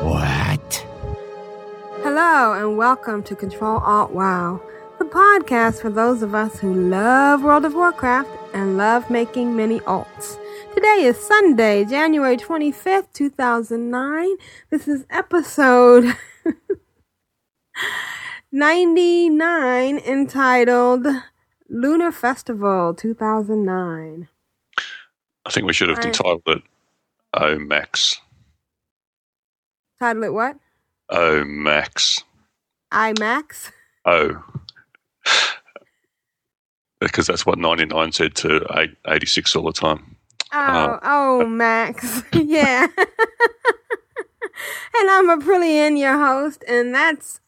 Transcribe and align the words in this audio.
What? 0.00 0.86
Hello, 2.02 2.52
and 2.52 2.76
welcome 2.76 3.22
to 3.24 3.34
Control 3.34 3.78
Alt 3.80 4.12
WoW, 4.12 4.60
the 4.98 5.04
podcast 5.04 5.80
for 5.80 5.90
those 5.90 6.22
of 6.22 6.34
us 6.34 6.58
who 6.58 6.72
love 6.74 7.42
World 7.42 7.64
of 7.64 7.74
Warcraft 7.74 8.28
and 8.54 8.76
love 8.76 9.08
making 9.10 9.56
many 9.56 9.80
alts. 9.80 10.38
Today 10.74 11.04
is 11.04 11.18
Sunday, 11.18 11.84
January 11.84 12.36
25th, 12.36 13.12
2009. 13.12 14.28
This 14.70 14.86
is 14.88 15.04
episode 15.10 16.16
99 18.52 19.98
entitled 19.98 21.06
Lunar 21.68 22.12
Festival 22.12 22.94
2009. 22.94 24.28
I 25.46 25.50
think 25.50 25.66
we 25.66 25.72
should 25.72 25.88
have 25.88 25.98
Right. 25.98 26.06
entitled 26.08 26.42
it 26.46 26.62
Oh 27.34 27.58
Max. 27.58 28.20
Title 30.00 30.24
it 30.24 30.32
what? 30.32 30.56
Oh 31.08 31.44
Max. 31.44 32.22
I 32.90 33.14
Max? 33.18 33.72
Oh. 34.04 34.42
because 36.98 37.26
that's 37.26 37.44
what 37.44 37.58
99 37.58 38.12
said 38.12 38.34
to 38.36 38.88
86 39.06 39.54
all 39.54 39.64
the 39.64 39.72
time. 39.72 40.16
Oh, 40.52 40.58
uh, 40.58 41.00
oh, 41.02 41.46
Max. 41.46 42.22
yeah. 42.32 42.86
and 42.96 43.06
I'm 45.10 45.28
Aprillian, 45.28 45.98
your 45.98 46.16
host, 46.16 46.64
and 46.66 46.94
that's 46.94 47.40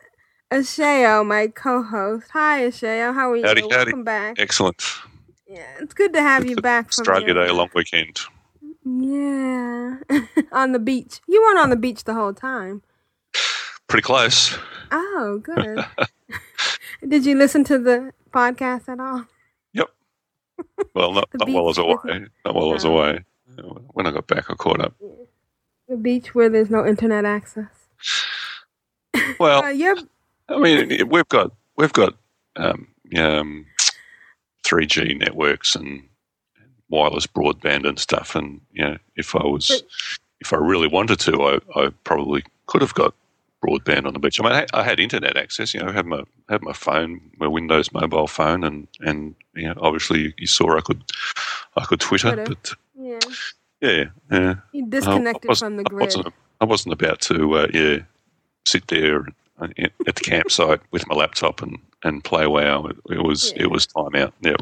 Asheo, 0.50 1.26
my 1.26 1.46
co-host. 1.46 2.28
Hi, 2.32 2.62
Asheo. 2.62 3.14
How 3.14 3.32
are 3.32 3.36
you? 3.36 3.46
Howdy, 3.46 3.62
howdy. 3.62 3.76
Welcome 3.76 4.04
back. 4.04 4.38
Excellent. 4.38 4.84
Yeah, 5.48 5.64
it's 5.80 5.94
good 5.94 6.12
to 6.12 6.20
have 6.20 6.44
you 6.44 6.56
back 6.56 6.88
Australia 6.88 7.34
Day, 7.34 7.48
uh, 7.48 7.54
long 7.54 7.70
weekend. 7.74 8.20
Yeah, 9.02 9.98
on 10.52 10.72
the 10.72 10.78
beach. 10.78 11.20
You 11.26 11.42
weren't 11.42 11.58
on 11.58 11.70
the 11.70 11.76
beach 11.76 12.04
the 12.04 12.14
whole 12.14 12.34
time. 12.34 12.82
Pretty 13.86 14.02
close. 14.02 14.56
Oh, 14.92 15.40
good. 15.42 15.84
Did 17.08 17.24
you 17.26 17.36
listen 17.36 17.64
to 17.64 17.78
the 17.78 18.12
podcast 18.30 18.88
at 18.88 19.00
all? 19.00 19.26
Yep. 19.72 19.88
Well, 20.94 21.12
not, 21.12 21.28
not 21.34 21.48
while 21.48 21.64
I 21.64 21.66
was 21.66 21.78
away. 21.78 22.26
Not 22.44 22.54
while 22.54 22.70
I 22.70 22.72
was 22.74 22.84
Oh. 22.84 22.92
away. 22.96 23.24
When 23.92 24.06
I 24.06 24.10
got 24.12 24.26
back, 24.26 24.50
I 24.50 24.54
caught 24.54 24.80
up. 24.80 24.94
The 25.88 25.96
beach 25.96 26.34
where 26.34 26.48
there's 26.48 26.70
no 26.70 26.86
internet 26.86 27.24
access. 27.24 27.66
Well, 29.38 29.64
Uh, 29.64 29.68
you're 29.70 29.96
I 30.48 30.58
mean, 30.58 31.08
we've 31.08 31.28
got 31.28 31.52
we've 31.76 31.92
got 31.92 32.14
um, 32.56 32.88
um, 33.16 33.66
3G 34.64 35.18
networks 35.18 35.74
and 35.74 36.02
wireless 36.90 37.26
broadband 37.26 37.88
and 37.88 37.98
stuff. 37.98 38.34
And 38.34 38.60
you 38.72 38.84
know, 38.84 38.96
if 39.16 39.34
I 39.34 39.42
was 39.44 39.82
if 40.40 40.52
I 40.52 40.56
really 40.56 40.88
wanted 40.88 41.18
to, 41.20 41.42
I, 41.42 41.80
I 41.80 41.90
probably 42.04 42.44
could 42.66 42.82
have 42.82 42.94
got 42.94 43.14
broadband 43.64 44.06
on 44.06 44.12
the 44.14 44.18
beach. 44.18 44.40
I 44.40 44.44
mean, 44.44 44.52
I, 44.52 44.66
I 44.72 44.82
had 44.82 44.98
internet 45.00 45.36
access. 45.36 45.74
You 45.74 45.80
know, 45.80 45.88
I 45.88 45.92
had 45.92 46.06
my 46.06 46.22
had 46.48 46.62
my 46.62 46.72
phone, 46.72 47.20
my 47.38 47.46
Windows 47.46 47.92
mobile 47.92 48.26
phone, 48.26 48.64
and 48.64 48.88
and 49.00 49.34
you 49.54 49.68
know, 49.68 49.74
obviously 49.80 50.20
you, 50.20 50.32
you 50.38 50.46
saw 50.46 50.76
I 50.76 50.80
could 50.80 51.02
I 51.76 51.84
could 51.84 52.00
Twitter, 52.00 52.34
Twitter. 52.34 52.54
but 52.54 52.72
yeah. 52.98 53.18
yeah, 53.80 54.04
yeah. 54.30 54.54
You 54.72 54.84
I 54.86 54.88
disconnected 54.88 55.56
from 55.58 55.76
the 55.76 55.82
I 55.86 55.90
grid. 55.90 56.06
wasn't, 56.06 56.34
I 56.60 56.64
wasn't 56.64 56.92
about 56.92 57.20
to, 57.22 57.54
uh, 57.54 57.66
yeah, 57.72 57.98
sit 58.66 58.86
there 58.88 59.26
uh, 59.60 59.68
at 59.78 60.14
the 60.16 60.20
campsite 60.22 60.80
with 60.90 61.06
my 61.06 61.14
laptop 61.14 61.62
and, 61.62 61.78
and 62.02 62.22
play 62.24 62.46
WoW. 62.46 62.86
It, 62.86 62.96
it 63.10 63.22
was 63.22 63.52
Yeah. 63.52 63.62
it 63.64 63.70
was 63.70 63.86
time 63.86 64.14
out. 64.16 64.34
Yeah. 64.42 64.56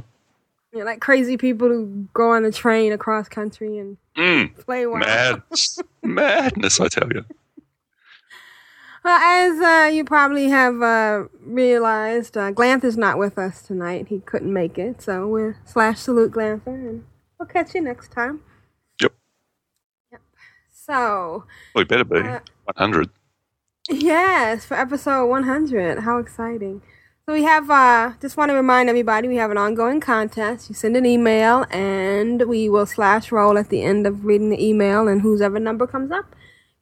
You're 0.72 0.84
like 0.84 1.00
crazy 1.00 1.36
people 1.36 1.68
who 1.68 2.08
go 2.12 2.30
on 2.32 2.44
a 2.44 2.52
train 2.52 2.92
across 2.92 3.28
country 3.28 3.78
and 3.78 3.96
Mm, 4.16 4.54
play 4.58 4.84
WoW. 4.86 4.98
madness, 4.98 5.78
madness! 6.02 6.80
I 6.80 6.88
tell 6.88 7.08
you. 7.12 7.24
Well, 9.04 9.18
as 9.20 9.60
uh, 9.60 9.90
you 9.94 10.04
probably 10.04 10.48
have 10.48 10.82
uh, 10.82 11.24
realized, 11.40 12.36
uh, 12.36 12.50
Glanth 12.50 12.82
is 12.84 12.96
not 12.98 13.16
with 13.16 13.38
us 13.38 13.62
tonight. 13.62 14.08
He 14.08 14.18
couldn't 14.18 14.52
make 14.52 14.76
it, 14.76 15.00
so 15.00 15.26
we're 15.28 15.56
slash 15.64 16.00
salute 16.00 16.32
Glanther, 16.32 16.66
and 16.66 17.04
we'll 17.38 17.46
catch 17.46 17.74
you 17.76 17.80
next 17.80 18.10
time. 18.10 18.40
Yep. 19.00 19.12
Yep. 20.12 20.20
So, 20.72 21.44
We 21.76 21.84
better 21.84 22.04
be 22.04 22.18
Uh, 22.18 22.40
100. 22.64 23.08
yes, 23.88 24.64
for 24.66 24.74
episode 24.74 25.26
100. 25.26 26.00
How 26.00 26.18
exciting. 26.18 26.82
So 27.28 27.34
we 27.34 27.42
have, 27.42 27.68
uh, 27.68 28.12
just 28.22 28.38
want 28.38 28.48
to 28.48 28.54
remind 28.54 28.88
everybody, 28.88 29.28
we 29.28 29.36
have 29.36 29.50
an 29.50 29.58
ongoing 29.58 30.00
contest. 30.00 30.70
You 30.70 30.74
send 30.74 30.96
an 30.96 31.04
email, 31.04 31.66
and 31.70 32.40
we 32.48 32.70
will 32.70 32.86
slash 32.86 33.30
roll 33.30 33.58
at 33.58 33.68
the 33.68 33.82
end 33.82 34.06
of 34.06 34.24
reading 34.24 34.48
the 34.48 34.66
email, 34.66 35.06
and 35.06 35.20
whose 35.20 35.42
ever 35.42 35.58
number 35.58 35.86
comes 35.86 36.10
up 36.10 36.34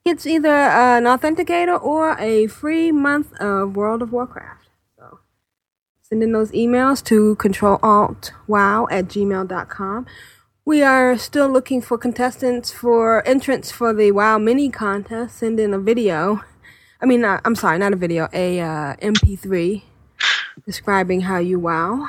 gets 0.04 0.24
either 0.24 0.54
uh, 0.54 0.98
an 0.98 1.02
authenticator 1.02 1.82
or 1.82 2.16
a 2.20 2.46
free 2.46 2.92
month 2.92 3.32
of 3.40 3.74
World 3.74 4.02
of 4.02 4.12
Warcraft. 4.12 4.68
So 4.96 5.18
send 6.02 6.22
in 6.22 6.30
those 6.30 6.52
emails 6.52 7.02
to 7.06 7.34
controlaltwow 7.40 8.86
at 8.88 9.06
gmail.com. 9.06 10.06
We 10.64 10.80
are 10.80 11.18
still 11.18 11.48
looking 11.48 11.82
for 11.82 11.98
contestants 11.98 12.70
for 12.70 13.26
entrance 13.26 13.72
for 13.72 13.92
the 13.92 14.12
WoW 14.12 14.38
mini 14.38 14.70
contest. 14.70 15.38
Send 15.38 15.58
in 15.58 15.74
a 15.74 15.80
video. 15.80 16.44
I 17.00 17.06
mean, 17.06 17.24
uh, 17.24 17.40
I'm 17.44 17.56
sorry, 17.56 17.78
not 17.78 17.92
a 17.92 17.96
video, 17.96 18.28
a 18.32 18.60
uh, 18.60 18.94
MP3 19.02 19.82
describing 20.66 21.22
how 21.22 21.38
you 21.38 21.58
WoW. 21.58 22.08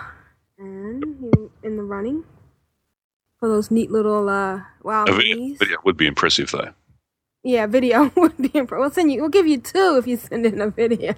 And 0.57 1.03
you 1.21 1.51
in 1.63 1.77
the 1.77 1.83
running 1.83 2.23
for 3.39 3.47
those 3.47 3.69
neat 3.69 3.91
little 3.91 4.27
uh, 4.27 4.61
WoW 4.83 5.05
A 5.07 5.13
video, 5.13 5.55
video 5.55 5.77
would 5.85 5.97
be 5.97 6.07
impressive, 6.07 6.49
though. 6.51 6.73
Yeah, 7.43 7.67
video 7.67 8.11
would 8.15 8.37
be. 8.37 8.51
impressive. 8.53 8.79
we'll 8.79 8.91
send 8.91 9.11
you. 9.11 9.21
We'll 9.21 9.29
give 9.29 9.47
you 9.47 9.59
two 9.59 9.97
if 9.99 10.07
you 10.07 10.17
send 10.17 10.45
in 10.45 10.59
a 10.59 10.69
video. 10.69 11.13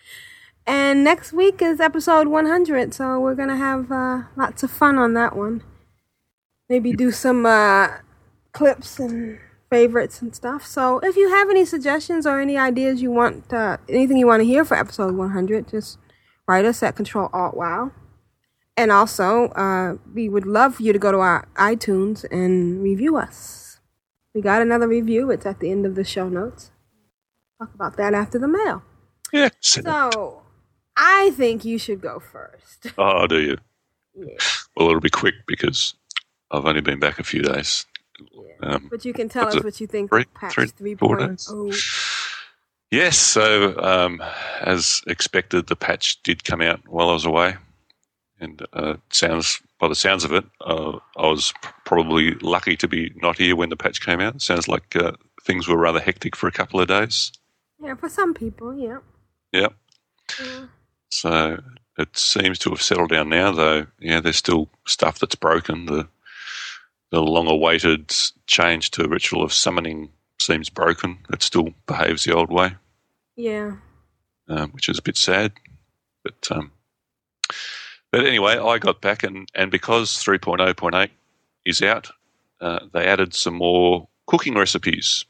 and 0.66 1.02
next 1.02 1.32
week 1.32 1.60
is 1.60 1.80
episode 1.80 2.28
100, 2.28 2.94
so 2.94 3.18
we're 3.18 3.34
gonna 3.34 3.56
have 3.56 3.90
uh, 3.90 4.22
lots 4.36 4.62
of 4.62 4.70
fun 4.70 4.96
on 4.98 5.14
that 5.14 5.36
one. 5.36 5.62
Maybe 6.68 6.92
do 6.92 7.10
some 7.10 7.44
uh, 7.44 7.88
clips 8.52 9.00
and 9.00 9.40
favorites 9.70 10.22
and 10.22 10.34
stuff. 10.34 10.64
So 10.64 11.00
if 11.00 11.16
you 11.16 11.30
have 11.30 11.50
any 11.50 11.64
suggestions 11.64 12.26
or 12.26 12.40
any 12.40 12.56
ideas 12.56 13.02
you 13.02 13.10
want, 13.10 13.52
uh, 13.52 13.78
anything 13.88 14.18
you 14.18 14.26
want 14.26 14.40
to 14.40 14.46
hear 14.46 14.64
for 14.64 14.76
episode 14.76 15.14
100, 15.14 15.68
just 15.68 15.98
write 16.48 16.64
us 16.64 16.82
at 16.82 16.96
Control 16.96 17.28
Alt 17.32 17.56
Wow. 17.56 17.92
And 18.76 18.90
also, 18.92 19.46
uh, 19.48 19.96
we 20.14 20.28
would 20.28 20.46
love 20.46 20.76
for 20.76 20.82
you 20.84 20.92
to 20.92 20.98
go 21.00 21.10
to 21.12 21.18
our 21.18 21.48
iTunes 21.56 22.24
and 22.30 22.80
review 22.82 23.16
us. 23.16 23.80
We 24.34 24.40
got 24.40 24.62
another 24.62 24.86
review. 24.86 25.30
It's 25.32 25.46
at 25.46 25.58
the 25.58 25.70
end 25.70 25.84
of 25.84 25.96
the 25.96 26.04
show 26.04 26.28
notes. 26.28 26.70
Talk 27.60 27.74
about 27.74 27.96
that 27.96 28.14
after 28.14 28.38
the 28.38 28.46
mail. 28.46 28.84
Yeah. 29.32 29.48
So, 29.60 30.42
I 30.96 31.30
think 31.30 31.64
you 31.64 31.76
should 31.78 32.00
go 32.00 32.20
first. 32.20 32.86
Oh, 32.98 33.26
do 33.26 33.40
you? 33.40 33.56
Yeah. 34.14 34.36
Well, 34.76 34.88
it'll 34.88 35.00
be 35.00 35.10
quick 35.10 35.34
because 35.48 35.94
I've 36.52 36.64
only 36.64 36.80
been 36.80 37.00
back 37.00 37.18
a 37.18 37.24
few 37.24 37.42
days. 37.42 37.84
Um, 38.62 38.86
But 38.90 39.04
you 39.04 39.12
can 39.12 39.28
tell 39.28 39.48
us 39.48 39.62
what 39.62 39.80
you 39.80 39.88
think 39.88 40.10
Three- 40.10 40.24
patch 40.34 40.54
three- 40.54 40.94
four 40.94 41.16
3.0. 41.18 41.26
days? 41.28 41.48
Yes, 42.90 43.18
so 43.18 43.78
um, 43.82 44.22
as 44.62 45.02
expected, 45.06 45.66
the 45.66 45.76
patch 45.76 46.22
did 46.22 46.44
come 46.44 46.62
out 46.62 46.80
while 46.88 47.10
I 47.10 47.12
was 47.12 47.26
away, 47.26 47.56
and 48.40 48.64
uh, 48.72 48.94
sounds 49.10 49.60
by 49.78 49.88
the 49.88 49.94
sounds 49.94 50.24
of 50.24 50.32
it, 50.32 50.44
uh, 50.62 50.98
I 51.16 51.26
was 51.26 51.52
probably 51.84 52.34
lucky 52.36 52.76
to 52.76 52.88
be 52.88 53.12
not 53.22 53.38
here 53.38 53.54
when 53.54 53.68
the 53.68 53.76
patch 53.76 54.00
came 54.04 54.20
out. 54.20 54.42
sounds 54.42 54.68
like 54.68 54.96
uh, 54.96 55.12
things 55.44 55.68
were 55.68 55.76
rather 55.76 56.00
hectic 56.00 56.34
for 56.34 56.48
a 56.48 56.52
couple 56.52 56.80
of 56.80 56.88
days. 56.88 57.30
Yeah, 57.80 57.94
for 57.94 58.08
some 58.08 58.34
people, 58.34 58.74
yeah. 58.76 58.98
Yep. 59.52 59.74
Yeah. 60.40 60.66
So 61.10 61.62
it 61.96 62.16
seems 62.16 62.58
to 62.60 62.70
have 62.70 62.82
settled 62.82 63.10
down 63.10 63.28
now, 63.28 63.52
though. 63.52 63.86
Yeah, 64.00 64.20
there's 64.20 64.36
still 64.36 64.68
stuff 64.86 65.18
that's 65.18 65.34
broken. 65.36 65.86
The 65.86 66.08
the 67.10 67.22
long-awaited 67.22 68.14
change 68.46 68.90
to 68.90 69.08
ritual 69.08 69.42
of 69.42 69.50
summoning 69.50 70.10
seems 70.38 70.68
broken. 70.68 71.16
It 71.32 71.42
still 71.42 71.70
behaves 71.86 72.24
the 72.24 72.34
old 72.34 72.52
way. 72.52 72.76
Yeah. 73.38 73.76
um, 74.48 74.70
which 74.72 74.88
is 74.88 74.98
a 74.98 75.02
bit 75.02 75.16
sad. 75.16 75.52
But 76.24 76.48
um, 76.50 76.72
but 78.10 78.26
anyway, 78.26 78.58
I 78.58 78.78
got 78.78 79.00
back 79.00 79.22
and, 79.22 79.48
and 79.54 79.70
because 79.70 80.10
3.0.8 80.10 81.10
is 81.64 81.82
out, 81.82 82.10
uh, 82.60 82.80
they 82.92 83.06
added 83.06 83.34
some 83.34 83.54
more 83.54 84.08
cooking 84.26 84.54
recipes 84.54 85.24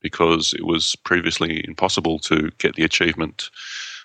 because 0.00 0.52
it 0.52 0.66
was 0.66 0.94
previously 0.96 1.64
impossible 1.66 2.18
to 2.20 2.50
get 2.58 2.74
the 2.74 2.84
achievement 2.84 3.50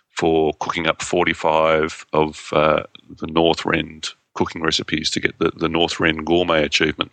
for 0.09 0.53
cooking 0.59 0.87
up 0.87 1.01
45 1.01 2.05
of 2.13 2.49
uh, 2.53 2.83
the 3.09 3.27
Northrend 3.27 4.13
cooking 4.35 4.61
recipes 4.61 5.09
to 5.11 5.19
get 5.19 5.37
the, 5.39 5.51
the 5.55 5.67
Northrend 5.67 6.23
Gourmet 6.25 6.63
achievement, 6.63 7.11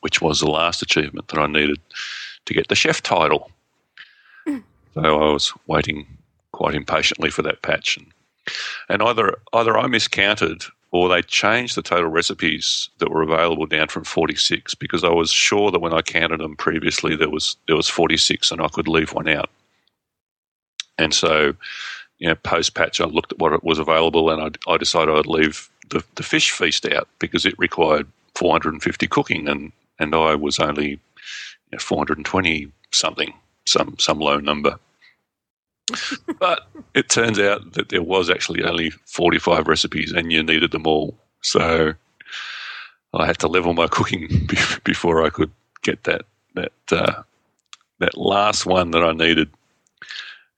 which 0.00 0.22
was 0.22 0.40
the 0.40 0.50
last 0.50 0.82
achievement 0.82 1.28
that 1.28 1.38
I 1.40 1.46
needed 1.46 1.80
to 2.44 2.54
get 2.54 2.68
the 2.68 2.74
chef 2.74 3.02
title. 3.02 3.50
So 4.96 5.02
I 5.02 5.32
was 5.32 5.52
waiting 5.66 6.06
quite 6.52 6.74
impatiently 6.74 7.30
for 7.30 7.42
that 7.42 7.62
patch. 7.62 7.96
And, 7.96 8.06
and 8.88 9.02
either, 9.02 9.36
either 9.52 9.76
I 9.76 9.86
miscounted 9.86 10.64
or 10.90 11.08
they 11.08 11.22
changed 11.22 11.76
the 11.76 11.82
total 11.82 12.08
recipes 12.08 12.88
that 12.98 13.10
were 13.10 13.22
available 13.22 13.66
down 13.66 13.88
from 13.88 14.04
46 14.04 14.74
because 14.76 15.04
I 15.04 15.10
was 15.10 15.30
sure 15.30 15.70
that 15.70 15.80
when 15.80 15.92
I 15.92 16.00
counted 16.02 16.40
them 16.40 16.56
previously 16.56 17.16
there 17.16 17.28
was 17.28 17.56
there 17.66 17.76
was 17.76 17.88
46 17.88 18.50
and 18.50 18.62
I 18.62 18.68
could 18.68 18.88
leave 18.88 19.12
one 19.12 19.28
out. 19.28 19.50
And 20.98 21.12
so, 21.12 21.54
you 22.18 22.28
know, 22.28 22.34
post 22.36 22.74
patch, 22.74 23.00
I 23.00 23.04
looked 23.04 23.32
at 23.32 23.38
what 23.38 23.62
was 23.64 23.78
available 23.78 24.30
and 24.30 24.42
I, 24.42 24.72
I 24.72 24.78
decided 24.78 25.14
I'd 25.14 25.26
leave 25.26 25.68
the, 25.90 26.02
the 26.14 26.22
fish 26.22 26.50
feast 26.50 26.86
out 26.86 27.08
because 27.18 27.44
it 27.44 27.58
required 27.58 28.06
450 28.36 29.06
cooking 29.08 29.48
and, 29.48 29.72
and 29.98 30.14
I 30.14 30.34
was 30.34 30.58
only 30.58 30.90
you 30.90 30.98
know, 31.72 31.78
420 31.78 32.72
something, 32.92 33.34
some 33.66 33.96
some 33.98 34.20
low 34.20 34.38
number. 34.38 34.78
but 36.38 36.66
it 36.94 37.08
turns 37.08 37.38
out 37.38 37.74
that 37.74 37.88
there 37.90 38.02
was 38.02 38.28
actually 38.28 38.62
only 38.62 38.90
45 38.90 39.68
recipes 39.68 40.12
and 40.12 40.32
you 40.32 40.42
needed 40.42 40.72
them 40.72 40.86
all. 40.86 41.16
So 41.42 41.94
I 43.14 43.26
had 43.26 43.38
to 43.38 43.48
level 43.48 43.72
my 43.72 43.86
cooking 43.86 44.48
before 44.84 45.24
I 45.24 45.30
could 45.30 45.50
get 45.82 46.04
that 46.04 46.22
that 46.54 46.72
uh, 46.90 47.22
that 47.98 48.16
last 48.16 48.66
one 48.66 48.90
that 48.90 49.04
I 49.04 49.12
needed. 49.12 49.50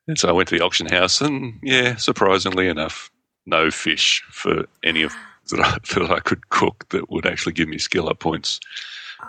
And 0.07 0.19
so 0.19 0.29
I 0.29 0.33
went 0.33 0.49
to 0.49 0.59
the 0.59 0.65
auction 0.65 0.87
house, 0.87 1.21
and 1.21 1.59
yeah, 1.63 1.97
surprisingly 1.97 2.69
enough, 2.69 3.11
no 3.45 3.71
fish 3.71 4.23
for 4.31 4.65
any 4.83 5.03
of 5.03 5.15
that 5.51 5.61
I, 5.61 5.79
that 5.95 6.11
I 6.11 6.21
could 6.21 6.49
cook 6.49 6.89
that 6.91 7.11
would 7.11 7.27
actually 7.27 7.53
give 7.53 7.69
me 7.69 7.79
skill 7.79 8.09
up 8.09 8.19
points. 8.19 8.61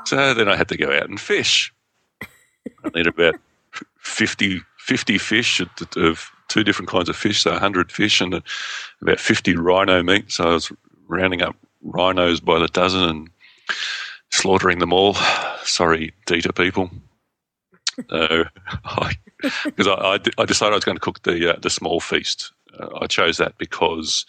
So 0.05 0.33
then 0.33 0.47
I 0.47 0.55
had 0.55 0.69
to 0.69 0.77
go 0.77 0.95
out 0.95 1.09
and 1.09 1.19
fish. 1.19 1.73
I 2.21 2.89
need 2.93 3.07
about 3.07 3.35
50 3.99 4.61
50 4.89 5.19
fish 5.19 5.61
of 5.97 6.31
two 6.47 6.63
different 6.63 6.89
kinds 6.89 7.09
of 7.09 7.15
fish, 7.15 7.43
so 7.43 7.51
100 7.51 7.91
fish 7.91 8.21
and 8.21 8.41
about 9.03 9.19
50 9.19 9.55
rhino 9.55 10.01
meat. 10.01 10.31
So 10.31 10.45
I 10.45 10.53
was 10.55 10.71
rounding 11.07 11.43
up 11.43 11.55
rhinos 11.83 12.39
by 12.39 12.57
the 12.57 12.67
dozen 12.69 13.03
and 13.03 13.29
slaughtering 14.31 14.79
them 14.79 14.91
all. 14.91 15.13
Sorry, 15.63 16.11
Dita 16.25 16.51
people. 16.53 16.89
Because 19.63 19.87
uh, 19.87 19.93
I, 19.93 20.15
I, 20.15 20.19
I, 20.39 20.45
decided 20.45 20.73
I 20.73 20.75
was 20.75 20.83
going 20.83 20.97
to 20.97 21.01
cook 21.01 21.23
the 21.23 21.53
uh, 21.53 21.59
the 21.61 21.69
small 21.69 22.01
feast. 22.01 22.51
Uh, 22.77 22.89
I 22.99 23.07
chose 23.07 23.37
that 23.37 23.57
because 23.57 24.25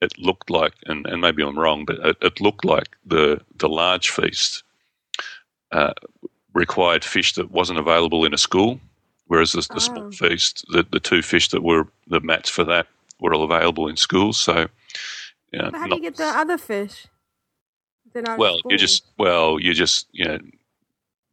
it 0.00 0.12
looked 0.18 0.50
like, 0.50 0.72
and, 0.86 1.06
and 1.06 1.20
maybe 1.20 1.44
I'm 1.44 1.56
wrong, 1.56 1.84
but 1.84 1.96
it, 2.04 2.16
it 2.20 2.40
looked 2.40 2.64
like 2.64 2.96
the 3.04 3.40
the 3.56 3.68
large 3.68 4.10
feast 4.10 4.64
uh, 5.70 5.94
required 6.54 7.04
fish 7.04 7.34
that 7.34 7.52
wasn't 7.52 7.78
available 7.78 8.24
in 8.24 8.34
a 8.34 8.38
school. 8.38 8.80
Whereas 9.26 9.52
the, 9.52 9.60
the 9.60 9.74
oh. 9.74 9.78
small 9.78 10.10
feast, 10.12 10.64
the, 10.68 10.86
the 10.90 11.00
two 11.00 11.22
fish 11.22 11.48
that 11.48 11.62
were 11.62 11.88
the 12.06 12.20
mats 12.20 12.48
for 12.48 12.64
that 12.64 12.86
were 13.20 13.34
all 13.34 13.42
available 13.42 13.88
in 13.88 13.96
schools. 13.96 14.38
So, 14.38 14.68
yeah. 15.52 15.70
how 15.72 15.86
do 15.86 15.96
you 15.96 16.02
get 16.02 16.16
the 16.16 16.24
other 16.24 16.58
fish? 16.58 17.06
well, 18.38 18.58
you 18.68 18.78
just 18.78 19.04
well, 19.18 19.58
you 19.60 19.74
just 19.74 20.06
you 20.12 20.24
know 20.24 20.38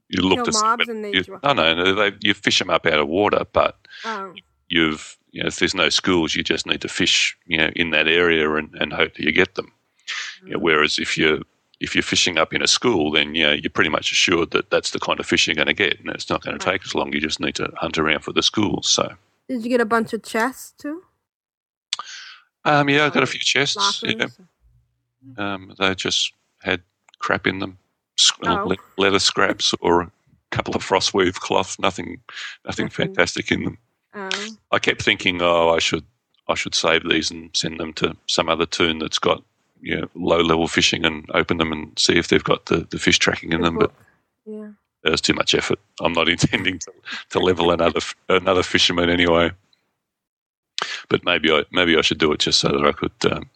you 0.09 0.21
look 0.21 0.47
at 0.47 0.53
mobs 0.53 0.87
and 0.87 1.03
they 1.03 1.13
you, 1.13 1.23
no, 1.43 1.53
no, 1.53 1.95
they, 1.95 2.11
you 2.21 2.33
fish 2.33 2.59
them 2.59 2.69
up 2.69 2.85
out 2.85 2.99
of 2.99 3.07
water, 3.07 3.45
but 3.53 3.77
oh. 4.05 4.33
you've 4.69 5.17
you 5.31 5.41
know 5.41 5.47
if 5.47 5.59
there's 5.59 5.75
no 5.75 5.89
schools, 5.89 6.35
you 6.35 6.43
just 6.43 6.65
need 6.65 6.81
to 6.81 6.89
fish 6.89 7.37
you 7.45 7.57
know 7.57 7.69
in 7.75 7.91
that 7.91 8.07
area 8.07 8.51
and, 8.55 8.73
and 8.75 8.93
hope 8.93 9.13
that 9.15 9.23
you 9.23 9.31
get 9.31 9.55
them. 9.55 9.71
Mm. 10.43 10.47
You 10.47 10.53
know, 10.53 10.59
whereas 10.59 10.99
if 10.99 11.17
you 11.17 11.43
if 11.79 11.95
you're 11.95 12.03
fishing 12.03 12.37
up 12.37 12.53
in 12.53 12.61
a 12.61 12.67
school, 12.67 13.11
then 13.11 13.35
yeah, 13.35 13.53
you're 13.53 13.69
pretty 13.69 13.89
much 13.89 14.11
assured 14.11 14.51
that 14.51 14.69
that's 14.69 14.91
the 14.91 14.99
kind 14.99 15.19
of 15.19 15.25
fish 15.25 15.47
you're 15.47 15.55
going 15.55 15.67
to 15.67 15.73
get, 15.73 15.99
and 15.99 16.09
it's 16.09 16.29
not 16.29 16.43
going 16.43 16.57
to 16.57 16.63
take 16.63 16.83
as 16.85 16.95
long. 16.95 17.11
You 17.13 17.19
just 17.19 17.39
need 17.39 17.55
to 17.55 17.71
hunt 17.75 17.97
around 17.97 18.21
for 18.21 18.31
the 18.31 18.43
schools. 18.43 18.87
So, 18.87 19.13
did 19.49 19.63
you 19.63 19.69
get 19.69 19.81
a 19.81 19.85
bunch 19.85 20.13
of 20.13 20.23
chests 20.23 20.73
too? 20.77 21.03
Um, 22.65 22.89
yeah, 22.89 23.05
I 23.05 23.09
got 23.09 23.23
a 23.23 23.27
few 23.27 23.39
chests. 23.39 24.01
Yeah. 24.03 24.27
Um, 25.37 25.73
they 25.77 25.95
just 25.95 26.33
had 26.61 26.81
crap 27.19 27.47
in 27.47 27.59
them, 27.59 27.77
oh. 28.45 28.75
leather 28.97 29.19
scraps 29.19 29.73
or 29.79 30.01
a 30.01 30.11
couple 30.51 30.75
of 30.75 30.83
frostweave 30.83 31.35
cloth. 31.35 31.77
Nothing, 31.79 32.21
nothing 32.65 32.89
fantastic 32.89 33.51
in 33.51 33.63
them. 33.63 33.77
Oh. 34.13 34.29
I 34.71 34.79
kept 34.79 35.01
thinking, 35.01 35.41
oh, 35.41 35.69
I 35.69 35.79
should, 35.79 36.05
I 36.47 36.55
should 36.55 36.75
save 36.75 37.07
these 37.07 37.31
and 37.31 37.49
send 37.53 37.79
them 37.79 37.93
to 37.93 38.15
some 38.27 38.49
other 38.49 38.65
toon 38.65 38.99
that's 38.99 39.19
got 39.19 39.43
you 39.83 39.99
know, 39.99 40.07
low 40.15 40.39
level 40.39 40.67
fishing 40.67 41.05
and 41.05 41.29
open 41.33 41.57
them 41.57 41.71
and 41.73 41.91
see 41.99 42.17
if 42.17 42.29
they've 42.29 42.43
got 42.43 42.67
the, 42.67 42.87
the 42.89 42.97
fish 42.97 43.19
tracking 43.19 43.51
in 43.51 43.61
them. 43.61 43.77
But 43.77 43.91
yeah. 44.45 44.69
there's 45.03 45.19
too 45.19 45.33
much 45.33 45.53
effort. 45.53 45.77
I'm 45.99 46.13
not 46.13 46.29
intending 46.35 46.79
to, 46.79 46.91
to 47.31 47.39
level 47.39 47.69
another 47.71 47.99
another 48.29 48.63
fisherman 48.63 49.09
anyway. 49.09 49.51
But 51.09 51.25
maybe 51.25 51.51
I 51.51 51.63
maybe 51.71 51.97
I 51.97 52.01
should 52.01 52.17
do 52.17 52.31
it 52.31 52.39
just 52.39 52.59
so 52.59 52.69
that 52.69 52.85
I 52.85 52.93
could, 52.93 53.31
um, 53.31 53.49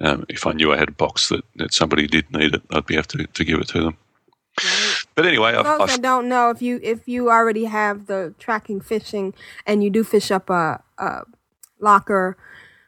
um, 0.00 0.26
if 0.28 0.46
I 0.46 0.52
knew 0.52 0.72
I 0.72 0.76
had 0.76 0.88
a 0.88 0.92
box 0.92 1.30
that, 1.30 1.44
that 1.56 1.72
somebody 1.72 2.06
did 2.06 2.30
need 2.30 2.54
it, 2.54 2.62
I'd 2.70 2.86
be 2.86 2.94
able 2.94 3.04
to, 3.04 3.26
to 3.26 3.44
give 3.44 3.58
it 3.58 3.68
to 3.68 3.80
them. 3.80 3.96
Right. 4.62 5.04
But 5.14 5.26
anyway, 5.26 5.52
For 5.54 5.66
I, 5.66 5.84
I 5.84 5.96
don't 5.96 6.28
know 6.28 6.50
if 6.50 6.60
you 6.60 6.78
if 6.82 7.08
you 7.08 7.30
already 7.30 7.64
have 7.64 8.06
the 8.06 8.34
tracking 8.38 8.80
fishing 8.80 9.32
and 9.66 9.82
you 9.82 9.88
do 9.88 10.04
fish 10.04 10.30
up 10.30 10.50
a, 10.50 10.82
a 10.98 11.22
locker 11.80 12.36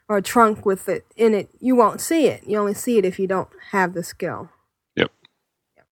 or 0.09 0.17
a 0.17 0.21
trunk 0.21 0.65
with 0.65 0.87
it 0.87 1.05
in 1.15 1.33
it, 1.33 1.49
you 1.59 1.75
won't 1.75 2.01
see 2.01 2.27
it. 2.27 2.43
You 2.47 2.57
only 2.57 2.73
see 2.73 2.97
it 2.97 3.05
if 3.05 3.19
you 3.19 3.27
don't 3.27 3.49
have 3.71 3.93
the 3.93 4.03
skill. 4.03 4.49
Yep. 4.95 5.11
yep. 5.75 5.85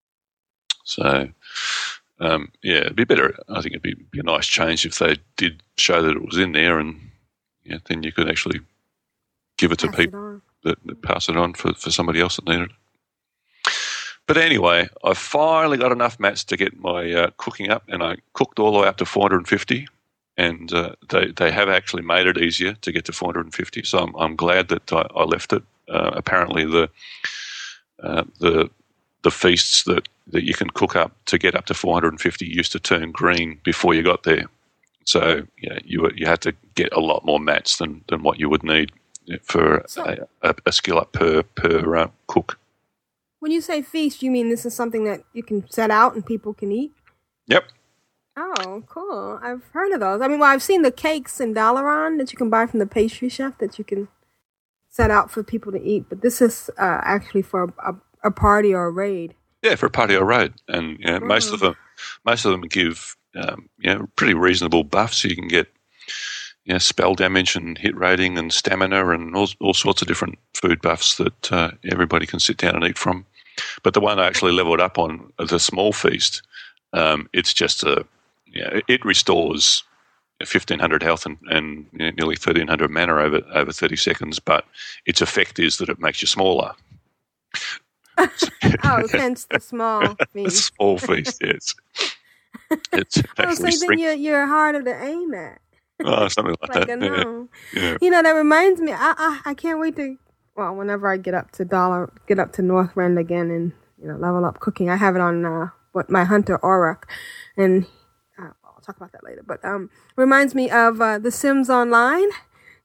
So, 0.84 1.28
um, 2.20 2.50
yeah, 2.62 2.78
it'd 2.78 2.96
be 2.96 3.04
better. 3.04 3.36
I 3.48 3.60
think 3.60 3.74
it'd 3.74 3.82
be, 3.82 3.94
be, 3.94 4.20
a 4.20 4.22
nice 4.22 4.46
change 4.46 4.86
if 4.86 4.98
they 4.98 5.16
did 5.36 5.62
show 5.76 6.02
that 6.02 6.16
it 6.16 6.24
was 6.24 6.38
in 6.38 6.52
there, 6.52 6.78
and 6.78 6.98
yeah, 7.64 7.78
then 7.86 8.02
you 8.02 8.12
could 8.12 8.28
actually 8.28 8.60
give 9.58 9.72
it 9.72 9.78
to 9.80 9.88
pass 9.88 9.96
people 9.96 10.36
it 10.36 10.42
that, 10.64 10.86
that, 10.86 11.02
pass 11.02 11.28
it 11.28 11.36
on 11.36 11.54
for, 11.54 11.74
for 11.74 11.90
somebody 11.90 12.20
else 12.20 12.36
that 12.36 12.46
needed 12.46 12.70
it. 12.70 13.72
But 14.26 14.38
anyway, 14.38 14.88
I 15.04 15.14
finally 15.14 15.78
got 15.78 15.92
enough 15.92 16.18
mats 16.18 16.42
to 16.44 16.56
get 16.56 16.80
my 16.80 17.12
uh, 17.12 17.30
cooking 17.36 17.70
up, 17.70 17.84
and 17.88 18.02
I 18.02 18.16
cooked 18.32 18.58
all 18.58 18.72
the 18.72 18.80
way 18.80 18.88
up 18.88 18.96
to 18.96 19.04
450 19.04 19.86
and 20.36 20.72
uh, 20.72 20.94
they 21.08 21.30
they 21.32 21.50
have 21.50 21.68
actually 21.68 22.02
made 22.02 22.26
it 22.26 22.38
easier 22.38 22.74
to 22.74 22.92
get 22.92 23.04
to 23.06 23.12
450. 23.12 23.82
So 23.84 23.98
I'm 23.98 24.14
I'm 24.16 24.36
glad 24.36 24.68
that 24.68 24.92
I, 24.92 25.06
I 25.14 25.24
left 25.24 25.52
it. 25.52 25.62
Uh, 25.88 26.10
apparently 26.14 26.64
the 26.64 26.90
uh, 28.02 28.24
the 28.40 28.70
the 29.22 29.30
feasts 29.30 29.82
that, 29.84 30.08
that 30.28 30.44
you 30.44 30.54
can 30.54 30.70
cook 30.70 30.94
up 30.94 31.12
to 31.24 31.36
get 31.36 31.56
up 31.56 31.66
to 31.66 31.74
450 31.74 32.46
used 32.46 32.70
to 32.72 32.78
turn 32.78 33.10
green 33.10 33.58
before 33.64 33.92
you 33.92 34.02
got 34.02 34.22
there. 34.22 34.46
So 35.04 35.46
yeah, 35.60 35.78
you 35.84 36.10
you 36.14 36.26
had 36.26 36.40
to 36.42 36.52
get 36.74 36.92
a 36.92 37.00
lot 37.00 37.24
more 37.24 37.40
mats 37.40 37.78
than, 37.78 38.04
than 38.08 38.22
what 38.22 38.38
you 38.38 38.48
would 38.48 38.62
need 38.62 38.92
for 39.42 39.84
so, 39.88 40.04
a, 40.04 40.50
a, 40.50 40.54
a, 40.66 40.72
skill 40.72 40.98
up 40.98 41.12
per 41.12 41.42
per 41.42 41.96
uh, 41.96 42.08
cook. 42.26 42.58
When 43.40 43.52
you 43.52 43.60
say 43.60 43.82
feast, 43.82 44.22
you 44.22 44.30
mean 44.30 44.48
this 44.48 44.66
is 44.66 44.74
something 44.74 45.04
that 45.04 45.22
you 45.32 45.42
can 45.42 45.68
set 45.70 45.90
out 45.90 46.14
and 46.14 46.24
people 46.24 46.54
can 46.54 46.72
eat? 46.72 46.92
Yep. 47.46 47.64
Oh, 48.36 48.82
cool. 48.86 49.38
I've 49.42 49.64
heard 49.72 49.92
of 49.92 50.00
those. 50.00 50.20
I 50.20 50.28
mean, 50.28 50.38
well, 50.38 50.50
I've 50.50 50.62
seen 50.62 50.82
the 50.82 50.90
cakes 50.90 51.40
in 51.40 51.54
Dalaran 51.54 52.18
that 52.18 52.32
you 52.32 52.36
can 52.36 52.50
buy 52.50 52.66
from 52.66 52.80
the 52.80 52.86
pastry 52.86 53.30
chef 53.30 53.56
that 53.58 53.78
you 53.78 53.84
can 53.84 54.08
set 54.90 55.10
out 55.10 55.30
for 55.30 55.42
people 55.42 55.72
to 55.72 55.82
eat, 55.82 56.06
but 56.08 56.20
this 56.20 56.42
is 56.42 56.70
uh, 56.78 57.00
actually 57.02 57.42
for 57.42 57.72
a, 57.84 57.94
a, 58.24 58.30
party 58.30 58.74
or 58.74 58.86
a 58.86 58.90
raid. 58.90 59.34
Yeah, 59.62 59.74
for 59.74 59.86
a 59.86 59.90
party 59.90 60.14
or 60.14 60.22
a 60.22 60.24
raid, 60.24 60.52
and 60.68 60.98
you 60.98 61.06
know, 61.06 61.20
mm. 61.20 61.26
most 61.26 61.52
of 61.52 61.60
them, 61.60 61.76
most 62.24 62.44
of 62.44 62.52
them 62.52 62.62
give 62.62 63.16
um, 63.34 63.68
you 63.78 63.94
know 63.94 64.08
pretty 64.16 64.34
reasonable 64.34 64.84
buffs. 64.84 65.24
You 65.24 65.34
can 65.34 65.48
get 65.48 65.68
you 66.64 66.72
know, 66.74 66.78
spell 66.78 67.14
damage 67.14 67.56
and 67.56 67.78
hit 67.78 67.96
rating 67.96 68.38
and 68.38 68.52
stamina 68.52 69.10
and 69.10 69.34
all, 69.36 69.48
all 69.60 69.74
sorts 69.74 70.02
of 70.02 70.08
different 70.08 70.38
food 70.54 70.82
buffs 70.82 71.16
that 71.16 71.52
uh, 71.52 71.70
everybody 71.90 72.26
can 72.26 72.40
sit 72.40 72.56
down 72.56 72.74
and 72.74 72.84
eat 72.84 72.98
from. 72.98 73.24
But 73.82 73.94
the 73.94 74.00
one 74.00 74.18
I 74.18 74.26
actually 74.26 74.52
leveled 74.52 74.80
up 74.80 74.98
on, 74.98 75.32
the 75.38 75.58
small 75.58 75.92
feast, 75.92 76.42
um, 76.92 77.28
it's 77.32 77.54
just 77.54 77.84
a 77.84 78.04
yeah, 78.46 78.80
it 78.88 79.04
restores 79.04 79.82
1500 80.38 81.02
health 81.02 81.24
and, 81.24 81.38
and 81.50 81.86
you 81.92 81.98
know, 81.98 82.10
nearly 82.10 82.36
1300 82.36 82.90
mana 82.90 83.16
over 83.16 83.40
over 83.54 83.72
30 83.72 83.96
seconds, 83.96 84.38
but 84.38 84.64
its 85.06 85.20
effect 85.20 85.58
is 85.58 85.78
that 85.78 85.88
it 85.88 85.98
makes 85.98 86.20
you 86.20 86.28
smaller. 86.28 86.72
oh, 88.18 89.08
hence 89.12 89.46
the 89.50 89.60
small 89.60 90.16
feast. 90.32 90.74
small 90.76 90.98
feast, 90.98 91.42
yes. 91.42 91.74
It's 92.92 93.22
oh, 93.38 93.54
so 93.54 93.86
then 93.86 93.98
you're, 93.98 94.12
you're 94.12 94.46
harder 94.46 94.82
to 94.82 95.04
aim 95.04 95.34
at. 95.34 95.60
Oh, 96.04 96.28
something 96.28 96.54
like, 96.60 96.74
like 96.74 96.88
that. 96.88 97.00
Yeah. 97.00 97.80
yeah. 97.80 97.96
You 98.02 98.10
know, 98.10 98.22
that 98.22 98.32
reminds 98.32 98.80
me. 98.80 98.92
I, 98.92 99.14
I 99.16 99.40
I 99.50 99.54
can't 99.54 99.78
wait 99.78 99.96
to. 99.96 100.16
Well, 100.56 100.74
whenever 100.74 101.10
I 101.10 101.16
get 101.16 101.34
up 101.34 101.52
to 101.52 101.64
dollar, 101.64 102.12
get 102.26 102.38
up 102.38 102.52
to 102.54 102.62
Northrend 102.62 103.18
again, 103.18 103.50
and 103.50 103.72
you 104.00 104.08
know, 104.08 104.16
level 104.16 104.44
up 104.44 104.60
cooking. 104.60 104.90
I 104.90 104.96
have 104.96 105.14
it 105.14 105.20
on 105.20 105.44
uh, 105.44 105.68
what 105.92 106.10
my 106.10 106.24
hunter 106.24 106.58
Auruk, 106.58 107.04
and 107.56 107.86
talk 108.86 108.96
about 108.96 109.12
that 109.12 109.24
later. 109.24 109.42
But 109.44 109.64
um, 109.64 109.90
reminds 110.14 110.54
me 110.54 110.70
of 110.70 111.00
uh, 111.00 111.18
The 111.18 111.30
Sims 111.30 111.68
Online. 111.68 112.28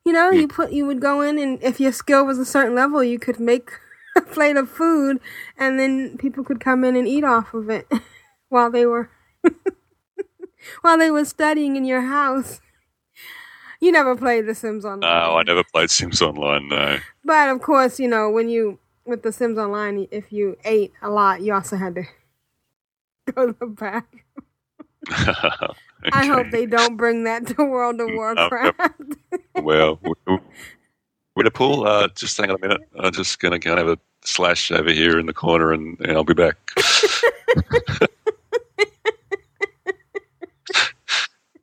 You 0.03 0.13
know, 0.13 0.31
you 0.31 0.48
put 0.48 0.72
you 0.72 0.86
would 0.88 1.00
go 1.00 1.22
in, 1.22 1.38
and 1.38 1.62
if 1.62 1.79
your 1.79 1.91
skill 1.91 2.25
was 2.25 2.39
a 2.39 2.46
certain 2.46 2.74
level, 2.74 3.03
you 3.03 3.20
could 3.20 3.39
make 3.39 3.72
a 4.15 4.22
plate 4.22 4.58
of 4.58 4.70
food, 4.70 5.20
and 5.58 5.79
then 5.79 6.17
people 6.17 6.43
could 6.43 6.60
come 6.60 6.84
in 6.84 6.96
and 6.96 7.08
eat 7.08 7.24
off 7.24 7.53
of 7.53 7.70
it 7.70 7.88
while 8.50 8.72
they 8.72 8.86
were 8.86 9.10
while 10.81 10.98
they 10.98 11.12
were 11.12 11.25
studying 11.25 11.75
in 11.75 11.86
your 11.86 12.01
house. 12.01 12.60
You 13.79 13.91
never 13.91 14.15
played 14.15 14.46
The 14.46 14.53
Sims 14.53 14.86
Online. 14.86 15.00
No, 15.01 15.38
I 15.38 15.43
never 15.43 15.63
played 15.63 15.89
Sims 15.89 16.22
Online. 16.22 16.70
No. 16.70 16.98
But 17.25 17.50
of 17.50 17.62
course, 17.62 18.00
you 18.00 18.08
know, 18.08 18.29
when 18.29 18.48
you 18.48 18.79
with 19.05 19.24
the 19.24 19.31
Sims 19.31 19.58
Online, 19.58 20.08
if 20.12 20.31
you 20.31 20.58
ate 20.65 20.93
a 21.01 21.10
lot, 21.10 21.41
you 21.41 21.53
also 21.53 21.77
had 21.77 21.96
to 21.96 22.03
go 23.34 23.48
to 23.48 23.55
the 23.60 23.65
back. 23.65 24.05
I 26.13 26.25
hope 26.25 26.50
they 26.51 26.65
don't 26.65 26.98
bring 26.98 27.24
that 27.25 27.48
to 27.48 27.63
World 27.63 28.00
of 28.01 28.10
Warcraft. 28.13 28.79
well, 29.62 30.00
Winterpool, 31.38 31.86
uh, 31.88 32.08
just 32.15 32.38
hang 32.38 32.50
on 32.50 32.55
a 32.58 32.60
minute. 32.60 32.81
I'm 33.00 33.12
just 33.12 33.39
going 33.39 33.51
to 33.53 33.60
go 33.60 33.72
and 33.72 33.79
have 33.79 33.88
a 33.88 33.98
slash 34.24 34.72
over 34.72 34.91
here 34.91 35.20
in 35.20 35.25
the 35.25 35.34
corner, 35.34 35.72
and, 35.72 36.00
and 36.01 36.12
I'll 36.13 36.24
be 36.24 36.34
back. 36.34 36.55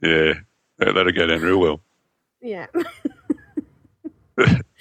yeah, 0.02 0.34
that- 0.78 0.94
that'll 0.94 1.12
go 1.12 1.26
down 1.26 1.40
real 1.40 1.58
well. 1.58 1.80
yeah. 2.40 2.66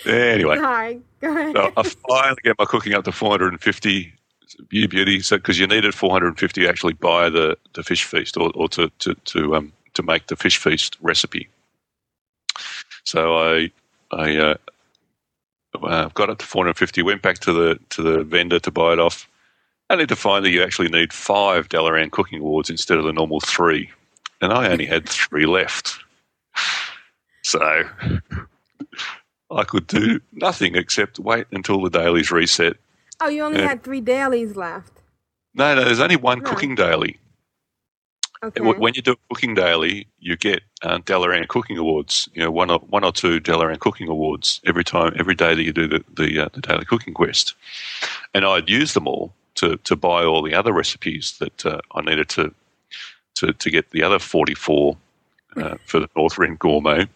Anyway, 0.05 0.55
Sorry. 0.57 1.01
Go 1.19 1.35
ahead. 1.35 1.55
so 1.55 1.71
I 1.75 1.83
finally 2.07 2.37
get 2.43 2.55
my 2.59 2.65
cooking 2.65 2.93
up 2.93 3.03
to 3.05 3.11
450 3.11 4.13
you 4.69 4.87
beauty. 4.87 5.19
So 5.21 5.37
because 5.37 5.59
you 5.59 5.67
needed 5.67 5.93
450 5.93 6.61
to 6.61 6.69
actually 6.69 6.93
buy 6.93 7.29
the, 7.29 7.57
the 7.73 7.83
fish 7.83 8.03
feast 8.03 8.37
or, 8.37 8.51
or 8.55 8.67
to 8.69 8.91
to 8.99 9.13
to 9.13 9.55
um 9.55 9.73
to 9.93 10.03
make 10.03 10.27
the 10.27 10.35
fish 10.35 10.57
feast 10.57 10.97
recipe. 11.01 11.47
So 13.03 13.37
I 13.37 13.71
I 14.11 14.37
uh, 14.37 14.55
uh, 15.81 16.09
got 16.13 16.29
up 16.29 16.39
to 16.39 16.45
450. 16.45 17.01
Went 17.03 17.21
back 17.21 17.39
to 17.39 17.53
the 17.53 17.79
to 17.89 18.01
the 18.01 18.23
vendor 18.23 18.59
to 18.59 18.71
buy 18.71 18.93
it 18.93 18.99
off. 18.99 19.27
Only 19.89 20.07
to 20.07 20.15
find 20.15 20.43
that 20.43 20.49
you 20.49 20.63
actually 20.63 20.89
need 20.89 21.13
five 21.13 21.69
Dalaran 21.69 22.11
cooking 22.11 22.41
awards 22.41 22.69
instead 22.69 22.97
of 22.97 23.05
the 23.05 23.13
normal 23.13 23.39
three, 23.39 23.89
and 24.41 24.51
I 24.51 24.69
only 24.69 24.85
had 24.85 25.07
three 25.07 25.45
left. 25.45 25.97
So 27.43 27.83
I 29.49 29.63
could 29.63 29.87
do 29.87 30.19
nothing 30.33 30.75
except 30.75 31.19
wait 31.19 31.47
until 31.51 31.81
the 31.81 31.89
dailies 31.89 32.31
reset. 32.31 32.75
Oh, 33.19 33.29
you 33.29 33.43
only 33.43 33.59
Yeah. 33.59 33.67
had 33.69 33.83
three 33.83 34.01
dailies 34.01 34.55
left. 34.55 35.01
No, 35.53 35.75
no, 35.75 35.83
there's 35.83 36.00
only 36.00 36.15
one 36.17 36.39
No. 36.39 36.45
cooking 36.50 36.75
daily. 36.75 37.19
Okay. 38.43 38.59
And 38.59 38.77
When 38.77 38.93
you 38.93 39.01
do 39.01 39.13
a 39.13 39.33
cooking 39.33 39.55
daily, 39.55 40.07
you 40.19 40.36
get 40.36 40.62
uh, 40.83 41.00
Dalaran 41.00 41.47
cooking 41.47 41.77
awards. 41.79 42.29
You 42.33 42.43
know, 42.43 42.51
one 42.51 42.69
or 42.69 42.77
one 42.79 43.03
or 43.03 43.12
two 43.12 43.39
Dalaran 43.41 43.79
cooking 43.79 44.07
awards 44.07 44.62
every 44.65 44.83
time, 44.83 45.13
every 45.17 45.33
day 45.33 45.55
that 45.55 45.63
you 45.63 45.74
do 45.74 45.88
the 45.88 46.03
the, 46.13 46.39
uh, 46.45 46.50
the 46.53 46.62
daily 46.62 46.86
cooking 46.86 47.15
quest. 47.15 47.55
And 48.36 48.45
I'd 48.45 48.69
use 48.69 48.93
them 48.93 49.07
all 49.07 49.33
to 49.55 49.77
to 49.77 49.95
buy 49.95 50.24
all 50.24 50.43
the 50.43 50.53
other 50.53 50.71
recipes 50.71 51.38
that 51.39 51.65
uh, 51.65 51.79
I 51.95 52.01
needed 52.01 52.29
to 52.29 52.53
to 53.36 53.53
to 53.53 53.69
get 53.71 53.89
the 53.89 54.03
other 54.03 54.19
forty 54.19 54.53
four 54.53 54.95
uh, 55.55 55.77
for 55.86 56.00
the 56.00 56.07
Northrend 56.09 56.59
Gourmet. 56.59 57.07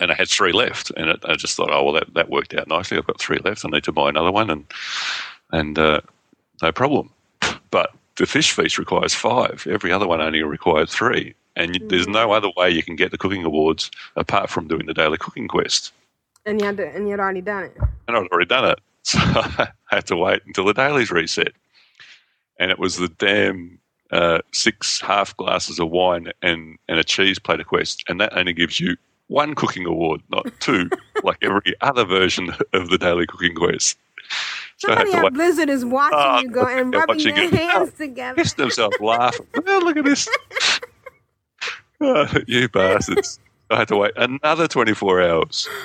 And 0.00 0.12
I 0.12 0.14
had 0.14 0.28
three 0.28 0.52
left, 0.52 0.90
and 0.96 1.10
it, 1.10 1.20
I 1.24 1.34
just 1.34 1.56
thought, 1.56 1.70
oh 1.70 1.82
well, 1.84 1.94
that, 1.94 2.14
that 2.14 2.30
worked 2.30 2.54
out 2.54 2.68
nicely. 2.68 2.96
I've 2.96 3.06
got 3.06 3.20
three 3.20 3.38
left. 3.44 3.64
I 3.64 3.68
need 3.68 3.84
to 3.84 3.92
buy 3.92 4.08
another 4.08 4.30
one, 4.30 4.50
and 4.50 4.64
and 5.52 5.78
uh, 5.78 6.00
no 6.62 6.72
problem. 6.72 7.10
But 7.70 7.90
the 8.16 8.26
fish 8.26 8.52
feast 8.52 8.78
requires 8.78 9.14
five. 9.14 9.66
Every 9.68 9.92
other 9.92 10.06
one 10.06 10.20
only 10.20 10.42
required 10.42 10.88
three, 10.88 11.34
and 11.56 11.74
you, 11.74 11.88
there's 11.88 12.08
no 12.08 12.32
other 12.32 12.50
way 12.56 12.70
you 12.70 12.82
can 12.82 12.96
get 12.96 13.10
the 13.10 13.18
cooking 13.18 13.44
awards 13.44 13.90
apart 14.16 14.50
from 14.50 14.68
doing 14.68 14.86
the 14.86 14.94
daily 14.94 15.18
cooking 15.18 15.48
quest. 15.48 15.92
And 16.46 16.60
you 16.60 16.66
had 16.66 16.76
to, 16.78 16.86
and 16.88 17.06
you 17.06 17.12
had 17.12 17.20
already 17.20 17.40
done 17.40 17.64
it. 17.64 17.76
And 18.06 18.16
I'd 18.16 18.26
already 18.28 18.46
done 18.46 18.70
it, 18.70 18.80
so 19.02 19.18
I 19.20 19.68
had 19.86 20.06
to 20.06 20.16
wait 20.16 20.42
until 20.46 20.64
the 20.64 20.74
dailies 20.74 21.10
reset. 21.10 21.52
And 22.58 22.70
it 22.70 22.78
was 22.78 22.96
the 22.96 23.08
damn 23.08 23.78
uh, 24.10 24.40
six 24.52 25.00
half 25.00 25.36
glasses 25.36 25.78
of 25.78 25.90
wine 25.90 26.32
and, 26.42 26.78
and 26.88 26.98
a 26.98 27.04
cheese 27.04 27.38
plate 27.38 27.60
of 27.60 27.66
quest, 27.66 28.04
and 28.08 28.20
that 28.20 28.36
only 28.36 28.52
gives 28.52 28.80
you 28.80 28.96
one 29.28 29.54
cooking 29.54 29.86
award, 29.86 30.20
not 30.30 30.46
two, 30.60 30.90
like 31.22 31.38
every 31.42 31.74
other 31.80 32.04
version 32.04 32.52
of 32.72 32.90
the 32.90 32.98
daily 32.98 33.26
cooking 33.26 33.54
Quiz. 33.54 33.94
So 34.76 34.88
Somebody 34.88 35.12
at. 35.12 35.32
Blizzard 35.32 35.68
is 35.70 35.84
watching 35.84 36.18
Oh, 36.20 36.40
you 36.40 36.50
go 36.50 36.66
and 36.66 36.92
rubbing 36.92 37.22
their 37.24 37.44
it. 37.44 37.52
hands 37.54 37.92
together. 37.94 38.36
Pissed 38.36 38.56
themselves 38.58 38.96
laughing. 39.00 39.46
Oh, 39.66 39.80
look 39.84 39.96
at 39.96 40.04
this. 40.04 40.28
Oh, 42.00 42.26
you 42.46 42.68
bastards. 42.68 43.38
I 43.70 43.76
had 43.78 43.88
to 43.88 43.96
wait 43.96 44.12
another 44.16 44.68
24 44.68 45.22
hours. 45.22 45.68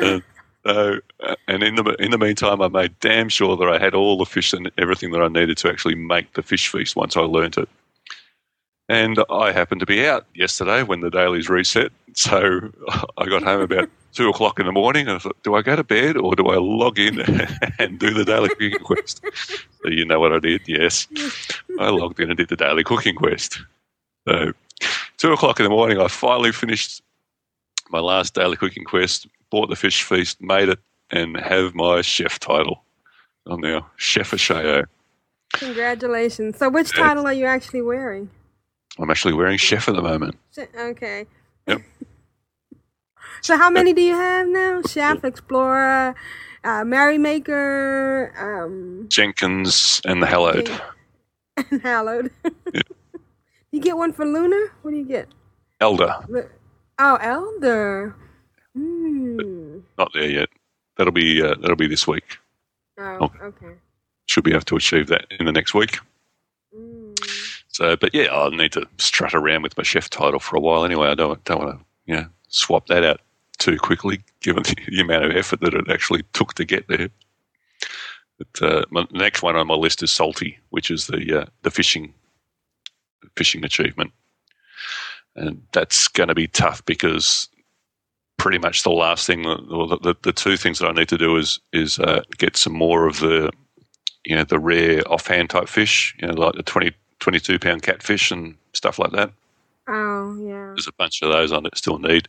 And, 0.00 0.22
so, 0.64 1.00
uh, 1.20 1.34
and 1.48 1.62
in 1.62 1.74
the 1.74 1.82
in 1.98 2.10
the 2.10 2.16
meantime, 2.18 2.62
I 2.62 2.68
made 2.68 2.98
damn 3.00 3.28
sure 3.28 3.56
that 3.56 3.68
I 3.68 3.78
had 3.78 3.92
all 3.94 4.16
the 4.16 4.24
fish 4.24 4.52
and 4.52 4.70
everything 4.78 5.10
that 5.10 5.20
I 5.20 5.28
needed 5.28 5.58
to 5.58 5.68
actually 5.68 5.94
make 5.96 6.32
the 6.34 6.42
fish 6.42 6.68
feast 6.68 6.96
once 6.96 7.16
I 7.16 7.20
learnt 7.22 7.58
it. 7.58 7.68
And 8.88 9.18
I 9.30 9.52
happened 9.52 9.80
to 9.80 9.86
be 9.86 10.06
out 10.06 10.26
yesterday 10.34 10.82
when 10.82 11.00
the 11.00 11.10
dailies 11.10 11.48
reset, 11.48 11.90
so 12.12 12.70
I 13.16 13.26
got 13.26 13.42
home 13.42 13.62
about 13.62 13.88
two 14.12 14.28
o'clock 14.28 14.60
in 14.60 14.66
the 14.66 14.72
morning. 14.72 15.08
And 15.08 15.16
I 15.16 15.18
thought, 15.18 15.42
do 15.42 15.54
I 15.54 15.62
go 15.62 15.76
to 15.76 15.84
bed 15.84 16.16
or 16.16 16.34
do 16.34 16.48
I 16.48 16.56
log 16.56 16.98
in 16.98 17.20
and 17.78 17.98
do 17.98 18.12
the 18.12 18.24
daily 18.24 18.48
cooking 18.50 18.78
quest? 18.78 19.24
So 19.82 19.88
you 19.88 20.04
know 20.04 20.20
what 20.20 20.32
I 20.32 20.38
did? 20.38 20.62
Yes, 20.66 21.06
I 21.78 21.88
logged 21.88 22.20
in 22.20 22.30
and 22.30 22.36
did 22.36 22.48
the 22.48 22.56
daily 22.56 22.84
cooking 22.84 23.14
quest. 23.14 23.58
So 24.28 24.52
two 25.16 25.32
o'clock 25.32 25.60
in 25.60 25.64
the 25.64 25.70
morning, 25.70 25.98
I 25.98 26.08
finally 26.08 26.52
finished 26.52 27.02
my 27.90 28.00
last 28.00 28.34
daily 28.34 28.56
cooking 28.56 28.84
quest, 28.84 29.26
bought 29.50 29.68
the 29.70 29.76
fish 29.76 30.02
feast, 30.02 30.40
made 30.40 30.68
it, 30.68 30.78
and 31.10 31.38
have 31.38 31.74
my 31.74 32.02
chef 32.02 32.38
title. 32.38 32.82
I'm 33.46 33.60
now 33.60 33.90
Chef 33.96 34.30
Asheo. 34.30 34.86
Congratulations. 35.52 36.58
So, 36.58 36.70
which 36.70 36.92
title 36.92 37.26
are 37.26 37.32
you 37.32 37.44
actually 37.44 37.82
wearing? 37.82 38.30
I'm 38.98 39.10
actually 39.10 39.34
wearing 39.34 39.58
chef 39.58 39.88
at 39.88 39.94
the 39.96 40.02
moment. 40.02 40.36
Okay. 40.78 41.26
Yep. 41.66 41.82
so, 43.40 43.56
how 43.56 43.70
many 43.70 43.92
do 43.92 44.00
you 44.02 44.14
have 44.14 44.46
now? 44.46 44.82
Chef, 44.82 45.24
Explorer, 45.24 46.14
uh, 46.62 46.84
Merrymaker, 46.84 48.32
um, 48.38 49.06
Jenkins 49.08 50.00
and 50.04 50.22
the 50.22 50.26
Hallowed. 50.26 50.70
and 51.70 51.82
Hallowed. 51.82 52.30
you 53.72 53.80
get 53.80 53.96
one 53.96 54.12
for 54.12 54.24
Luna? 54.24 54.68
What 54.82 54.92
do 54.92 54.96
you 54.96 55.04
get? 55.04 55.28
Elder, 55.80 56.14
Oh, 56.98 57.16
Elder. 57.16 58.14
Hmm. 58.74 59.78
not 59.98 60.12
there 60.14 60.30
yet. 60.30 60.48
That'll 60.96 61.12
be 61.12 61.42
uh, 61.42 61.54
that'll 61.60 61.76
be 61.76 61.88
this 61.88 62.06
week. 62.06 62.38
Oh, 62.98 63.30
okay. 63.42 63.74
Should 64.26 64.44
be 64.44 64.52
able 64.52 64.62
to 64.62 64.76
achieve 64.76 65.08
that 65.08 65.26
in 65.38 65.46
the 65.46 65.52
next 65.52 65.74
week. 65.74 65.98
So, 67.74 67.96
but 67.96 68.14
yeah, 68.14 68.26
I'll 68.26 68.52
need 68.52 68.70
to 68.72 68.86
strut 68.98 69.34
around 69.34 69.62
with 69.62 69.76
my 69.76 69.82
chef 69.82 70.08
title 70.08 70.38
for 70.38 70.56
a 70.56 70.60
while 70.60 70.84
anyway. 70.84 71.08
I 71.08 71.16
don't 71.16 71.42
don't 71.42 71.58
want 71.58 71.78
to 71.78 71.84
you 72.06 72.14
know 72.14 72.26
swap 72.46 72.86
that 72.86 73.02
out 73.02 73.20
too 73.58 73.78
quickly, 73.78 74.20
given 74.40 74.62
the, 74.88 75.00
amount 75.00 75.24
of 75.24 75.36
effort 75.36 75.60
that 75.60 75.74
it 75.74 75.90
actually 75.90 76.22
took 76.34 76.54
to 76.54 76.64
get 76.64 76.86
there. 76.86 77.08
But 78.38 78.62
uh, 78.62 78.84
my 78.90 79.04
the 79.10 79.18
next 79.18 79.42
one 79.42 79.56
on 79.56 79.66
my 79.66 79.74
list 79.74 80.04
is 80.04 80.12
salty, 80.12 80.56
which 80.70 80.88
is 80.88 81.08
the 81.08 81.40
uh, 81.40 81.46
the 81.62 81.70
fishing 81.72 82.14
fishing 83.36 83.64
achievement, 83.64 84.12
and 85.34 85.60
that's 85.72 86.06
going 86.06 86.28
to 86.28 86.34
be 86.34 86.46
tough 86.46 86.84
because 86.86 87.48
pretty 88.36 88.58
much 88.58 88.84
the 88.84 88.90
last 88.90 89.26
thing, 89.26 89.46
or 89.46 89.88
the, 89.88 89.98
the, 89.98 90.14
the 90.22 90.32
two 90.32 90.56
things 90.56 90.78
that 90.78 90.88
I 90.88 90.92
need 90.92 91.08
to 91.08 91.18
do 91.18 91.36
is 91.36 91.58
is 91.72 91.98
uh, 91.98 92.22
get 92.38 92.56
some 92.56 92.74
more 92.74 93.08
of 93.08 93.18
the 93.18 93.50
you 94.24 94.36
know 94.36 94.44
the 94.44 94.60
rare 94.60 95.02
offhand 95.10 95.50
type 95.50 95.68
fish, 95.68 96.14
you 96.20 96.28
know 96.28 96.34
like 96.34 96.54
the 96.54 96.62
20, 96.62 96.92
22 97.20 97.58
pound 97.58 97.82
catfish 97.82 98.30
and 98.30 98.56
stuff 98.72 98.98
like 98.98 99.12
that. 99.12 99.32
Oh, 99.88 100.36
yeah. 100.40 100.68
There's 100.68 100.88
a 100.88 100.92
bunch 100.92 101.22
of 101.22 101.30
those 101.30 101.52
I 101.52 101.60
still 101.74 101.98
need, 101.98 102.28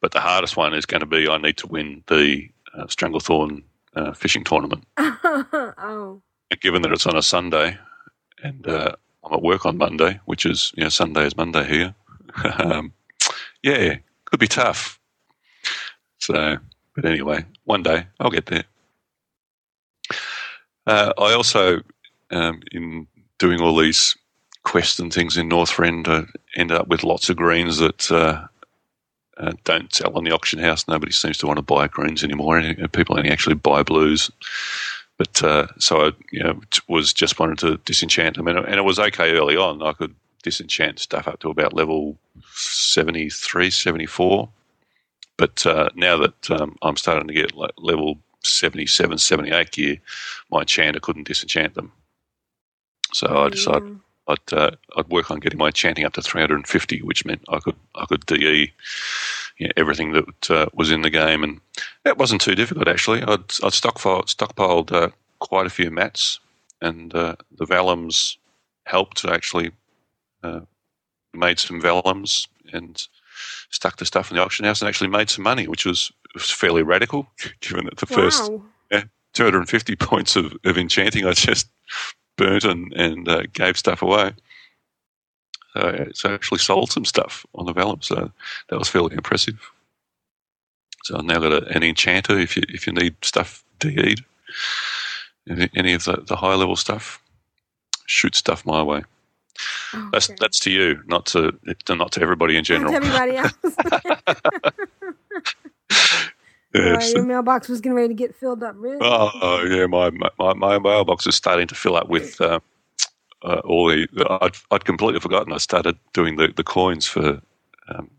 but 0.00 0.12
the 0.12 0.20
hardest 0.20 0.56
one 0.56 0.74
is 0.74 0.86
going 0.86 1.00
to 1.00 1.06
be 1.06 1.28
I 1.28 1.38
need 1.38 1.56
to 1.58 1.66
win 1.66 2.02
the 2.08 2.48
uh, 2.74 2.86
Stranglethorn 2.86 3.62
uh, 3.94 4.12
fishing 4.12 4.44
tournament. 4.44 4.84
oh. 4.98 6.20
And 6.50 6.60
given 6.60 6.82
that 6.82 6.92
it's 6.92 7.06
on 7.06 7.16
a 7.16 7.22
Sunday, 7.22 7.78
and 8.42 8.66
uh, 8.66 8.92
I'm 9.24 9.34
at 9.34 9.42
work 9.42 9.64
on 9.64 9.78
Monday, 9.78 10.20
which 10.24 10.44
is 10.44 10.72
you 10.76 10.82
know 10.82 10.88
Sunday 10.88 11.26
is 11.26 11.36
Monday 11.36 11.66
here. 11.66 11.94
um, 12.58 12.92
yeah, 13.62 13.96
could 14.24 14.40
be 14.40 14.48
tough. 14.48 14.98
So, 16.18 16.56
but 16.94 17.04
anyway, 17.04 17.44
one 17.64 17.82
day 17.82 18.06
I'll 18.18 18.30
get 18.30 18.46
there. 18.46 18.64
Uh, 20.86 21.12
I 21.16 21.32
also, 21.32 21.80
um, 22.30 22.60
in 22.72 23.06
doing 23.42 23.60
all 23.60 23.76
these 23.76 24.16
quests 24.62 25.00
and 25.00 25.12
things 25.12 25.36
in 25.36 25.48
Northrend, 25.48 26.06
uh, 26.06 26.22
ended 26.54 26.76
up 26.76 26.86
with 26.86 27.02
lots 27.02 27.28
of 27.28 27.36
greens 27.36 27.78
that 27.78 28.08
uh, 28.12 28.46
uh, 29.36 29.52
don't 29.64 29.92
sell 29.92 30.16
on 30.16 30.22
the 30.22 30.30
auction 30.30 30.60
house. 30.60 30.86
Nobody 30.86 31.10
seems 31.10 31.38
to 31.38 31.48
want 31.48 31.56
to 31.58 31.62
buy 31.62 31.88
greens 31.88 32.22
anymore. 32.22 32.56
and 32.56 32.92
People 32.92 33.18
only 33.18 33.30
actually 33.30 33.56
buy 33.56 33.82
blues. 33.82 34.30
But 35.18 35.42
uh, 35.42 35.66
so 35.78 36.06
I, 36.06 36.12
you 36.30 36.40
know, 36.40 36.60
was 36.88 37.12
just 37.12 37.40
wanted 37.40 37.58
to 37.58 37.78
disenchant 37.78 38.36
them, 38.36 38.46
and, 38.46 38.58
and 38.60 38.76
it 38.76 38.84
was 38.84 39.00
okay 39.00 39.32
early 39.32 39.56
on. 39.56 39.82
I 39.82 39.92
could 39.92 40.14
disenchant 40.44 41.00
stuff 41.00 41.26
up 41.26 41.40
to 41.40 41.50
about 41.50 41.72
level 41.72 42.16
73, 42.52 43.70
74. 43.70 44.48
But 45.36 45.66
uh, 45.66 45.88
now 45.96 46.16
that 46.18 46.50
um, 46.52 46.76
I'm 46.82 46.96
starting 46.96 47.26
to 47.26 47.34
get 47.34 47.56
like 47.56 47.72
level 47.76 48.18
77, 48.44 49.18
78 49.18 49.70
gear, 49.72 49.96
my 50.50 50.60
enchanter 50.60 51.00
couldn't 51.00 51.26
disenchant 51.26 51.74
them. 51.74 51.90
So 53.14 53.44
I 53.44 53.48
decided 53.50 54.00
I'd 54.28 54.52
uh, 54.52 54.70
I'd 54.96 55.08
work 55.08 55.30
on 55.30 55.40
getting 55.40 55.58
my 55.58 55.66
enchanting 55.66 56.04
up 56.04 56.14
to 56.14 56.22
350, 56.22 57.02
which 57.02 57.24
meant 57.24 57.42
I 57.48 57.58
could 57.58 57.76
I 57.94 58.06
could 58.06 58.24
de 58.26 58.72
you 59.58 59.66
know, 59.66 59.72
everything 59.76 60.12
that 60.12 60.50
uh, 60.50 60.66
was 60.74 60.90
in 60.90 61.02
the 61.02 61.10
game, 61.10 61.44
and 61.44 61.60
that 62.04 62.18
wasn't 62.18 62.40
too 62.40 62.54
difficult 62.54 62.88
actually. 62.88 63.22
I'd 63.22 63.50
I'd 63.62 63.72
stockpiled 63.72 64.34
stockpiled 64.34 64.92
uh, 64.92 65.10
quite 65.40 65.66
a 65.66 65.70
few 65.70 65.90
mats, 65.90 66.40
and 66.80 67.14
uh, 67.14 67.36
the 67.56 67.66
vellums 67.66 68.36
helped 68.84 69.18
to 69.18 69.32
actually 69.32 69.70
uh, 70.42 70.60
made 71.34 71.58
some 71.58 71.80
vellums 71.80 72.48
and 72.72 73.06
stuck 73.70 73.96
the 73.96 74.06
stuff 74.06 74.30
in 74.30 74.36
the 74.36 74.42
auction 74.42 74.64
house 74.64 74.80
and 74.80 74.88
actually 74.88 75.08
made 75.08 75.30
some 75.30 75.42
money, 75.44 75.66
which 75.66 75.84
was, 75.84 76.12
was 76.34 76.50
fairly 76.50 76.82
radical 76.82 77.26
given 77.60 77.84
that 77.84 77.96
the 77.96 78.06
first 78.06 78.50
Wow. 78.50 78.62
250 79.34 79.96
points 79.96 80.36
of, 80.36 80.54
of 80.64 80.76
enchanting 80.76 81.24
I 81.24 81.32
just 81.32 81.66
burnt 82.36 82.64
and, 82.64 82.92
and 82.94 83.28
uh, 83.28 83.42
gave 83.52 83.76
stuff 83.76 84.02
away. 84.02 84.32
So 85.74 85.80
it's 85.88 86.24
actually 86.24 86.58
sold 86.58 86.92
some 86.92 87.04
stuff 87.04 87.46
on 87.54 87.64
the 87.66 87.72
vellum, 87.72 88.02
so 88.02 88.30
that 88.68 88.78
was 88.78 88.88
fairly 88.88 89.14
impressive. 89.14 89.58
So 91.04 91.16
I've 91.16 91.24
now 91.24 91.38
got 91.40 91.52
a, 91.52 91.66
an 91.68 91.82
enchanter 91.82 92.38
if 92.38 92.56
you 92.56 92.62
if 92.68 92.86
you 92.86 92.92
need 92.92 93.16
stuff 93.22 93.64
DE'd, 93.78 94.22
any, 95.48 95.70
any 95.74 95.92
of 95.94 96.04
the, 96.04 96.22
the 96.26 96.36
high 96.36 96.54
level 96.54 96.76
stuff, 96.76 97.20
shoot 98.06 98.34
stuff 98.34 98.66
my 98.66 98.82
way. 98.82 99.02
Oh, 99.94 100.10
That's 100.12 100.28
okay. 100.30 100.36
that's 100.40 100.58
to 100.60 100.70
you, 100.70 101.02
not 101.06 101.26
to 101.26 101.58
not 101.88 102.12
to 102.12 102.20
everybody 102.22 102.56
in 102.56 102.64
general. 102.64 102.92
To 102.92 102.96
everybody 102.96 103.36
else. 103.38 103.54
Yes. 106.74 107.12
Boy, 107.12 107.18
your 107.18 107.26
mailbox 107.26 107.68
was 107.68 107.80
getting 107.80 107.94
ready 107.96 108.08
to 108.08 108.14
get 108.14 108.34
filled 108.34 108.62
up. 108.62 108.74
Really? 108.78 108.98
Oh 109.00 109.64
yeah, 109.68 109.86
my 109.86 110.10
my, 110.38 110.54
my 110.54 110.78
mailbox 110.78 111.26
is 111.26 111.34
starting 111.34 111.66
to 111.68 111.74
fill 111.74 111.96
up 111.96 112.08
with 112.08 112.40
uh, 112.40 112.60
uh, 113.42 113.60
all 113.64 113.88
the. 113.88 114.06
I'd, 114.40 114.56
I'd 114.70 114.84
completely 114.84 115.20
forgotten. 115.20 115.52
I 115.52 115.58
started 115.58 115.96
doing 116.14 116.36
the, 116.36 116.48
the 116.56 116.64
coins 116.64 117.06
for 117.06 117.40
um, 117.88 118.10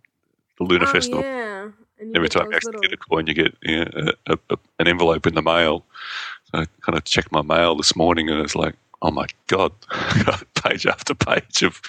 the 0.58 0.64
Lunar 0.66 0.88
Oh, 0.88 0.92
Festival. 0.92 1.22
yeah. 1.22 1.70
And 2.00 2.16
Every 2.16 2.28
time 2.30 2.48
you 2.50 2.56
actually 2.56 2.72
little- 2.74 2.82
get 2.82 2.94
a 2.94 2.98
coin, 2.98 3.28
you 3.28 3.34
get 3.34 3.56
yeah, 3.64 3.86
a, 4.28 4.38
a, 4.50 4.58
an 4.80 4.88
envelope 4.88 5.26
in 5.26 5.36
the 5.36 5.42
mail. 5.42 5.86
So 6.52 6.60
I 6.60 6.66
kind 6.82 6.98
of 6.98 7.06
checked 7.06 7.32
my 7.32 7.42
mail 7.42 7.76
this 7.76 7.96
morning, 7.96 8.30
and 8.30 8.40
it's 8.42 8.56
like, 8.56 8.76
oh 9.02 9.10
my 9.12 9.26
god, 9.48 9.72
page 10.64 10.86
after 10.86 11.16
page 11.16 11.64
of 11.64 11.82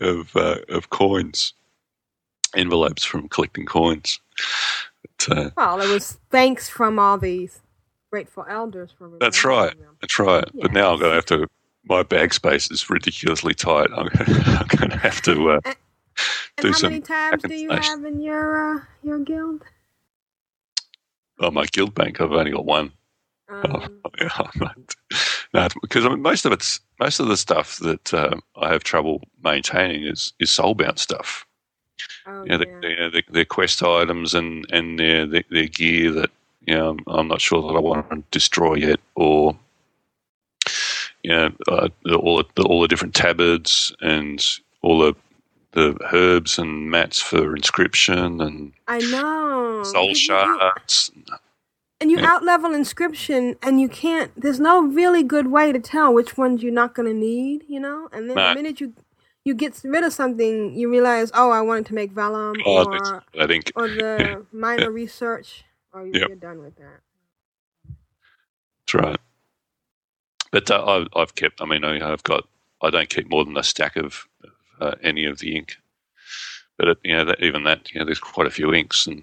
of 0.00 0.34
uh, 0.34 0.58
of 0.68 0.90
coins, 0.90 1.52
envelopes 2.56 3.04
from 3.04 3.28
collecting 3.28 3.66
coins. 3.66 4.18
Uh, 5.30 5.50
Well, 5.56 5.80
it 5.80 5.88
was 5.88 6.18
thanks 6.30 6.68
from 6.68 6.98
all 6.98 7.18
these 7.18 7.60
grateful 8.10 8.44
elders 8.48 8.90
for. 8.96 9.10
That's 9.20 9.44
right. 9.44 9.76
them. 9.78 9.96
That's 10.00 10.18
right. 10.18 10.44
But 10.60 10.72
now 10.72 10.92
I'm 10.92 10.98
going 10.98 11.10
to 11.10 11.14
have 11.16 11.26
to. 11.26 11.46
My 11.84 12.02
bag 12.02 12.34
space 12.34 12.70
is 12.70 12.90
ridiculously 12.90 13.54
tight. 13.54 13.88
I'm, 13.96 14.08
I'm 14.18 14.66
going 14.76 14.90
to 14.90 14.98
have 14.98 15.22
to 15.22 15.50
uh, 15.52 15.60
And 15.64 15.76
do 16.58 16.68
how 16.68 16.74
some 16.74 16.90
many 16.92 17.00
tabs 17.02 17.42
do 17.44 17.54
you 17.54 17.70
have 17.70 18.04
in 18.04 18.20
your 18.20 18.76
uh, 18.76 18.80
your 19.02 19.18
guild? 19.20 19.62
on 21.40 21.54
my 21.54 21.66
guild 21.66 21.94
bank. 21.94 22.20
I've 22.20 22.32
only 22.32 22.50
got 22.50 22.64
one. 22.64 22.92
Um, 23.48 24.00
Yeah, 24.20 24.28
not- 24.56 24.94
no, 25.54 25.68
because 25.80 26.04
I 26.04 26.08
mean, 26.10 26.20
most 26.20 26.44
of 26.44 26.52
it's 26.52 26.80
most 27.00 27.20
of 27.20 27.28
the 27.28 27.36
stuff 27.36 27.78
that 27.78 28.12
um, 28.12 28.42
I 28.56 28.70
have 28.72 28.84
trouble 28.84 29.22
maintaining 29.42 30.04
is 30.04 30.32
is 30.40 30.50
soulbound 30.50 30.98
stuff. 30.98 31.46
Oh, 32.28 32.44
You 32.44 32.50
know, 32.50 32.64
yeah. 32.64 32.78
the, 32.82 32.88
you 32.88 32.96
know, 32.96 33.10
the, 33.10 33.22
their 33.30 33.44
quest 33.46 33.82
items 33.82 34.34
and 34.34 34.66
and 34.70 34.98
their 34.98 35.26
their, 35.26 35.44
their 35.50 35.66
gear 35.68 36.12
that 36.12 36.30
you 36.66 36.74
know 36.76 36.90
I'm, 36.90 36.98
I'm 37.08 37.28
not 37.28 37.40
sure 37.40 37.62
that 37.62 37.76
I 37.76 37.80
want 37.80 38.10
to 38.10 38.22
destroy 38.30 38.74
yet, 38.76 39.00
or 39.16 39.56
you 41.22 41.30
know 41.32 41.50
uh, 41.68 41.88
the, 42.04 42.16
all 42.16 42.42
the, 42.54 42.62
all 42.64 42.80
the 42.82 42.88
different 42.88 43.14
tabards 43.14 43.92
and 44.00 44.44
all 44.82 44.98
the 45.00 45.14
the 45.72 45.96
herbs 46.12 46.58
and 46.58 46.90
mats 46.90 47.20
for 47.20 47.54
inscription 47.56 48.40
and 48.40 48.72
I 48.88 49.00
know. 49.00 49.82
soul 49.84 50.08
you- 50.08 50.14
shards. 50.14 51.10
And 52.00 52.12
you 52.12 52.18
Yeah. 52.18 52.26
out 52.32 52.44
level 52.44 52.74
inscription, 52.74 53.56
and 53.60 53.80
you 53.80 53.88
can't. 53.88 54.30
There's 54.40 54.60
no 54.60 54.80
really 54.82 55.24
good 55.24 55.48
way 55.48 55.72
to 55.72 55.80
tell 55.80 56.14
which 56.14 56.36
ones 56.38 56.62
you're 56.62 56.72
not 56.72 56.94
going 56.94 57.08
to 57.08 57.14
need, 57.14 57.64
you 57.68 57.80
know. 57.80 58.08
And 58.12 58.30
then 58.30 58.36
the 58.36 58.54
minute 58.54 58.80
you 58.80 58.94
you 59.48 59.54
get 59.54 59.80
rid 59.84 60.04
of 60.04 60.14
something, 60.14 60.74
you 60.76 60.90
realize, 60.90 61.32
oh, 61.34 61.50
I 61.50 61.62
wanted 61.62 61.86
to 61.88 61.94
make 61.94 62.12
vellum 62.12 62.66
Oh, 62.66 62.86
or 62.86 63.24
I 63.40 63.46
think 63.48 63.72
or 63.76 63.88
the 63.88 64.46
minor 64.52 64.92
research. 64.92 65.64
Or 65.94 66.06
you- 66.06 66.20
Yep. 66.20 66.28
you're 66.28 66.36
done 66.36 66.60
with 66.60 66.76
that. 66.78 67.00
That's 68.86 68.94
right. 68.94 69.20
But 70.52 70.70
uh, 70.70 70.84
I've, 70.86 71.08
I've 71.16 71.34
kept. 71.34 71.60
I 71.62 71.66
mean, 71.66 71.84
I, 71.84 72.12
I've 72.12 72.22
got. 72.24 72.46
I 72.82 72.90
don't 72.90 73.08
keep 73.10 73.30
more 73.30 73.44
than 73.44 73.56
a 73.58 73.62
stack 73.62 73.96
of, 73.96 74.26
of 74.44 74.50
uh, 74.80 74.94
any 75.02 75.24
of 75.26 75.38
the 75.38 75.56
ink. 75.56 75.76
But 76.78 76.88
it, 76.88 76.98
you 77.04 77.16
know, 77.16 77.24
that, 77.26 77.42
even 77.42 77.64
that, 77.64 77.92
you 77.92 77.98
know, 78.00 78.06
there's 78.06 78.20
quite 78.20 78.46
a 78.46 78.50
few 78.52 78.74
inks, 78.74 79.06
and 79.08 79.22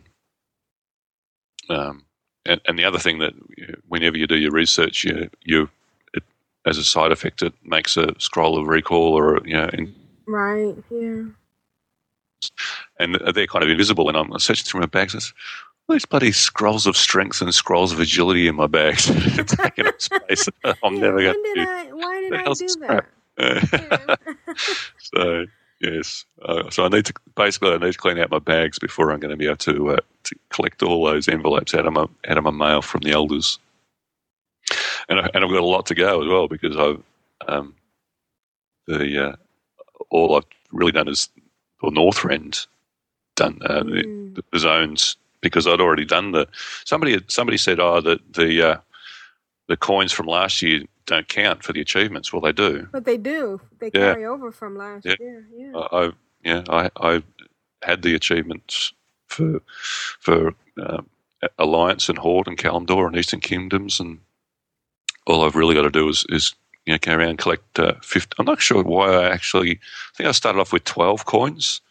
um, 1.69 2.05
and, 2.45 2.61
and 2.67 2.79
the 2.79 2.85
other 2.85 2.99
thing 2.99 3.19
that 3.19 3.33
you 3.57 3.67
know, 3.67 3.75
whenever 3.87 4.17
you 4.17 4.27
do 4.27 4.37
your 4.37 4.51
research, 4.51 5.03
you 5.05 5.29
you 5.43 5.69
it, 6.13 6.23
as 6.65 6.77
a 6.77 6.83
side 6.83 7.11
effect, 7.11 7.41
it 7.43 7.53
makes 7.63 7.97
a 7.97 8.13
scroll 8.19 8.59
of 8.59 8.67
recall, 8.67 9.13
or 9.13 9.41
you 9.45 9.55
know, 9.55 9.69
and, 9.73 9.95
Right. 10.27 10.75
Yeah. 10.89 11.23
and 12.99 13.15
they're 13.33 13.47
kind 13.47 13.63
of 13.63 13.69
invisible. 13.69 14.09
And 14.09 14.17
I'm 14.17 14.37
searching 14.39 14.65
through 14.65 14.81
my 14.81 14.85
bags. 14.87 15.33
All 15.87 15.93
these 15.95 16.05
bloody 16.05 16.31
scrolls 16.31 16.87
of 16.87 16.97
strength 16.97 17.41
and 17.41 17.53
scrolls 17.53 17.91
of 17.91 17.99
agility 17.99 18.47
in 18.47 18.55
my 18.55 18.67
bags, 18.67 19.07
it's 19.09 19.55
taking 19.57 19.87
up 19.87 20.01
space. 20.01 20.49
I'm 20.83 20.95
Yeah, 20.95 20.99
never 20.99 21.21
going 21.21 21.35
to. 21.55 21.67
I? 21.67 21.89
Why 21.91 22.21
did 22.21 22.33
I 22.35 22.49
do 22.53 22.75
that? 22.79 23.05
So 24.97 25.45
yes, 25.81 26.25
uh, 26.43 26.69
so 26.69 26.85
I 26.85 26.89
need 26.89 27.05
to 27.05 27.13
basically 27.35 27.71
I 27.73 27.77
need 27.77 27.91
to 27.93 27.97
clean 27.97 28.17
out 28.19 28.31
my 28.31 28.39
bags 28.39 28.79
before 28.79 29.11
I'm 29.11 29.19
going 29.19 29.31
to 29.31 29.37
be 29.37 29.45
able 29.45 29.57
to 29.57 29.91
uh, 29.91 29.97
to 30.23 30.35
collect 30.49 30.81
all 30.83 31.05
those 31.05 31.27
envelopes 31.27 31.75
out 31.75 31.85
of 31.85 31.93
my 31.93 32.07
out 32.27 32.37
of 32.37 32.43
my 32.43 32.51
mail 32.51 32.81
from 32.81 33.01
the 33.01 33.11
elders, 33.11 33.59
and 35.09 35.19
I, 35.19 35.29
and 35.33 35.43
I've 35.43 35.51
got 35.51 35.61
a 35.61 35.65
lot 35.65 35.85
to 35.87 35.95
go 35.95 36.21
as 36.23 36.27
well 36.27 36.47
because 36.47 36.77
I've 36.77 37.03
um, 37.47 37.75
the 38.87 39.29
uh, 39.31 39.35
all 40.09 40.35
I've 40.37 40.45
really 40.71 40.91
done 40.91 41.07
is 41.07 41.29
or 41.81 41.91
Northrend 41.91 42.67
done 43.35 43.59
uh, 43.65 43.83
Mm. 43.83 44.35
the, 44.35 44.43
the 44.51 44.59
zones 44.59 45.17
because 45.41 45.67
I'd 45.67 45.81
already 45.81 46.05
done 46.05 46.31
the 46.31 46.47
somebody 46.85 47.19
somebody 47.27 47.57
said 47.57 47.79
oh 47.79 48.01
that 48.01 48.19
the 48.33 48.69
uh, 48.69 48.77
the 49.67 49.77
coins 49.77 50.11
from 50.11 50.27
last 50.27 50.61
year 50.61 50.83
don't 51.05 51.27
count 51.27 51.63
for 51.63 51.73
the 51.73 51.81
achievements. 51.81 52.33
Well, 52.33 52.41
they 52.41 52.51
do. 52.51 52.87
But 52.91 53.05
they 53.05 53.17
do. 53.17 53.61
They 53.79 53.91
Yeah. 53.93 54.13
carry 54.13 54.25
over 54.25 54.51
from 54.51 54.75
last 54.77 55.05
Yeah. 55.05 55.15
year. 55.19 55.47
Yeah. 55.55 55.71
I, 55.75 56.05
I 56.05 56.11
yeah, 56.43 56.63
I 56.69 56.89
I 56.97 57.23
had 57.83 58.01
the 58.01 58.15
achievements 58.15 58.93
for 59.27 59.61
for 60.19 60.53
um, 60.81 61.09
Alliance 61.59 62.09
and 62.09 62.17
Horde 62.17 62.47
and 62.47 62.57
Kalimdor 62.57 63.07
and 63.07 63.17
Eastern 63.17 63.39
Kingdoms, 63.41 63.99
and 63.99 64.19
all 65.27 65.43
I've 65.45 65.55
really 65.55 65.75
got 65.75 65.83
to 65.83 65.91
do 65.91 66.09
is 66.09 66.25
is 66.29 66.55
you 66.85 66.93
know 66.93 66.97
go 66.99 67.13
around 67.15 67.29
and 67.29 67.37
collect 67.39 67.79
uh, 67.79 67.93
50. 68.01 68.35
I'm 68.39 68.45
not 68.45 68.61
sure 68.61 68.83
why 68.83 69.09
I 69.13 69.29
actually. 69.29 69.71
I 69.71 70.15
think 70.15 70.29
I 70.29 70.31
started 70.31 70.59
off 70.59 70.73
with 70.73 70.83
twelve 70.83 71.25
coins. 71.25 71.81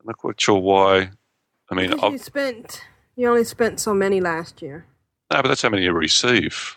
I'm 0.00 0.06
not 0.06 0.18
quite 0.18 0.40
sure 0.40 0.58
why. 0.60 1.10
I 1.70 1.74
mean, 1.74 1.92
you 2.10 2.18
spent. 2.18 2.82
You 3.16 3.28
only 3.28 3.44
spent 3.44 3.80
so 3.80 3.92
many 3.94 4.20
last 4.20 4.62
year. 4.62 4.86
no, 5.32 5.42
but 5.42 5.48
that's 5.48 5.62
how 5.62 5.68
many 5.70 5.82
you 5.84 5.92
receive. 5.92 6.76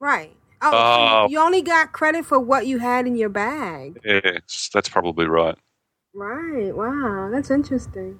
Right. 0.00 0.36
Oh, 0.62 0.70
so 0.70 0.76
Oh. 0.76 1.26
you 1.30 1.38
only 1.38 1.62
got 1.62 1.92
credit 1.92 2.24
for 2.26 2.38
what 2.40 2.66
you 2.66 2.78
had 2.78 3.06
in 3.06 3.14
your 3.16 3.28
bag. 3.28 4.00
Yes, 4.04 4.68
that's 4.74 4.88
probably 4.88 5.26
right. 5.26 5.56
Right. 6.14 6.74
Wow. 6.74 7.30
That's 7.32 7.50
interesting. 7.50 8.18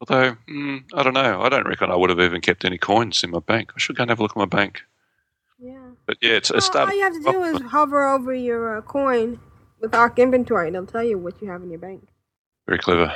Although, 0.00 0.36
mm, 0.48 0.84
I 0.94 1.02
don't 1.02 1.14
know. 1.14 1.40
I 1.40 1.48
don't 1.48 1.66
reckon 1.66 1.90
I 1.90 1.96
would 1.96 2.10
have 2.10 2.20
even 2.20 2.40
kept 2.42 2.64
any 2.64 2.78
coins 2.78 3.24
in 3.24 3.30
my 3.30 3.38
bank. 3.40 3.72
I 3.74 3.78
should 3.78 3.96
go 3.96 4.02
and 4.02 4.10
have 4.10 4.20
a 4.20 4.22
look 4.22 4.32
at 4.32 4.36
my 4.36 4.44
bank. 4.44 4.82
Yeah. 6.08 6.14
But 6.14 6.16
yeah, 6.20 6.32
it's, 6.32 6.50
Well, 6.50 6.58
it's 6.58 6.68
all 6.70 6.92
you 6.94 7.02
have 7.02 7.12
to 7.14 7.32
do 7.32 7.42
is 7.42 7.60
hover 7.62 8.06
over 8.06 8.32
your 8.34 8.78
uh, 8.78 8.82
coin 8.82 9.40
with 9.80 9.90
ArkInventory, 9.92 10.68
and 10.68 10.76
it'll 10.76 10.86
tell 10.86 11.02
you 11.02 11.18
what 11.18 11.40
you 11.42 11.48
have 11.48 11.62
in 11.62 11.70
your 11.70 11.78
bank. 11.78 12.08
Very 12.66 12.78
clever. 12.78 13.12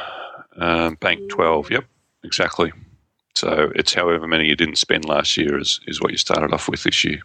Um, 0.56 0.96
bank 0.96 1.28
12, 1.30 1.70
yep, 1.70 1.84
exactly. 2.24 2.72
So 3.34 3.72
it's 3.74 3.94
however 3.94 4.26
many 4.26 4.46
you 4.46 4.56
didn't 4.56 4.76
spend 4.76 5.04
last 5.04 5.36
year 5.36 5.58
is, 5.58 5.80
is 5.86 6.00
what 6.00 6.10
you 6.10 6.18
started 6.18 6.52
off 6.52 6.68
with 6.68 6.82
this 6.82 7.04
year. 7.04 7.20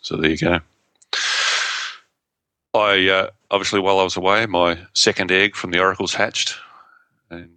So 0.00 0.16
there 0.16 0.30
you 0.30 0.36
go. 0.36 0.60
I 2.74 3.08
uh, 3.08 3.30
obviously, 3.50 3.80
while 3.80 4.00
I 4.00 4.04
was 4.04 4.16
away, 4.16 4.46
my 4.46 4.78
second 4.94 5.30
egg 5.30 5.54
from 5.54 5.70
the 5.70 5.78
oracles 5.78 6.12
hatched, 6.12 6.56
and 7.30 7.50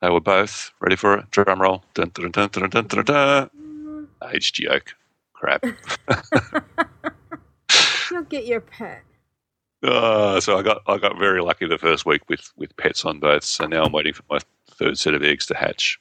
they 0.00 0.08
were 0.08 0.20
both 0.20 0.72
ready 0.80 0.96
for 0.96 1.18
it. 1.18 1.30
Drum 1.30 1.60
roll. 1.60 1.84
Dun, 1.94 2.10
dun, 2.14 2.30
dun, 2.30 2.48
dun, 2.48 2.70
dun, 2.70 2.86
dun, 2.86 3.04
dun. 3.04 4.08
Aged 4.32 4.58
yolk. 4.58 4.94
Crap. 5.38 5.64
You'll 8.10 8.22
get 8.24 8.46
your 8.46 8.60
pet. 8.60 9.02
Uh, 9.82 10.40
so 10.40 10.58
I 10.58 10.62
got 10.62 10.82
I 10.88 10.98
got 10.98 11.18
very 11.18 11.40
lucky 11.40 11.66
the 11.66 11.78
first 11.78 12.04
week 12.04 12.22
with, 12.28 12.52
with 12.56 12.76
pets 12.76 13.04
on 13.04 13.20
both. 13.20 13.44
So 13.44 13.66
now 13.66 13.84
I'm 13.84 13.92
waiting 13.92 14.12
for 14.12 14.24
my 14.28 14.38
third 14.70 14.98
set 14.98 15.14
of 15.14 15.22
eggs 15.22 15.46
to 15.46 15.54
hatch. 15.54 16.00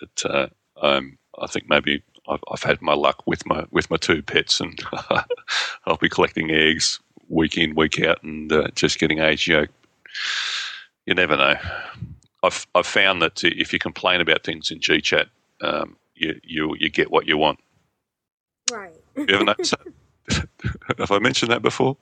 But, 0.00 0.30
uh, 0.30 0.46
um, 0.82 1.18
I 1.38 1.46
think 1.46 1.68
maybe 1.68 2.02
I've, 2.28 2.42
I've 2.50 2.62
had 2.62 2.82
my 2.82 2.94
luck 2.94 3.22
with 3.26 3.46
my 3.46 3.64
with 3.70 3.90
my 3.90 3.96
two 3.96 4.22
pets, 4.22 4.60
and 4.60 4.78
I'll 5.86 5.96
be 6.00 6.08
collecting 6.08 6.50
eggs 6.50 6.98
week 7.28 7.56
in 7.56 7.74
week 7.74 8.00
out, 8.02 8.22
and 8.22 8.50
uh, 8.52 8.68
just 8.74 8.98
getting 8.98 9.20
age 9.20 9.46
yolk. 9.46 9.68
You 11.06 11.14
never 11.14 11.36
know. 11.36 11.54
I've 12.42 12.66
I've 12.74 12.86
found 12.86 13.22
that 13.22 13.44
if 13.44 13.72
you 13.72 13.78
complain 13.78 14.20
about 14.20 14.42
things 14.42 14.70
in 14.70 14.80
GChat, 14.80 15.26
um, 15.60 15.96
you 16.16 16.40
you 16.42 16.76
you 16.78 16.90
get 16.90 17.10
what 17.10 17.26
you 17.26 17.38
want. 17.38 17.60
Right. 18.70 18.94
You 19.16 19.26
that? 19.26 19.88
Have 20.98 21.10
I 21.10 21.18
mentioned 21.18 21.50
that 21.52 21.62
before? 21.62 21.96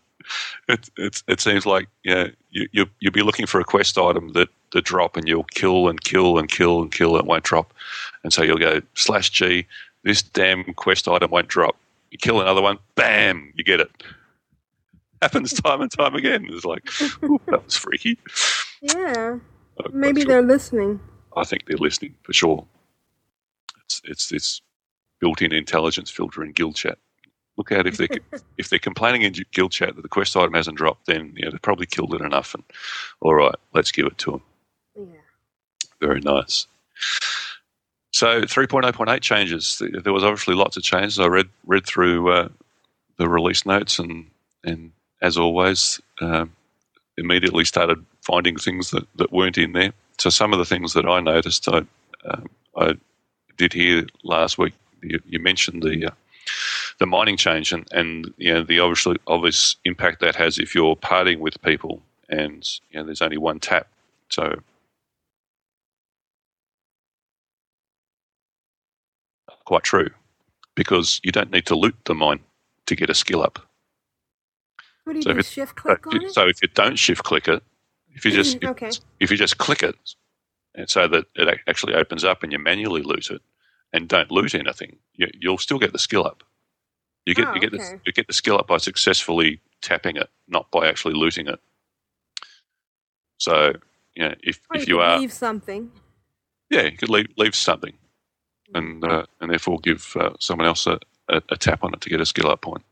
It, 0.69 0.89
it, 0.97 1.23
it 1.29 1.41
seems 1.41 1.67
like 1.67 1.89
yeah, 2.05 2.29
you, 2.51 2.69
you 2.73 2.87
you'll 3.01 3.13
be 3.13 3.23
looking 3.23 3.47
for 3.47 3.61
a 3.61 3.65
quest 3.65 3.99
item 3.99 4.33
that, 4.33 4.49
that 4.73 4.85
drop 4.85 5.17
and 5.17 5.29
you'll 5.29 5.45
kill 5.45 5.89
and 5.89 6.03
kill 6.03 6.39
and 6.39 6.49
kill 6.49 6.81
and 6.81 6.91
kill 6.91 7.17
and 7.17 7.25
it 7.25 7.27
won't 7.27 7.45
drop, 7.45 7.75
and 8.23 8.33
so 8.33 8.43
you'll 8.43 8.59
go 8.59 8.81
slash 8.95 9.31
G. 9.31 9.67
This 10.03 10.23
damn 10.23 10.65
quest 10.75 11.09
item 11.09 11.31
won't 11.31 11.49
drop. 11.49 11.77
You 12.11 12.19
kill 12.19 12.41
another 12.41 12.63
one, 12.63 12.79
bam, 12.95 13.53
you 13.55 13.65
get 13.65 13.81
it. 13.81 13.91
Happens 15.23 15.53
time 15.53 15.81
and 15.81 15.91
time 15.91 16.15
again. 16.15 16.47
It's 16.49 16.65
like 16.65 16.85
that 17.47 17.65
was 17.65 17.77
freaky. 17.77 18.19
Yeah. 18.81 19.39
Uh, 19.79 19.89
Maybe 19.93 20.23
quite 20.23 20.29
they're 20.29 20.43
listening. 20.43 21.01
I 21.37 21.45
think 21.45 21.67
they're 21.67 21.77
listening 21.77 22.15
for 22.23 22.33
sure. 22.33 22.67
It's 23.85 24.01
it's 24.05 24.29
this 24.29 24.63
built-in 25.25 25.55
intelligence 25.55 26.11
filter 26.11 26.45
in 26.45 26.53
guild 26.53 26.77
chat. 26.77 26.99
Look 27.57 27.73
out 27.73 27.87
if 27.87 27.97
they're 27.97 28.09
if 28.59 28.69
they're 28.69 28.79
complaining 28.79 29.23
in 29.23 29.35
guild 29.53 29.73
chat 29.73 29.97
that 29.97 30.03
the 30.03 30.09
quest 30.09 30.37
item 30.37 30.53
hasn't 30.53 30.77
dropped, 30.77 31.07
then 31.07 31.33
you 31.35 31.45
know 31.45 31.51
they've 31.51 31.63
probably 31.63 31.87
killed 31.87 32.15
it 32.15 32.21
enough. 32.21 32.53
And 32.53 32.63
all 33.23 33.35
right, 33.35 33.55
let's 33.73 33.91
give 33.91 34.05
it 34.05 34.19
to 34.19 34.33
them. 34.33 34.43
Yeah. 34.97 35.21
Very 36.07 36.21
nice. 36.21 36.67
So 38.13 38.43
3.0.8 38.43 39.21
changes. 39.23 39.81
There 40.03 40.13
was 40.13 40.23
obviously 40.23 40.55
lots 40.55 40.77
of 40.77 40.83
changes. 40.83 41.19
I 41.19 41.27
read 41.27 41.49
read 41.65 41.87
through 41.87 42.31
uh, 42.31 42.49
the 43.17 43.29
release 43.29 43.65
notes 43.65 43.99
and 43.99 44.27
and 44.63 44.93
as 45.23 45.39
always, 45.39 46.01
um, 46.21 46.53
immediately 47.17 47.65
started 47.65 48.05
finding 48.21 48.59
things 48.59 48.91
that, 48.91 49.07
that 49.17 49.33
weren't 49.33 49.57
in 49.57 49.73
there. 49.73 49.95
So 50.19 50.29
some 50.29 50.53
of 50.53 50.59
the 50.59 50.67
things 50.67 50.93
that 50.93 51.07
I 51.07 51.21
noticed, 51.21 51.67
I 51.67 51.79
um, 52.27 52.47
I 52.77 52.95
did 53.57 53.73
hear 53.73 54.07
last 54.23 54.59
week. 54.59 54.75
You, 55.05 55.21
you 55.27 55.39
mentioned 55.39 55.83
the 55.83 56.07
uh, 56.07 56.11
the 56.99 57.07
mining 57.07 57.37
change 57.37 57.73
and, 57.73 57.87
and 57.93 58.33
you 58.37 58.53
know 58.53 58.63
the 58.63 58.81
obviously 58.81 59.17
obvious 59.27 59.77
impact 59.85 60.21
that 60.21 60.37
has 60.37 60.59
if 60.59 60.75
you're 60.75 60.97
partying 60.97 61.39
with 61.39 61.61
people 61.63 62.03
and 62.29 62.69
you 62.91 62.99
know 62.99 63.05
there's 63.05 63.23
only 63.23 63.39
one 63.39 63.61
tap. 63.61 63.89
So 64.31 64.61
quite 69.65 69.83
true 69.83 70.11
because 70.75 71.21
you 71.23 71.33
don't 71.33 71.51
need 71.51 71.67
to 71.67 71.75
loot 71.77 71.97
the 72.05 72.15
mine 72.15 72.41
to 72.87 72.97
get 72.97 73.11
a 73.11 73.15
skill 73.15 73.43
up. 73.43 73.59
What 75.05 75.15
do 75.15 75.19
you 75.19 75.23
So 75.23 75.33
do? 75.33 75.39
if 75.41 75.47
Shift 75.47 75.77
click 75.77 76.07
on 76.07 76.25
it? 76.25 76.33
So 76.33 76.49
if 76.49 76.63
you 76.63 76.69
don't 76.75 76.99
shift 76.99 77.25
click 77.25 77.49
it, 77.49 77.63
if 78.15 78.25
you 78.25 78.31
just 78.31 78.57
if, 78.57 78.71
Okay. 78.71 78.91
if 79.21 79.31
you 79.31 79.37
just 79.37 79.59
click 79.59 79.83
it, 79.83 79.97
and 80.75 80.89
so 80.89 81.07
that 81.09 81.27
it 81.37 81.61
actually 81.69 81.95
opens 81.95 82.25
up 82.25 82.43
and 82.43 82.53
you 82.53 82.59
manually 82.59 83.03
loot 83.03 83.31
it, 83.31 83.43
and 83.95 84.09
don't 84.09 84.33
lose 84.33 84.55
anything, 84.57 84.99
you, 85.17 85.29
you'll 85.41 85.59
still 85.59 85.81
get 85.81 85.95
the 85.95 86.01
skill 86.01 86.27
up. 86.27 86.45
You 87.27 87.35
get 87.35 87.47
Oh, 87.47 87.55
you 87.55 87.61
get 87.61 87.73
the, 87.73 87.79
you 88.07 88.13
get 88.13 88.29
the 88.29 88.35
skill 88.35 88.59
up 88.59 88.69
by 88.69 88.79
successfully 88.79 89.61
tapping 89.83 90.17
it, 90.17 90.31
not 90.49 90.71
by 90.73 90.89
actually 90.89 91.15
losing 91.15 91.49
it. 91.49 91.61
So 93.39 93.75
you 94.17 94.25
know, 94.29 94.35
if 94.43 94.61
Or 94.71 94.77
if 94.77 94.89
you 94.89 94.89
you 94.89 95.01
are 95.01 95.21
leave 95.21 95.33
something. 95.33 95.93
yeah, 96.71 96.83
you 96.83 96.97
could 96.97 97.11
leave 97.11 97.29
leave 97.39 97.55
something, 97.55 97.95
and 98.75 99.05
uh, 99.05 99.27
and 99.41 99.51
therefore 99.51 99.81
give 99.83 100.17
uh, 100.21 100.33
someone 100.41 100.67
else 100.69 100.87
a, 100.87 100.99
a, 101.31 101.43
a 101.51 101.57
tap 101.57 101.85
on 101.85 101.95
it 101.95 102.01
to 102.03 102.11
get 102.11 102.21
a 102.21 102.27
skill 102.27 102.51
up 102.51 102.63
point. 102.63 102.85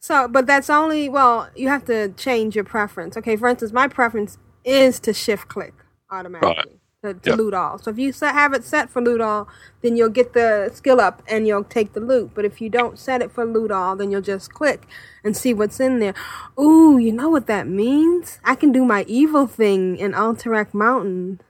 So, 0.00 0.28
but 0.28 0.46
that's 0.46 0.70
only 0.70 1.08
well, 1.08 1.50
you 1.56 1.68
have 1.68 1.84
to 1.86 2.10
change 2.10 2.54
your 2.56 2.64
preference. 2.64 3.16
Okay, 3.16 3.36
for 3.36 3.48
instance, 3.48 3.72
my 3.72 3.88
preference 3.88 4.38
is 4.64 5.00
to 5.00 5.14
shift 5.14 5.48
click 5.48 5.74
automatically 6.10 6.80
to, 7.04 7.14
to 7.14 7.30
Yep. 7.30 7.38
loot 7.38 7.54
all. 7.54 7.78
So 7.78 7.90
if 7.90 7.98
you 7.98 8.12
set, 8.12 8.34
have 8.34 8.52
it 8.54 8.64
set 8.64 8.90
for 8.90 9.00
loot 9.02 9.20
all, 9.20 9.48
then 9.82 9.96
you'll 9.96 10.08
get 10.08 10.32
the 10.32 10.70
skill 10.74 11.00
up 11.00 11.22
and 11.28 11.46
you'll 11.46 11.64
take 11.64 11.92
the 11.92 12.00
loot. 12.00 12.32
But 12.34 12.44
if 12.44 12.60
you 12.60 12.68
don't 12.70 12.98
set 12.98 13.22
it 13.22 13.30
for 13.30 13.44
loot 13.44 13.70
all, 13.70 13.96
then 13.96 14.10
you'll 14.10 14.20
just 14.22 14.52
click 14.52 14.86
and 15.22 15.36
see 15.36 15.54
what's 15.54 15.80
in 15.80 16.00
there. 16.00 16.14
Ooh, 16.58 16.98
you 16.98 17.12
know 17.12 17.28
what 17.28 17.46
that 17.46 17.66
means? 17.68 18.38
I 18.44 18.54
can 18.56 18.72
do 18.72 18.84
my 18.84 19.04
evil 19.08 19.46
thing 19.46 19.96
in 19.96 20.12
Alterac 20.12 20.74
Mountain. 20.74 21.40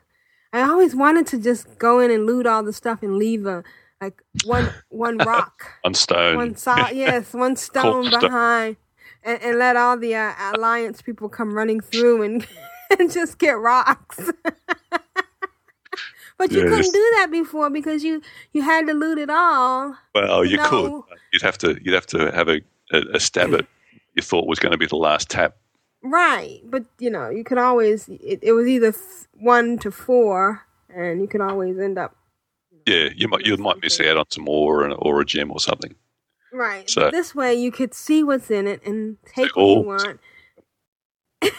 I 0.53 0.61
always 0.63 0.95
wanted 0.95 1.27
to 1.29 1.39
just 1.39 1.79
go 1.79 1.99
in 2.01 2.11
and 2.11 2.27
loot 2.27 2.47
all 2.47 2.63
the 2.63 2.73
stuff 2.73 3.03
and 3.03 3.17
leave 3.17 3.47
a 3.47 3.65
like 4.01 4.23
one 4.43 4.71
one 4.89 5.19
rock 5.25 5.65
one 5.83 5.95
stone, 5.95 6.37
one 6.37 6.55
sol- 6.57 6.93
yes, 6.93 7.33
one 7.35 7.57
stone 7.57 8.09
stone. 8.09 8.11
behind, 8.21 8.77
and, 9.25 9.43
and 9.43 9.59
let 9.59 9.77
all 9.77 9.97
the 9.99 10.15
uh, 10.15 10.33
alliance 10.53 11.03
people 11.03 11.29
come 11.29 11.55
running 11.55 11.81
through 11.81 12.23
and, 12.23 12.47
and 12.99 13.11
just 13.11 13.39
get 13.39 13.59
rocks. 13.59 14.31
But 16.39 16.51
you 16.53 16.61
Yes. 16.63 16.69
couldn't 16.71 16.93
do 16.93 17.11
that 17.17 17.29
before 17.31 17.71
because 17.71 18.03
you 18.05 18.21
you 18.53 18.63
had 18.63 18.87
to 18.87 18.95
loot 18.95 19.19
it 19.19 19.31
all. 19.31 19.97
Well, 20.15 20.45
you 20.45 20.57
No. 20.57 20.69
could. 20.69 21.19
You'd 21.33 21.43
have 21.43 21.59
to. 21.59 21.79
You'd 21.83 21.95
have 21.95 22.07
to 22.09 22.31
have 22.33 22.49
a, 22.49 22.61
a, 22.93 23.03
a 23.15 23.21
stab 23.21 23.55
at 23.55 23.67
you 24.15 24.23
thought 24.23 24.47
was 24.47 24.59
going 24.59 24.73
to 24.73 24.79
be 24.79 24.87
the 24.87 24.97
last 24.97 25.29
tap. 25.31 25.57
Right, 26.03 26.61
but 26.65 26.85
you 26.99 27.11
know 27.11 27.31
you 27.31 27.45
could 27.45 27.59
always. 27.59 28.09
It, 28.09 28.41
it 28.43 28.53
was 28.53 28.67
either 28.67 28.95
one 29.33 29.79
to 29.79 29.91
four, 29.91 30.63
and 30.95 31.21
you 31.21 31.27
could 31.27 31.41
always 31.41 31.79
end 31.79 31.99
up 31.99 32.15
Yeah, 32.87 33.09
you 33.17 33.27
might 33.29 33.47
you 33.47 33.57
might 33.57 33.81
miss 33.83 33.99
out 34.01 34.17
on 34.19 34.27
some 34.31 34.49
ore 34.49 34.85
or, 34.85 34.93
or 34.95 35.21
a 35.21 35.25
gem 35.25 35.51
or 35.51 35.59
something. 35.61 35.95
right. 36.53 36.89
So- 36.91 37.11
this 37.11 37.35
way 37.35 37.55
you 37.55 37.73
could 37.73 37.95
see 37.95 38.23
what's 38.23 38.51
in 38.51 38.67
it 38.67 38.85
and 38.85 39.17
take 39.27 39.57
what 39.57 39.65
you 39.67 39.81
want. 39.81 40.21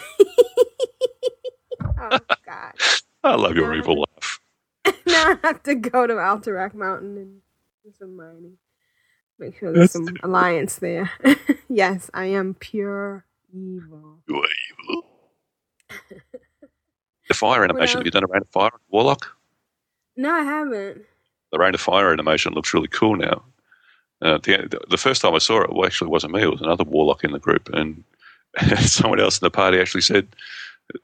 oh 1.98 2.18
God. 2.46 2.72
I 3.24 3.34
love 3.34 3.56
your 3.56 3.74
Yeah. 3.74 3.80
evil 3.80 4.00
laugh. 4.00 4.40
now 5.06 5.30
I 5.32 5.38
have 5.44 5.62
to 5.64 5.74
go 5.74 6.06
to 6.06 6.14
Alterac 6.14 6.74
Mountain 6.74 7.16
and 7.16 7.40
do 7.84 7.92
some 7.98 8.16
mining. 8.16 8.58
Make 9.38 9.58
sure 9.58 9.72
there's 9.72 9.92
some 9.92 10.08
alliance 10.22 10.76
there. 10.76 11.10
yes, 11.68 12.10
I 12.14 12.26
am 12.26 12.54
pure 12.54 13.26
evil. 13.52 14.22
You 14.28 14.36
are 14.36 14.48
evil. 14.90 15.04
The 17.28 17.34
fire 17.34 17.64
animation. 17.64 17.98
Have 17.98 18.06
you 18.06 18.12
done 18.12 18.22
a 18.22 18.28
rain 18.28 18.42
of 18.42 18.50
fire 18.50 18.70
on 18.72 18.78
Warlock? 18.88 19.36
No, 20.16 20.32
I 20.32 20.44
haven't. 20.44 21.02
The 21.50 21.58
rain 21.58 21.74
of 21.74 21.80
fire 21.80 22.12
animation 22.12 22.52
looks 22.54 22.72
really 22.72 22.88
cool 22.88 23.16
now. 23.16 23.42
Uh, 24.22 24.38
the, 24.38 24.80
the 24.88 24.96
first 24.96 25.22
time 25.22 25.34
I 25.34 25.38
saw 25.38 25.62
it, 25.62 25.72
well, 25.72 25.86
actually, 25.86 26.06
it 26.06 26.12
wasn't 26.12 26.34
me. 26.34 26.42
It 26.42 26.50
was 26.50 26.62
another 26.62 26.84
Warlock 26.84 27.24
in 27.24 27.32
the 27.32 27.40
group, 27.40 27.68
and 27.72 28.04
someone 28.78 29.20
else 29.20 29.40
in 29.40 29.44
the 29.44 29.50
party 29.50 29.80
actually 29.80 30.02
said, 30.02 30.28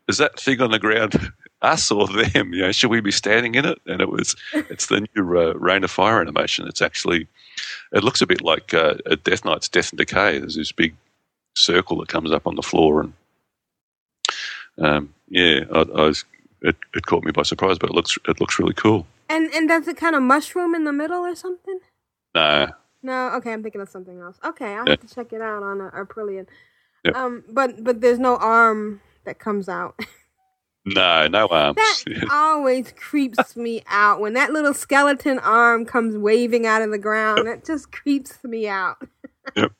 "Is 0.08 0.18
that 0.18 0.38
thing 0.40 0.60
on 0.60 0.70
the 0.70 0.78
ground 0.78 1.32
us 1.62 1.90
or 1.90 2.06
them? 2.08 2.52
You 2.52 2.62
know, 2.62 2.72
should 2.72 2.90
we 2.90 3.00
be 3.00 3.10
standing 3.12 3.54
in 3.54 3.64
it?" 3.64 3.78
And 3.86 4.00
it 4.00 4.08
was, 4.10 4.36
it's 4.54 4.86
the 4.86 5.06
new 5.16 5.38
uh, 5.38 5.54
rain 5.54 5.84
of 5.84 5.90
fire 5.90 6.20
animation. 6.20 6.66
It's 6.68 6.82
actually, 6.82 7.26
it 7.92 8.04
looks 8.04 8.22
a 8.22 8.26
bit 8.26 8.42
like 8.42 8.74
uh, 8.74 8.94
a 9.06 9.16
Death 9.16 9.44
Knight's 9.44 9.68
Death 9.68 9.90
and 9.90 9.98
Decay. 9.98 10.38
There's 10.38 10.56
this 10.56 10.72
big 10.72 10.94
circle 11.56 11.98
that 11.98 12.08
comes 12.08 12.32
up 12.32 12.46
on 12.46 12.56
the 12.56 12.62
floor, 12.62 13.00
and 13.00 13.12
um, 14.78 15.14
yeah, 15.28 15.60
I, 15.72 15.80
I 15.80 16.06
was, 16.06 16.24
it, 16.62 16.76
it 16.94 17.06
caught 17.06 17.24
me 17.24 17.32
by 17.32 17.42
surprise, 17.42 17.78
but 17.78 17.90
it 17.90 17.94
looks 17.96 18.18
it 18.28 18.40
looks 18.40 18.58
really 18.58 18.74
cool. 18.74 19.06
And 19.28 19.50
and 19.54 19.68
does 19.68 19.88
it 19.88 19.96
kind 19.96 20.14
of 20.14 20.22
mushroom 20.22 20.74
in 20.74 20.84
the 20.84 20.92
middle 20.92 21.20
or 21.20 21.34
something? 21.34 21.80
No, 22.34 22.68
No, 23.02 23.30
okay, 23.36 23.52
I'm 23.52 23.62
thinking 23.62 23.80
of 23.80 23.88
something 23.88 24.20
else. 24.20 24.38
Okay, 24.44 24.74
I'll 24.74 24.84
Yeah. 24.86 24.90
have 24.92 25.00
to 25.08 25.14
check 25.14 25.32
it 25.32 25.40
out 25.42 25.62
on 25.62 25.80
uh, 25.80 25.90
Aprillian. 25.90 26.46
Yep. 27.04 27.16
Um, 27.16 27.44
but 27.48 27.82
but 27.84 28.00
there's 28.00 28.18
no 28.18 28.36
arm 28.36 29.00
that 29.24 29.38
comes 29.38 29.68
out. 29.68 29.98
no, 30.84 31.28
no 31.28 31.46
arms. 31.48 31.76
That 31.76 32.28
always 32.32 32.92
creeps 32.92 33.56
me 33.56 33.82
out 33.88 34.20
when 34.20 34.34
that 34.34 34.52
little 34.52 34.74
skeleton 34.74 35.38
arm 35.38 35.84
comes 35.84 36.16
waving 36.16 36.66
out 36.66 36.82
of 36.82 36.90
the 36.90 36.98
ground. 36.98 37.48
It 37.48 37.64
just 37.64 37.92
creeps 37.92 38.42
me 38.44 38.68
out. 38.68 38.96
Yep. 39.56 39.72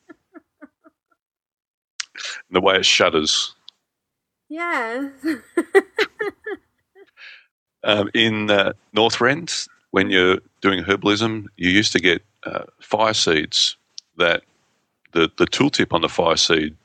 the 2.51 2.61
way 2.61 2.75
it 2.75 2.85
shudders. 2.85 3.55
Yes. 4.49 5.13
Um, 7.85 8.11
in 8.15 8.51
uh, 8.51 8.73
Northrend, 8.97 9.69
when 9.91 10.11
you're 10.11 10.39
doing 10.61 10.85
herbalism, 10.85 11.47
you 11.57 11.71
used 11.71 11.93
to 11.93 12.01
get 12.01 12.23
uh, 12.45 12.65
fire 12.81 13.15
seeds 13.15 13.77
that 14.19 14.43
the, 15.13 15.31
the 15.37 15.47
tooltip 15.47 15.93
on 15.93 16.01
the 16.01 16.09
fire 16.09 16.37
seed 16.37 16.77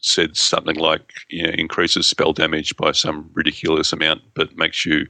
said 0.00 0.36
something 0.36 0.76
like 0.76 1.12
you 1.28 1.42
know, 1.42 1.50
increases 1.50 2.06
spell 2.06 2.32
damage 2.32 2.76
by 2.76 2.92
some 2.92 3.30
ridiculous 3.34 3.92
amount, 3.92 4.22
but 4.34 4.56
makes 4.56 4.84
you 4.86 5.06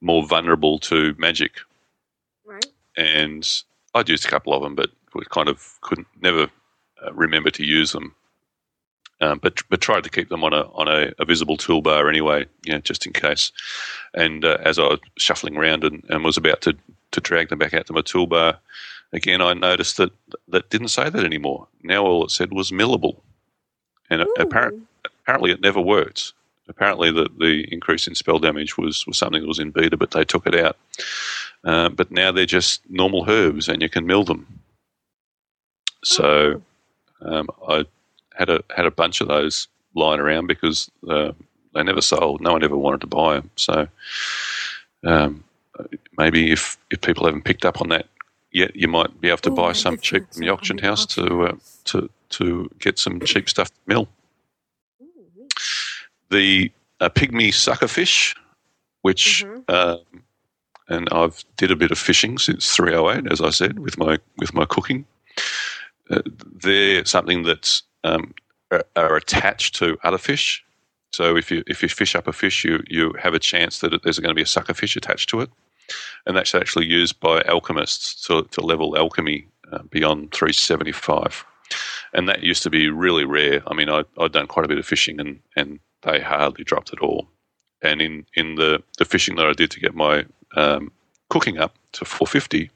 more 0.00 0.26
vulnerable 0.26 0.78
to 0.78 1.14
magic. 1.18 1.60
right. 2.44 2.66
And 2.96 3.48
I'd 3.94 4.08
used 4.08 4.26
a 4.26 4.28
couple 4.28 4.54
of 4.54 4.62
them, 4.62 4.74
but 4.74 4.90
we 5.14 5.24
kind 5.30 5.48
of 5.48 5.78
couldn't 5.80 6.06
never 6.20 6.48
uh, 7.04 7.12
remember 7.12 7.50
to 7.50 7.64
use 7.64 7.92
them. 7.92 8.14
Um, 9.22 9.38
but 9.42 9.62
but 9.70 9.80
tried 9.80 10.04
to 10.04 10.10
keep 10.10 10.28
them 10.28 10.44
on 10.44 10.52
a 10.52 10.64
on 10.72 10.88
a, 10.88 11.10
a 11.18 11.24
visible 11.24 11.56
toolbar 11.56 12.06
anyway, 12.08 12.44
you 12.64 12.72
know, 12.72 12.80
just 12.80 13.06
in 13.06 13.14
case. 13.14 13.50
And 14.12 14.44
uh, 14.44 14.58
as 14.62 14.78
I 14.78 14.82
was 14.82 15.00
shuffling 15.16 15.56
around 15.56 15.84
and, 15.84 16.04
and 16.10 16.22
was 16.22 16.36
about 16.36 16.60
to, 16.62 16.76
to 17.12 17.20
drag 17.20 17.48
them 17.48 17.58
back 17.58 17.72
out 17.72 17.86
to 17.86 17.94
my 17.94 18.02
toolbar, 18.02 18.58
again 19.14 19.40
I 19.40 19.54
noticed 19.54 19.96
that 19.96 20.12
that 20.48 20.68
didn't 20.68 20.88
say 20.88 21.08
that 21.08 21.24
anymore. 21.24 21.66
Now 21.82 22.04
all 22.04 22.24
it 22.26 22.30
said 22.30 22.52
was 22.52 22.70
millable, 22.70 23.20
and 24.10 24.22
apparently 24.38 24.82
apparently 25.26 25.50
it 25.50 25.60
never 25.60 25.80
worked. 25.80 26.32
Apparently 26.68 27.12
the, 27.12 27.28
the 27.38 27.72
increase 27.72 28.06
in 28.06 28.14
spell 28.14 28.38
damage 28.38 28.76
was, 28.76 29.06
was 29.06 29.16
something 29.16 29.40
that 29.40 29.48
was 29.48 29.60
in 29.60 29.70
beta, 29.70 29.96
but 29.96 30.10
they 30.10 30.24
took 30.24 30.46
it 30.46 30.54
out. 30.54 30.76
Uh, 31.64 31.88
but 31.88 32.10
now 32.10 32.32
they're 32.32 32.46
just 32.46 32.80
normal 32.90 33.24
herbs, 33.28 33.68
and 33.68 33.82
you 33.82 33.88
can 33.88 34.06
mill 34.06 34.24
them. 34.24 34.60
So 36.04 36.62
um, 37.22 37.48
I 37.68 37.84
had 38.34 38.48
a 38.48 38.62
had 38.74 38.86
a 38.86 38.90
bunch 38.90 39.20
of 39.20 39.28
those 39.28 39.68
lying 39.94 40.20
around 40.20 40.46
because 40.46 40.90
uh, 41.08 41.32
they 41.74 41.82
never 41.82 42.00
sold. 42.00 42.40
No 42.40 42.52
one 42.52 42.62
ever 42.62 42.76
wanted 42.76 43.00
to 43.00 43.06
buy 43.06 43.34
them. 43.34 43.50
So 43.56 43.88
um, 45.04 45.44
maybe 46.16 46.52
if 46.52 46.78
if 46.90 47.00
people 47.00 47.26
haven't 47.26 47.44
picked 47.44 47.64
up 47.64 47.80
on 47.80 47.88
that 47.88 48.06
yet, 48.52 48.74
you 48.76 48.88
might 48.88 49.20
be 49.20 49.28
able 49.28 49.38
to 49.38 49.50
Ooh, 49.50 49.56
buy 49.56 49.72
some 49.72 49.98
cheap 49.98 50.24
from 50.32 50.42
the 50.42 50.48
auction 50.50 50.78
house 50.78 51.06
to 51.06 51.46
uh, 51.48 51.56
to 51.84 52.10
to 52.30 52.70
get 52.78 52.98
some 52.98 53.20
cheap 53.20 53.48
stuff 53.48 53.68
to 53.70 53.80
mill. 53.86 54.08
The 56.30 56.72
uh, 57.00 57.08
pygmy 57.10 57.48
suckerfish, 57.48 58.36
which 59.02 59.44
Mhm. 59.44 59.70
um, 59.70 60.22
and 60.88 61.08
I've 61.12 61.44
did 61.56 61.70
a 61.70 61.76
bit 61.76 61.90
of 61.90 61.98
fishing 61.98 62.38
since 62.38 62.74
308, 62.74 63.30
as 63.32 63.40
I 63.40 63.50
said, 63.50 63.78
with 63.80 63.98
my 63.98 64.18
with 64.38 64.54
my 64.54 64.64
cooking. 64.66 65.06
Uh, 66.10 66.22
they're 66.62 67.04
something 67.04 67.42
that's 67.42 67.82
um, 68.04 68.34
are, 68.70 68.84
are 68.96 69.16
attached 69.16 69.74
to 69.76 69.98
other 70.04 70.18
fish. 70.18 70.64
So 71.12 71.36
if 71.36 71.50
you 71.50 71.64
if 71.66 71.82
you 71.82 71.88
fish 71.88 72.14
up 72.14 72.28
a 72.28 72.32
fish, 72.32 72.64
you 72.64 72.82
you 72.88 73.14
have 73.20 73.34
a 73.34 73.38
chance 73.38 73.80
that 73.80 74.00
there's 74.02 74.18
going 74.18 74.30
to 74.30 74.34
be 74.34 74.42
a 74.42 74.46
suckerfish 74.46 74.96
attached 74.96 75.28
to 75.30 75.40
it, 75.40 75.50
and 76.26 76.36
that's 76.36 76.54
actually 76.54 76.86
used 76.86 77.18
by 77.20 77.42
alchemists 77.42 78.26
to 78.26 78.42
to 78.42 78.60
level 78.60 78.96
alchemy 78.96 79.46
uh, 79.72 79.82
beyond 79.90 80.32
375. 80.32 81.44
And 82.12 82.28
that 82.28 82.42
used 82.42 82.62
to 82.62 82.70
be 82.70 82.88
really 82.88 83.24
rare. 83.24 83.62
I 83.66 83.74
mean, 83.74 83.90
I, 83.90 84.04
I'd 84.18 84.32
done 84.32 84.46
quite 84.46 84.64
a 84.64 84.68
bit 84.68 84.78
of 84.78 84.86
fishing, 84.86 85.20
and, 85.20 85.40
and 85.56 85.80
they 86.02 86.20
hardly 86.20 86.64
dropped 86.64 86.92
at 86.92 87.00
all. 87.00 87.28
And 87.82 88.00
in, 88.00 88.24
in 88.34 88.54
the, 88.54 88.82
the 88.98 89.04
fishing 89.04 89.36
that 89.36 89.46
I 89.46 89.52
did 89.52 89.70
to 89.72 89.80
get 89.80 89.94
my 89.94 90.24
um, 90.54 90.92
cooking 91.28 91.58
up 91.58 91.74
to 91.92 92.04
450, 92.04 92.70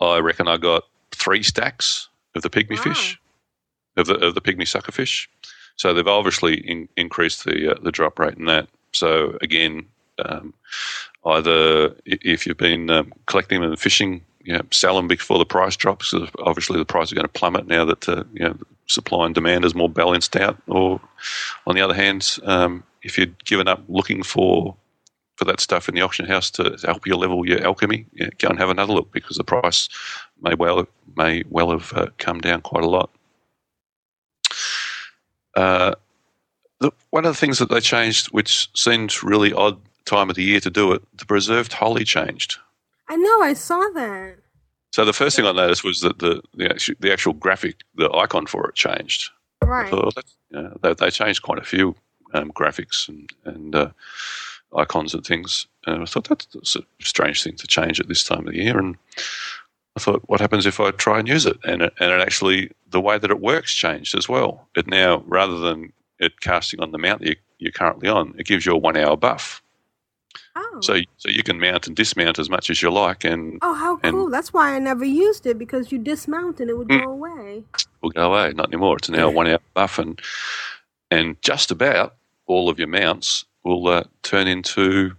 I 0.00 0.18
reckon 0.18 0.48
I 0.48 0.56
got 0.56 0.84
three 1.12 1.42
stacks 1.42 2.08
of 2.34 2.42
the 2.42 2.50
pygmy 2.50 2.76
Wow. 2.78 2.82
fish, 2.82 3.20
of 3.96 4.06
the, 4.06 4.14
of 4.14 4.34
the 4.34 4.40
pygmy 4.40 4.62
suckerfish. 4.62 5.28
So 5.76 5.92
they've 5.92 6.06
obviously 6.06 6.56
in, 6.68 6.88
increased 6.96 7.44
the 7.44 7.72
uh, 7.72 7.78
the 7.82 7.92
drop 7.92 8.18
rate 8.18 8.34
in 8.38 8.46
that. 8.46 8.68
So 8.92 9.36
again, 9.42 9.86
um, 10.24 10.54
either 11.26 11.94
if 12.04 12.46
you've 12.46 12.56
been 12.56 12.90
um, 12.90 13.12
collecting 13.26 13.60
them 13.60 13.70
and 13.70 13.78
fishing, 13.78 14.22
you 14.42 14.52
know, 14.52 14.62
sell 14.70 14.96
them 14.96 15.08
before 15.08 15.38
the 15.38 15.46
price 15.46 15.76
drops. 15.76 16.14
obviously, 16.40 16.78
the 16.78 16.84
price 16.84 17.08
is 17.08 17.14
going 17.14 17.24
to 17.24 17.32
plummet 17.32 17.66
now 17.66 17.84
that 17.84 18.08
uh, 18.08 18.24
you 18.32 18.44
know 18.44 18.56
supply 18.86 19.26
and 19.26 19.34
demand 19.34 19.64
is 19.64 19.74
more 19.74 19.88
balanced 19.88 20.36
out. 20.36 20.60
Or 20.66 21.00
on 21.66 21.74
the 21.74 21.80
other 21.80 21.94
hand, 21.94 22.38
um, 22.44 22.84
if 23.02 23.16
you'd 23.16 23.44
given 23.44 23.68
up 23.68 23.82
looking 23.88 24.22
for 24.22 24.76
for 25.36 25.44
that 25.46 25.60
stuff 25.60 25.88
in 25.88 25.96
the 25.96 26.00
auction 26.00 26.26
house 26.26 26.48
to 26.48 26.76
help 26.84 27.06
you 27.06 27.16
level 27.16 27.46
your 27.46 27.64
alchemy, 27.64 28.06
yeah, 28.12 28.28
go 28.38 28.48
and 28.48 28.58
have 28.58 28.70
another 28.70 28.92
look 28.92 29.10
because 29.10 29.36
the 29.36 29.44
price 29.44 29.88
may 30.40 30.54
well 30.54 30.86
may 31.16 31.42
well 31.48 31.70
have 31.70 31.92
uh, 31.94 32.06
come 32.18 32.40
down 32.40 32.60
quite 32.60 32.84
a 32.84 32.88
lot. 32.88 33.10
Uh, 35.56 35.94
the, 36.80 36.90
one 37.10 37.24
of 37.24 37.32
the 37.32 37.38
things 37.38 37.58
that 37.58 37.70
they 37.70 37.80
changed, 37.80 38.26
which 38.26 38.68
seemed 38.74 39.22
really 39.22 39.52
odd 39.52 39.80
time 40.04 40.30
of 40.30 40.36
the 40.36 40.42
year 40.42 40.60
to 40.60 40.70
do 40.70 40.92
it, 40.92 41.02
the 41.16 41.26
preserved 41.26 41.72
holly 41.72 42.04
changed. 42.04 42.58
I 43.08 43.16
know, 43.16 43.42
I 43.42 43.54
saw 43.54 43.80
that. 43.94 44.36
So 44.92 45.04
the 45.04 45.12
first 45.12 45.36
thing 45.36 45.44
I 45.44 45.52
noticed 45.52 45.84
was 45.84 46.00
that 46.00 46.18
the 46.20 46.42
the 46.54 46.70
actual, 46.70 46.94
the 47.00 47.12
actual 47.12 47.32
graphic, 47.32 47.80
the 47.96 48.10
icon 48.12 48.46
for 48.46 48.68
it 48.68 48.74
changed. 48.74 49.30
Right. 49.62 49.92
oh, 49.92 50.10
you 50.50 50.62
know, 50.62 50.78
they, 50.82 50.94
they 50.94 51.10
changed 51.10 51.42
quite 51.42 51.58
a 51.58 51.64
few 51.64 51.94
um, 52.34 52.52
graphics 52.52 53.08
and, 53.08 53.30
and 53.44 53.74
uh, 53.74 53.90
icons 54.76 55.14
and 55.14 55.24
things. 55.24 55.66
And 55.86 56.02
I 56.02 56.04
thought 56.04 56.28
that's, 56.28 56.46
that's 56.46 56.76
a 56.76 56.82
strange 57.00 57.42
thing 57.42 57.56
to 57.56 57.66
change 57.66 57.98
at 57.98 58.08
this 58.08 58.24
time 58.24 58.46
of 58.46 58.52
the 58.52 58.62
year. 58.62 58.78
And 58.78 58.96
I 59.96 60.00
thought, 60.00 60.22
what 60.26 60.40
happens 60.40 60.66
if 60.66 60.80
I 60.80 60.90
try 60.90 61.18
and 61.18 61.28
use 61.28 61.46
it? 61.46 61.56
And 61.64 61.82
it, 61.82 61.94
and 61.98 62.10
it 62.10 62.20
actually, 62.20 62.70
the 62.90 63.00
way 63.00 63.18
that 63.18 63.30
it 63.30 63.40
works 63.40 63.74
changed 63.74 64.16
as 64.16 64.28
well. 64.28 64.68
It 64.76 64.86
now, 64.86 65.22
rather 65.26 65.58
than 65.58 65.92
it 66.18 66.40
casting 66.40 66.80
on 66.80 66.92
the 66.92 66.98
mount 66.98 67.20
that 67.20 67.28
you, 67.28 67.36
you're 67.58 67.72
currently 67.72 68.08
on, 68.08 68.34
it 68.38 68.46
gives 68.46 68.66
you 68.66 68.72
a 68.72 68.78
one 68.78 68.96
hour 68.96 69.16
buff. 69.16 69.62
Oh. 70.56 70.78
So 70.80 71.00
so 71.16 71.28
you 71.28 71.42
can 71.42 71.58
mount 71.58 71.86
and 71.88 71.96
dismount 71.96 72.38
as 72.38 72.48
much 72.48 72.70
as 72.70 72.80
you 72.82 72.90
like, 72.90 73.24
and 73.24 73.58
oh, 73.62 73.74
how 73.74 73.98
and- 74.02 74.12
cool. 74.14 74.30
That's 74.30 74.52
why 74.52 74.74
I 74.74 74.78
never 74.78 75.04
used 75.04 75.46
it 75.46 75.58
because 75.58 75.90
you 75.90 75.98
dismount 75.98 76.60
and 76.60 76.70
it 76.70 76.78
would 76.78 76.88
Mm. 76.88 77.04
go 77.04 77.10
away. 77.10 77.64
will 78.02 78.10
go 78.10 78.32
away. 78.32 78.52
Not 78.54 78.68
anymore. 78.68 78.96
It's 78.98 79.08
now 79.08 79.30
one 79.30 79.46
hour 79.48 79.58
buff, 79.74 79.98
and 79.98 80.20
and 81.10 81.40
just 81.42 81.70
about 81.70 82.14
all 82.46 82.68
of 82.68 82.78
your 82.78 82.88
mounts 82.88 83.44
will 83.64 83.88
uh, 83.88 84.04
turn 84.22 84.46
into 84.46 85.16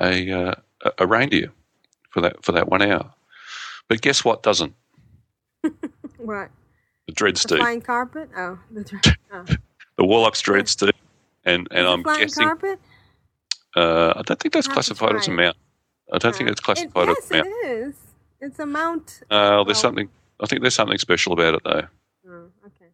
a, 0.00 0.30
uh, 0.30 0.54
a 0.98 1.06
reindeer 1.06 1.50
for 2.10 2.20
that 2.22 2.42
for 2.44 2.52
that 2.52 2.68
one 2.68 2.80
hour. 2.82 3.12
But 3.88 4.00
guess 4.00 4.24
what? 4.24 4.42
Doesn't 4.42 4.74
What? 6.18 6.50
the 7.06 7.12
dread 7.12 7.34
The 7.34 7.40
steed, 7.40 7.58
flying 7.58 7.80
carpet? 7.82 8.30
Oh, 8.36 8.58
the 8.70 8.84
dr- 8.84 9.16
oh. 9.32 9.44
the 9.96 10.04
warlock's 10.06 10.40
dread 10.40 10.68
steed, 10.68 10.92
and 11.44 11.66
and 11.70 11.80
it 11.80 11.90
I'm 11.90 12.02
flying 12.02 12.20
guessing. 12.20 12.44
carpet? 12.46 12.80
Uh, 13.76 14.12
I 14.16 14.22
don't 14.22 14.38
think 14.40 14.54
that's 14.54 14.68
I'll 14.68 14.74
have 14.74 14.86
to 14.86 14.94
classified 14.94 15.16
as 15.16 15.28
a 15.28 15.30
mount. 15.30 15.56
I 16.12 16.18
don't 16.18 16.34
think 16.34 16.48
Uh, 16.48 16.52
it's 16.52 16.60
classified 16.60 17.08
it, 17.08 17.18
as 17.18 17.30
a 17.30 17.34
mount. 17.34 17.46
it 17.46 17.66
is. 17.66 17.94
It's 18.40 18.58
a 18.58 18.66
mount. 18.66 19.22
Uh, 19.30 19.64
there's 19.64 19.78
something. 19.78 20.08
I 20.40 20.46
think 20.46 20.62
there's 20.62 20.74
something 20.74 20.98
special 20.98 21.32
about 21.32 21.54
it 21.54 21.62
though. 21.64 21.86
Oh, 22.28 22.46
okay. 22.66 22.90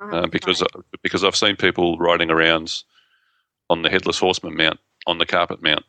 Uh, 0.00 0.26
because 0.28 0.58
try 0.58 0.66
because 1.02 1.24
I've 1.24 1.36
seen 1.36 1.56
people 1.56 1.98
riding 1.98 2.30
around 2.30 2.82
on 3.68 3.82
the 3.82 3.90
headless 3.90 4.18
horseman 4.18 4.56
mount 4.56 4.78
on 5.06 5.18
the 5.18 5.26
carpet 5.26 5.62
mount. 5.62 5.84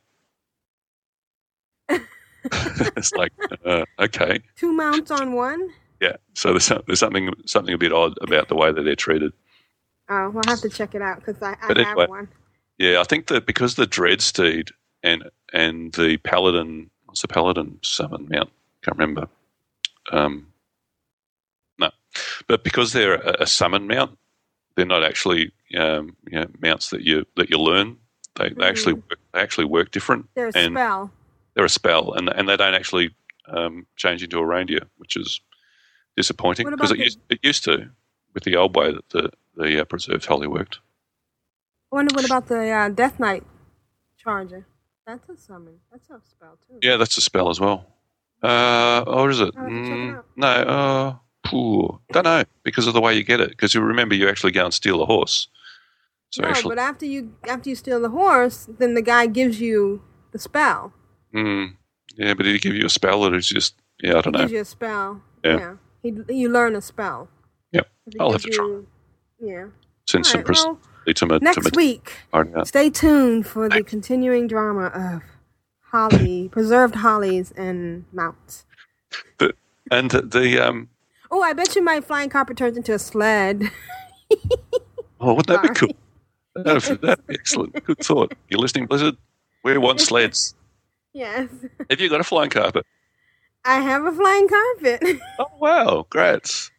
it's 2.44 3.14
like 3.16 3.32
uh, 3.66 3.86
okay, 4.00 4.40
two 4.56 4.74
mounts 4.74 5.12
on 5.12 5.34
one. 5.34 5.70
yeah. 6.00 6.16
So 6.34 6.50
there's 6.52 6.72
there's 6.88 7.00
something 7.00 7.32
something 7.46 7.74
a 7.74 7.78
bit 7.78 7.92
odd 7.94 8.18
about 8.22 8.48
the 8.48 8.56
way 8.56 8.72
that 8.72 8.82
they're 8.84 8.96
treated. 8.96 9.34
Oh, 10.10 10.30
we'll 10.30 10.44
have 10.48 10.62
to 10.62 10.70
check 10.70 10.96
it 10.96 11.02
out 11.02 11.18
because 11.24 11.42
I, 11.42 11.52
I 11.62 11.68
But 11.68 11.78
have 11.78 11.88
anyway. 11.88 12.08
one. 12.08 12.28
Yeah, 12.82 13.00
I 13.00 13.04
think 13.04 13.28
that 13.28 13.46
because 13.46 13.76
the 13.76 13.86
dread 13.86 14.22
steed 14.22 14.70
and 15.04 15.30
and 15.54 15.94
the 15.94 16.18
paladin, 16.18 16.90
what's 17.06 17.22
the 17.22 17.28
paladin 17.28 17.78
summon 17.84 18.28
mount? 18.28 18.50
Can't 18.82 18.98
remember. 18.98 19.28
Um, 20.12 20.48
no, 21.78 21.92
but 22.48 22.64
because 22.64 22.92
they're 22.92 23.22
a, 23.22 23.44
a 23.44 23.46
summon 23.46 23.86
mount, 23.86 24.18
they're 24.76 24.88
not 24.88 25.04
actually 25.04 25.52
um, 25.78 26.18
you 26.28 26.40
know, 26.40 26.48
mounts 26.60 26.90
that 26.90 27.02
you 27.02 27.24
that 27.36 27.52
you 27.52 27.60
learn. 27.60 27.98
They, 28.38 28.50
they 28.50 28.66
actually 28.66 28.94
work, 28.94 29.20
they 29.32 29.40
actually 29.42 29.66
work 29.66 29.92
different. 29.92 30.28
They're 30.34 30.48
a 30.48 30.52
and- 30.56 30.74
spell. 30.74 31.12
they're 31.54 31.66
a 31.66 31.70
spell, 31.70 32.14
and 32.14 32.30
and 32.30 32.50
they 32.50 32.58
don't 32.58 32.74
actually 32.74 33.14
um, 33.48 33.86
change 33.96 34.24
into 34.24 34.40
a 34.40 34.46
reindeer, 34.46 34.88
which 34.98 35.16
is 35.16 35.40
disappointing 36.18 36.68
because 36.68 36.90
it 36.90 36.98
the- 36.98 37.04
used, 37.04 37.20
it 37.30 37.40
used 37.44 37.64
to 37.66 37.92
with 38.34 38.44
the 38.44 38.56
old 38.56 38.76
way 38.76 38.92
that 38.92 39.08
the 39.10 39.32
the 39.56 39.82
uh, 39.82 39.86
preserved 39.86 40.26
holly 40.26 40.48
worked. 40.48 40.80
I 41.92 41.96
wonder 41.96 42.16
what 42.16 42.26
about 42.26 42.48
the 42.48 42.70
uh, 42.70 42.90
Death 42.90 43.20
Knight 43.20 43.44
charger? 44.18 44.66
That's 45.06 45.28
a 45.30 45.36
summon. 45.38 45.76
That's 45.92 46.10
a 46.10 46.22
spell 46.30 46.58
too. 46.68 46.78
Yeah, 46.82 46.98
that's 46.98 47.18
a 47.18 47.22
spell 47.22 47.50
as 47.50 47.60
well. 47.60 47.86
Uh, 48.42 49.04
or 49.08 49.30
is 49.30 49.40
it? 49.40 49.54
I'll 49.58 49.64
have 49.64 49.70
to 49.72 49.90
check 49.90 49.98
it 49.98 50.16
Mm, 50.16 50.24
no, 50.38 50.48
uh, 50.48 51.16
don't 52.14 52.24
know 52.24 52.44
because 52.64 52.88
of 52.88 52.94
the 52.94 53.02
way 53.02 53.16
you 53.16 53.24
get 53.24 53.40
it. 53.42 53.50
Because 53.50 53.74
you 53.74 53.82
remember, 53.82 54.16
you 54.16 54.30
actually 54.30 54.52
go 54.52 54.64
and 54.66 54.74
steal 54.74 55.02
a 55.02 55.06
horse. 55.06 55.48
So 56.30 56.44
no, 56.44 56.50
actually, 56.50 56.70
but 56.76 56.80
after 56.80 57.06
you 57.06 57.36
after 57.48 57.70
you 57.70 57.76
steal 57.76 58.00
the 58.00 58.10
horse, 58.10 58.70
then 58.80 58.94
the 58.94 59.02
guy 59.02 59.26
gives 59.26 59.60
you 59.60 60.02
the 60.32 60.40
spell. 60.40 60.94
mm, 61.36 61.76
yeah, 62.16 62.34
but 62.36 62.44
did 62.44 62.54
he 62.54 62.60
give 62.60 62.74
you 62.74 62.86
a 62.86 62.90
spell 62.90 63.26
or 63.26 63.36
is 63.36 63.50
just 63.50 63.76
yeah? 64.02 64.18
I 64.18 64.22
don't 64.22 64.28
He 64.28 64.32
know. 64.32 64.40
gives 64.44 64.52
you 64.54 64.62
a 64.62 64.66
spell. 64.66 65.22
Yeah. 65.44 65.76
He 66.02 66.14
you 66.30 66.48
learn 66.50 66.76
a 66.76 66.82
spell. 66.82 67.28
Yep. 67.74 67.88
I'll 68.20 68.32
have 68.32 68.44
to 68.44 68.50
try. 68.50 68.66
you- 68.66 68.88
Yeah. 69.40 69.66
Some 70.08 70.24
All 70.24 70.34
right, 70.34 70.36
well, 70.36 70.44
pres- 70.44 70.66
my 70.66 70.76
to 71.06 71.40
next 71.40 71.64
my 71.64 71.70
week, 71.76 72.14
stay 72.66 72.90
tuned 72.90 73.48
for 73.48 73.68
the 73.70 73.84
continuing 73.84 74.48
drama 74.48 74.86
of 74.88 75.22
holly, 75.92 76.50
preserved 76.52 76.96
hollies 76.96 77.52
and 77.52 78.06
mounts. 78.14 78.66
The, 79.40 79.54
and 79.92 80.10
the, 80.12 80.22
the 80.22 80.60
um. 80.60 80.90
Oh, 81.30 81.42
I 81.42 81.54
bet 81.54 81.76
you 81.76 81.84
my 81.84 82.02
flying 82.02 82.30
carpet 82.30 82.58
turns 82.58 82.78
into 82.78 82.94
a 82.94 83.00
sled. 83.00 83.72
Oh, 85.24 85.36
wouldn't 85.36 85.48
that 85.48 85.62
be 85.62 85.70
cool? 85.76 85.96
That'd, 86.56 87.00
that'd 87.02 87.28
be 87.28 87.36
excellent. 87.36 87.84
Good 87.86 88.00
thought. 88.00 88.34
You're 88.50 88.60
listening, 88.60 88.88
Blizzard. 88.88 89.16
We 89.64 89.78
want 89.78 90.02
sleds. 90.02 90.56
yes. 91.14 91.48
Have 91.92 92.02
you 92.02 92.10
got 92.10 92.22
a 92.22 92.24
flying 92.24 92.50
carpet? 92.50 92.86
I 93.64 93.80
have 93.82 94.04
a 94.04 94.12
flying 94.12 94.48
carpet. 94.50 95.20
Oh 95.38 95.46
wow, 95.60 96.08
great. 96.10 96.71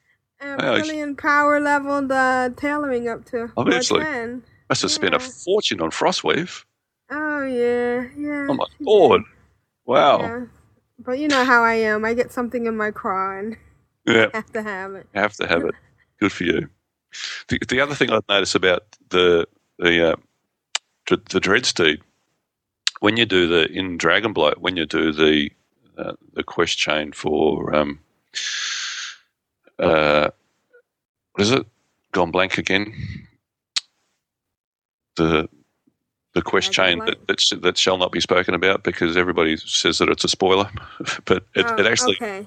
Yeah, 0.42 0.57
I- 0.59 0.81
brilliant 0.81 1.18
power 1.18 1.61
leveled 1.61 2.11
uh, 2.12 2.50
tailoring 2.57 3.09
up 3.09 3.24
to 3.26 3.50
Obviously. 3.57 4.00
410. 4.00 4.42
Must 4.68 4.83
have 4.83 4.90
spent 4.90 5.14
a 5.14 5.20
fortune 5.20 5.81
on 5.81 5.90
Frostweave. 5.90 6.64
Oh 7.11 7.42
yeah, 7.44 8.07
yeah. 8.16 8.46
Oh 8.48 8.55
my 8.55 8.64
lord! 8.81 9.22
Wow. 9.85 10.20
Yeah. 10.20 10.44
But 10.98 11.18
you 11.18 11.28
know 11.28 11.44
how 11.44 11.62
I 11.62 11.74
am. 11.74 12.05
I 12.05 12.14
get 12.14 12.33
something 12.33 12.66
in 12.66 12.76
my 12.76 12.90
craw 12.90 13.38
and 13.38 13.57
Yeah, 14.07 14.28
have 14.33 14.52
to 14.52 14.62
have 14.62 14.94
it. 14.94 15.07
have 15.14 15.35
to 15.35 15.46
have 15.46 15.64
it. 15.64 15.74
Good 16.18 16.33
for 16.33 16.44
you. 16.44 16.68
The, 17.48 17.59
the 17.68 17.81
other 17.81 17.94
thing 17.94 18.11
I've 18.11 18.28
noticed 18.28 18.55
about 18.55 18.85
the 19.11 19.46
the 19.78 20.12
uh, 20.12 20.16
the 21.09 21.40
Dreadsteed, 21.40 22.00
when 23.00 23.16
you 23.16 23.26
do 23.26 23.46
the 23.46 23.70
in 23.70 23.98
Dragonblight, 23.98 24.59
when 24.59 24.76
you 24.76 24.87
do 24.87 25.12
the 25.12 25.50
uh, 25.98 26.14
the 26.33 26.42
quest 26.42 26.78
chain 26.78 27.12
for 27.12 27.74
um, 27.74 27.98
uh, 29.79 30.31
what 31.33 31.43
is 31.43 31.51
it? 31.51 31.67
Gone 32.13 32.31
blank 32.31 32.59
again. 32.59 32.95
The 35.17 35.49
the 36.35 36.43
quest 36.43 36.73
chain 36.73 36.99
that, 37.01 37.27
that 37.27 37.41
sh- 37.41 37.53
that 37.61 37.77
shall 37.77 37.99
not 37.99 38.13
be 38.13 38.21
spoken 38.21 38.55
about 38.55 38.85
because 38.85 39.17
everybody 39.17 39.57
says 39.57 39.99
that 39.99 40.09
it's 40.09 40.25
a 40.25 40.29
spoiler, 40.29 40.71
but 41.25 41.45
it, 41.55 41.67
oh, 41.69 41.77
it 41.77 41.87
actually 41.87 42.17
okay. 42.17 42.47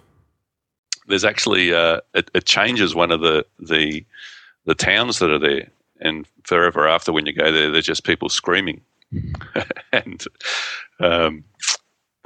there's 1.08 1.26
actually 1.26 1.74
uh, 1.74 2.02
it, 2.14 2.32
it 2.34 2.46
changes 2.46 2.96
one 2.96 3.12
of 3.12 3.22
the 3.22 3.46
the 3.60 4.04
the 4.66 4.76
towns 4.76 5.20
that 5.20 5.30
are 5.30 5.40
there, 5.40 5.70
and 6.00 6.28
forever 6.44 6.88
after 6.88 7.14
when 7.14 7.26
you 7.26 7.34
go 7.34 7.52
there, 7.52 7.72
there's 7.72 7.86
just 7.86 8.04
people 8.04 8.30
screaming, 8.30 8.82
and 9.94 10.26
um, 11.00 11.44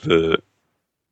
the 0.03 0.41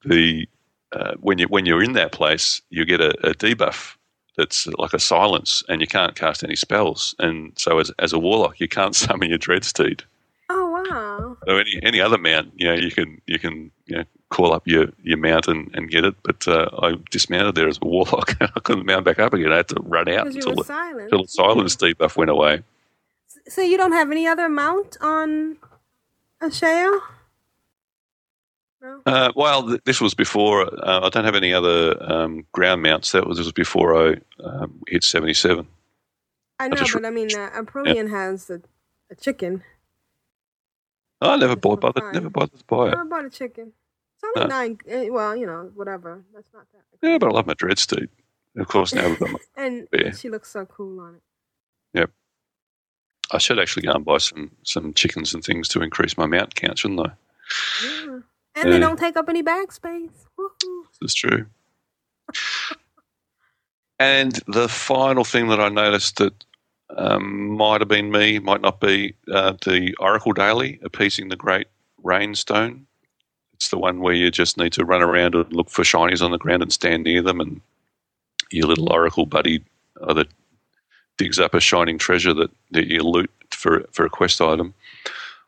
the 0.06 0.47
uh, 0.93 1.13
when 1.19 1.38
you 1.38 1.47
when 1.47 1.65
you're 1.65 1.84
in 1.84 1.93
that 1.93 2.12
place, 2.12 2.62
you 2.69 2.86
get 2.86 3.02
a, 3.02 3.10
a 3.28 3.34
debuff 3.34 3.95
that's 4.38 4.67
like 4.67 4.93
a 4.93 5.00
silence, 5.00 5.63
and 5.67 5.82
you 5.82 5.88
can't 5.88 6.15
cast 6.15 6.43
any 6.43 6.56
spells, 6.56 7.15
and 7.19 7.54
so 7.58 7.80
as 7.80 7.91
as 8.00 8.13
a 8.13 8.19
warlock, 8.19 8.60
you 8.60 8.67
can't 8.67 8.95
summon 9.06 9.30
your 9.30 9.39
dreadsteed. 9.39 10.02
Oh 10.50 10.69
wow. 10.69 11.38
So 11.45 11.58
any 11.58 11.80
any 11.84 12.00
other 12.00 12.17
mount, 12.17 12.54
you 12.56 12.67
know, 12.67 12.73
you 12.73 12.91
can 12.91 13.21
you 13.28 13.39
can 13.39 13.71
you 13.86 13.97
know 13.97 14.04
call 14.30 14.54
up 14.54 14.67
your 14.67 14.88
your 15.04 15.17
mount 15.17 15.47
and, 15.47 15.69
and 15.73 15.89
get 15.89 16.06
it. 16.06 16.15
But 16.23 16.47
uh, 16.47 16.69
I 16.82 16.95
dismounted 17.12 17.56
there 17.56 17.67
as 17.67 17.80
a 17.82 17.86
warlock. 17.86 18.36
I 18.41 18.60
couldn't 18.62 18.86
mount 18.86 19.06
back 19.06 19.19
up 19.19 19.34
again. 19.34 19.52
I 19.52 19.58
had 19.58 19.67
to 19.69 19.82
run 19.82 20.08
out 20.08 20.28
until 20.28 20.56
the, 20.56 20.97
until 21.02 21.23
the 21.23 21.28
silence 21.28 21.76
debuff 21.78 22.15
went 22.15 22.30
away. 22.30 22.63
So 23.47 23.62
you 23.62 23.78
don't 23.78 23.93
have 23.93 24.12
any 24.12 24.28
other 24.28 24.50
mount 24.50 24.97
on 25.02 25.58
Asheo? 26.41 27.02
No. 28.81 29.01
Uh, 29.05 29.31
well, 29.35 29.67
th- 29.67 29.81
this 29.85 29.99
was 29.99 30.13
before. 30.13 30.63
Uh, 30.87 31.05
I 31.05 31.09
don't 31.09 31.25
have 31.25 31.35
any 31.35 31.53
other 31.53 31.95
um, 32.11 32.45
ground 32.51 32.81
mounts. 32.83 33.11
That 33.11 33.25
was 33.27 33.37
this 33.37 33.45
was 33.45 33.53
before 33.53 33.95
I 34.11 34.15
um, 34.43 34.81
hit 34.87 35.03
seventy 35.03 35.33
seven. 35.33 35.67
I 36.59 36.67
know, 36.67 36.75
just- 36.75 36.93
but 36.93 37.05
I 37.05 37.09
mean, 37.09 37.29
uh, 37.35 37.49
Aprillian 37.51 38.09
has 38.09 38.49
a, 38.49 38.61
a 39.11 39.15
chicken. 39.15 39.63
I 41.21 41.35
never 41.37 41.55
That's 41.55 41.61
bought. 41.61 41.95
Never 42.13 42.29
bothered 42.29 42.59
to 42.59 42.65
buy 42.65 42.89
it. 42.89 42.95
I 42.95 43.03
bought 43.03 43.25
a 43.25 43.29
chicken. 43.29 43.73
It's 44.15 44.23
only 44.37 44.47
No. 44.49 44.55
nine. 44.55 44.77
eh, 44.87 45.09
Well, 45.09 45.35
you 45.35 45.45
know, 45.47 45.71
whatever. 45.73 46.23
That's 46.33 46.47
not 46.53 46.65
that. 46.73 47.07
Yeah, 47.07 47.17
but 47.17 47.29
I 47.29 47.31
love 47.31 47.47
my 47.47 47.53
dreadsteed. 47.55 48.09
Of 48.57 48.67
course, 48.67 48.93
now 48.93 49.07
we've 49.07 49.19
got 49.19 49.31
my, 49.31 49.39
And 49.57 49.87
Yeah. 49.93 50.11
she 50.11 50.29
looks 50.29 50.49
so 50.51 50.65
cool 50.65 50.99
on 50.99 51.15
it. 51.15 51.21
Yep. 51.93 52.11
I 53.31 53.37
should 53.39 53.59
actually 53.59 53.83
go 53.87 53.93
and 53.93 54.05
buy 54.05 54.17
some 54.19 54.51
some 54.63 54.93
chickens 54.93 55.33
and 55.33 55.43
things 55.43 55.67
to 55.69 55.81
increase 55.81 56.17
my 56.17 56.25
mount 56.27 56.53
count, 56.55 56.79
shouldn't 56.79 56.99
I? 56.99 57.11
Yeah. 57.83 58.19
And 58.57 58.73
they 58.73 58.79
don't 58.79 58.97
take 58.97 59.17
up 59.17 59.29
any 59.29 59.41
bag 59.41 59.71
space. 59.71 60.25
Woohoo. 60.37 60.83
It's 61.01 61.13
true. 61.13 61.45
and 63.99 64.39
the 64.47 64.67
final 64.67 65.23
thing 65.23 65.47
that 65.49 65.59
I 65.59 65.69
noticed 65.69 66.17
that 66.17 66.33
um, 66.95 67.49
might 67.57 67.81
have 67.81 67.87
been 67.87 68.11
me, 68.11 68.39
might 68.39 68.61
not 68.61 68.79
be, 68.79 69.13
uh, 69.31 69.53
the 69.65 69.95
Oracle 69.99 70.33
Daily, 70.33 70.79
appeasing 70.83 71.29
the 71.29 71.35
Great 71.35 71.67
Rainstone. 72.03 72.85
It's 73.53 73.69
the 73.69 73.77
one 73.77 73.99
where 74.01 74.13
you 74.13 74.31
just 74.31 74.57
need 74.57 74.73
to 74.73 74.85
run 74.85 75.01
around 75.01 75.35
and 75.35 75.51
look 75.51 75.69
for 75.69 75.83
shinies 75.83 76.23
on 76.23 76.31
the 76.31 76.37
ground 76.37 76.61
and 76.61 76.71
stand 76.71 77.03
near 77.03 77.21
them, 77.21 77.39
and 77.39 77.61
your 78.51 78.67
little 78.67 78.91
Oracle 78.91 79.25
buddy 79.25 79.63
either 80.07 80.25
digs 81.17 81.39
up 81.39 81.53
a 81.53 81.59
shining 81.59 81.97
treasure 81.97 82.33
that, 82.33 82.51
that 82.71 82.87
you 82.87 83.01
loot 83.01 83.31
for 83.51 83.83
for 83.91 84.05
a 84.05 84.09
quest 84.09 84.39
item, 84.41 84.73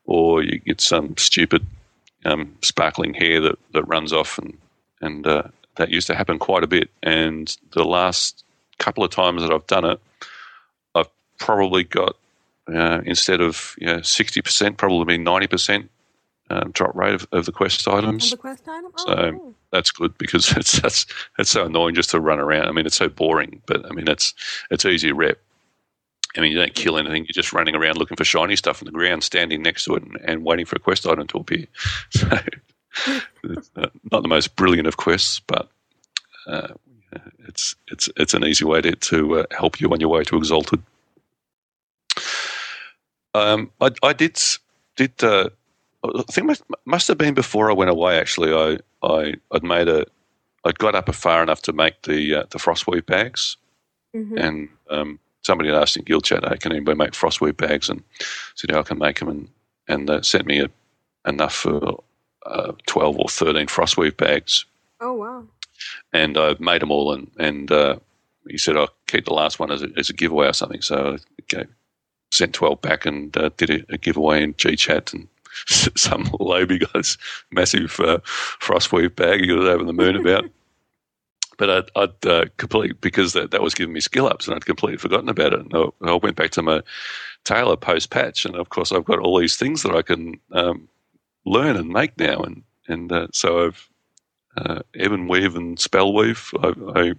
or 0.06 0.42
you 0.44 0.60
get 0.60 0.82
some 0.82 1.16
stupid 1.18 1.66
um, 2.26 2.58
sparkling 2.62 3.14
hare 3.14 3.40
that, 3.42 3.60
that 3.74 3.84
runs 3.84 4.14
off 4.14 4.38
and 4.38 4.58
and 5.02 5.26
uh, 5.26 5.44
that 5.76 5.90
used 5.90 6.08
to 6.08 6.16
happen 6.16 6.38
quite 6.40 6.64
a 6.64 6.68
bit. 6.68 6.90
And 7.02 7.56
the 7.72 7.86
last 7.86 8.44
couple 8.80 9.04
of 9.04 9.12
times 9.12 9.42
that 9.42 9.52
I've 9.52 9.68
done 9.68 9.86
it, 9.86 10.00
I've 10.96 11.10
probably 11.38 11.84
got 11.86 12.16
uh, 12.68 13.02
instead 13.06 13.42
of 13.42 13.76
you 13.78 13.88
know 13.88 14.02
sixty 14.02 14.42
percent, 14.42 14.78
probably 14.78 15.06
been 15.06 15.24
ninety 15.24 15.48
percent 15.48 15.90
um, 16.50 16.72
drop 16.72 16.96
rate 16.96 17.14
of, 17.16 17.28
of 17.32 17.46
the 17.46 17.52
quest 17.52 17.88
items. 17.88 18.32
the 18.32 18.38
quest 18.38 18.68
item? 18.68 18.92
Oh, 18.98 19.06
So- 19.06 19.32
cool. 19.32 19.56
That's 19.72 19.92
good 19.92 20.18
because 20.18 20.52
it's 20.58 20.82
that's 20.82 21.06
it's 21.38 21.52
so 21.52 21.66
annoying 21.68 21.94
just 21.94 22.10
to 22.10 22.20
run 22.20 22.40
around. 22.40 22.68
I 22.68 22.72
mean, 22.72 22.88
it's 22.88 22.96
so 22.96 23.08
boring, 23.08 23.62
but 23.68 23.86
I 23.86 23.94
mean, 23.94 24.08
it's 24.08 24.34
it's 24.72 24.84
easy 24.84 25.12
rep. 25.12 25.38
I 26.38 26.42
mean, 26.42 26.52
you 26.52 26.58
don't 26.60 26.76
kill 26.76 26.98
anything. 26.98 27.24
You're 27.26 27.34
just 27.34 27.54
running 27.54 27.76
around 27.76 27.98
looking 27.98 28.18
for 28.18 28.24
shiny 28.24 28.56
stuff 28.56 28.82
on 28.82 28.86
the 28.86 28.92
ground, 28.92 29.24
standing 29.24 29.62
next 29.64 29.86
to 29.86 29.96
it, 29.96 30.04
and, 30.04 30.18
and 30.24 30.44
waiting 30.46 30.66
for 30.66 30.76
a 30.76 30.80
quest 30.80 31.08
item 31.08 31.28
to 31.28 31.38
appear. 31.40 31.66
So, 32.96 33.90
not 34.12 34.24
the 34.24 34.28
most 34.28 34.56
brilliant 34.56 34.88
of 34.88 34.98
quests, 34.98 35.40
but 35.42 35.70
uh, 36.48 36.70
it's 37.48 37.76
it's 37.88 38.10
it's 38.18 38.34
an 38.34 38.44
easy 38.44 38.66
way 38.66 38.82
to 38.82 38.92
to 38.96 39.40
uh, 39.40 39.44
help 39.52 39.80
you 39.80 39.90
on 39.94 40.00
your 40.00 40.10
way 40.10 40.24
to 40.24 40.36
Exalted. 40.36 40.82
Um, 43.36 43.72
I, 43.80 43.92
I 44.04 44.14
did 44.14 44.40
did 44.96 45.24
uh, 45.24 45.50
I 46.04 46.24
think 46.32 46.48
must, 46.48 46.64
must 46.86 47.08
have 47.08 47.18
been 47.18 47.34
before 47.36 47.70
I 47.70 47.74
went 47.74 47.92
away. 47.92 48.20
Actually, 48.20 48.54
I 48.54 48.80
I 49.08 49.36
I'd 49.52 49.64
made 49.64 49.88
a 49.88 50.06
I'd 50.66 50.80
got 50.80 50.96
up 50.96 51.14
far 51.14 51.44
enough 51.44 51.62
to 51.64 51.74
make 51.74 52.02
the 52.02 52.36
uh, 52.36 52.44
the 52.50 52.58
frostweave 52.58 53.06
bags, 53.06 53.56
Mhm. 54.16 54.40
and 54.40 54.70
um, 54.90 55.20
somebody 55.44 55.70
had 55.70 55.82
asked 55.82 55.98
in 55.98 56.04
guild 56.06 56.26
chat, 56.26 56.48
hey, 56.48 56.58
"Can 56.58 56.72
anybody 56.74 56.98
make 56.98 57.12
frostweave 57.12 57.58
bags?" 57.58 57.90
And 57.90 58.02
I 58.20 58.26
said, 58.56 58.72
"Yeah, 58.72 58.80
I 58.80 58.84
can 58.84 59.00
make 59.00 59.20
them," 59.20 59.30
and 59.30 59.50
and 59.88 60.10
uh, 60.10 60.22
sent 60.22 60.48
me 60.48 60.62
a, 60.62 60.70
enough 61.30 61.56
for 61.56 62.04
uh, 62.46 62.74
twelve 62.88 63.18
or 63.20 63.30
thirteen 63.30 63.68
frostweave 63.68 64.18
bags, 64.18 64.66
Oh, 65.02 65.14
wow. 65.14 65.46
and 66.14 66.38
I 66.38 66.56
made 66.60 66.82
them 66.82 66.92
all. 66.92 67.14
And 67.14 67.32
and 67.40 67.72
uh, 67.72 67.98
he 68.50 68.58
said, 68.58 68.78
"I'll 68.78 68.94
keep 69.08 69.26
the 69.26 69.34
last 69.34 69.60
one 69.60 69.72
as 69.72 69.84
a, 69.84 69.90
as 69.98 70.10
a 70.10 70.14
giveaway 70.14 70.48
or 70.48 70.54
something." 70.54 70.82
So 70.82 71.16
I 71.16 71.44
gave, 71.50 71.68
sent 72.32 72.54
twelve 72.56 72.82
back 72.82 73.06
and 73.06 73.36
uh, 73.38 73.52
did 73.58 73.70
a, 73.72 73.94
a 73.94 73.98
giveaway 74.00 74.44
in 74.44 74.56
G 74.58 74.76
chat 74.76 75.14
and. 75.14 75.28
Some 75.98 76.30
lobby 76.40 76.80
guy's 76.80 77.18
massive 77.52 78.00
uh, 78.00 78.20
frostweave 78.62 79.16
bag 79.16 79.42
he 79.44 79.52
was 79.52 79.68
over 79.68 79.84
the 79.84 79.94
moon 79.94 80.16
about. 80.16 80.46
But 81.60 81.70
I'd, 81.70 81.92
I'd 81.96 82.26
uh, 82.26 82.46
completely 82.58 82.94
because 83.02 83.34
that, 83.34 83.52
that 83.52 83.62
was 83.62 83.76
giving 83.76 83.94
me 83.94 84.00
skill 84.00 84.26
ups, 84.26 84.48
and 84.48 84.56
I'd 84.56 84.66
completely 84.66 84.98
forgotten 84.98 85.30
about 85.30 85.54
it. 85.54 85.60
And 85.60 85.72
I, 85.76 86.10
I 86.10 86.14
went 86.16 86.38
back 86.38 86.52
to 86.52 86.64
my 86.64 86.82
tailor 87.44 87.76
post 87.76 88.10
patch, 88.10 88.46
and 88.46 88.56
of 88.56 88.70
course 88.70 88.92
I've 88.92 89.06
got 89.06 89.20
all 89.20 89.38
these 89.38 89.58
things 89.58 89.84
that 89.84 89.94
I 89.94 90.02
can 90.02 90.40
um, 90.54 90.88
learn 91.46 91.76
and 91.76 91.90
make 91.90 92.18
now, 92.18 92.40
and 92.42 92.64
and 92.88 93.12
uh, 93.12 93.28
so 93.34 93.68
I've 93.68 93.90
uh, 94.58 94.82
ebon 94.96 95.28
weave 95.28 95.56
and 95.56 95.80
spell 95.80 96.14
weave. 96.14 96.50
I, 96.64 96.74
I 96.96 97.14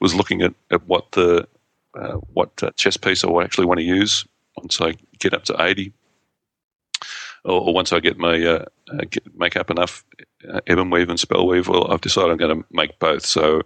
was 0.00 0.14
looking 0.14 0.40
at, 0.42 0.54
at 0.70 0.86
what 0.86 1.10
the 1.12 1.46
uh, 1.94 2.18
what 2.32 2.62
uh, 2.62 2.70
chess 2.76 2.96
piece 2.96 3.24
I 3.24 3.42
actually 3.42 3.66
want 3.66 3.80
to 3.80 3.84
use 3.84 4.24
once 4.56 4.80
I 4.80 4.94
get 5.18 5.34
up 5.34 5.44
to 5.46 5.56
eighty, 5.60 5.92
or, 7.44 7.60
or 7.60 7.74
once 7.74 7.92
I 7.92 8.00
get 8.00 8.18
my 8.18 8.42
uh, 8.42 8.64
uh, 8.92 9.04
get, 9.10 9.36
make 9.38 9.56
up 9.56 9.70
enough 9.70 10.04
uh, 10.52 10.60
ebon 10.68 10.90
weave 10.90 11.08
and 11.08 11.18
spell 11.20 11.46
weave. 11.46 11.68
Well, 11.68 11.90
I've 11.90 12.00
decided 12.00 12.30
I'm 12.30 12.36
going 12.36 12.62
to 12.62 12.66
make 12.70 12.98
both. 12.98 13.24
So 13.24 13.62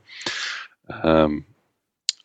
um, 1.03 1.45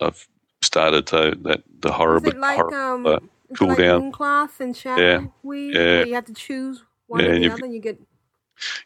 I've 0.01 0.27
started 0.61 1.11
uh, 1.13 1.35
that 1.43 1.63
the 1.79 1.89
Is 1.89 1.95
horrible, 1.95 2.39
like, 2.39 2.57
horrible 2.57 2.77
um, 2.77 3.05
uh, 3.05 3.19
cool 3.55 3.69
like 3.69 3.77
down. 3.77 4.11
and 4.59 4.75
shadow 4.75 5.01
Yeah. 5.01 5.25
weave? 5.43 5.75
Yeah. 5.75 6.03
You 6.03 6.15
have 6.15 6.25
to 6.25 6.33
choose 6.33 6.83
one 7.07 7.23
Yeah, 7.23 7.29
or 7.31 7.39
the 7.39 7.49
other 7.51 7.65
and 7.65 7.73
you 7.73 7.81
get 7.81 7.99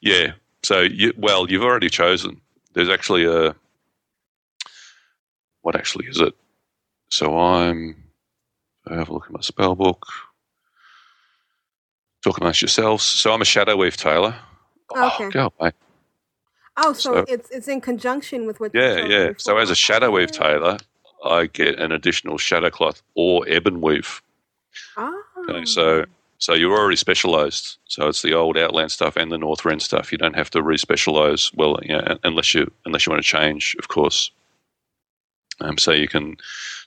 Yeah. 0.02 0.34
So 0.64 0.82
you 0.82 1.14
well, 1.18 1.50
you've 1.50 1.64
already 1.64 1.90
chosen. 1.90 2.40
There's 2.74 2.90
actually 2.90 3.26
a 3.26 3.56
what 5.62 5.76
actually 5.76 6.08
is 6.08 6.20
it? 6.20 6.34
So 7.10 7.38
I'm 7.38 8.04
I 8.88 8.96
have 8.96 9.10
a 9.10 9.14
look 9.14 9.26
at 9.26 9.32
my 9.32 9.42
spell 9.42 9.76
book. 9.76 10.06
Talk 12.24 12.40
amongst 12.40 12.62
yourselves. 12.62 13.04
So 13.04 13.34
I'm 13.34 13.42
a 13.42 13.46
shadow 13.46 13.76
weave 13.76 13.98
tailor. 13.98 14.36
Okay. 14.96 15.26
Oh, 15.26 15.30
go 15.32 15.54
away. 15.60 15.72
Oh, 16.78 16.94
so, 16.94 17.14
So- 17.14 17.26
it's 17.28 17.50
it's 17.52 17.68
in 17.68 17.82
conjunction 17.82 18.48
with 18.48 18.60
what 18.60 18.72
Yeah, 18.74 19.06
yeah. 19.06 19.32
So 19.38 19.58
as 19.58 19.70
a 19.70 19.76
shadow 19.76 20.12
weave 20.12 20.32
tailor, 20.32 20.78
I 21.24 21.46
get 21.48 21.80
an 21.80 21.92
additional 21.92 22.38
shadow 22.38 22.70
cloth 22.70 23.02
or 23.16 23.48
ebon 23.48 23.82
weave. 23.82 24.22
Ah. 24.98 25.14
Okay, 25.50 25.66
so 25.66 26.06
so 26.40 26.54
you're 26.54 26.78
already 26.78 26.96
specialised. 26.96 27.78
So 27.86 28.08
it's 28.08 28.22
the 28.22 28.34
old 28.34 28.58
Outland 28.58 28.92
stuff 28.92 29.16
and 29.18 29.32
the 29.32 29.38
Northrend 29.38 29.82
stuff. 29.82 30.12
You 30.12 30.18
don't 30.18 30.36
have 30.36 30.50
to 30.52 30.62
re-specialise. 30.64 31.54
Well, 31.54 31.80
you 31.84 31.94
know, 31.94 32.18
unless 32.24 32.54
you 32.54 32.72
unless 32.86 33.06
you 33.06 33.12
want 33.12 33.24
to 33.24 33.28
change, 33.28 33.76
of 33.80 33.88
course. 33.88 34.32
Um, 35.62 35.78
so 35.78 35.92
you 35.92 36.08
can, 36.08 36.38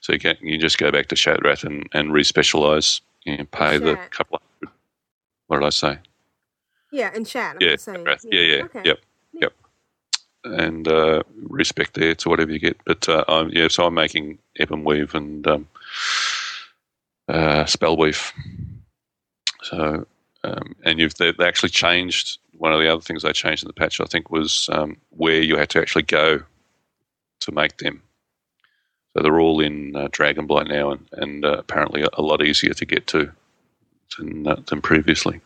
so 0.01 0.11
you 0.13 0.19
can 0.19 0.35
you 0.41 0.57
just 0.57 0.77
go 0.77 0.91
back 0.91 1.07
to 1.07 1.15
Shattrath 1.15 1.63
and 1.63 1.87
and 1.93 2.11
respecialize. 2.11 3.01
You 3.23 3.37
know, 3.37 3.45
pay 3.45 3.77
the 3.77 3.95
couple. 4.11 4.41
What 5.47 5.59
did 5.59 5.67
I 5.67 5.69
say? 5.71 5.99
Yeah, 6.91 7.11
and 7.13 7.27
chat. 7.27 7.57
I'm 7.57 7.61
Yeah, 7.61 7.75
saying. 7.77 8.05
Shattrath. 8.05 8.25
yeah, 8.31 8.41
yeah, 8.41 8.63
Okay. 8.65 8.81
yep, 8.83 8.99
yep. 9.33 9.53
And 10.45 10.87
uh, 10.87 11.23
respect 11.43 11.95
there 11.95 12.15
to 12.15 12.29
whatever 12.29 12.51
you 12.51 12.59
get. 12.59 12.77
But 12.85 13.07
uh, 13.09 13.25
I'm, 13.27 13.49
yeah, 13.49 13.67
so 13.69 13.85
I'm 13.87 13.93
making 13.95 14.39
Ebon 14.59 14.83
Weave 14.85 15.15
and 15.15 15.45
um, 15.47 15.67
uh, 17.27 17.65
Spell 17.65 17.97
Weave. 17.97 18.33
So, 19.63 20.05
um, 20.43 20.75
and 20.85 20.99
you've 20.99 21.15
they, 21.15 21.31
they 21.33 21.45
actually 21.47 21.69
changed. 21.69 22.39
One 22.57 22.73
of 22.73 22.79
the 22.81 22.91
other 22.91 23.01
things 23.01 23.23
they 23.23 23.33
changed 23.33 23.63
in 23.63 23.67
the 23.67 23.73
patch, 23.73 24.01
I 24.01 24.05
think, 24.05 24.31
was 24.31 24.69
um, 24.73 24.97
where 25.11 25.41
you 25.41 25.57
had 25.57 25.69
to 25.71 25.81
actually 25.81 26.03
go 26.03 26.41
to 27.41 27.51
make 27.51 27.77
them. 27.77 28.01
So 29.15 29.23
they're 29.23 29.39
all 29.39 29.61
in 29.61 29.95
uh, 29.95 30.07
Dragonblight 30.09 30.69
now, 30.69 30.91
and, 30.91 31.07
and 31.13 31.45
uh, 31.45 31.57
apparently 31.59 32.05
a 32.13 32.21
lot 32.21 32.43
easier 32.43 32.73
to 32.73 32.85
get 32.85 33.07
to 33.07 33.31
than 34.17 34.47
uh, 34.47 34.61
than 34.67 34.81
previously. 34.81 35.41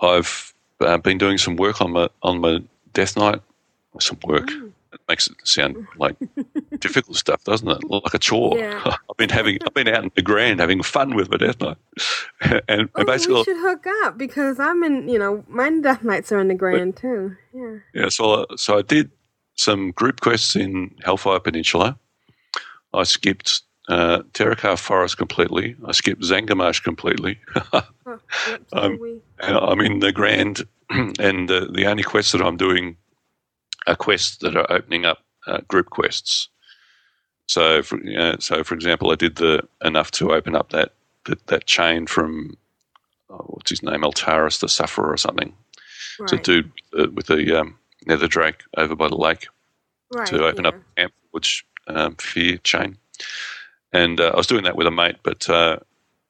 I've 0.00 0.52
uh, 0.80 0.98
been 0.98 1.18
doing 1.18 1.38
some 1.38 1.56
work 1.56 1.80
on 1.80 1.92
my 1.92 2.08
on 2.22 2.40
my 2.40 2.60
Death 2.92 3.16
Knight. 3.16 3.40
Some 3.98 4.18
work. 4.24 4.48
Mm. 4.48 4.72
It 4.92 5.00
makes 5.08 5.26
it 5.26 5.36
sound 5.44 5.86
like 5.96 6.16
difficult 6.78 7.16
stuff, 7.16 7.42
doesn't 7.44 7.68
it? 7.68 7.78
Like 7.88 8.12
a 8.14 8.18
chore. 8.18 8.58
Yeah. 8.58 8.80
I've 9.10 9.16
been 9.16 9.30
having 9.30 9.58
I've 9.66 9.72
been 9.74 9.88
out 9.88 10.04
in 10.04 10.10
Nagrand 10.10 10.60
having 10.60 10.82
fun 10.82 11.14
with 11.14 11.30
my 11.30 11.38
Death 11.38 11.60
Knight, 11.60 11.76
and 12.68 12.88
Oh, 12.94 13.04
basically 13.04 13.36
we 13.36 13.44
should 13.44 13.56
hook 13.56 13.86
up 14.04 14.18
because 14.18 14.60
I'm 14.60 14.82
in. 14.84 15.08
You 15.08 15.18
know, 15.18 15.44
my 15.48 15.70
death 15.80 16.04
knights 16.04 16.30
are 16.32 16.40
in 16.40 16.48
Nagrand 16.48 16.96
too. 16.96 17.36
Yeah. 17.54 17.76
Yeah, 17.94 18.08
so 18.10 18.46
so 18.56 18.78
I 18.78 18.82
did 18.82 19.10
some 19.56 19.92
group 19.92 20.20
quests 20.20 20.56
in 20.56 20.94
Hellfire 21.02 21.40
Peninsula. 21.40 21.98
I 22.92 23.04
skipped 23.04 23.62
uh, 23.88 24.22
Forest 24.76 25.16
completely. 25.16 25.76
I 25.84 25.92
skipped 25.92 26.22
Zangarmarsh 26.22 26.82
completely. 26.82 27.38
Oh, 27.72 27.86
yep, 28.48 28.62
so 28.68 28.78
Um, 28.82 29.18
I'm 29.42 29.80
in 29.80 30.00
Nagrand, 30.00 30.66
and 30.90 31.50
uh, 31.50 31.66
the 31.72 31.86
only 31.86 32.02
quests 32.02 32.32
that 32.32 32.42
I'm 32.42 32.56
doing 32.56 32.96
are 33.86 33.96
quests 33.96 34.38
that 34.38 34.56
are 34.56 34.70
opening 34.70 35.04
up 35.04 35.18
uh, 35.46 35.60
group 35.68 35.90
quests. 35.90 36.48
So, 37.48 37.82
for, 37.82 38.00
uh, 38.18 38.36
so 38.40 38.64
for 38.64 38.74
example, 38.74 39.10
I 39.12 39.14
did 39.14 39.36
the 39.36 39.66
enough 39.84 40.10
to 40.12 40.32
open 40.32 40.56
up 40.56 40.70
that 40.70 40.92
that, 41.26 41.46
that 41.48 41.66
chain 41.66 42.06
from 42.06 42.56
oh, 43.30 43.44
what's 43.48 43.70
his 43.70 43.82
name, 43.82 44.02
Altruis 44.02 44.60
the 44.60 44.68
Sufferer 44.68 45.12
or 45.12 45.16
something. 45.16 45.52
Right. 46.18 46.32
A 46.32 46.38
dude 46.38 46.72
uh, 46.98 47.06
with 47.12 47.26
the 47.26 47.60
um, 47.60 47.78
Nether 48.06 48.28
Drake 48.28 48.62
over 48.76 48.96
by 48.96 49.08
the 49.08 49.16
lake. 49.16 49.48
right, 50.12 50.26
to 50.28 50.44
open 50.44 50.64
yeah. 50.64 50.70
up 50.70 50.74
Camp 50.96 51.12
which 51.32 51.66
um, 51.88 52.14
fear 52.16 52.58
chain. 52.58 52.96
And 53.92 54.20
uh, 54.20 54.32
I 54.34 54.36
was 54.36 54.46
doing 54.46 54.64
that 54.64 54.76
with 54.76 54.86
a 54.86 54.90
mate, 54.90 55.16
but 55.22 55.48
uh, 55.48 55.78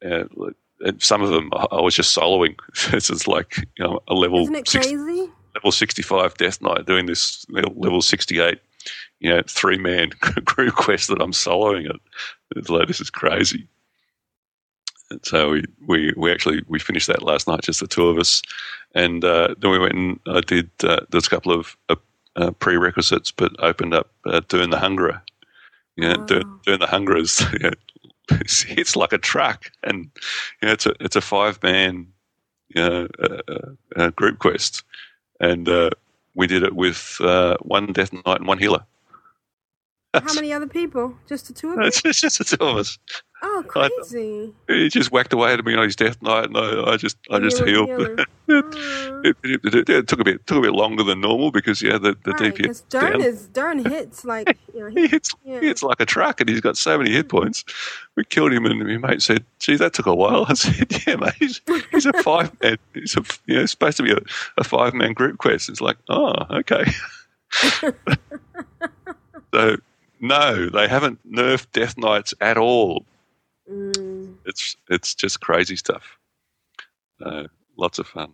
uh, 0.04 0.24
some 0.98 1.22
of 1.22 1.30
them 1.30 1.50
I 1.54 1.80
was 1.80 1.94
just 1.94 2.16
soloing. 2.16 2.56
this 2.90 3.10
is 3.10 3.26
like 3.26 3.56
you 3.78 3.84
know 3.84 4.00
a 4.08 4.14
level 4.14 4.40
Isn't 4.42 4.54
it 4.56 4.68
six, 4.68 4.86
crazy? 4.86 5.30
level 5.54 5.72
sixty 5.72 6.02
five 6.02 6.34
Death 6.34 6.60
Knight 6.60 6.86
doing 6.86 7.06
this 7.06 7.46
level 7.48 8.02
sixty 8.02 8.40
eight, 8.40 8.60
you 9.20 9.30
know, 9.30 9.42
three 9.46 9.78
man 9.78 10.10
group 10.44 10.74
quest 10.74 11.08
that 11.08 11.20
I'm 11.20 11.32
soloing 11.32 11.88
it. 11.88 12.00
It's 12.56 12.68
like 12.68 12.88
this 12.88 13.00
is 13.00 13.10
crazy. 13.10 13.66
And 15.10 15.24
so 15.24 15.50
we, 15.50 15.64
we, 15.86 16.12
we 16.16 16.32
actually 16.32 16.62
we 16.66 16.78
finished 16.78 17.06
that 17.06 17.22
last 17.22 17.46
night, 17.46 17.62
just 17.62 17.80
the 17.80 17.86
two 17.86 18.08
of 18.08 18.18
us, 18.18 18.42
and 18.94 19.24
uh, 19.24 19.54
then 19.58 19.70
we 19.70 19.78
went 19.78 19.94
and 19.94 20.20
I 20.26 20.40
did 20.40 20.68
uh, 20.82 21.00
there's 21.10 21.26
a 21.26 21.30
couple 21.30 21.52
of 21.52 21.76
uh, 21.88 21.96
uh, 22.36 22.50
prerequisites, 22.50 23.30
but 23.30 23.52
opened 23.60 23.94
up 23.94 24.10
uh, 24.26 24.40
doing 24.48 24.70
the 24.70 24.76
Hungerer. 24.76 25.20
You 25.96 26.08
know, 26.08 26.16
doing, 26.26 26.44
Wow. 26.44 26.60
doing 26.64 26.80
the 26.80 26.86
know, 27.58 27.70
it's, 28.40 28.64
it's 28.68 28.96
like 28.96 29.12
a 29.12 29.18
truck, 29.18 29.70
and 29.82 30.10
you 30.62 30.66
know, 30.68 30.72
it's 30.72 30.86
a 30.86 30.94
it's 31.00 31.16
a 31.16 31.20
five 31.20 31.62
man 31.62 32.08
you 32.74 32.82
know, 32.82 33.08
uh, 33.22 33.38
uh, 33.48 33.70
uh, 33.96 34.10
group 34.10 34.38
quest, 34.38 34.82
and 35.40 35.68
uh, 35.68 35.90
we 36.34 36.46
did 36.46 36.62
it 36.62 36.74
with 36.74 37.18
uh, 37.20 37.56
one 37.62 37.92
Death 37.92 38.12
Knight 38.12 38.38
and 38.38 38.46
one 38.46 38.58
healer. 38.58 38.84
How 40.24 40.34
many 40.34 40.52
other 40.52 40.66
people? 40.66 41.14
Just 41.28 41.48
the 41.48 41.52
two 41.54 41.70
of 41.72 41.78
us? 41.78 42.02
It's 42.04 42.20
just, 42.20 42.38
the 42.38 42.44
two 42.56 42.64
of 42.64 42.76
us. 42.76 42.98
Oh, 43.42 43.62
I- 43.64 43.68
crazy! 43.68 44.52
He 44.66 44.88
just 44.88 45.12
whacked 45.12 45.32
away 45.32 45.52
at 45.52 45.64
me 45.64 45.74
on 45.74 45.84
his 45.84 45.94
Death 45.96 46.20
Knight, 46.22 46.46
and 46.46 46.56
I, 46.56 46.92
I 46.92 46.96
just 46.96 47.18
I 47.30 47.38
just 47.38 47.62
healed. 47.62 47.90
it, 47.90 48.28
Oh. 48.48 49.20
it, 49.24 49.36
it, 49.42 49.74
it- 49.74 49.88
it 49.90 50.06
took 50.08 50.20
a 50.20 50.24
bit 50.24 50.46
took 50.46 50.58
a 50.58 50.60
bit 50.60 50.72
longer 50.72 51.02
than 51.02 51.20
normal 51.20 51.50
because 51.50 51.82
yeah 51.82 51.98
the 51.98 52.16
the 52.24 52.30
Right, 52.32 52.54
DPS 52.54 52.82
Durn 52.88 53.12
down. 53.12 53.20
is 53.20 53.46
Durn 53.48 53.84
hits 53.84 54.24
like 54.24 54.56
you 54.74 54.80
know 54.80 54.86
he 54.86 55.02
he, 55.02 55.06
hits 55.08 55.34
yeah. 55.44 55.60
he 55.60 55.66
hits 55.66 55.82
like 55.82 55.98
a 56.00 56.06
truck, 56.06 56.40
and 56.40 56.48
he's 56.48 56.60
got 56.60 56.76
so 56.78 56.96
many 56.96 57.10
hit 57.10 57.28
points. 57.28 57.64
We 58.14 58.24
killed 58.24 58.52
him, 58.52 58.64
and 58.64 58.78
my 59.02 59.08
mate 59.08 59.20
said, 59.22 59.44
"Gee, 59.58 59.76
that 59.76 59.92
took 59.94 60.06
a 60.06 60.14
while." 60.14 60.46
I 60.48 60.54
said, 60.54 60.90
"Yeah, 61.06 61.16
mate, 61.16 61.34
he's, 61.38 61.60
he's 61.90 62.06
a 62.06 62.12
five 62.22 62.52
man. 62.62 62.78
He's 62.94 63.16
a 63.16 63.22
you 63.46 63.56
know 63.56 63.62
it's 63.62 63.72
supposed 63.72 63.96
to 63.98 64.02
be 64.04 64.12
a, 64.12 64.18
a 64.58 64.64
five 64.64 64.94
man 64.94 65.12
group 65.12 65.38
quest." 65.38 65.68
It's 65.68 65.80
like, 65.80 65.98
oh, 66.08 66.32
okay. 66.50 66.84
so 69.52 69.76
no, 70.28 70.68
they 70.68 70.88
haven't 70.88 71.20
nerfed 71.30 71.72
Death 71.72 71.96
Knights 71.98 72.34
at 72.40 72.56
all. 72.58 73.04
Mm. 73.70 74.36
It's 74.44 74.76
it's 74.88 75.14
just 75.14 75.40
crazy 75.40 75.76
stuff. 75.76 76.18
Uh, 77.24 77.44
lots 77.76 77.98
of 77.98 78.06
fun, 78.06 78.32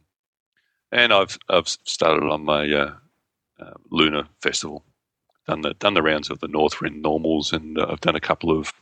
and 0.90 1.12
I've 1.12 1.38
I've 1.48 1.68
started 1.68 2.28
on 2.28 2.44
my 2.44 2.70
uh, 2.70 2.94
uh, 3.60 3.74
Lunar 3.90 4.24
Festival. 4.40 4.84
Done 5.46 5.62
the 5.62 5.74
done 5.74 5.94
the 5.94 6.02
rounds 6.02 6.30
of 6.30 6.40
the 6.40 6.48
Northrend 6.48 7.00
normals, 7.00 7.52
and 7.52 7.78
uh, 7.78 7.86
I've 7.88 8.00
done 8.00 8.16
a 8.16 8.20
couple 8.20 8.56
of. 8.56 8.72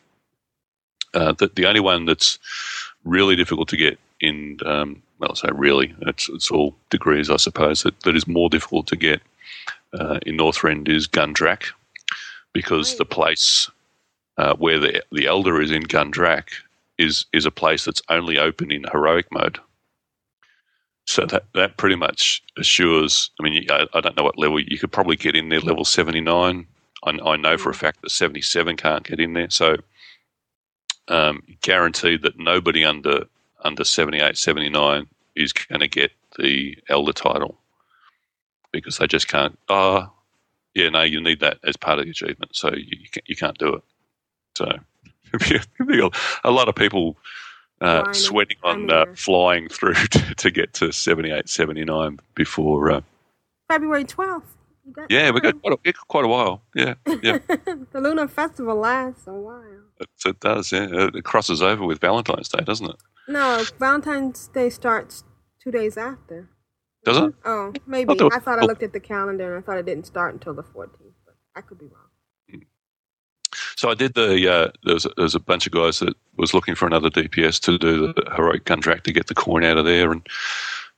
Uh, 1.13 1.33
the 1.33 1.49
the 1.49 1.67
only 1.67 1.81
one 1.81 2.05
that's 2.05 2.39
really 3.05 3.35
difficult 3.35 3.69
to 3.69 3.77
get 3.77 3.99
in, 4.21 4.59
um, 4.67 5.03
well, 5.19 5.35
say 5.35 5.49
really, 5.53 5.95
it's 6.03 6.29
it's 6.29 6.51
all 6.51 6.77
degrees, 6.91 7.31
I 7.31 7.37
suppose. 7.37 7.83
That, 7.83 8.01
that 8.01 8.17
is 8.17 8.27
more 8.27 8.49
difficult 8.49 8.87
to 8.89 8.97
get 8.97 9.21
uh, 9.99 10.19
in 10.27 10.37
Northrend 10.37 10.89
is 10.89 11.09
Gundrak, 11.09 11.73
because 12.53 12.91
Right. 12.93 12.99
the 12.99 13.05
place 13.07 13.71
uh, 14.39 14.55
where 14.57 14.79
the 14.79 15.03
the 15.13 15.27
Elder 15.27 15.61
is 15.61 15.71
in 15.71 15.85
Gundrak 15.85 16.49
is 16.99 17.27
is 17.33 17.47
a 17.47 17.51
place 17.51 17.85
that's 17.85 18.03
only 18.09 18.39
open 18.39 18.71
in 18.73 18.85
heroic 18.93 19.27
mode. 19.33 19.59
So 21.07 21.27
that 21.27 21.45
that 21.55 21.77
pretty 21.77 21.97
much 21.97 22.43
assures. 22.59 23.31
I 23.41 23.45
mean, 23.45 23.67
I, 23.71 23.87
I 23.95 24.01
don't 24.01 24.17
know 24.17 24.25
what 24.25 24.39
level 24.39 24.61
you 24.61 24.79
could 24.79 24.93
probably 24.93 25.17
get 25.17 25.37
in 25.37 25.49
there. 25.49 25.61
Level 25.61 25.85
seventy 25.85 26.21
nine. 26.21 26.67
I, 27.05 27.11
I 27.25 27.37
know 27.37 27.59
for 27.59 27.71
a 27.71 27.75
fact 27.75 28.03
that 28.03 28.11
seventy 28.11 28.43
seven 28.43 28.77
can't 28.77 29.05
get 29.05 29.21
in 29.21 29.33
there. 29.35 29.51
So 29.51 29.77
um, 31.09 31.43
guaranteed 31.63 32.23
that 32.23 32.39
nobody 32.39 32.85
under 32.85 33.25
under 33.63 33.85
78, 33.85 34.39
79 34.39 35.07
is 35.37 35.53
going 35.53 35.81
to 35.81 35.89
get 35.89 36.13
the 36.39 36.79
elder 36.89 37.13
title 37.13 37.59
because 38.73 38.99
they 38.99 39.07
just 39.07 39.29
can't. 39.29 39.59
Oh, 39.69 40.11
yeah, 40.75 40.89
no, 40.89 41.03
you 41.03 41.21
need 41.21 41.41
that 41.41 41.59
as 41.65 41.77
part 41.77 41.99
of 41.99 42.05
the 42.05 42.11
achievement, 42.11 42.55
so 42.55 42.71
you 42.75 42.99
you 42.99 43.09
can't, 43.11 43.29
you 43.29 43.37
can't 43.37 43.59
do 43.59 43.75
it. 43.75 43.83
So 44.57 44.67
a 46.45 46.51
lot 46.51 46.69
of 46.69 46.75
people 46.75 47.17
uh, 47.81 48.13
sweating 48.13 48.57
on 48.63 48.91
uh, 48.91 49.07
flying 49.15 49.69
through 49.69 49.95
to, 50.11 50.35
to 50.35 50.51
get 50.51 50.75
to 50.75 50.93
78, 50.93 51.49
79 51.49 52.19
before. 52.35 52.91
Uh, 52.91 53.01
February 53.69 54.05
twelfth. 54.05 54.57
yeah, 55.09 55.31
we 55.31 55.41
got 55.41 55.61
quite 55.63 55.79
a, 55.85 55.93
quite 56.09 56.25
a 56.25 56.29
while. 56.29 56.63
Yeah, 56.75 56.95
yeah, 57.23 57.39
the 57.49 58.01
Lunar 58.01 58.27
Festival 58.27 58.75
lasts 58.75 59.27
a 59.29 59.33
while. 59.33 59.63
it, 60.01 60.09
it 60.27 60.41
does. 60.41 60.73
Yeah, 60.73 61.09
it 61.15 61.25
crosses 61.25 61.63
over 61.63 61.85
with 61.87 62.01
Valentine's 62.01 62.49
Day, 62.49 62.65
doesn't 62.65 62.91
it? 62.91 62.97
No, 63.29 63.65
Valentine's 63.79 64.49
Day 64.49 64.71
starts 64.71 65.23
two 65.63 65.71
days 65.71 65.97
after. 65.97 66.49
Does 67.05 67.17
it? 67.17 67.35
Oh, 67.45 67.73
maybe. 67.87 68.19
I 68.21 68.39
thought 68.39 68.59
I 68.59 68.67
looked 68.67 68.83
at 68.83 68.93
the 68.93 69.01
calendar 69.01 69.55
and 69.55 69.63
I 69.63 69.67
thought 69.67 69.79
it 69.79 69.87
didn't 69.87 70.07
start 70.07 70.35
until 70.35 70.53
the 70.53 70.63
14th, 70.63 71.15
but 71.25 71.37
I 71.57 71.63
could 71.63 71.79
be 71.79 71.87
wrong. 71.87 72.11
So 73.77 73.91
I 73.91 73.95
did 73.95 74.15
the. 74.15 74.53
Uh, 74.53 74.71
there 74.85 74.95
was 74.95 75.07
there 75.17 75.27
a 75.35 75.41
bunch 75.41 75.67
of 75.67 75.73
guys 75.73 76.01
that 76.01 76.15
was 76.37 76.55
looking 76.55 76.75
for 76.75 76.87
another 76.87 77.11
DPS 77.11 77.61
to 77.63 77.79
do 77.79 78.13
the 78.13 78.31
heroic 78.37 78.65
contract 78.65 79.05
to 79.05 79.13
get 79.13 79.27
the 79.27 79.35
coin 79.35 79.65
out 79.65 79.79
of 79.79 79.87
there, 79.87 80.13
and 80.13 80.27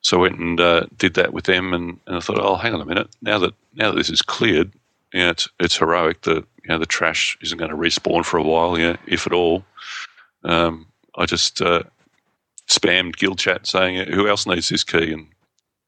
so 0.00 0.18
I 0.18 0.20
went 0.22 0.38
and 0.38 0.60
uh, 0.60 0.86
did 0.98 1.14
that 1.14 1.32
with 1.32 1.44
them. 1.44 1.72
And, 1.72 1.98
and 2.06 2.16
I 2.16 2.20
thought, 2.20 2.40
oh, 2.40 2.56
hang 2.56 2.74
on 2.74 2.80
a 2.80 2.84
minute. 2.84 3.08
Now 3.22 3.38
that 3.38 3.54
now 3.74 3.90
that 3.90 3.96
this 3.96 4.10
is 4.10 4.20
cleared, 4.20 4.72
you 5.12 5.20
know, 5.20 5.30
it's 5.30 5.48
it's 5.60 5.76
heroic. 5.76 6.22
The 6.22 6.34
you 6.34 6.68
know 6.68 6.78
the 6.78 6.86
trash 6.86 7.38
isn't 7.40 7.58
going 7.58 7.70
to 7.70 7.76
respawn 7.76 8.24
for 8.24 8.36
a 8.36 8.42
while, 8.42 8.78
you 8.78 8.92
know, 8.92 8.98
if 9.06 9.26
at 9.26 9.32
all. 9.32 9.64
Um, 10.44 10.86
I 11.16 11.26
just 11.26 11.62
uh, 11.62 11.84
spammed 12.68 13.16
guild 13.16 13.38
chat 13.38 13.66
saying, 13.66 14.12
"Who 14.12 14.28
else 14.28 14.46
needs 14.46 14.68
this 14.68 14.84
key?" 14.84 15.12
and 15.12 15.28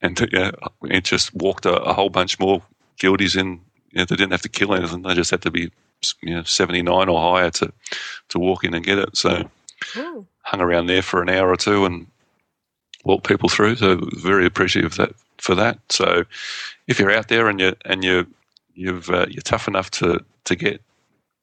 and 0.05 0.28
yeah, 0.32 0.50
it 0.84 1.05
just 1.05 1.34
walked 1.34 1.66
a, 1.66 1.82
a 1.82 1.92
whole 1.94 2.11
bunch 2.11 2.38
more 2.38 2.62
guildies 2.98 3.36
in. 3.36 3.61
You 3.90 4.00
know, 4.00 4.05
they 4.05 4.16
didn't 4.16 4.32
have 4.32 4.42
to 4.42 4.48
kill 4.48 4.74
anything; 4.74 5.02
they 5.02 5.14
just 5.14 5.30
had 5.30 5.42
to 5.42 5.50
be 5.50 5.70
you 6.22 6.34
know 6.34 6.42
seventy 6.42 6.82
nine 6.82 7.09
or 7.09 7.20
higher 7.20 7.50
to 7.50 7.72
to 8.28 8.38
walk 8.38 8.64
in 8.64 8.74
and 8.74 8.84
get 8.84 8.98
it. 8.98 9.16
So 9.16 9.48
Oh, 9.96 10.26
hung 10.42 10.61
around 10.61 10.86
there 10.86 11.02
for 11.02 11.22
an 11.22 11.28
hour 11.28 11.50
or 11.50 11.57
two 11.57 11.84
and 11.84 12.07
walked 13.05 13.26
people 13.26 13.48
through. 13.48 13.76
So 13.76 14.00
very 14.16 14.46
appreciative 14.46 14.92
of 14.92 14.96
that 14.98 15.14
for 15.38 15.55
that. 15.55 15.78
So 15.90 16.24
if 16.86 16.98
you're 16.98 17.11
out 17.16 17.28
there 17.28 17.48
and 17.48 17.61
you 17.61 17.74
and 17.84 18.05
you 18.05 18.26
you've 18.74 19.09
uh, 19.11 19.26
you're 19.28 19.42
tough 19.42 19.68
enough 19.68 19.90
to 19.92 20.24
to 20.44 20.57
get 20.57 20.82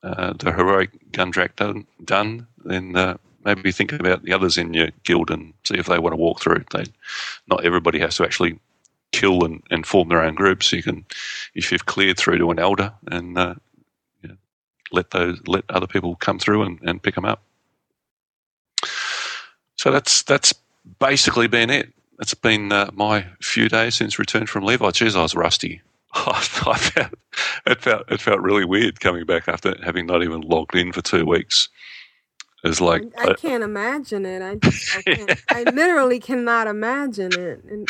uh, 0.03 0.34
the 0.34 0.51
heroic 0.51 0.91
Gundrak 1.12 1.55
done, 1.55 1.88
done 2.03 2.47
then 2.64 2.95
uh, 2.95 3.18
maybe 3.44 3.72
think 3.72 3.94
about 3.94 4.24
the 4.24 4.34
others 4.34 4.58
in 4.58 4.74
your 4.74 4.89
guild 5.04 5.32
and 5.32 5.54
see 5.64 5.76
if 5.76 5.88
they 5.88 6.00
want 6.00 6.14
to 6.14 6.18
walk 6.18 6.42
through. 6.42 6.64
They, 6.72 6.86
not 7.48 7.66
everybody 7.66 8.00
has 8.00 8.16
to 8.18 8.24
actually 8.24 8.60
kill 9.12 9.44
and, 9.44 9.62
and 9.70 9.86
form 9.86 10.10
their 10.10 10.24
own 10.24 10.36
groups. 10.36 10.72
You 10.72 10.84
can, 10.84 11.06
if 11.56 11.72
you've 11.72 11.86
cleared 11.86 12.18
through 12.18 12.38
to 12.39 12.52
an 12.52 12.60
elder, 12.60 12.94
and 13.10 13.38
uh, 13.38 13.56
let 14.92 15.12
those 15.12 15.39
let 15.48 15.64
other 15.70 15.88
people 15.88 16.16
come 16.16 16.39
through 16.39 16.64
and, 16.64 16.80
and 16.84 17.02
pick 17.02 17.16
them 17.16 17.26
up. 17.26 17.42
So 19.78 19.92
that's 19.92 20.24
that's 20.24 20.54
basically 21.00 21.48
been 21.48 21.70
it. 21.70 21.92
It's 22.20 22.34
been 22.34 22.72
uh, 22.72 22.92
my 22.94 23.26
few 23.42 23.68
days 23.68 23.96
since 23.96 24.20
return 24.20 24.46
from 24.46 24.64
leave. 24.64 24.82
Oh, 24.82 24.92
geez, 24.92 25.16
I 25.16 25.24
was 25.24 25.36
rusty. 25.36 25.82
I 26.14 26.39
felt, 26.42 27.14
it 27.66 27.82
felt 27.82 28.12
it 28.12 28.22
felt 28.22 28.42
really 28.42 28.66
weird 28.66 29.00
coming 29.00 29.26
back 29.26 29.48
after 29.48 29.76
having 29.84 30.06
not 30.06 30.24
even 30.24 30.42
logged 30.42 30.76
in 30.76 30.92
for 30.92 31.02
two 31.02 31.26
weeks. 31.26 31.70
It's 32.64 32.82
like 32.82 33.03
I, 33.18 33.30
I 33.30 33.34
can't 33.34 33.64
imagine 33.64 34.26
it. 34.26 34.41
I, 34.41 34.51
I, 34.51 35.01
can't, 35.01 35.41
I 35.49 35.64
literally 35.64 36.20
cannot 36.20 36.68
imagine 36.68 37.32
it. 37.34 37.64
And, 37.64 37.89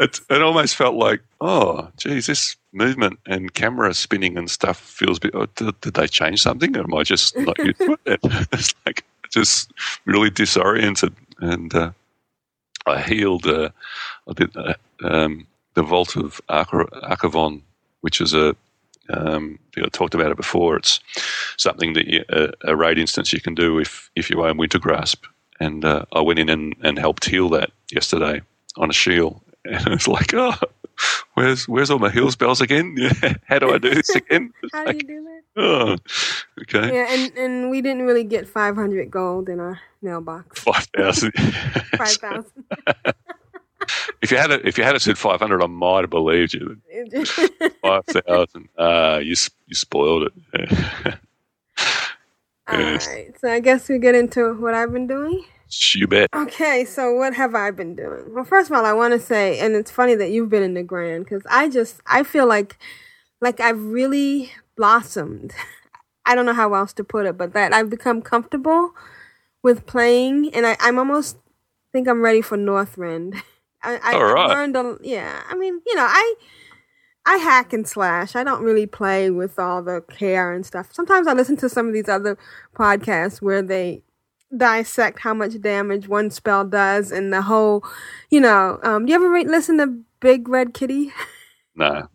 it, 0.00 0.20
it 0.30 0.42
almost 0.42 0.76
felt 0.76 0.94
like, 0.94 1.20
oh, 1.40 1.90
geez, 1.96 2.26
this 2.26 2.56
movement 2.72 3.18
and 3.26 3.52
camera 3.52 3.92
spinning 3.94 4.38
and 4.38 4.50
stuff 4.50 4.78
feels 4.78 5.18
bit. 5.18 5.34
Oh, 5.34 5.46
did, 5.56 5.80
did, 5.80 5.94
they 5.94 6.06
change 6.06 6.42
something? 6.42 6.76
Or 6.76 6.82
am 6.82 6.94
I 6.94 7.02
just 7.02 7.36
not 7.36 7.58
used 7.58 7.78
to 7.80 7.98
it? 8.06 8.20
It's 8.52 8.74
like 8.86 9.04
just 9.30 9.72
really 10.04 10.30
disoriented. 10.30 11.14
And 11.40 11.74
uh, 11.74 11.90
I 12.86 13.00
healed. 13.02 13.46
Uh, 13.46 13.70
I 14.28 14.32
did 14.34 14.56
uh, 14.56 14.74
um, 15.02 15.46
the 15.74 15.82
Vault 15.82 16.16
of 16.16 16.40
Archavon, 16.48 17.62
which 18.00 18.20
is 18.20 18.34
a 18.34 18.56
um, 19.10 19.58
you 19.76 19.84
talked 19.86 20.14
about 20.14 20.30
it 20.30 20.36
before. 20.36 20.76
It's 20.76 21.00
something 21.56 21.92
that 21.94 22.06
you, 22.06 22.24
a, 22.28 22.50
a 22.62 22.76
raid 22.76 22.98
instance 22.98 23.32
you 23.32 23.40
can 23.40 23.54
do 23.54 23.78
if 23.78 24.10
if 24.14 24.30
you 24.30 24.44
own 24.44 24.58
Wintergrasp. 24.58 25.24
And 25.60 25.84
uh, 25.84 26.04
I 26.12 26.20
went 26.20 26.38
in 26.38 26.48
and, 26.48 26.76
and 26.82 26.98
helped 26.98 27.24
heal 27.24 27.48
that 27.50 27.70
yesterday 27.90 28.42
on 28.76 28.90
a 28.90 28.92
shield, 28.92 29.40
and 29.64 29.88
it's 29.88 30.06
like, 30.06 30.32
oh, 30.34 30.54
where's 31.34 31.66
where's 31.68 31.90
all 31.90 31.98
my 31.98 32.10
heal 32.10 32.30
spells 32.30 32.60
again? 32.60 32.96
How 33.46 33.58
do 33.58 33.72
I 33.72 33.78
do 33.78 33.94
this 33.94 34.10
again? 34.10 34.52
How 34.72 34.84
like, 34.84 34.98
do 34.98 35.12
you 35.12 35.20
do 35.20 35.24
that? 35.24 35.42
Oh, 35.60 35.96
okay. 36.62 36.94
Yeah, 36.94 37.06
and, 37.08 37.36
and 37.36 37.70
we 37.70 37.82
didn't 37.82 38.02
really 38.02 38.22
get 38.22 38.46
500 38.46 39.10
gold 39.10 39.48
in 39.48 39.58
our 39.58 39.80
mailbox. 40.02 40.60
5,000. 40.60 41.32
5,000 41.32 42.44
if 44.22 44.30
you 44.30 44.36
had 44.36 44.50
it, 44.50 44.66
if 44.66 44.78
you 44.78 44.84
had 44.84 44.94
it 44.94 45.02
said 45.02 45.18
five 45.18 45.40
hundred, 45.40 45.62
I 45.62 45.66
might 45.66 46.00
have 46.00 46.10
believed 46.10 46.54
you. 46.54 46.78
five 47.82 48.04
thousand. 48.06 48.68
Uh, 48.76 49.20
you 49.22 49.34
you 49.66 49.74
spoiled 49.74 50.30
it. 50.52 50.72
All 52.70 52.78
right, 52.78 53.32
so 53.40 53.50
I 53.50 53.60
guess 53.60 53.88
we 53.88 53.98
get 53.98 54.14
into 54.14 54.52
what 54.54 54.74
I've 54.74 54.92
been 54.92 55.06
doing. 55.06 55.44
You 55.94 56.06
bet. 56.06 56.30
Okay, 56.34 56.84
so 56.84 57.12
what 57.14 57.34
have 57.34 57.54
I 57.54 57.70
been 57.70 57.94
doing? 57.94 58.34
Well, 58.34 58.44
first 58.44 58.70
of 58.70 58.76
all, 58.76 58.86
I 58.86 58.92
want 58.92 59.12
to 59.12 59.20
say, 59.20 59.58
and 59.58 59.74
it's 59.74 59.90
funny 59.90 60.14
that 60.14 60.30
you've 60.30 60.48
been 60.48 60.62
in 60.62 60.74
Nagrand 60.74 61.24
because 61.24 61.42
I 61.50 61.68
just 61.68 62.00
I 62.06 62.22
feel 62.22 62.46
like 62.46 62.78
like 63.40 63.60
I've 63.60 63.82
really 63.82 64.52
blossomed. 64.76 65.52
I 66.24 66.34
don't 66.34 66.46
know 66.46 66.54
how 66.54 66.74
else 66.74 66.92
to 66.94 67.04
put 67.04 67.26
it, 67.26 67.38
but 67.38 67.52
that 67.54 67.72
I've 67.72 67.90
become 67.90 68.22
comfortable 68.22 68.92
with 69.62 69.86
playing, 69.86 70.54
and 70.54 70.66
I, 70.66 70.76
I'm 70.80 70.98
almost 70.98 71.36
think 71.92 72.08
I'm 72.08 72.22
ready 72.22 72.42
for 72.42 72.56
Northrend. 72.56 73.40
I, 73.82 73.98
I 74.02 74.20
right. 74.20 74.48
learned 74.48 74.76
a 74.76 74.96
yeah. 75.02 75.42
I 75.48 75.54
mean, 75.56 75.80
you 75.86 75.94
know, 75.94 76.06
I 76.08 76.34
I 77.26 77.36
hack 77.36 77.72
and 77.72 77.86
slash. 77.86 78.34
I 78.34 78.44
don't 78.44 78.62
really 78.62 78.86
play 78.86 79.30
with 79.30 79.58
all 79.58 79.82
the 79.82 80.02
care 80.08 80.52
and 80.52 80.64
stuff. 80.64 80.88
Sometimes 80.92 81.26
I 81.26 81.34
listen 81.34 81.56
to 81.58 81.68
some 81.68 81.86
of 81.86 81.92
these 81.92 82.08
other 82.08 82.38
podcasts 82.74 83.42
where 83.42 83.62
they 83.62 84.02
dissect 84.56 85.20
how 85.20 85.34
much 85.34 85.60
damage 85.60 86.08
one 86.08 86.30
spell 86.30 86.64
does 86.64 87.12
and 87.12 87.32
the 87.32 87.42
whole, 87.42 87.84
you 88.30 88.40
know. 88.40 88.78
Um, 88.82 89.04
do 89.04 89.12
you 89.12 89.16
ever 89.16 89.30
re- 89.30 89.44
listen 89.44 89.78
to 89.78 89.98
Big 90.20 90.48
Red 90.48 90.74
Kitty? 90.74 91.12
No. 91.78 92.08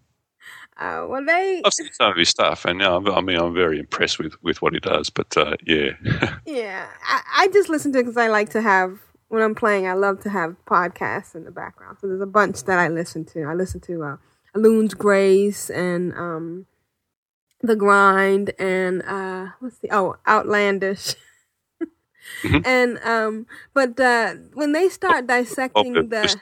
Uh, 0.77 1.05
well, 1.07 1.23
they. 1.25 1.61
I've 1.63 1.73
seen 1.73 1.87
some 1.93 2.11
of 2.11 2.17
his 2.17 2.27
stuff, 2.27 2.65
and 2.65 2.81
uh, 2.81 2.99
I 3.15 3.21
mean, 3.21 3.37
I'm 3.37 3.53
very 3.53 3.79
impressed 3.79 4.19
with, 4.19 4.35
with 4.43 4.61
what 4.61 4.73
he 4.73 4.81
does. 4.81 5.09
But 5.09 5.37
uh, 5.37 5.55
yeah, 5.65 5.91
yeah, 6.45 6.87
I, 7.07 7.21
I 7.37 7.47
just 7.47 7.69
listen 7.69 7.93
to 7.93 7.99
it 7.99 8.03
because 8.03 8.17
I 8.17 8.27
like 8.27 8.49
to 8.49 8.61
have 8.61 8.99
when 9.33 9.41
I'm 9.41 9.55
playing, 9.55 9.87
I 9.87 9.93
love 9.93 10.21
to 10.21 10.29
have 10.29 10.55
podcasts 10.67 11.33
in 11.33 11.43
the 11.43 11.49
background. 11.49 11.97
So 11.99 12.07
there's 12.07 12.21
a 12.21 12.27
bunch 12.27 12.65
that 12.65 12.77
I 12.77 12.87
listen 12.87 13.25
to. 13.33 13.45
I 13.45 13.55
listen 13.55 13.79
to 13.81 14.03
uh, 14.03 14.17
Alun's 14.53 14.93
Grace 14.93 15.71
and 15.71 16.13
um, 16.13 16.67
The 17.61 17.75
Grind 17.75 18.53
and 18.59 19.01
uh, 19.01 19.47
what's 19.59 19.79
the 19.79 19.89
oh 19.91 20.17
Outlandish. 20.27 21.15
mm-hmm. 22.43 22.59
And 22.63 22.99
um, 22.99 23.47
but 23.73 23.99
uh, 23.99 24.35
when 24.53 24.71
they 24.71 24.87
start 24.89 25.25
dissecting 25.25 25.97
oh, 25.97 26.03
the, 26.03 26.39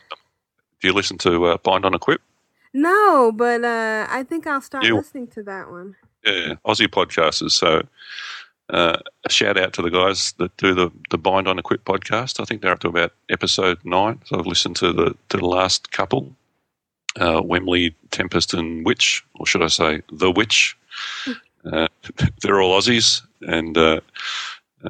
do 0.82 0.88
you 0.90 0.94
listen 0.94 1.18
to 1.20 1.46
uh, 1.46 1.58
Bind 1.64 1.86
on 1.86 1.94
Equip? 1.94 2.22
No, 2.74 3.32
but 3.32 3.64
uh, 3.64 4.08
I 4.10 4.24
think 4.24 4.46
I'll 4.48 4.60
start 4.60 4.84
you, 4.84 4.98
listening 4.98 5.28
to 5.28 5.44
that 5.44 5.72
one. 5.72 5.96
Yeah, 6.26 6.56
Aussie 6.66 6.90
podcasters. 6.90 7.52
So 7.52 7.84
uh, 8.72 8.98
a 9.26 9.30
shout 9.30 9.58
out 9.58 9.74
to 9.74 9.82
the 9.82 9.90
guys 9.90 10.32
that 10.34 10.56
do 10.58 10.74
the, 10.74 10.90
the 11.10 11.18
Bind 11.18 11.48
on 11.48 11.60
Equip 11.60 11.84
podcast. 11.84 12.40
I 12.40 12.46
think 12.46 12.62
they're 12.62 12.72
up 12.72 12.80
to 12.80 12.88
about 12.88 13.14
episode 13.30 13.78
nine. 13.84 14.20
So 14.26 14.40
I've 14.40 14.48
listened 14.48 14.78
to 14.78 14.94
the 14.94 15.16
to 15.30 15.38
the 15.38 15.46
last 15.46 15.92
couple, 15.92 16.34
uh, 17.20 17.42
Wembley, 17.44 17.96
Tempest, 18.12 18.54
and 18.54 18.86
Witch, 18.86 19.24
or 19.36 19.46
should 19.46 19.62
I 19.62 19.68
say 19.68 20.02
the 20.12 20.32
Witch. 20.32 20.78
Uh, 21.72 21.88
they're 22.42 22.60
all 22.60 22.76
Aussies, 22.76 23.22
and 23.42 23.78
uh, 23.78 24.00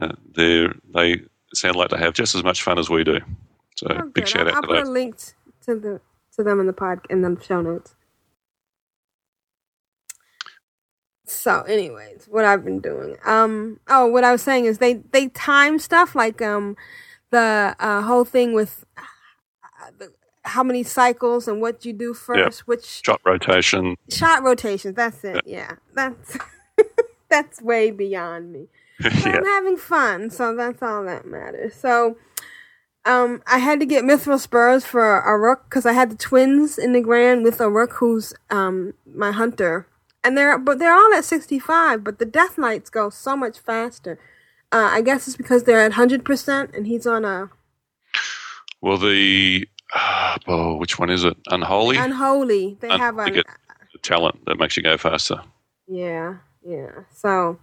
uh, 0.01 0.13
they 0.35 0.69
they 0.93 1.21
sound 1.53 1.75
like 1.75 1.89
they 1.89 1.97
have 1.97 2.13
just 2.13 2.33
as 2.33 2.45
much 2.45 2.61
fun 2.63 2.79
as 2.79 2.89
we 2.89 3.03
do. 3.03 3.19
So 3.75 3.87
oh, 3.89 4.07
big 4.13 4.25
shout 4.25 4.47
out 4.47 4.53
I'll 4.53 4.61
to 4.61 4.67
put 4.69 4.75
those. 4.77 4.87
a 4.87 4.91
link 4.91 5.17
to 5.65 5.75
the 5.75 6.01
to 6.37 6.43
them 6.43 6.61
in 6.61 6.67
the 6.67 6.73
pod 6.73 6.99
in 7.09 7.23
the 7.23 7.37
show 7.45 7.61
notes. 7.61 7.93
So, 11.31 11.61
anyways, 11.61 12.27
what 12.29 12.45
I've 12.45 12.63
been 12.63 12.79
doing. 12.79 13.17
Um. 13.25 13.79
Oh, 13.87 14.07
what 14.07 14.23
I 14.23 14.31
was 14.31 14.41
saying 14.41 14.65
is 14.65 14.77
they 14.77 14.95
they 15.11 15.29
time 15.29 15.79
stuff 15.79 16.15
like 16.15 16.41
um 16.41 16.75
the 17.31 17.75
uh, 17.79 18.01
whole 18.01 18.25
thing 18.25 18.53
with 18.53 18.85
uh, 18.97 19.91
the, 19.97 20.13
how 20.43 20.63
many 20.63 20.83
cycles 20.83 21.47
and 21.47 21.61
what 21.61 21.85
you 21.85 21.93
do 21.93 22.13
first, 22.13 22.67
which 22.67 22.85
shot 23.03 23.21
rotation. 23.25 23.95
Shot 24.09 24.43
rotations. 24.43 24.95
That's 24.95 25.23
it. 25.23 25.35
Yep. 25.35 25.43
Yeah, 25.45 25.75
that's 25.93 26.37
that's 27.29 27.61
way 27.61 27.91
beyond 27.91 28.51
me. 28.51 28.67
yeah. 28.99 29.09
I'm 29.37 29.45
having 29.45 29.77
fun, 29.77 30.29
so 30.29 30.55
that's 30.55 30.81
all 30.81 31.03
that 31.05 31.25
matters. 31.25 31.73
So. 31.75 32.17
Um, 33.03 33.41
I 33.47 33.57
had 33.57 33.79
to 33.79 33.87
get 33.87 34.03
mithril 34.03 34.39
spurs 34.39 34.85
for 34.85 35.01
Auruk 35.01 35.63
because 35.63 35.87
I 35.87 35.93
had 35.93 36.11
the 36.11 36.15
twins 36.15 36.77
in 36.77 36.93
Nagrand 36.93 37.41
with 37.41 37.57
Auruk 37.57 37.93
who's 37.93 38.31
um 38.51 38.93
my 39.11 39.31
hunter 39.31 39.87
and 40.23 40.37
they're 40.37 40.57
but 40.57 40.79
they're 40.79 40.93
all 40.93 41.13
at 41.13 41.25
65 41.25 42.03
but 42.03 42.19
the 42.19 42.25
death 42.25 42.57
knights 42.57 42.89
go 42.89 43.09
so 43.09 43.35
much 43.35 43.59
faster. 43.59 44.19
Uh, 44.73 44.89
i 44.91 45.01
guess 45.01 45.27
it's 45.27 45.35
because 45.35 45.63
they're 45.63 45.81
at 45.81 45.91
100% 45.93 46.77
and 46.77 46.87
he's 46.87 47.05
on 47.05 47.25
a 47.25 47.49
well 48.81 48.97
the 48.97 49.67
uh, 49.93 50.37
oh 50.47 50.75
which 50.77 50.97
one 50.97 51.09
is 51.09 51.23
it? 51.23 51.35
Unholy? 51.49 51.97
Unholy. 51.97 52.77
They 52.79 52.89
have 52.89 53.17
a, 53.17 53.23
a 53.23 53.97
talent 54.01 54.45
that 54.45 54.57
makes 54.57 54.77
you 54.77 54.83
go 54.83 54.97
faster. 54.97 55.41
Yeah 55.87 56.37
yeah. 56.65 56.91
So 57.13 57.59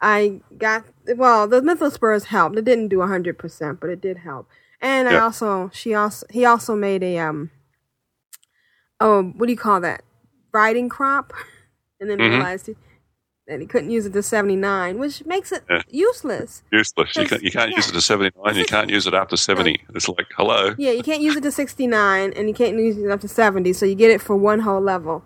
i 0.00 0.40
got 0.58 0.84
well 1.16 1.48
the 1.48 1.60
mithril 1.60 1.92
spurs 1.92 2.24
helped. 2.24 2.58
It 2.58 2.64
didn't 2.64 2.88
do 2.88 2.98
100% 2.98 3.80
but 3.80 3.90
it 3.90 4.00
did 4.00 4.18
help. 4.18 4.48
And 4.80 5.08
i 5.08 5.18
also 5.18 5.70
she 5.72 5.94
also 5.94 6.26
he 6.30 6.44
also 6.44 6.74
made 6.74 7.02
a 7.02 7.18
um 7.18 7.50
oh 9.00 9.22
what 9.36 9.46
do 9.46 9.52
you 9.52 9.58
call 9.58 9.80
that? 9.80 10.02
Riding 10.52 10.88
crop 10.88 11.32
and 12.00 12.10
then 12.10 12.18
mm-hmm. 12.18 12.34
realized 12.34 12.70
that 13.46 13.60
he 13.60 13.66
couldn't 13.66 13.90
use 13.90 14.06
it 14.06 14.12
to 14.12 14.22
79, 14.22 14.98
which 14.98 15.24
makes 15.24 15.52
it 15.52 15.62
yeah. 15.70 15.82
useless. 15.88 16.62
Useless. 16.72 17.16
You, 17.16 17.26
can, 17.26 17.40
you 17.42 17.50
can't 17.50 17.70
yeah. 17.70 17.76
use 17.76 17.88
it 17.88 17.92
to 17.92 18.00
79, 18.00 18.56
you 18.56 18.64
can't 18.64 18.90
use 18.90 19.06
it 19.06 19.14
after 19.14 19.36
70. 19.36 19.80
It's 19.94 20.08
like, 20.08 20.26
hello. 20.36 20.74
Yeah, 20.76 20.90
you 20.90 21.02
can't 21.02 21.22
use 21.22 21.36
it 21.36 21.42
to 21.44 21.52
69, 21.52 22.32
and 22.34 22.48
you 22.48 22.54
can't 22.54 22.76
use 22.76 22.98
it 22.98 23.10
up 23.10 23.20
to 23.20 23.28
70, 23.28 23.72
so 23.72 23.86
you 23.86 23.94
get 23.94 24.10
it 24.10 24.20
for 24.20 24.36
one 24.36 24.60
whole 24.60 24.80
level. 24.80 25.24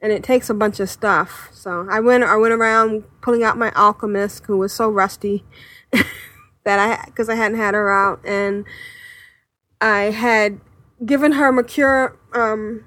And 0.00 0.12
it 0.12 0.22
takes 0.22 0.50
a 0.50 0.54
bunch 0.54 0.80
of 0.80 0.90
stuff. 0.90 1.48
So 1.52 1.88
I 1.90 1.98
went 1.98 2.22
I 2.22 2.36
went 2.36 2.54
around 2.54 3.02
pulling 3.20 3.42
out 3.42 3.58
my 3.58 3.72
alchemist, 3.72 4.46
who 4.46 4.56
was 4.56 4.72
so 4.72 4.88
rusty 4.88 5.44
that 5.92 6.78
I 6.78 7.04
because 7.06 7.28
I 7.28 7.34
hadn't 7.34 7.58
had 7.58 7.74
her 7.74 7.90
out, 7.92 8.24
and 8.24 8.64
I 9.80 10.12
had 10.12 10.60
given 11.04 11.32
her 11.32 11.50
Mercure 11.50 12.16
um, 12.32 12.84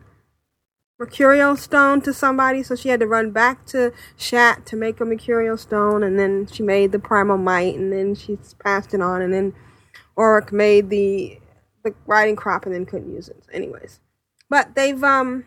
mercurial 1.01 1.57
stone 1.57 1.99
to 1.99 2.13
somebody, 2.13 2.61
so 2.61 2.75
she 2.75 2.89
had 2.89 2.99
to 2.99 3.07
run 3.07 3.31
back 3.31 3.65
to 3.65 3.91
Shat 4.17 4.67
to 4.67 4.75
make 4.75 5.01
a 5.01 5.05
mercurial 5.05 5.57
stone, 5.57 6.03
and 6.03 6.19
then 6.19 6.45
she 6.45 6.61
made 6.61 6.91
the 6.91 6.99
primal 6.99 7.39
might, 7.39 7.73
and 7.73 7.91
then 7.91 8.13
she 8.13 8.37
passed 8.63 8.93
it 8.93 9.01
on, 9.01 9.19
and 9.19 9.33
then 9.33 9.55
Auruk 10.15 10.51
made 10.51 10.91
the 10.91 11.39
the 11.83 11.95
riding 12.05 12.35
crop, 12.35 12.67
and 12.67 12.75
then 12.75 12.85
couldn't 12.85 13.11
use 13.11 13.27
it. 13.27 13.43
Anyways, 13.51 13.99
but 14.47 14.75
they've 14.75 15.03
um 15.03 15.45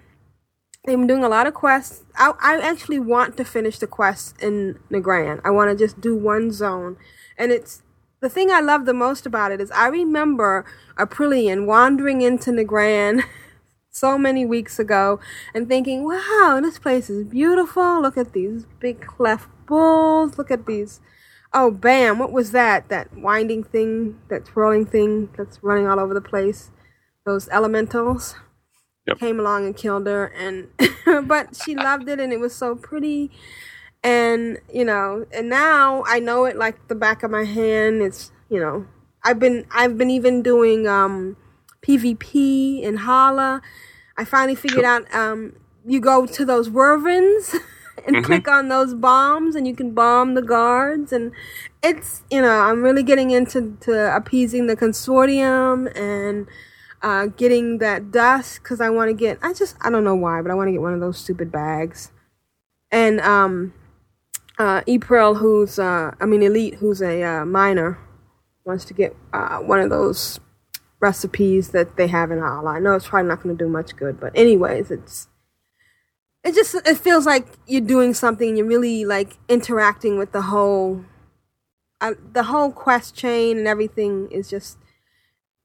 they've 0.84 0.98
been 0.98 1.06
doing 1.06 1.22
a 1.22 1.28
lot 1.28 1.46
of 1.46 1.54
quests. 1.54 2.02
I, 2.16 2.32
I 2.42 2.58
actually 2.58 2.98
want 2.98 3.36
to 3.36 3.44
finish 3.44 3.78
the 3.78 3.86
quests 3.86 4.34
in 4.42 4.80
Nagrand. 4.90 5.40
I 5.44 5.50
want 5.50 5.70
to 5.70 5.76
just 5.76 6.00
do 6.00 6.16
one 6.16 6.50
zone. 6.50 6.96
And 7.38 7.52
it's 7.52 7.82
the 8.20 8.28
thing 8.28 8.50
I 8.50 8.60
love 8.60 8.86
the 8.86 8.92
most 8.92 9.24
about 9.24 9.52
it 9.52 9.60
is 9.60 9.70
I 9.70 9.86
remember 9.86 10.64
Aprillian 10.98 11.66
wandering 11.66 12.22
into 12.22 12.50
Nagrand 12.50 13.22
so 13.94 14.18
many 14.18 14.44
weeks 14.44 14.78
ago 14.80 15.20
and 15.54 15.68
thinking, 15.68 16.04
wow, 16.04 16.58
this 16.60 16.78
place 16.80 17.08
is 17.08 17.24
beautiful. 17.24 18.02
Look 18.02 18.16
at 18.16 18.32
these 18.32 18.66
big 18.80 19.00
cleft 19.00 19.48
bulls. 19.66 20.36
Look 20.36 20.50
at 20.50 20.66
these. 20.66 21.00
Oh, 21.52 21.70
bam. 21.70 22.18
What 22.18 22.32
was 22.32 22.50
that? 22.50 22.88
That 22.88 23.16
winding 23.16 23.62
thing, 23.62 24.18
that 24.28 24.44
twirling 24.46 24.84
thing 24.84 25.30
that's 25.38 25.62
running 25.62 25.86
all 25.86 26.00
over 26.00 26.12
the 26.12 26.20
place. 26.20 26.70
Those 27.24 27.48
elementals 27.48 28.34
Yep. 29.06 29.18
came 29.18 29.38
along 29.38 29.66
and 29.66 29.76
killed 29.76 30.06
her 30.06 30.28
and 30.28 30.68
but 31.28 31.54
she 31.54 31.74
loved 31.74 32.08
it 32.08 32.18
and 32.18 32.32
it 32.32 32.40
was 32.40 32.54
so 32.54 32.74
pretty 32.74 33.30
and 34.02 34.58
you 34.72 34.82
know 34.82 35.26
and 35.30 35.50
now 35.50 36.02
i 36.06 36.18
know 36.18 36.46
it 36.46 36.56
like 36.56 36.88
the 36.88 36.94
back 36.94 37.22
of 37.22 37.30
my 37.30 37.44
hand 37.44 38.00
it's 38.00 38.32
you 38.48 38.58
know 38.58 38.86
i've 39.22 39.38
been 39.38 39.66
i've 39.70 39.98
been 39.98 40.08
even 40.08 40.40
doing 40.40 40.86
um 40.88 41.36
pvp 41.86 42.82
in 42.82 42.98
Halaa 42.98 43.60
i 44.16 44.24
finally 44.24 44.54
figured 44.54 44.84
out 44.84 45.12
um 45.14 45.54
you 45.86 46.00
go 46.00 46.26
to 46.26 46.44
those 46.44 46.70
wyverns 46.70 47.54
and 48.06 48.24
click 48.24 48.48
on 48.48 48.68
those 48.68 48.94
bombs 48.94 49.54
and 49.54 49.66
you 49.66 49.74
can 49.74 49.92
bomb 49.92 50.34
the 50.34 50.42
guards 50.42 51.12
and 51.12 51.32
it's 51.82 52.22
you 52.30 52.40
know 52.40 52.60
i'm 52.60 52.82
really 52.82 53.02
getting 53.02 53.30
into 53.30 53.76
to 53.80 54.14
appeasing 54.16 54.66
the 54.66 54.76
consortium 54.76 55.94
and 55.96 56.46
uh, 57.04 57.26
getting 57.26 57.78
that 57.78 58.10
dust 58.10 58.62
because 58.62 58.80
I 58.80 58.88
want 58.88 59.10
to 59.10 59.14
get. 59.14 59.38
I 59.42 59.52
just 59.52 59.76
I 59.82 59.90
don't 59.90 60.04
know 60.04 60.14
why, 60.14 60.40
but 60.40 60.50
I 60.50 60.54
want 60.54 60.68
to 60.68 60.72
get 60.72 60.80
one 60.80 60.94
of 60.94 61.00
those 61.00 61.18
stupid 61.18 61.52
bags. 61.52 62.10
And 62.90 63.20
um, 63.20 63.74
uh, 64.58 64.80
April, 64.86 65.34
who's 65.34 65.78
uh, 65.78 66.12
I 66.18 66.24
mean 66.24 66.42
Elite, 66.42 66.76
who's 66.76 67.02
a 67.02 67.22
uh, 67.22 67.44
miner, 67.44 67.98
wants 68.64 68.86
to 68.86 68.94
get 68.94 69.14
uh, 69.34 69.58
one 69.58 69.80
of 69.80 69.90
those 69.90 70.40
recipes 71.00 71.68
that 71.70 71.96
they 71.96 72.06
have 72.08 72.30
in 72.30 72.38
Halaa. 72.38 72.76
I 72.76 72.78
know 72.80 72.94
it's 72.94 73.08
probably 73.08 73.28
not 73.28 73.42
going 73.42 73.56
to 73.56 73.64
do 73.64 73.68
much 73.70 73.94
good, 73.96 74.18
but 74.20 74.32
anyways, 74.36 74.90
it's 74.90 75.28
it 76.42 76.54
just 76.54 76.74
it 76.74 76.98
feels 76.98 77.26
like 77.26 77.46
you're 77.66 77.80
doing 77.80 78.14
something. 78.14 78.56
You're 78.56 78.66
really 78.66 79.04
like 79.04 79.38
interacting 79.48 80.18
with 80.18 80.32
the 80.32 80.42
whole. 80.42 81.04
Uh, 82.00 82.12
the 82.34 82.42
whole 82.42 82.70
quest 82.70 83.14
chain 83.14 83.56
and 83.56 83.66
everything 83.66 84.28
is 84.30 84.50
just 84.50 84.76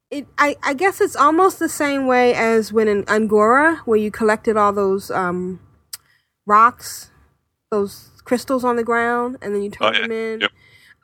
it 0.10 0.26
I, 0.38 0.56
I 0.64 0.74
guess 0.74 1.02
it's 1.02 1.16
almost 1.16 1.60
the 1.60 1.68
same 1.68 2.08
way 2.08 2.34
as 2.34 2.72
when 2.72 2.88
in 2.88 3.04
Un'Goro 3.06 3.80
where 3.80 3.98
you 4.00 4.10
collected 4.10 4.56
all 4.56 4.72
those 4.72 5.12
um 5.12 5.60
rocks, 6.46 7.10
those 7.72 8.12
crystals 8.24 8.64
on 8.64 8.78
the 8.78 8.84
ground 8.86 9.38
and 9.42 9.54
then 9.54 9.64
you 9.64 9.70
turned 9.70 9.96
Oh, 9.96 10.00
yeah. 10.00 10.08
them 10.08 10.12
in. 10.12 10.40
Yep. 10.42 10.52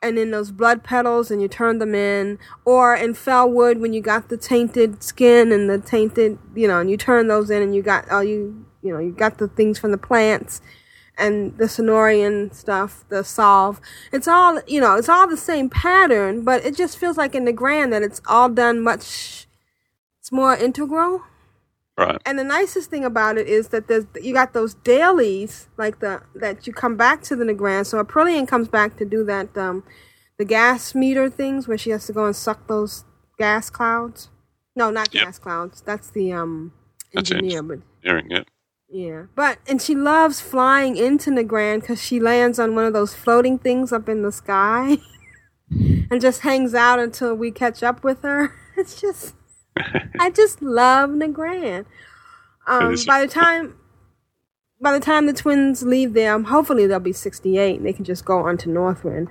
And 0.02 0.18
then 0.18 0.30
those 0.30 0.50
blood 0.50 0.84
petals 0.84 1.30
and 1.30 1.40
you 1.40 1.48
turned 1.48 1.80
them 1.80 1.94
in. 1.94 2.38
Or 2.64 2.94
in 2.94 3.14
Felwood 3.14 3.80
when 3.80 3.92
you 3.92 4.00
got 4.00 4.28
the 4.28 4.36
tainted 4.36 5.02
skin 5.02 5.52
and 5.52 5.68
the 5.68 5.78
tainted 5.78 6.38
you 6.54 6.68
know, 6.68 6.80
and 6.80 6.90
you 6.90 6.96
turn 6.96 7.28
those 7.28 7.50
in 7.50 7.62
and 7.62 7.74
you 7.74 7.82
got 7.82 8.08
all 8.10 8.24
you 8.24 8.66
you 8.82 8.92
know, 8.92 9.00
you 9.00 9.12
got 9.12 9.38
the 9.38 9.48
things 9.48 9.78
from 9.78 9.90
the 9.90 9.98
plants 9.98 10.60
and 11.18 11.56
the 11.58 11.64
Cenarion 11.64 12.54
stuff, 12.54 13.04
the 13.08 13.24
solve. 13.24 13.80
It's 14.12 14.28
all 14.28 14.60
you 14.66 14.80
know, 14.80 14.96
it's 14.96 15.08
all 15.08 15.26
the 15.26 15.36
same 15.36 15.70
pattern, 15.70 16.44
but 16.44 16.64
it 16.64 16.76
just 16.76 16.98
feels 16.98 17.16
like 17.16 17.34
in 17.34 17.46
Nagrand 17.46 17.90
that 17.90 18.02
it's 18.02 18.20
all 18.26 18.48
done 18.48 18.80
much. 18.80 19.46
It's 20.20 20.32
more 20.32 20.54
integral. 20.54 21.22
Right. 21.98 22.20
And 22.26 22.38
the 22.38 22.44
nicest 22.44 22.90
thing 22.90 23.04
about 23.04 23.38
it 23.38 23.46
is 23.46 23.68
that 23.68 23.88
there's 23.88 24.04
you 24.20 24.34
got 24.34 24.52
those 24.52 24.74
dailies 24.74 25.68
like 25.78 26.00
the 26.00 26.22
that 26.34 26.66
you 26.66 26.72
come 26.72 26.96
back 26.96 27.22
to 27.22 27.36
the 27.36 27.44
Nagrand. 27.44 27.86
So 27.86 28.02
Aprillian 28.02 28.46
comes 28.46 28.68
back 28.68 28.96
to 28.98 29.04
do 29.06 29.24
that 29.24 29.56
um 29.56 29.82
the 30.38 30.44
gas 30.44 30.94
meter 30.94 31.30
things 31.30 31.66
where 31.66 31.78
she 31.78 31.90
has 31.90 32.06
to 32.06 32.12
go 32.12 32.26
and 32.26 32.36
suck 32.36 32.66
those 32.68 33.04
gas 33.38 33.70
clouds. 33.70 34.28
No, 34.74 34.90
not 34.90 35.14
Yep. 35.14 35.24
gas 35.24 35.38
clouds. 35.38 35.80
That's 35.80 36.10
the 36.10 36.32
um 36.32 36.72
That's 37.14 37.30
engineer, 37.30 37.62
but 37.62 37.78
it. 38.02 38.46
yeah, 38.90 39.22
but 39.34 39.58
and 39.66 39.80
she 39.80 39.94
loves 39.94 40.40
flying 40.40 40.98
into 40.98 41.30
Nagrand 41.30 41.80
because 41.80 42.02
she 42.02 42.20
lands 42.20 42.58
on 42.58 42.74
one 42.74 42.84
of 42.84 42.92
those 42.92 43.14
floating 43.14 43.58
things 43.58 43.90
up 43.90 44.06
in 44.06 44.22
the 44.22 44.32
sky, 44.32 44.98
and 45.70 46.20
just 46.20 46.42
hangs 46.42 46.74
out 46.74 46.98
until 46.98 47.34
we 47.34 47.50
catch 47.50 47.82
up 47.82 48.04
with 48.04 48.20
her. 48.22 48.52
It's 48.78 49.00
just, 49.00 49.34
I 50.20 50.30
just 50.30 50.62
love 50.62 51.10
Nagrand. 51.10 51.86
Um, 52.66 52.96
by 53.06 53.20
the 53.20 53.28
time, 53.28 53.76
by 54.80 54.92
the 54.92 55.00
time 55.04 55.26
the 55.26 55.32
twins 55.32 55.82
leave 55.82 56.14
there, 56.14 56.34
um, 56.34 56.44
hopefully 56.44 56.86
they'll 56.86 56.98
be 57.00 57.12
sixty-eight. 57.12 57.76
and 57.78 57.86
They 57.86 57.92
can 57.92 58.04
just 58.04 58.24
go 58.24 58.40
on 58.46 58.56
to 58.58 58.68
Northrend. 58.68 59.28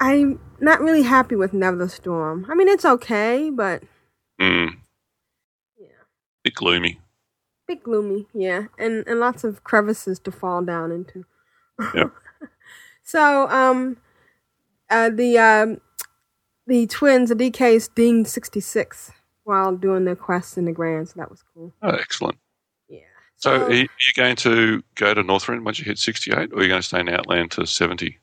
I'm 0.00 0.40
not 0.60 0.80
really 0.80 1.02
happy 1.02 1.36
with 1.36 1.52
Netherstorm. 1.52 2.44
I 2.48 2.54
mean, 2.54 2.68
it's 2.68 2.84
okay, 2.84 3.50
but 3.50 3.82
Mm. 4.40 4.76
Yeah. 5.78 5.86
Bit 6.44 6.54
gloomy. 6.54 7.00
bit 7.68 7.82
gloomy, 7.82 8.26
yeah, 8.34 8.64
and 8.78 9.04
and 9.06 9.20
lots 9.20 9.44
of 9.44 9.62
crevices 9.64 10.18
to 10.20 10.30
fall 10.32 10.62
down 10.64 10.90
into. 10.90 11.24
Yep. 11.94 12.12
so, 13.02 13.48
um, 13.48 13.98
uh, 14.88 15.10
the 15.10 15.38
um, 15.38 15.80
the 16.66 16.86
twins, 16.86 17.28
the 17.30 17.34
DKs, 17.36 18.26
sixty 18.26 18.60
six 18.60 19.12
while 19.50 19.76
doing 19.76 20.04
their 20.04 20.16
quests 20.16 20.56
in 20.56 20.64
Nagrand, 20.64 21.08
so 21.08 21.14
that 21.16 21.28
was 21.28 21.42
cool. 21.52 21.74
Oh, 21.82 21.90
excellent. 21.90 22.38
Yeah. 22.88 23.00
So, 23.36 23.66
are 23.66 23.72
you 23.72 23.82
are 23.82 24.06
you 24.06 24.12
going 24.14 24.36
to 24.36 24.82
go 24.94 25.12
to 25.12 25.22
Northrend 25.22 25.64
once 25.64 25.78
you 25.78 25.84
hit 25.84 25.98
68, 25.98 26.52
or 26.52 26.58
are 26.58 26.62
you 26.62 26.68
going 26.68 26.80
to 26.80 26.82
stay 26.82 27.00
in 27.00 27.08
Outland 27.08 27.50
to 27.52 27.66
70? 27.66 28.18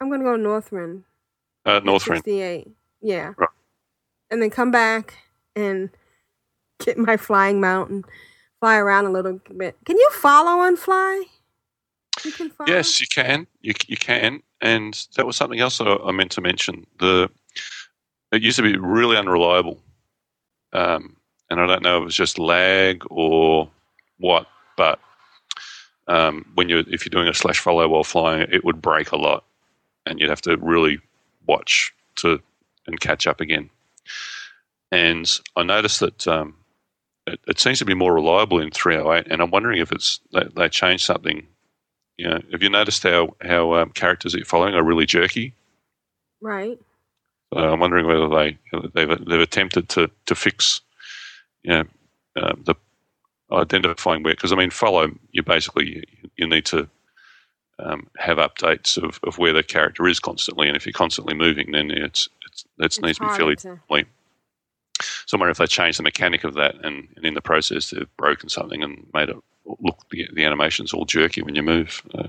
I'm 0.00 0.10
gonna 0.10 0.24
go 0.24 0.36
to 0.36 0.42
Northrend. 0.42 1.02
Uh. 1.66 1.98
Sixty 1.98 2.40
eight. 2.40 2.68
Yeah. 3.02 3.34
Right. 3.36 3.48
And 4.30 4.40
then 4.40 4.50
come 4.50 4.70
back 4.70 5.18
and 5.54 5.90
get 6.84 6.96
my 6.96 7.16
flying 7.16 7.60
mountain, 7.60 8.04
fly 8.60 8.76
around 8.76 9.06
a 9.06 9.10
little 9.10 9.40
bit. 9.56 9.76
Can 9.84 9.98
you 9.98 10.10
follow 10.12 10.62
and 10.62 10.78
fly? 10.78 11.24
You 12.24 12.32
can 12.32 12.50
follow. 12.50 12.70
Yes, 12.70 13.00
you 13.00 13.06
can. 13.08 13.46
You, 13.60 13.74
you 13.88 13.96
can. 13.96 14.42
And 14.60 15.06
that 15.16 15.26
was 15.26 15.36
something 15.36 15.60
else 15.60 15.80
I, 15.80 15.96
I 15.96 16.12
meant 16.12 16.30
to 16.32 16.40
mention. 16.40 16.86
The 16.98 17.30
It 18.32 18.42
used 18.42 18.56
to 18.56 18.62
be 18.62 18.76
really 18.76 19.16
unreliable. 19.16 19.82
Um, 20.72 21.16
and 21.48 21.60
I 21.60 21.66
don't 21.66 21.82
know 21.82 21.98
if 21.98 22.02
it 22.02 22.04
was 22.06 22.16
just 22.16 22.38
lag 22.38 23.02
or 23.10 23.68
what, 24.18 24.46
but 24.76 25.00
um, 26.06 26.44
when 26.54 26.68
you 26.68 26.78
if 26.88 27.04
you're 27.04 27.10
doing 27.10 27.28
a 27.28 27.34
slash 27.34 27.58
follow 27.58 27.88
while 27.88 28.04
flying, 28.04 28.46
it 28.52 28.64
would 28.64 28.80
break 28.80 29.12
a 29.12 29.16
lot, 29.16 29.44
and 30.06 30.20
you'd 30.20 30.30
have 30.30 30.42
to 30.42 30.56
really 30.56 31.00
watch 31.46 31.92
to 32.16 32.40
and 32.86 33.00
catch 33.00 33.26
up 33.26 33.40
again. 33.40 33.70
And 34.92 35.30
I 35.56 35.62
noticed 35.62 36.00
that 36.00 36.26
um, 36.26 36.56
it, 37.26 37.40
it 37.46 37.60
seems 37.60 37.78
to 37.78 37.84
be 37.84 37.94
more 37.94 38.14
reliable 38.14 38.60
in 38.60 38.70
308, 38.70 39.30
and 39.30 39.40
I'm 39.40 39.50
wondering 39.50 39.80
if 39.80 39.92
it's 39.92 40.20
they, 40.32 40.44
they 40.54 40.68
changed 40.68 41.04
something. 41.04 41.46
You 42.16 42.28
know, 42.28 42.40
have 42.52 42.62
you 42.62 42.70
noticed 42.70 43.02
how 43.02 43.34
how 43.40 43.74
um, 43.74 43.90
characters 43.90 44.32
that 44.32 44.38
you're 44.38 44.46
following 44.46 44.74
are 44.74 44.82
really 44.82 45.06
jerky? 45.06 45.54
Right. 46.40 46.78
So 47.52 47.58
I'm 47.60 47.80
wondering 47.80 48.06
whether 48.06 48.28
they 48.28 48.58
they've 48.94 49.24
they've 49.26 49.40
attempted 49.40 49.88
to 49.90 50.10
to 50.26 50.34
fix, 50.34 50.80
you 51.62 51.70
know, 51.72 51.84
uh, 52.36 52.52
the 52.64 52.74
identifying 53.52 54.22
where 54.22 54.34
because 54.34 54.52
I 54.52 54.56
mean 54.56 54.70
follow 54.70 55.10
you 55.32 55.42
basically 55.42 56.04
you 56.36 56.46
need 56.46 56.64
to 56.66 56.88
um, 57.80 58.06
have 58.18 58.38
updates 58.38 59.02
of, 59.02 59.18
of 59.24 59.38
where 59.38 59.52
the 59.52 59.62
character 59.62 60.06
is 60.06 60.20
constantly, 60.20 60.68
and 60.68 60.76
if 60.76 60.86
you're 60.86 60.92
constantly 60.92 61.34
moving, 61.34 61.72
then 61.72 61.90
it's 61.90 62.28
it's 62.46 62.64
it 62.78 62.84
It's 62.84 63.00
needs 63.02 63.18
to 63.18 63.24
be 63.24 63.30
fairly 63.36 63.56
to- 63.56 63.68
complete. 63.68 64.06
So 65.26 65.36
I 65.36 65.40
wonder 65.40 65.50
if 65.50 65.58
they 65.58 65.66
changed 65.66 65.98
the 65.98 66.02
mechanic 66.02 66.44
of 66.44 66.54
that, 66.54 66.74
and, 66.84 67.08
and 67.16 67.24
in 67.24 67.34
the 67.34 67.40
process 67.40 67.90
they've 67.90 68.16
broken 68.16 68.48
something 68.50 68.82
and 68.82 69.06
made 69.14 69.30
it 69.30 69.36
look 69.80 69.98
the, 70.10 70.28
the 70.34 70.44
animations 70.44 70.92
all 70.92 71.04
jerky 71.06 71.42
when 71.42 71.54
you 71.54 71.62
move. 71.62 72.02
Uh, 72.14 72.28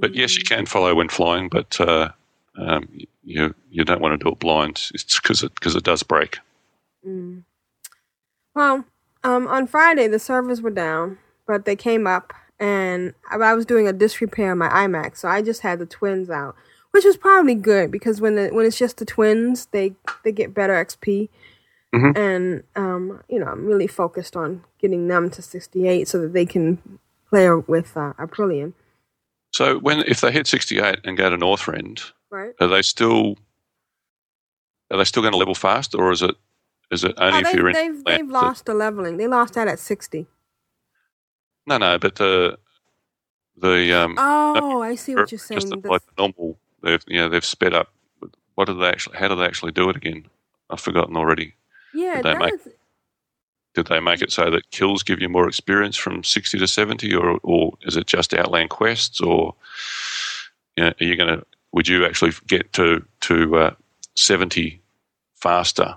but 0.00 0.14
yes, 0.14 0.36
you 0.36 0.44
can 0.44 0.66
follow 0.66 0.94
when 0.94 1.08
flying, 1.08 1.48
but 1.48 1.78
uh, 1.80 2.10
um, 2.56 2.88
you 3.22 3.54
you 3.70 3.84
don't 3.84 4.00
want 4.00 4.18
to 4.18 4.24
do 4.24 4.30
it 4.30 4.38
blind. 4.38 4.90
It's 4.94 5.18
because 5.20 5.42
it 5.42 5.54
because 5.54 5.74
it 5.76 5.84
does 5.84 6.02
break. 6.02 6.38
Mm. 7.06 7.44
Well, 8.54 8.84
um, 9.24 9.46
on 9.48 9.66
Friday 9.66 10.08
the 10.08 10.18
servers 10.18 10.60
were 10.62 10.70
down, 10.70 11.18
but 11.46 11.64
they 11.64 11.76
came 11.76 12.06
up, 12.06 12.32
and 12.60 13.14
I 13.30 13.54
was 13.54 13.66
doing 13.66 13.88
a 13.88 13.92
disrepair 13.92 14.52
on 14.52 14.58
my 14.58 14.68
iMac, 14.68 15.16
so 15.16 15.28
I 15.28 15.42
just 15.42 15.62
had 15.62 15.78
the 15.78 15.86
twins 15.86 16.30
out, 16.30 16.54
which 16.92 17.04
was 17.04 17.16
probably 17.16 17.54
good 17.54 17.90
because 17.90 18.20
when 18.20 18.36
the 18.36 18.48
when 18.48 18.66
it's 18.66 18.78
just 18.78 18.98
the 18.98 19.04
twins, 19.04 19.66
they 19.72 19.94
they 20.24 20.32
get 20.32 20.54
better 20.54 20.74
XP, 20.74 21.28
Mhm. 21.94 22.16
and 22.16 22.62
um, 22.76 23.22
you 23.28 23.38
know 23.40 23.46
I'm 23.46 23.66
really 23.66 23.86
focused 23.88 24.36
on 24.36 24.64
getting 24.80 25.08
them 25.08 25.30
to 25.30 25.42
68 25.42 26.06
so 26.06 26.20
that 26.20 26.32
they 26.32 26.46
can 26.46 26.98
play 27.30 27.50
with 27.50 27.96
uh, 27.96 28.12
Aprillian, 28.18 28.74
So 29.52 29.78
when 29.78 30.00
if 30.00 30.20
they 30.20 30.30
hit 30.30 30.46
sixty 30.46 30.78
eight 30.78 31.00
and 31.04 31.16
go 31.16 31.28
to 31.30 31.36
Northrend, 31.36 32.12
right? 32.34 32.54
are 32.60 32.68
they 32.68 32.82
still 32.82 33.36
are 34.90 34.98
they 34.98 35.04
still 35.04 35.22
going 35.22 35.32
to 35.32 35.38
level 35.38 35.54
fast, 35.54 35.94
or 35.94 36.12
is 36.12 36.22
it 36.22 36.34
is 36.90 37.04
it 37.04 37.14
only 37.16 37.44
Oh, 37.44 37.48
if 37.48 37.54
you're 37.54 37.68
in 37.68 37.74
they've, 37.74 38.04
they've 38.04 38.26
that- 38.28 38.32
lost 38.32 38.66
the 38.66 38.74
leveling. 38.74 39.16
They 39.16 39.26
lost 39.26 39.54
that 39.54 39.66
at 39.68 39.78
60. 39.78 40.26
No, 41.66 41.78
no, 41.78 41.98
but 41.98 42.16
the 42.16 42.58
the 43.56 43.92
um, 43.98 44.16
Oh, 44.18 44.82
I 44.82 44.94
see 44.96 45.14
what 45.14 45.30
you're 45.32 45.38
saying. 45.38 45.60
just 45.62 45.82
The- 45.82 45.88
like 45.88 46.02
normal. 46.18 46.58
They've 46.82 47.02
you 47.06 47.18
know 47.20 47.28
they've 47.30 47.44
sped 47.44 47.72
up. 47.72 47.88
What 48.56 48.66
did 48.66 48.78
they 48.78 48.88
actually? 48.88 49.16
How 49.18 49.28
do 49.28 49.34
they 49.36 49.44
actually 49.46 49.72
do 49.72 49.88
it 49.88 49.96
again? 49.96 50.26
I've 50.70 50.80
forgotten 50.80 51.16
already. 51.16 51.54
yeah, 51.94 52.16
they 52.16 52.30
that 52.32 52.38
make- 52.38 52.54
is- 52.54 52.68
Did 53.74 53.86
they 53.86 53.98
make 54.00 54.22
it 54.22 54.30
so 54.30 54.50
that 54.50 54.70
kills 54.70 55.02
give 55.02 55.20
you 55.20 55.28
more 55.28 55.48
experience 55.48 55.96
from 55.96 56.22
sixty 56.22 56.58
to 56.58 56.66
seventy, 56.68 57.14
or 57.14 57.38
or 57.42 57.72
is 57.82 57.96
it 57.96 58.06
just 58.06 58.34
outland 58.34 58.70
quests, 58.70 59.20
or 59.20 59.54
you 60.76 60.84
know, 60.84 60.90
are 61.00 61.04
you 61.04 61.16
going 61.16 61.38
to? 61.38 61.44
Would 61.74 61.88
you 61.88 62.06
actually 62.06 62.32
get 62.46 62.72
to 62.74 63.04
to 63.22 63.56
uh, 63.56 63.74
seventy 64.14 64.80
faster 65.34 65.96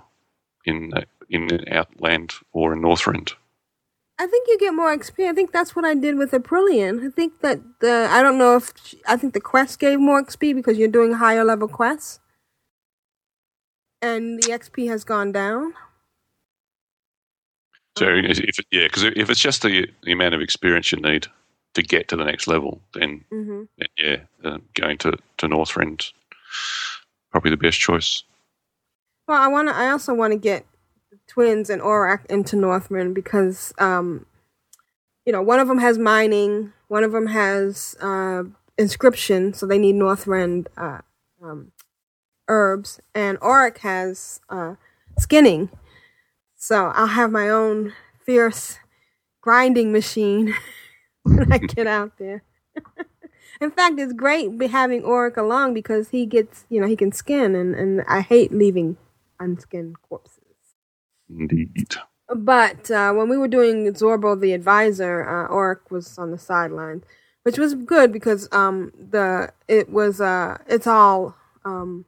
in 0.64 0.92
uh, 0.92 1.02
in 1.30 1.48
outland 1.70 2.34
or 2.52 2.72
in 2.72 2.82
Northrend? 2.82 3.34
I 4.18 4.26
think 4.26 4.48
you 4.48 4.58
get 4.58 4.74
more 4.74 4.92
experience. 4.92 5.34
I 5.34 5.36
think 5.36 5.52
that's 5.52 5.76
what 5.76 5.84
I 5.84 5.94
did 5.94 6.16
with 6.16 6.32
Aprillian. 6.32 7.06
I 7.06 7.10
think 7.10 7.40
that 7.42 7.60
the 7.78 8.08
I 8.10 8.22
don't 8.22 8.38
know 8.38 8.56
if 8.56 8.72
I 9.06 9.16
think 9.16 9.34
the 9.34 9.40
quest 9.40 9.78
gave 9.78 10.00
more 10.00 10.20
XP 10.20 10.52
because 10.56 10.78
you're 10.78 10.88
doing 10.88 11.12
higher 11.12 11.44
level 11.44 11.68
quests, 11.68 12.18
and 14.02 14.42
the 14.42 14.50
XP 14.50 14.88
has 14.88 15.04
gone 15.04 15.30
down. 15.30 15.74
So 17.96 18.06
if 18.08 18.58
yeah, 18.72 18.88
because 18.88 19.04
if 19.04 19.30
it's 19.30 19.40
just 19.40 19.62
the, 19.62 19.86
the 20.02 20.10
amount 20.10 20.34
of 20.34 20.40
experience 20.40 20.90
you 20.90 20.98
need 20.98 21.28
to 21.74 21.82
get 21.82 22.08
to 22.08 22.16
the 22.16 22.24
next 22.24 22.46
level, 22.46 22.80
then, 22.94 23.24
hmm 23.30 23.64
then 23.78 23.88
yeah, 23.96 24.16
uh, 24.44 24.58
going 24.74 24.98
to 24.98 25.16
to 25.38 25.46
Northrend 25.46 26.12
probably 27.30 27.50
the 27.50 27.56
best 27.56 27.78
choice. 27.78 28.22
Well, 29.26 29.40
I 29.40 29.48
want 29.48 29.68
to. 29.68 29.74
I 29.74 29.90
also 29.90 30.14
want 30.14 30.32
to 30.32 30.38
get 30.38 30.64
twins 31.26 31.70
and 31.70 31.82
Auruk 31.82 32.24
into 32.26 32.56
Northrend 32.56 33.14
because, 33.14 33.72
um, 33.78 34.26
you 35.24 35.32
know, 35.32 35.42
one 35.42 35.60
of 35.60 35.68
them 35.68 35.78
has 35.78 35.98
mining, 35.98 36.72
one 36.88 37.04
of 37.04 37.12
them 37.12 37.26
has 37.26 37.94
uh, 38.00 38.44
inscription, 38.78 39.52
so 39.52 39.66
they 39.66 39.78
need 39.78 39.94
Northrend 39.94 40.66
uh, 40.76 41.00
um, 41.42 41.72
herbs, 42.48 43.00
and 43.14 43.38
Auruk 43.40 43.78
has 43.78 44.40
uh, 44.48 44.74
skinning. 45.18 45.68
So 46.56 46.86
I'll 46.94 47.06
have 47.08 47.30
my 47.30 47.48
own 47.48 47.92
fierce 48.24 48.78
grinding 49.40 49.92
machine 49.92 50.54
when 51.36 51.52
I 51.52 51.58
get 51.58 51.86
out 51.86 52.12
there. 52.18 52.42
In 53.60 53.70
fact, 53.72 53.98
it's 53.98 54.12
great 54.12 54.50
having 54.70 55.02
Auruk 55.02 55.36
along 55.36 55.74
because 55.74 56.10
he 56.10 56.26
gets, 56.26 56.66
you 56.70 56.80
know, 56.80 56.86
he 56.86 56.96
can 56.96 57.12
skin, 57.12 57.54
and, 57.56 57.74
and 57.74 58.02
I 58.08 58.20
hate 58.20 58.52
leaving 58.52 58.96
unskinned 59.40 59.96
corpses. 60.08 60.42
Indeed. 61.30 61.96
But 62.34 62.90
uh, 62.90 63.12
when 63.14 63.28
we 63.28 63.38
were 63.38 63.48
doing 63.48 63.92
Zorbo 63.94 64.40
the 64.40 64.52
Advisor, 64.52 65.28
uh, 65.28 65.52
Auruk 65.52 65.90
was 65.90 66.18
on 66.18 66.30
the 66.30 66.38
sidelines, 66.38 67.04
which 67.44 67.58
was 67.58 67.74
good 67.74 68.12
because 68.12 68.48
um, 68.52 68.92
the 68.98 69.52
it 69.68 69.90
was 69.90 70.20
uh, 70.20 70.58
it's 70.68 70.86
all 70.86 71.36
um, 71.64 72.04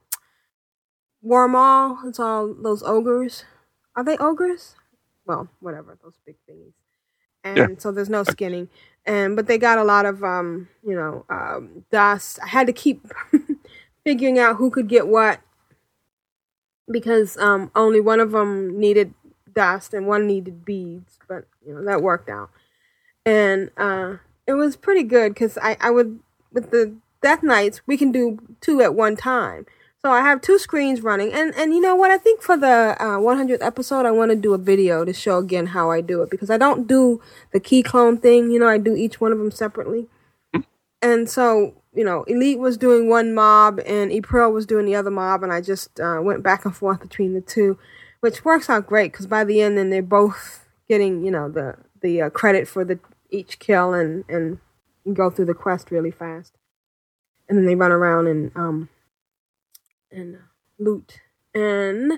Warmaul. 1.24 1.98
It's 2.08 2.20
all 2.20 2.54
those 2.54 2.82
ogres. 2.82 3.44
Are 3.96 4.04
they 4.04 4.16
ogres? 4.18 4.76
Well, 5.26 5.48
whatever 5.60 5.98
those 6.02 6.18
big 6.26 6.36
thingies. 6.50 6.74
And 7.44 7.56
Yeah. 7.58 7.66
so 7.80 7.92
there's 7.92 8.10
no 8.10 8.24
skinning, 8.24 8.68
and 9.06 9.36
but 9.36 9.46
they 9.46 9.58
got 9.58 9.78
a 9.78 9.84
lot 9.84 10.06
of 10.06 10.22
um, 10.22 10.68
you 10.84 10.94
know 10.94 11.24
um, 11.28 11.84
dust. 11.90 12.38
I 12.42 12.48
had 12.48 12.66
to 12.66 12.72
keep 12.72 13.06
figuring 14.04 14.38
out 14.38 14.56
who 14.56 14.70
could 14.70 14.88
get 14.88 15.08
what 15.08 15.40
because 16.90 17.36
um, 17.38 17.70
only 17.74 18.00
one 18.00 18.20
of 18.20 18.32
them 18.32 18.78
needed 18.78 19.14
dust 19.54 19.94
and 19.94 20.06
one 20.06 20.26
needed 20.26 20.64
beads, 20.64 21.18
but 21.28 21.44
you 21.66 21.74
know 21.74 21.84
that 21.84 22.02
worked 22.02 22.28
out, 22.28 22.50
and 23.24 23.70
uh, 23.76 24.16
it 24.46 24.54
was 24.54 24.76
pretty 24.76 25.02
good 25.02 25.34
because 25.34 25.58
I 25.58 25.76
I 25.80 25.90
would 25.90 26.20
with 26.52 26.70
the 26.70 26.96
Death 27.22 27.42
Knights 27.42 27.82
we 27.86 27.96
can 27.96 28.12
do 28.12 28.38
two 28.60 28.80
at 28.82 28.94
one 28.94 29.16
time. 29.16 29.66
So 30.02 30.10
I 30.10 30.22
have 30.22 30.40
two 30.40 30.58
screens 30.58 31.02
running, 31.02 31.30
and 31.32 31.54
and 31.56 31.74
you 31.74 31.80
know 31.80 31.94
what? 31.94 32.10
I 32.10 32.16
think 32.16 32.40
for 32.40 32.56
the 32.56 32.96
uh, 32.98 33.18
100th 33.18 33.58
episode, 33.60 34.06
I 34.06 34.10
want 34.10 34.30
to 34.30 34.36
do 34.36 34.54
a 34.54 34.58
video 34.58 35.04
to 35.04 35.12
show 35.12 35.36
again 35.36 35.66
how 35.66 35.90
I 35.90 36.00
do 36.00 36.22
it 36.22 36.30
because 36.30 36.48
I 36.48 36.56
don't 36.56 36.86
do 36.86 37.20
the 37.52 37.60
key 37.60 37.82
clone 37.82 38.16
thing. 38.16 38.50
You 38.50 38.58
know, 38.58 38.68
I 38.68 38.78
do 38.78 38.94
each 38.96 39.20
one 39.20 39.30
of 39.30 39.38
them 39.38 39.50
separately, 39.50 40.06
and 41.02 41.28
so 41.28 41.74
you 41.92 42.02
know, 42.02 42.22
Elite 42.24 42.58
was 42.58 42.78
doing 42.78 43.10
one 43.10 43.34
mob 43.34 43.80
and 43.84 44.10
April 44.10 44.50
was 44.52 44.64
doing 44.64 44.86
the 44.86 44.94
other 44.94 45.10
mob, 45.10 45.42
and 45.42 45.52
I 45.52 45.60
just 45.60 46.00
uh, 46.00 46.20
went 46.22 46.42
back 46.42 46.64
and 46.64 46.74
forth 46.74 47.00
between 47.00 47.34
the 47.34 47.42
two, 47.42 47.78
which 48.20 48.42
works 48.42 48.70
out 48.70 48.86
great 48.86 49.12
because 49.12 49.26
by 49.26 49.44
the 49.44 49.60
end, 49.60 49.76
then 49.76 49.90
they're 49.90 50.02
both 50.02 50.64
getting 50.88 51.26
you 51.26 51.30
know 51.30 51.50
the 51.50 51.76
the 52.00 52.22
uh, 52.22 52.30
credit 52.30 52.66
for 52.66 52.86
the 52.86 52.98
each 53.28 53.58
kill 53.58 53.92
and 53.92 54.24
and 54.30 54.60
go 55.12 55.28
through 55.28 55.44
the 55.44 55.52
quest 55.52 55.90
really 55.90 56.10
fast, 56.10 56.56
and 57.50 57.58
then 57.58 57.66
they 57.66 57.74
run 57.74 57.92
around 57.92 58.28
and 58.28 58.50
um 58.56 58.88
and 60.12 60.38
loot. 60.78 61.20
And 61.54 62.12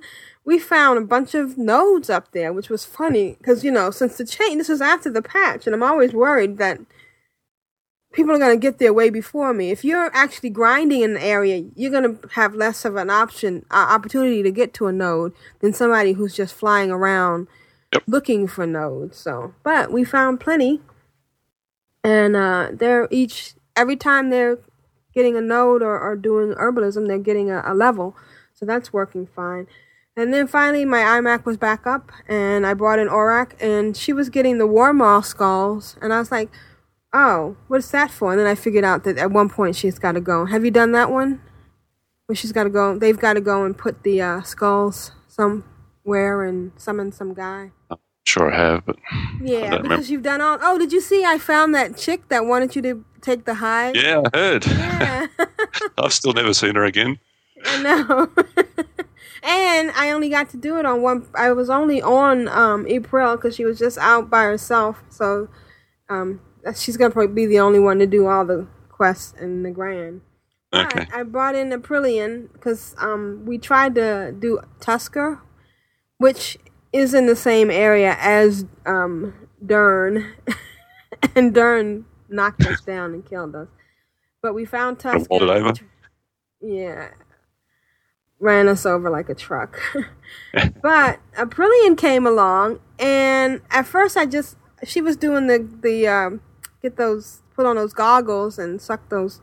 we 0.44 0.58
found 0.58 0.98
a 0.98 1.06
bunch 1.06 1.34
of 1.34 1.56
nodes 1.56 2.10
up 2.10 2.32
there, 2.32 2.52
which 2.52 2.68
was 2.68 2.84
funny 2.84 3.36
because 3.38 3.64
you 3.64 3.70
know 3.70 3.90
since 3.90 4.18
the 4.18 4.24
chain, 4.26 4.58
this 4.58 4.68
was 4.68 4.82
after 4.82 5.10
the 5.10 5.22
patch, 5.22 5.66
and 5.66 5.74
I'm 5.74 5.82
always 5.82 6.12
worried 6.12 6.58
that 6.58 6.78
people 8.12 8.34
are 8.34 8.38
going 8.38 8.54
to 8.54 8.60
get 8.60 8.78
there 8.78 8.92
way 8.92 9.08
before 9.08 9.54
me. 9.54 9.70
If 9.70 9.84
you're 9.84 10.10
actually 10.14 10.50
grinding 10.50 11.00
in 11.00 11.12
an 11.12 11.22
area, 11.22 11.64
you're 11.74 11.90
going 11.90 12.18
to 12.18 12.28
have 12.34 12.54
less 12.54 12.84
of 12.84 12.96
an 12.96 13.08
option, 13.08 13.64
uh, 13.70 13.86
opportunity 13.90 14.42
to 14.42 14.50
get 14.50 14.74
to 14.74 14.86
a 14.86 14.92
node 14.92 15.32
than 15.60 15.72
somebody 15.72 16.12
who's 16.12 16.36
just 16.36 16.54
flying 16.54 16.90
around 16.90 17.48
Yep. 17.92 18.04
looking 18.06 18.46
for 18.46 18.66
nodes. 18.66 19.18
So, 19.18 19.54
but 19.62 19.92
we 19.92 20.04
found 20.04 20.40
plenty, 20.40 20.80
and 22.02 22.34
uh, 22.34 22.68
they're 22.72 23.06
each 23.10 23.54
every 23.76 23.96
time 23.96 24.30
they're 24.30 24.58
getting 25.14 25.36
a 25.36 25.40
node 25.40 25.82
or, 25.82 25.98
or 25.98 26.16
doing 26.16 26.52
herbalism, 26.54 27.06
they're 27.06 27.18
getting 27.18 27.50
a, 27.50 27.62
a 27.64 27.74
level. 27.74 28.16
So 28.54 28.66
that's 28.66 28.92
working 28.92 29.26
fine. 29.26 29.66
And 30.16 30.32
then 30.32 30.46
finally, 30.46 30.84
my 30.84 30.98
iMac 31.00 31.46
was 31.46 31.56
back 31.56 31.86
up, 31.86 32.12
and 32.28 32.66
I 32.66 32.74
brought 32.74 32.98
in 32.98 33.08
Auruk, 33.08 33.52
and 33.60 33.96
she 33.96 34.12
was 34.12 34.28
getting 34.28 34.58
the 34.58 34.68
Warmaul 34.68 35.24
skulls, 35.24 35.96
and 36.02 36.12
I 36.12 36.18
was 36.18 36.30
like, 36.30 36.50
"Oh, 37.14 37.56
what's 37.68 37.90
that 37.92 38.10
for?" 38.10 38.30
And 38.32 38.38
then 38.38 38.46
I 38.46 38.54
figured 38.54 38.84
out 38.84 39.04
that 39.04 39.16
at 39.16 39.30
one 39.30 39.48
point 39.48 39.74
she's 39.74 39.98
got 39.98 40.12
to 40.12 40.20
go. 40.20 40.44
Have 40.44 40.66
you 40.66 40.70
done 40.70 40.92
that 40.92 41.10
one? 41.10 41.40
Where 42.26 42.36
she's 42.36 42.52
got 42.52 42.64
to 42.64 42.70
go? 42.70 42.98
They've 42.98 43.18
got 43.18 43.34
to 43.34 43.40
go 43.40 43.64
and 43.64 43.76
put 43.76 44.02
the 44.02 44.20
uh, 44.20 44.42
skulls 44.42 45.12
somewhere 45.28 46.44
and 46.44 46.72
summon 46.76 47.10
some 47.10 47.32
guy. 47.32 47.72
Sure, 48.26 48.52
I 48.52 48.56
have, 48.56 48.84
but 48.86 48.96
Yeah, 49.40 49.60
because 49.70 49.82
remember. 49.82 50.04
you've 50.04 50.22
done 50.22 50.40
all. 50.42 50.58
Oh, 50.62 50.78
did 50.78 50.92
you 50.92 51.00
see? 51.00 51.24
I 51.24 51.38
found 51.38 51.74
that 51.74 51.96
chick 51.96 52.28
that 52.28 52.44
wanted 52.44 52.76
you 52.76 52.82
to 52.82 53.04
take 53.22 53.44
the 53.44 53.54
high. 53.54 53.92
yeah, 53.92 54.22
I 54.32 54.36
heard. 54.36 54.66
Yeah. 54.66 55.26
I've 55.98 56.12
still 56.12 56.32
never 56.32 56.52
seen 56.52 56.74
her 56.74 56.84
again. 56.84 57.18
I 57.64 57.82
know. 57.82 58.30
and 59.42 59.90
I 59.92 60.10
only 60.10 60.28
got 60.28 60.50
to 60.50 60.56
do 60.56 60.78
it 60.78 60.86
on 60.86 61.02
one. 61.02 61.26
I 61.34 61.52
was 61.52 61.70
only 61.70 62.02
on 62.02 62.48
um, 62.48 62.86
April 62.86 63.36
because 63.36 63.54
she 63.56 63.64
was 63.64 63.78
just 63.78 63.98
out 63.98 64.28
by 64.28 64.42
herself. 64.42 65.02
So 65.10 65.48
um, 66.08 66.40
she's 66.76 66.96
gonna 66.96 67.10
probably 67.10 67.34
be 67.34 67.46
the 67.46 67.60
only 67.60 67.78
one 67.78 67.98
to 67.98 68.06
do 68.06 68.26
all 68.26 68.44
the 68.44 68.66
quests 68.88 69.34
in 69.40 69.62
Nagrand. 69.62 70.20
Okay. 70.74 71.06
But 71.10 71.14
I 71.14 71.22
brought 71.22 71.54
in 71.54 71.70
Aprillian 71.70 72.52
because 72.52 72.94
um, 72.98 73.42
we 73.44 73.58
tried 73.58 73.94
to 73.96 74.34
do 74.38 74.60
Tusker, 74.80 75.40
which 76.18 76.58
is 76.92 77.14
in 77.14 77.26
the 77.26 77.36
same 77.36 77.70
area 77.70 78.16
as 78.18 78.64
um, 78.86 79.34
Durn, 79.64 80.32
and 81.34 81.54
Durn 81.54 82.06
knocked 82.32 82.66
us 82.66 82.80
down 82.80 83.14
and 83.14 83.24
killed 83.24 83.54
us. 83.54 83.68
But 84.42 84.54
we 84.54 84.64
found 84.64 85.02
rolled 85.04 85.42
it 85.42 85.48
over? 85.48 85.72
Yeah, 86.60 87.10
ran 88.40 88.68
us 88.68 88.84
over 88.84 89.08
like 89.08 89.28
a 89.28 89.34
truck. 89.34 89.80
but 90.82 91.20
Aprillian 91.36 91.96
came 91.96 92.26
along, 92.26 92.80
and 92.98 93.60
at 93.70 93.86
first 93.86 94.16
I 94.16 94.26
just 94.26 94.56
she 94.84 95.00
was 95.00 95.16
doing 95.16 95.46
the 95.46 95.68
the 95.80 96.08
um, 96.08 96.40
get 96.82 96.96
those 96.96 97.42
put 97.54 97.66
on 97.66 97.76
those 97.76 97.94
goggles 97.94 98.58
and 98.58 98.80
suck 98.80 99.08
those 99.08 99.40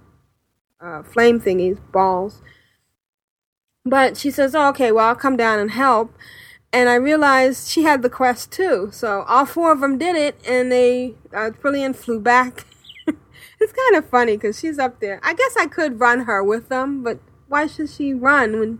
uh, 0.81 1.03
flame 1.03 1.39
thingies 1.39 1.79
balls. 1.91 2.41
But 3.85 4.17
she 4.17 4.31
says, 4.31 4.53
oh, 4.53 4.69
"Okay, 4.69 4.91
well 4.91 5.07
I'll 5.07 5.15
come 5.15 5.37
down 5.37 5.59
and 5.59 5.71
help." 5.71 6.13
And 6.71 6.87
I 6.87 6.95
realized 6.95 7.69
she 7.69 7.83
had 7.83 8.03
the 8.03 8.09
quest 8.09 8.51
too, 8.51 8.89
so 8.91 9.23
all 9.23 9.45
four 9.45 9.71
of 9.71 9.79
them 9.79 9.97
did 9.97 10.15
it, 10.15 10.39
and 10.47 10.71
they 10.71 11.15
uh, 11.33 11.51
Aprillian 11.51 11.95
flew 11.95 12.19
back. 12.19 12.65
It's 13.59 13.73
kind 13.73 13.95
of 13.95 14.09
funny 14.09 14.37
because 14.37 14.59
she's 14.59 14.79
up 14.79 14.99
there. 14.99 15.19
I 15.23 15.33
guess 15.33 15.55
I 15.57 15.67
could 15.67 15.99
run 15.99 16.21
her 16.21 16.43
with 16.43 16.69
them, 16.69 17.03
but 17.03 17.19
why 17.47 17.67
should 17.67 17.89
she 17.89 18.13
run 18.13 18.59
when 18.59 18.79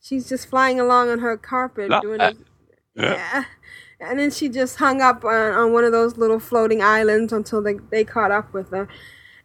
she's 0.00 0.28
just 0.28 0.48
flying 0.48 0.80
along 0.80 1.10
on 1.10 1.18
her 1.18 1.36
carpet 1.36 1.90
No, 1.90 2.00
doing 2.00 2.20
uh, 2.20 2.28
it? 2.30 2.36
yeah. 2.94 3.12
Yeah. 3.14 3.44
And 3.98 4.18
then 4.18 4.30
she 4.30 4.48
just 4.48 4.76
hung 4.76 5.00
up 5.00 5.24
on, 5.24 5.52
on 5.52 5.72
one 5.72 5.84
of 5.84 5.92
those 5.92 6.16
little 6.16 6.38
floating 6.38 6.82
islands 6.82 7.32
until 7.32 7.62
they, 7.62 7.74
they 7.90 8.04
caught 8.04 8.30
up 8.30 8.52
with 8.52 8.70
her. 8.70 8.88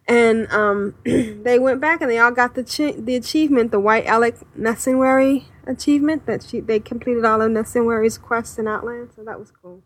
And 0.06 0.50
um, 0.52 0.94
they 1.04 1.58
went 1.58 1.80
back 1.80 2.00
and 2.02 2.10
they 2.10 2.18
all 2.18 2.32
got 2.32 2.54
the 2.54 2.64
chi- 2.64 2.98
the 3.00 3.14
achievement, 3.16 3.70
the 3.70 3.80
White 3.80 4.04
Alec 4.06 4.36
Nesingwary 4.58 5.44
achievement 5.66 6.26
that 6.26 6.42
she 6.42 6.60
they 6.60 6.80
completed 6.80 7.24
all 7.24 7.40
of 7.40 7.50
Nesingwary's 7.50 8.18
quests 8.18 8.58
in 8.58 8.66
Outland, 8.66 9.10
so 9.14 9.22
that 9.24 9.38
was 9.38 9.52
cool. 9.52 9.82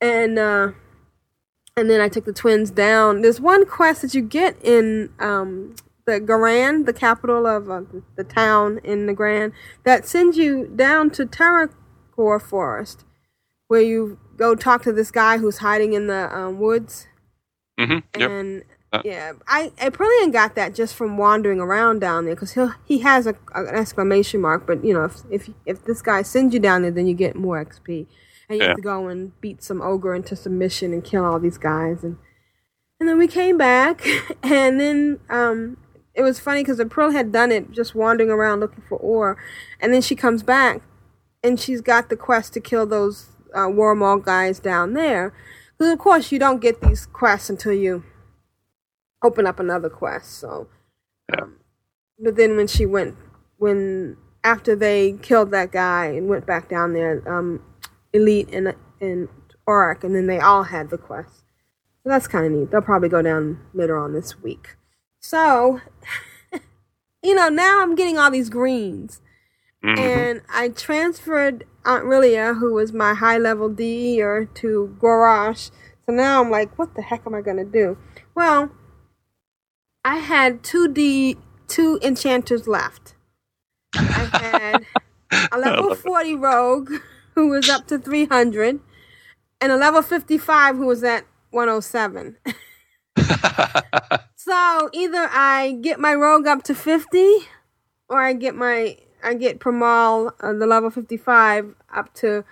And 0.00 0.38
uh, 0.38 0.72
and 1.76 1.90
then 1.90 2.00
I 2.00 2.08
took 2.08 2.24
the 2.24 2.32
twins 2.32 2.70
down. 2.70 3.22
There's 3.22 3.40
one 3.40 3.66
quest 3.66 4.02
that 4.02 4.14
you 4.14 4.22
get 4.22 4.56
in 4.62 5.10
um, 5.18 5.74
the 6.06 6.20
Garan, 6.20 6.86
the 6.86 6.92
capital 6.92 7.46
of 7.46 7.70
uh, 7.70 7.82
the 8.16 8.24
town 8.24 8.80
in 8.84 9.06
Nagrand, 9.06 9.52
that 9.84 10.06
sends 10.06 10.36
you 10.36 10.66
down 10.74 11.10
to 11.10 11.26
Terokkar 11.26 12.40
Forest, 12.40 13.04
where 13.68 13.80
you 13.82 14.18
go 14.36 14.54
talk 14.54 14.82
to 14.84 14.92
this 14.92 15.10
guy 15.10 15.38
who's 15.38 15.58
hiding 15.58 15.92
in 15.94 16.06
the 16.06 16.34
um, 16.36 16.58
woods. 16.58 17.06
hmm 17.78 17.98
Yep. 18.16 18.30
And 18.30 18.62
Uh. 18.92 19.02
yeah, 19.04 19.32
I 19.48 19.72
Aprillian 19.78 20.32
got 20.32 20.54
that 20.54 20.74
just 20.74 20.94
from 20.94 21.18
wandering 21.18 21.58
around 21.60 21.98
down 22.00 22.26
there 22.26 22.36
because 22.36 22.52
he 22.52 22.66
he 22.84 22.98
has 23.00 23.26
a, 23.26 23.34
an 23.54 23.68
exclamation 23.74 24.40
mark. 24.40 24.66
But 24.66 24.84
you 24.84 24.94
know, 24.94 25.04
if 25.04 25.16
if 25.30 25.50
if 25.66 25.84
this 25.84 26.02
guy 26.02 26.22
sends 26.22 26.54
you 26.54 26.60
down 26.60 26.82
there, 26.82 26.92
then 26.92 27.06
you 27.08 27.14
get 27.14 27.34
more 27.36 27.64
XP, 27.64 28.06
and 28.48 28.58
you 28.58 28.62
Yeah. 28.62 28.68
have 28.68 28.76
to 28.76 28.82
go 28.82 29.08
and 29.08 29.38
beat 29.40 29.62
some 29.62 29.80
ogre 29.82 30.14
into 30.14 30.36
submission 30.36 30.92
and 30.92 31.02
kill 31.04 31.24
all 31.24 31.38
these 31.40 31.58
guys. 31.58 32.04
And 32.04 32.16
and 33.00 33.08
then 33.08 33.18
we 33.18 33.26
came 33.26 33.58
back, 33.58 34.06
and 34.42 34.78
then 34.80 35.20
um, 35.28 35.76
it 36.14 36.22
was 36.22 36.38
funny 36.38 36.62
because 36.62 36.78
April 36.80 37.10
had 37.10 37.32
done 37.32 37.50
it 37.52 37.70
just 37.72 37.94
wandering 37.94 38.30
around 38.30 38.60
looking 38.60 38.84
for 38.88 38.96
ore, 38.98 39.36
and 39.80 39.92
then 39.92 40.00
she 40.00 40.14
comes 40.14 40.42
back, 40.42 40.80
and 41.42 41.58
she's 41.58 41.80
got 41.80 42.08
the 42.08 42.16
quest 42.16 42.52
to 42.54 42.60
kill 42.60 42.86
those 42.86 43.30
uh, 43.54 43.66
Warmaul 43.66 44.22
guys 44.24 44.60
down 44.60 44.94
there. 44.94 45.32
Because 45.76 45.92
of 45.92 45.98
course 45.98 46.30
you 46.30 46.38
don't 46.38 46.60
get 46.60 46.80
these 46.82 47.04
quests 47.06 47.50
until 47.50 47.72
you 47.72 48.04
open 49.22 49.46
up 49.46 49.58
another 49.58 49.88
quest. 49.90 50.38
So, 50.38 50.68
Yeah. 51.32 51.42
um, 51.42 51.56
but 52.18 52.36
then 52.36 52.56
when 52.56 52.68
she 52.68 52.86
went, 52.86 53.16
when 53.56 54.16
after 54.44 54.76
they 54.76 55.14
killed 55.22 55.50
that 55.50 55.72
guy 55.72 56.06
and 56.06 56.28
went 56.28 56.46
back 56.46 56.68
down 56.68 56.92
there, 56.92 57.22
um, 57.26 57.60
Elite 58.14 58.48
and 58.52 58.74
and 59.00 59.28
Auruk, 59.68 60.04
and 60.04 60.14
then 60.14 60.26
they 60.26 60.38
all 60.38 60.62
had 60.62 60.88
the 60.88 60.96
quest. 60.98 61.44
So 62.02 62.10
that's 62.10 62.26
kind 62.28 62.46
of 62.46 62.52
neat. 62.52 62.70
They'll 62.70 62.80
probably 62.82 63.08
go 63.08 63.22
down 63.22 63.60
later 63.74 63.98
on 63.98 64.12
this 64.12 64.40
week. 64.42 64.76
So, 65.20 65.80
you 67.22 67.34
know, 67.34 67.48
now 67.48 67.82
I'm 67.82 67.94
getting 67.94 68.18
all 68.18 68.30
these 68.30 68.50
greens. 68.50 69.20
Mhm. 69.82 69.98
And 69.98 70.42
I 70.48 70.68
transferred 70.68 71.64
Aunt 71.84 72.04
Rilia, 72.04 72.58
who 72.58 72.72
was 72.74 72.92
my 72.92 73.14
high 73.14 73.38
level 73.38 73.68
DEer, 73.68 74.46
to 74.54 74.96
Gorosh. 75.00 75.70
So 76.06 76.12
now 76.12 76.42
I'm 76.42 76.50
like, 76.50 76.78
what 76.78 76.94
the 76.94 77.02
heck 77.02 77.26
am 77.26 77.34
I 77.34 77.40
going 77.40 77.56
to 77.56 77.64
do? 77.64 77.96
Well, 78.34 78.70
I 80.04 80.18
had 80.18 80.62
two 80.62 80.88
D, 80.88 81.36
two 81.68 81.98
enchanters 82.02 82.68
left. 82.68 83.14
I 83.94 84.28
had 84.32 84.86
a 85.52 85.58
level 85.58 85.94
40 85.94 86.34
rogue 86.36 86.92
who 87.34 87.48
was 87.48 87.68
up 87.68 87.86
to 87.88 87.98
300 87.98 88.80
and 89.60 89.72
a 89.72 89.76
level 89.76 90.02
55 90.02 90.76
who 90.76 90.86
was 90.86 91.04
at 91.04 91.26
107. 91.50 92.36
So 94.36 94.90
either 94.92 95.28
I 95.32 95.78
get 95.80 95.98
my 95.98 96.14
rogue 96.14 96.46
up 96.46 96.62
to 96.64 96.74
50 96.74 97.38
or 98.08 98.20
I 98.20 98.34
get 98.34 98.54
my 98.54 98.98
I 99.22 99.34
get 99.34 99.58
Primall 99.58 100.32
uh, 100.40 100.52
the 100.52 100.66
level 100.66 100.90
55 100.90 101.74
up 101.94 102.12
to 102.14 102.44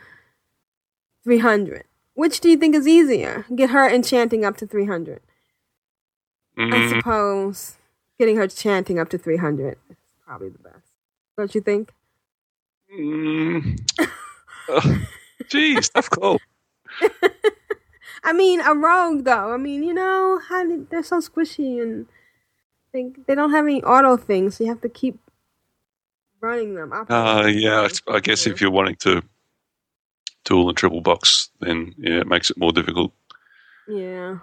300. 1.25 1.85
Which 2.15 2.41
do 2.41 2.49
you 2.51 2.57
think 2.57 2.75
is 2.75 2.89
easier? 2.89 3.45
Get 3.55 3.71
her 3.71 3.89
enchanting 3.89 4.45
up 4.45 4.57
to 4.59 4.67
300. 4.67 5.21
I 6.59 6.81
Mm, 6.81 6.89
suppose 6.89 7.77
getting 8.19 8.37
her 8.37 8.49
chanting 8.49 8.99
up 8.99 9.09
to 9.11 9.19
300 9.19 9.79
is 9.91 9.97
probably 10.27 10.49
the 10.51 10.59
best. 10.59 10.93
Don't 11.37 11.55
you 11.55 11.61
think? 11.61 11.93
mm. 12.95 13.79
Jeez, 15.45 15.93
that's 15.93 16.09
cool. 16.09 16.41
I 18.25 18.33
mean, 18.33 18.61
a 18.61 18.75
rogue 18.75 19.25
though. 19.25 19.53
I 19.53 19.57
mean, 19.57 19.83
you 19.83 19.95
know, 19.95 20.41
how 20.49 20.65
did, 20.65 20.91
they're 20.91 21.03
so 21.03 21.19
squishy 21.19 21.83
and 21.83 22.07
they 22.93 23.13
they 23.27 23.35
don't 23.35 23.51
have 23.51 23.65
any 23.65 23.83
auto 23.83 24.17
things, 24.17 24.57
so 24.57 24.65
you 24.65 24.71
have 24.71 24.83
to 24.83 24.89
keep 24.89 25.19
running 26.41 26.75
them. 26.75 26.93
Uh, 26.93 27.47
yeah. 27.47 27.89
I 28.09 28.21
guess 28.21 28.47
if 28.47 28.61
you're 28.61 28.71
wanting 28.71 28.97
to 28.97 29.23
dual 30.45 30.69
and 30.69 30.77
triple 30.77 31.01
box, 31.01 31.51
then 31.61 31.95
yeah, 31.99 32.21
it 32.21 32.27
makes 32.27 32.51
it 32.51 32.59
more 32.59 32.73
difficult. 32.73 33.13
Yeah. 33.89 34.39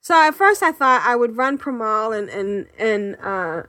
So 0.00 0.14
at 0.14 0.34
first 0.34 0.62
I 0.62 0.72
thought 0.72 1.02
I 1.04 1.14
would 1.14 1.36
run 1.36 1.58
Primall 1.58 2.16
and 2.16 2.28
and 2.28 2.66
and 2.78 3.16
uh 3.22 3.62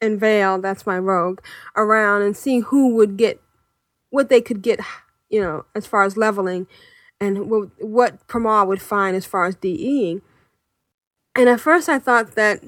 and 0.00 0.20
Veyle, 0.20 0.60
that's 0.60 0.84
my 0.84 0.98
rogue, 0.98 1.40
around 1.76 2.22
and 2.22 2.36
see 2.36 2.60
who 2.60 2.94
would 2.96 3.16
get 3.16 3.40
what 4.10 4.28
they 4.28 4.40
could 4.40 4.60
get, 4.60 4.80
you 5.32 5.40
know, 5.40 5.64
as 5.74 5.86
far 5.86 6.04
as 6.04 6.16
leveling 6.16 6.68
and 7.18 7.50
what 7.50 7.70
what 7.78 8.28
Primall 8.28 8.68
would 8.68 8.82
find 8.82 9.16
as 9.16 9.24
far 9.24 9.46
as 9.46 9.56
DEing. 9.56 10.22
And 11.34 11.48
at 11.48 11.60
first 11.60 11.88
I 11.88 11.98
thought 11.98 12.34
that 12.36 12.62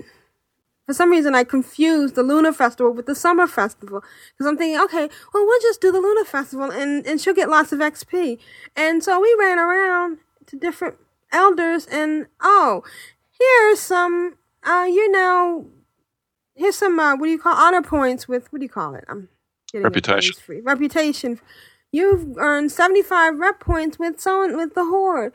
for 0.86 0.94
some 0.94 1.10
reason 1.10 1.34
I 1.34 1.44
confused 1.44 2.14
the 2.14 2.22
Lunar 2.22 2.52
Festival 2.52 2.92
with 2.92 3.06
the 3.06 3.14
Summer 3.14 3.46
Festival 3.46 4.02
because 4.32 4.46
I'm 4.46 4.56
thinking, 4.56 4.80
okay, 4.80 5.08
well 5.32 5.46
we'll 5.46 5.60
just 5.60 5.80
do 5.80 5.92
the 5.92 6.00
Lunar 6.00 6.24
Festival 6.24 6.72
and 6.72 7.06
and 7.06 7.20
she'll 7.20 7.34
get 7.34 7.50
lots 7.50 7.72
of 7.72 7.80
XP. 7.80 8.38
And 8.74 9.04
so 9.04 9.20
we 9.20 9.36
ran 9.38 9.58
around 9.58 10.18
to 10.46 10.56
different 10.56 10.96
elders 11.30 11.86
and 11.86 12.26
oh, 12.40 12.82
here's 13.38 13.80
some 13.80 14.36
uh 14.62 14.86
you 14.88 15.10
know 15.10 15.66
here's 16.54 16.76
some 16.76 16.98
uh 16.98 17.14
what 17.16 17.26
do 17.26 17.32
you 17.32 17.38
call 17.38 17.54
honor 17.54 17.82
points 17.82 18.26
with 18.26 18.50
what 18.50 18.60
do 18.60 18.64
you 18.64 18.70
call 18.70 18.94
it? 18.94 19.04
I'm 19.08 19.28
getting 19.70 19.82
Reputation. 19.82 20.62
Reputation. 20.62 21.40
You've 21.94 22.36
earned 22.38 22.72
75 22.72 23.38
rep 23.38 23.60
points 23.60 24.00
with 24.00 24.20
someone 24.20 24.56
with 24.56 24.74
the 24.74 24.84
horde. 24.84 25.32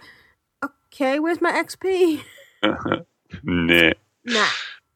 Okay, 0.62 1.18
where's 1.18 1.39
my 1.39 1.53
XP? 1.53 2.22
nah. 2.64 3.93
Nah. 4.26 4.47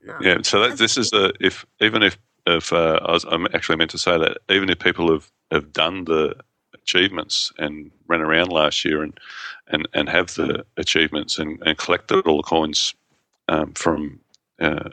No. 0.04 0.18
Yeah, 0.20 0.38
so 0.42 0.60
that, 0.60 0.78
this 0.78 0.98
is 0.98 1.12
the 1.12 1.32
if 1.40 1.66
even 1.80 2.04
if 2.04 2.18
if 2.46 2.74
uh, 2.74 3.00
I 3.06 3.14
was, 3.14 3.24
I'm 3.24 3.48
actually 3.54 3.78
meant 3.78 3.92
to 3.92 3.98
say 3.98 4.18
that 4.18 4.40
even 4.50 4.70
if 4.70 4.80
people 4.80 5.10
have, 5.10 5.32
have 5.52 5.72
done 5.72 6.04
the 6.04 6.36
achievements 6.74 7.54
and 7.58 7.92
ran 8.10 8.20
around 8.20 8.52
last 8.52 8.84
year 8.84 9.02
and 9.02 9.18
and, 9.70 9.88
and 9.94 10.10
have 10.10 10.36
the 10.36 10.66
achievements 10.76 11.40
and, 11.40 11.64
and 11.66 11.78
collected 11.78 12.28
all 12.28 12.36
the 12.36 12.44
coins 12.44 12.94
um, 13.48 13.72
from 13.76 14.20
uh, 14.60 14.90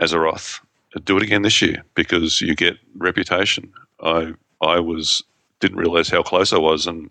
Azeroth, 0.00 0.58
do 1.04 1.16
it 1.16 1.22
again 1.22 1.42
this 1.42 1.62
year 1.62 1.84
because 1.94 2.40
you 2.40 2.56
get 2.56 2.76
reputation. 2.96 3.72
I 4.00 4.34
I 4.60 4.80
was 4.80 5.22
didn't 5.62 5.78
realize 5.78 6.10
how 6.10 6.22
close 6.22 6.52
I 6.52 6.58
was 6.58 6.86
and 6.86 7.08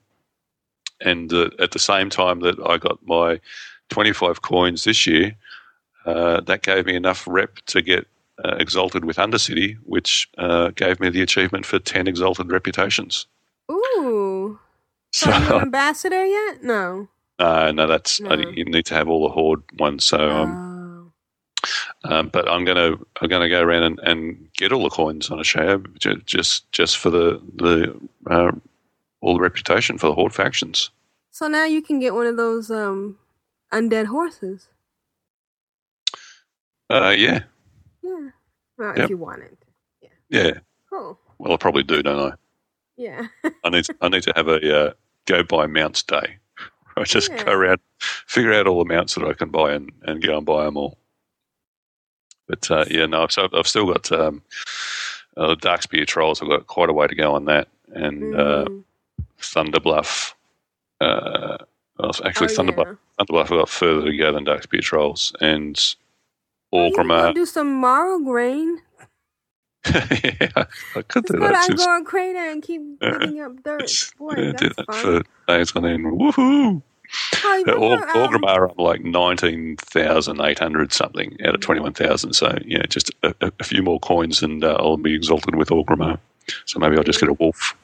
and 1.04 1.34
uh, 1.34 1.50
at 1.58 1.72
the 1.72 1.80
same 1.80 2.10
time 2.12 2.42
that 2.42 2.58
I 2.64 2.78
got 2.78 3.00
my 3.08 3.40
25 3.90 4.44
coins 4.44 4.84
this 4.84 5.08
year, 5.08 5.36
uh, 6.06 6.42
that 6.42 6.62
gave 6.62 6.86
me 6.86 6.96
enough 6.96 7.26
rep 7.28 7.56
to 7.68 7.82
get 7.82 8.06
uh, 8.46 8.56
exalted 8.60 9.04
with 9.06 9.18
Undercity, 9.18 9.78
which 9.84 10.30
uh, 10.38 10.70
gave 10.76 11.00
me 11.00 11.10
the 11.10 11.24
achievement 11.24 11.66
for 11.66 11.80
10 11.80 12.08
exalted 12.08 12.52
reputations. 12.52 13.26
Ooh. 13.72 14.60
So 15.12 15.26
So, 15.26 15.32
are 15.32 15.42
you 15.44 15.56
an 15.56 15.62
ambassador 15.70 16.24
yet? 16.26 16.64
No. 16.64 17.08
uh, 17.40 17.72
no, 17.74 17.88
that's 17.88 18.22
I, 18.30 18.36
No. 18.36 18.50
you 18.52 18.66
need 18.66 18.86
to 18.86 18.94
have 18.94 19.10
all 19.10 19.24
the 19.28 19.34
horde 19.34 19.64
ones. 19.80 20.04
So, 20.04 20.18
um, 20.30 20.52
Oh. 20.56 20.71
Um, 22.06 22.30
but 22.30 22.50
I'm 22.50 22.66
gonna 22.66 22.96
I'm 23.22 23.30
gonna 23.30 23.50
go 23.50 23.62
around 23.62 23.84
and, 23.84 24.00
and 24.00 24.50
get 24.54 24.72
all 24.72 24.84
the 24.84 24.90
coins 24.90 25.30
on 25.30 25.40
a 25.40 25.44
show 25.44 25.84
just 26.26 26.72
just 26.72 26.98
for 26.98 27.10
the 27.10 27.42
the 27.56 28.00
uh, 28.30 28.52
all 29.22 29.34
the 29.36 29.40
reputation 29.42 29.98
for 29.98 30.08
the 30.08 30.14
horde 30.16 30.34
factions. 30.34 30.90
So 31.32 31.48
now 31.48 31.66
you 31.66 31.82
can 31.82 32.00
get 32.00 32.14
one 32.14 32.28
of 32.28 32.38
those 32.38 32.70
um 32.72 33.18
undead 33.72 34.08
horses. 34.08 34.68
Uh, 36.90 37.14
yeah, 37.18 37.44
Yeah. 38.04 38.30
Well, 38.78 38.94
Yep. 38.96 39.04
if 39.06 39.10
you 39.10 39.18
want 39.18 39.44
it. 39.44 39.58
yeah. 40.30 40.60
Cool. 40.90 41.18
Well, 41.38 41.54
I 41.54 41.58
probably 41.58 41.84
do, 41.84 42.04
don't 42.04 42.34
I? 42.34 42.36
Yeah. 42.98 43.28
I 43.64 43.70
need 43.70 43.86
I 44.02 44.10
need 44.10 44.24
to 44.24 44.34
have 44.36 44.48
a 44.50 44.78
uh, 44.90 44.94
go 45.26 45.44
buy 45.44 45.68
mounts 45.68 46.04
day. 46.04 46.38
I 46.98 47.04
just 47.04 47.30
Yeah. 47.32 47.44
go 47.46 47.52
around, 47.54 47.80
figure 48.00 48.54
out 48.54 48.68
all 48.68 48.80
the 48.84 48.94
mounts 48.94 49.16
that 49.16 49.24
I 49.24 49.34
can 49.34 49.50
buy, 49.50 49.74
and, 49.74 49.90
and 50.04 50.22
go 50.22 50.36
and 50.38 50.46
buy 50.46 50.66
them 50.66 50.76
all. 50.78 50.98
But 52.52 52.70
uh, 52.70 52.86
yeah, 52.92 53.06
no, 53.06 53.28
so 53.28 53.48
I've 53.54 53.66
still 53.68 53.86
got 53.94 54.12
um, 54.12 54.42
uh, 55.38 55.56
Darkspear 55.56 56.06
Trolls. 56.06 56.42
I've 56.42 56.50
got 56.50 56.68
quite 56.68 56.90
a 56.90 56.94
way 56.94 57.08
to 57.08 57.16
go 57.16 57.34
on 57.34 57.46
that, 57.46 57.70
and 57.94 58.36
uh, 58.36 58.66
Mm. 58.66 58.84
Thunderbluff. 59.40 60.34
Uh, 61.00 61.58
well, 61.98 62.12
actually, 62.26 62.48
Oh, 62.54 62.58
Thunderbluff. 62.58 62.86
yeah. 62.86 63.26
Thunderbluff. 63.26 63.42
I've 63.44 63.50
got 63.50 63.70
further 63.70 64.12
to 64.12 64.18
go 64.18 64.34
than 64.34 64.44
Darkspear 64.46 64.82
Trolls, 64.82 65.34
and 65.40 65.80
Oh, 66.74 66.90
go 66.92 66.98
Orgrimmar. 66.98 67.34
do 67.34 67.46
some 67.46 67.74
Morrow 67.74 68.20
grain. 68.20 68.80
yeah, 69.88 70.66
I 70.96 71.02
could 71.08 71.26
do 71.26 71.38
go 71.40 71.48
that. 71.48 71.64
since- 71.66 71.86
Un'Goro 71.86 72.06
Crater 72.06 72.52
and 72.52 72.62
keep 72.62 72.82
Uh, 73.02 73.18
digging 73.18 73.42
up 73.42 73.64
dirt. 73.64 74.12
Boy, 74.20 74.34
yeah, 74.38 74.52
do 74.52 74.68
that's 74.70 74.76
that 74.76 74.86
fun. 74.88 75.24
for 75.24 75.24
days 75.48 75.76
on 75.76 75.86
end. 75.86 76.06
Woohoo! 76.06 76.82
Or, 77.68 78.10
um, 78.10 78.44
I'm 78.46 78.72
like 78.78 79.04
19,800 79.04 80.94
something 80.94 81.38
out 81.44 81.56
of 81.56 81.62
21,000. 81.62 82.34
So, 82.34 82.56
yeah, 82.66 82.84
just 82.88 83.12
a, 83.24 83.34
a, 83.60 83.64
few 83.64 83.82
more 83.84 84.00
coins 84.00 84.42
and 84.44 84.64
uh, 84.64 84.78
I'll 84.80 84.98
be 84.98 85.16
exalted 85.16 85.56
with 85.56 85.70
Orgrimmar. 85.70 86.20
So 86.66 86.80
maybe 86.80 86.98
I'll 86.98 87.04
just 87.04 87.20
get 87.20 87.30
a 87.30 87.34
wolf. 87.34 87.76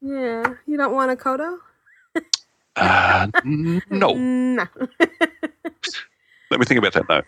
Yeah. 0.00 0.54
You 0.66 0.76
don't 0.76 0.94
want 0.94 1.10
a 1.10 1.16
Kodo? 1.16 1.58
Uh, 2.76 3.28
no. 3.44 3.80
No. 4.56 4.66
Let 6.50 6.60
me 6.60 6.66
think 6.66 6.78
about 6.78 6.92
that 6.94 7.08
though. 7.08 7.22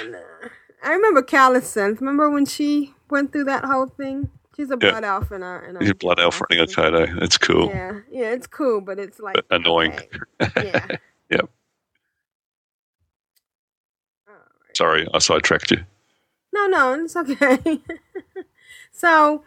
And, 0.00 0.14
uh, 0.14 0.48
I 0.82 0.92
remember 0.92 1.22
Callison. 1.22 1.98
Remember 2.00 2.30
when 2.30 2.46
she 2.46 2.94
went 3.10 3.32
through 3.32 3.44
that 3.44 3.64
whole 3.64 3.86
thing? 3.86 4.30
She's 4.56 4.70
a 4.70 4.76
Yeah. 4.80 4.90
blood 4.90 5.04
elf 5.04 5.32
in 5.32 5.42
our 5.42 5.64
in 5.64 5.76
our 5.76 5.82
Your 5.82 5.94
blood 5.94 6.20
elf 6.20 6.40
running 6.40 6.62
a 6.62 6.66
Kodo. 6.66 7.18
That's 7.20 7.38
cool. 7.38 7.68
Yeah, 7.68 8.00
yeah, 8.10 8.30
it's 8.32 8.46
cool, 8.46 8.80
but 8.80 8.98
it's 8.98 9.18
like 9.20 9.36
But 9.36 9.46
annoying. 9.50 9.92
okay. 9.92 10.08
Yeah. 10.62 10.86
Yep. 11.30 11.48
Sorry, 14.74 15.06
I 15.12 15.18
sidetracked 15.18 15.70
you. 15.70 15.84
No, 16.52 16.66
no, 16.66 16.94
it's 17.04 17.16
okay. 17.16 17.80
so, 18.92 19.44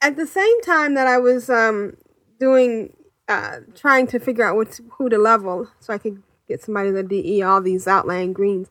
at 0.00 0.16
the 0.16 0.26
same 0.26 0.60
time 0.62 0.94
that 0.94 1.06
I 1.06 1.18
was 1.18 1.48
um, 1.50 1.96
doing, 2.38 2.92
uh, 3.28 3.58
trying 3.74 4.06
to 4.08 4.18
figure 4.18 4.44
out 4.44 4.56
what 4.56 4.78
who 4.92 5.08
to 5.08 5.18
level, 5.18 5.68
so 5.80 5.92
I 5.94 5.98
could 5.98 6.22
get 6.48 6.62
somebody 6.62 6.92
to 6.92 7.02
DE 7.02 7.42
all 7.42 7.60
these 7.60 7.86
outland 7.88 8.34
greens, 8.34 8.68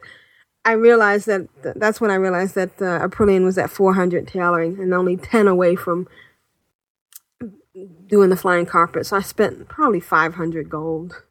I 0.65 0.71
realized 0.71 1.27
that 1.27 1.47
that's 1.75 2.01
when 2.01 2.09
I 2.09 2.15
realized 2.15 2.55
that 2.55 2.81
uh, 2.81 3.07
Aprillian 3.07 3.45
was 3.45 3.57
at 3.57 3.69
400 3.69 4.27
tailoring 4.27 4.79
and 4.79 4.93
only 4.93 5.15
10 5.15 5.47
away 5.47 5.75
from 5.75 6.07
doing 8.07 8.29
the 8.29 8.35
flying 8.35 8.65
carpet. 8.65 9.05
So 9.05 9.17
I 9.17 9.21
spent 9.21 9.67
probably 9.69 9.99
500 9.99 10.69
gold 10.69 11.23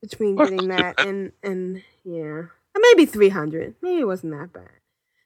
between 0.00 0.36
getting 0.36 0.68
that 0.68 0.98
and 1.00 1.32
and 1.42 1.82
yeah, 2.04 2.42
maybe 2.76 3.04
300. 3.04 3.74
Maybe 3.82 4.00
it 4.00 4.06
wasn't 4.06 4.32
that 4.32 4.52
bad. 4.52 4.70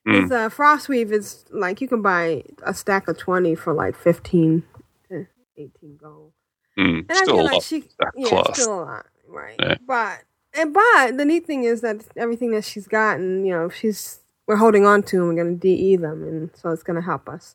Mm. 0.07 0.23
Because 0.23 0.31
uh, 0.33 0.49
Frostweave 0.49 1.13
is 1.13 1.45
like 1.51 1.81
you 1.81 1.89
can 1.89 2.03
buy 2.03 2.43
a 2.65 2.75
stack 2.75 3.07
of 3.07 3.17
20 3.19 3.55
for 3.55 3.73
like 3.73 3.95
15 3.97 4.65
to 5.09 5.27
18 5.57 5.99
gold. 6.03 6.33
Mm. 6.77 7.07
And 7.09 7.13
I 7.13 7.25
feel 7.25 7.45
like 7.45 7.53
lot. 7.53 7.63
she, 7.63 7.85
yeah, 8.17 8.43
still 8.55 8.75
a 8.75 8.83
lot, 8.83 9.07
right? 9.29 9.57
Yeah. 9.61 9.77
But 9.87 10.25
and 10.55 10.75
but 10.75 11.17
the 11.17 11.25
neat 11.25 11.47
thing 11.47 11.65
is 11.65 11.81
that 11.83 12.05
everything 12.17 12.53
that 12.53 12.65
she's 12.65 12.89
gotten, 12.89 13.45
you 13.45 13.53
know, 13.53 13.69
she's 13.69 14.21
we're 14.47 14.57
holding 14.57 14.87
on 14.87 15.03
to 15.05 15.19
and 15.19 15.29
we're 15.29 15.43
going 15.45 15.59
to 15.59 15.61
de 15.61 15.97
them, 15.97 16.23
and 16.25 16.51
so 16.55 16.71
it's 16.71 16.83
going 16.83 16.97
to 16.97 17.03
help 17.03 17.29
us 17.29 17.55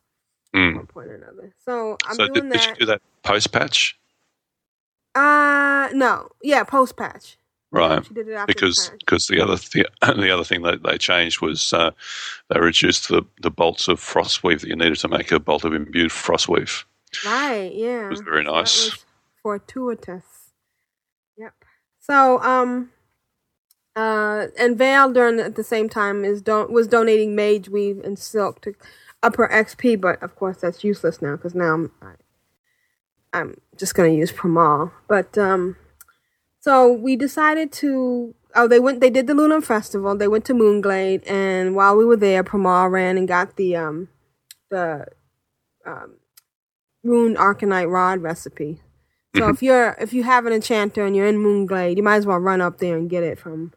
at 0.54 0.58
Mm. 0.60 0.76
one 0.76 0.86
point 0.86 1.08
or 1.08 1.14
another. 1.16 1.54
So 1.64 1.96
I'm 2.06 2.14
So 2.14 2.26
doing 2.28 2.48
did, 2.50 2.52
did 2.52 2.66
you 2.66 2.74
do 2.80 2.86
that 2.86 3.02
post 3.22 3.52
patch? 3.52 3.98
Uh 5.14 5.88
no, 5.92 6.28
yeah, 6.42 6.64
post 6.64 6.96
patch. 6.96 7.36
Right. 7.70 8.04
She 8.06 8.14
did 8.14 8.28
it 8.28 8.34
after 8.34 8.46
because 8.54 8.86
the 8.86 8.90
patch. 8.92 9.00
because 9.00 9.26
the 9.26 9.40
other 9.42 9.56
th- 9.58 9.86
the 10.02 10.30
other 10.32 10.44
thing 10.44 10.62
that 10.62 10.82
they 10.82 10.96
changed 10.98 11.42
was 11.42 11.72
uh, 11.72 11.90
they 12.48 12.60
reduced 12.60 13.08
the, 13.08 13.22
the 13.42 13.50
bolts 13.50 13.88
of 13.88 14.00
frostweave 14.00 14.60
that 14.62 14.68
you 14.68 14.76
needed 14.76 14.98
to 15.00 15.08
make 15.08 15.30
a 15.32 15.38
bolt 15.40 15.64
of 15.64 15.74
imbued 15.74 16.10
frostweave. 16.10 16.84
Right, 17.26 17.72
yeah. 17.74 18.08
was 18.08 18.20
very 18.22 18.44
So 18.44 18.52
that 18.52 18.56
nice. 18.56 18.84
was 18.86 19.04
fortuitous. 19.42 20.24
So, 22.10 22.40
um, 22.42 22.90
uh, 23.96 24.46
and 24.58 24.78
Veyle 24.78 25.12
during 25.12 25.40
at 25.40 25.56
the 25.56 25.64
same 25.64 25.88
time 25.88 26.24
is 26.24 26.40
don- 26.40 26.72
was 26.72 26.86
donating 26.86 27.34
mage 27.34 27.68
weave 27.68 27.98
and 28.04 28.18
silk 28.18 28.60
to 28.62 28.74
up 29.22 29.36
her 29.36 29.48
XP, 29.48 30.00
but 30.00 30.22
of 30.22 30.36
course 30.36 30.58
that's 30.58 30.84
useless 30.84 31.20
now 31.20 31.36
because 31.36 31.54
now 31.54 31.74
I'm 31.74 31.92
I'm 33.32 33.60
just 33.76 33.94
gonna 33.94 34.08
use 34.10 34.32
Primall. 34.32 34.92
But 35.08 35.36
um, 35.36 35.76
so 36.60 36.90
we 36.92 37.16
decided 37.16 37.72
to. 37.72 38.34
Oh, 38.54 38.66
they 38.66 38.80
went. 38.80 39.00
They 39.00 39.10
did 39.10 39.26
the 39.26 39.34
Lunar 39.34 39.60
Festival. 39.60 40.16
They 40.16 40.28
went 40.28 40.44
to 40.46 40.54
Moonglade, 40.54 41.28
and 41.28 41.74
while 41.74 41.96
we 41.96 42.04
were 42.04 42.16
there, 42.16 42.42
Primall 42.42 42.90
ran 42.90 43.18
and 43.18 43.28
got 43.28 43.56
the 43.56 43.76
um, 43.76 44.08
the 44.70 45.06
um, 45.84 46.16
rune 47.04 47.36
arcanite 47.36 47.90
rod 47.90 48.20
recipe. 48.20 48.80
So 49.38 49.48
if 49.50 49.62
you're 49.62 49.96
if 50.00 50.12
you 50.12 50.22
have 50.24 50.46
an 50.46 50.52
enchanter 50.52 51.04
and 51.06 51.16
you're 51.16 51.26
in 51.26 51.38
Moonglade, 51.38 51.96
you 51.96 52.02
might 52.02 52.16
as 52.16 52.26
well 52.26 52.38
run 52.38 52.60
up 52.60 52.78
there 52.78 52.96
and 52.96 53.10
get 53.10 53.22
it 53.22 53.38
from 53.38 53.72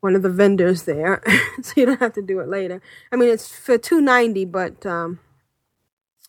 one 0.00 0.14
of 0.14 0.22
the 0.22 0.30
vendors 0.30 0.84
there, 0.84 1.22
so 1.62 1.72
you 1.76 1.86
don't 1.86 2.00
have 2.00 2.12
to 2.14 2.22
do 2.22 2.38
it 2.40 2.48
later. 2.48 2.80
I 3.12 3.16
mean, 3.16 3.28
it's 3.30 3.48
for 3.54 3.78
two 3.78 4.00
ninety, 4.00 4.44
but 4.44 4.84
um, 4.86 5.20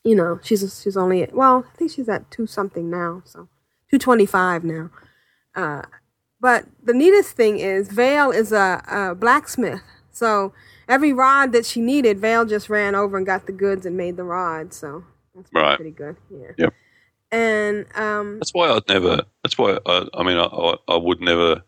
you 0.03 0.15
know, 0.15 0.39
she's 0.43 0.82
she's 0.82 0.97
only 0.97 1.24
at, 1.24 1.34
well, 1.34 1.65
I 1.74 1.78
think 1.78 1.91
she's 1.91 2.09
at 2.09 2.30
two 2.32 2.47
something 2.47 2.89
now, 2.89 3.22
so 3.26 3.49
two 3.91 3.97
twenty 3.99 4.26
five 4.26 4.63
now. 4.63 4.89
Uh, 5.55 5.84
but 6.39 6.65
the 6.84 6.93
neatest 6.93 7.36
thing 7.36 7.59
is 7.59 7.89
Veyle 7.89 8.34
is 8.34 8.51
a, 8.51 8.84
a 8.88 9.15
blacksmith, 9.15 9.82
so 10.11 10.53
every 10.88 11.13
rod 11.13 11.51
that 11.51 11.65
she 11.65 11.82
needed, 11.82 12.20
Veyle 12.22 12.47
just 12.47 12.70
ran 12.70 12.95
over 12.95 13.18
and 13.18 13.26
got 13.26 13.45
the 13.47 13.51
goods 13.51 13.86
and 13.86 13.97
made 13.97 14.18
the 14.18 14.24
rod. 14.24 14.74
So 14.74 15.03
that's 15.36 15.49
Right. 15.53 15.76
pretty 15.76 15.91
good. 15.91 16.15
Yeah. 16.30 16.51
Yep. 16.57 16.74
And 17.32 17.86
um, 17.95 18.39
That's 18.39 18.53
why 18.53 18.69
I'd 18.69 18.88
never. 18.88 19.21
That's 19.43 19.57
why 19.57 19.80
I, 19.86 20.07
I 20.13 20.23
mean 20.23 20.38
I, 20.38 20.75
I, 20.88 20.95
would 20.95 21.21
never. 21.21 21.61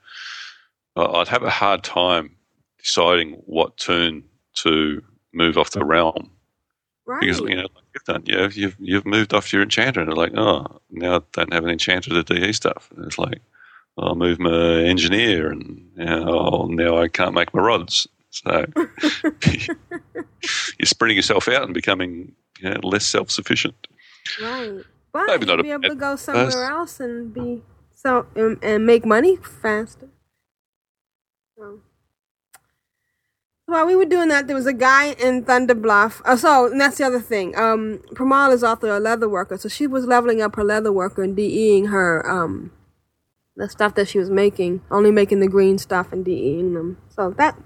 I'd 0.95 1.28
have 1.28 1.43
a 1.43 1.49
hard 1.49 1.84
time 1.84 2.36
deciding 2.78 3.34
what 3.45 3.78
turn 3.78 4.24
to 4.55 5.03
move 5.34 5.57
off 5.57 5.72
the 5.72 5.86
realm 5.86 6.32
right. 7.05 7.22
because 7.22 7.39
you 7.41 7.55
know 7.55 7.68
like 7.76 7.84
you've 7.93 8.03
done. 8.05 8.24
Yeah, 8.26 8.49
you've 8.53 8.76
you've 8.80 9.05
moved 9.05 9.34
off 9.34 9.51
your 9.51 9.62
enchanter 9.62 9.99
and 9.99 10.10
they're 10.10 10.16
like, 10.16 10.38
oh, 10.38 10.80
now 10.91 11.18
I 11.18 11.22
don't 11.34 11.53
have 11.53 11.64
an 11.64 11.72
enchanter 11.72 12.10
to 12.10 12.24
DE 12.24 12.53
stuff. 12.53 12.89
And 12.95 13.05
it's 13.05 13.18
like, 13.18 13.41
I'll 13.97 14.16
move 14.16 14.39
my 14.39 14.84
engineer 14.84 15.51
and 15.51 15.89
you 15.97 16.05
know, 16.05 16.26
oh, 16.28 16.68
now 16.68 17.01
I 17.01 17.07
can't 17.07 17.34
make 17.34 17.53
my 17.53 17.62
rods. 17.62 18.07
So 18.30 18.66
you're 19.43 20.86
spreading 20.86 21.18
yourself 21.18 21.47
out 21.47 21.64
and 21.64 21.74
becoming 21.74 22.34
you 22.60 22.70
know, 22.70 22.80
less 22.84 23.05
self 23.05 23.32
sufficient. 23.32 23.88
Right. 24.41 24.84
But 25.12 25.28
Maybe 25.28 25.45
not 25.45 25.62
be 25.64 25.72
able 25.72 25.89
to 25.89 25.95
go 25.95 26.16
somewhere 26.16 26.45
person. 26.45 26.72
else 26.72 26.99
and 26.99 27.34
be 27.34 27.64
so 27.95 28.28
and, 28.36 28.57
and 28.62 28.86
make 28.86 29.05
money 29.05 29.36
faster. 29.38 30.10
So. 31.57 31.80
While 33.66 33.86
we 33.86 33.95
were 33.95 34.05
doing 34.05 34.30
that, 34.30 34.47
there 34.47 34.55
was 34.55 34.66
a 34.66 34.74
guy 34.74 35.12
in 35.14 35.43
Thunder 35.43 35.76
Bluff. 35.76 36.22
Oh, 36.26 36.36
so 36.36 36.72
and 36.72 36.82
that's 36.82 36.97
the 36.97 37.03
other 37.03 37.20
thing. 37.20 37.55
Um, 37.55 37.99
Primall 38.14 38.51
is 38.51 38.64
also 38.64 38.97
a 38.97 38.99
leather 38.99 39.30
worker, 39.30 39.57
so 39.57 39.70
she 39.70 39.86
was 39.86 40.05
leveling 40.05 40.41
up 40.41 40.55
her 40.55 40.64
leather 40.64 40.91
worker 40.91 41.24
and 41.24 41.36
DEing 41.36 41.88
her 41.88 42.28
um, 42.28 42.72
the 43.55 43.70
stuff 43.70 43.93
that 43.95 44.07
she 44.07 44.18
was 44.18 44.30
making, 44.30 44.82
only 44.89 45.12
making 45.12 45.39
the 45.39 45.47
green 45.47 45.78
stuff 45.78 46.12
and 46.12 46.26
DEing 46.26 46.74
them. 46.74 46.97
So 47.10 47.32
that 47.32 47.57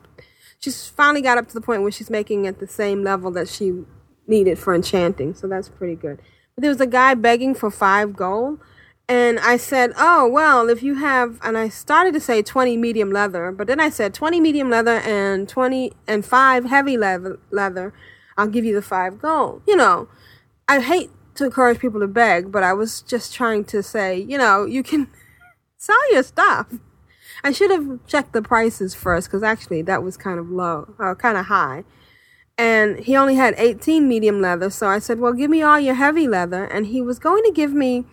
she's 0.60 0.88
finally 0.90 1.22
got 1.22 1.38
up 1.38 1.48
to 1.50 1.54
the 1.54 1.62
point 1.62 1.84
where 1.84 1.92
she's 1.92 2.10
making 2.10 2.48
at 2.48 2.60
the 2.60 2.68
same 2.68 3.04
level 3.04 3.32
that 3.32 3.48
she 3.48 3.84
needed 4.28 4.58
for 4.58 4.74
enchanting. 4.74 5.36
So 5.36 5.48
that's 5.48 5.70
pretty 5.70 5.96
good. 5.96 6.20
There 6.58 6.70
was 6.70 6.82
a 6.82 6.88
guy 6.88 7.14
begging 7.14 7.56
for 7.56 7.72
five 7.72 8.16
gold. 8.16 8.60
And 9.10 9.40
I 9.40 9.58
said, 9.58 9.92
oh, 9.98 10.28
well, 10.30 10.70
if 10.70 10.82
you 10.82 10.96
have, 10.96 11.38
and 11.44 11.58
I 11.58 11.68
started 11.68 12.14
to 12.14 12.22
say 12.22 12.42
20 12.42 12.78
medium 12.78 13.12
leather, 13.12 13.52
but 13.52 13.68
then 13.68 13.80
I 13.80 13.90
said 13.90 14.14
20 14.14 14.40
medium 14.40 14.70
leather 14.70 15.00
and 15.00 15.48
20 15.50 15.92
and 16.08 16.26
five 16.26 16.66
heavy 16.66 16.96
leather, 16.96 17.38
leather, 17.52 17.94
I'll 18.38 18.48
give 18.48 18.64
you 18.64 18.74
the 18.74 18.82
five 18.82 19.20
gold. 19.20 19.62
You 19.68 19.76
know, 19.76 20.08
I 20.70 20.80
hate 20.80 21.12
to 21.36 21.46
encourage 21.46 21.80
people 21.80 22.00
to 22.00 22.08
beg, 22.08 22.52
but 22.52 22.64
I 22.64 22.74
was 22.74 23.02
just 23.02 23.34
trying 23.34 23.66
to 23.66 23.84
say, 23.84 24.18
you 24.18 24.38
know, 24.38 24.66
you 24.66 24.84
can 24.84 25.10
sell 25.78 26.14
your 26.14 26.24
stuff. 26.24 26.68
I 27.44 27.52
should 27.52 27.72
have 27.72 28.00
checked 28.08 28.32
the 28.32 28.42
prices 28.42 28.96
first 28.96 29.28
because 29.28 29.44
actually 29.44 29.82
that 29.82 30.02
was 30.02 30.16
kind 30.16 30.40
of 30.40 30.50
low, 30.50 30.94
uh, 30.98 31.16
kind 31.16 31.38
of 31.38 31.48
high. 31.48 31.84
And 32.58 33.00
he 33.00 33.16
only 33.18 33.36
had 33.36 33.56
18 33.58 34.08
medium 34.08 34.40
leather, 34.40 34.70
so 34.70 34.88
I 34.88 35.00
said, 35.00 35.20
well, 35.20 35.34
give 35.34 35.50
me 35.50 35.64
all 35.64 35.80
your 35.80 35.96
heavy 35.96 36.28
leather. 36.28 36.66
And 36.66 36.88
he 36.88 37.02
was 37.02 37.18
going 37.18 37.44
to 37.44 37.52
give 37.52 37.74
me 37.74 38.06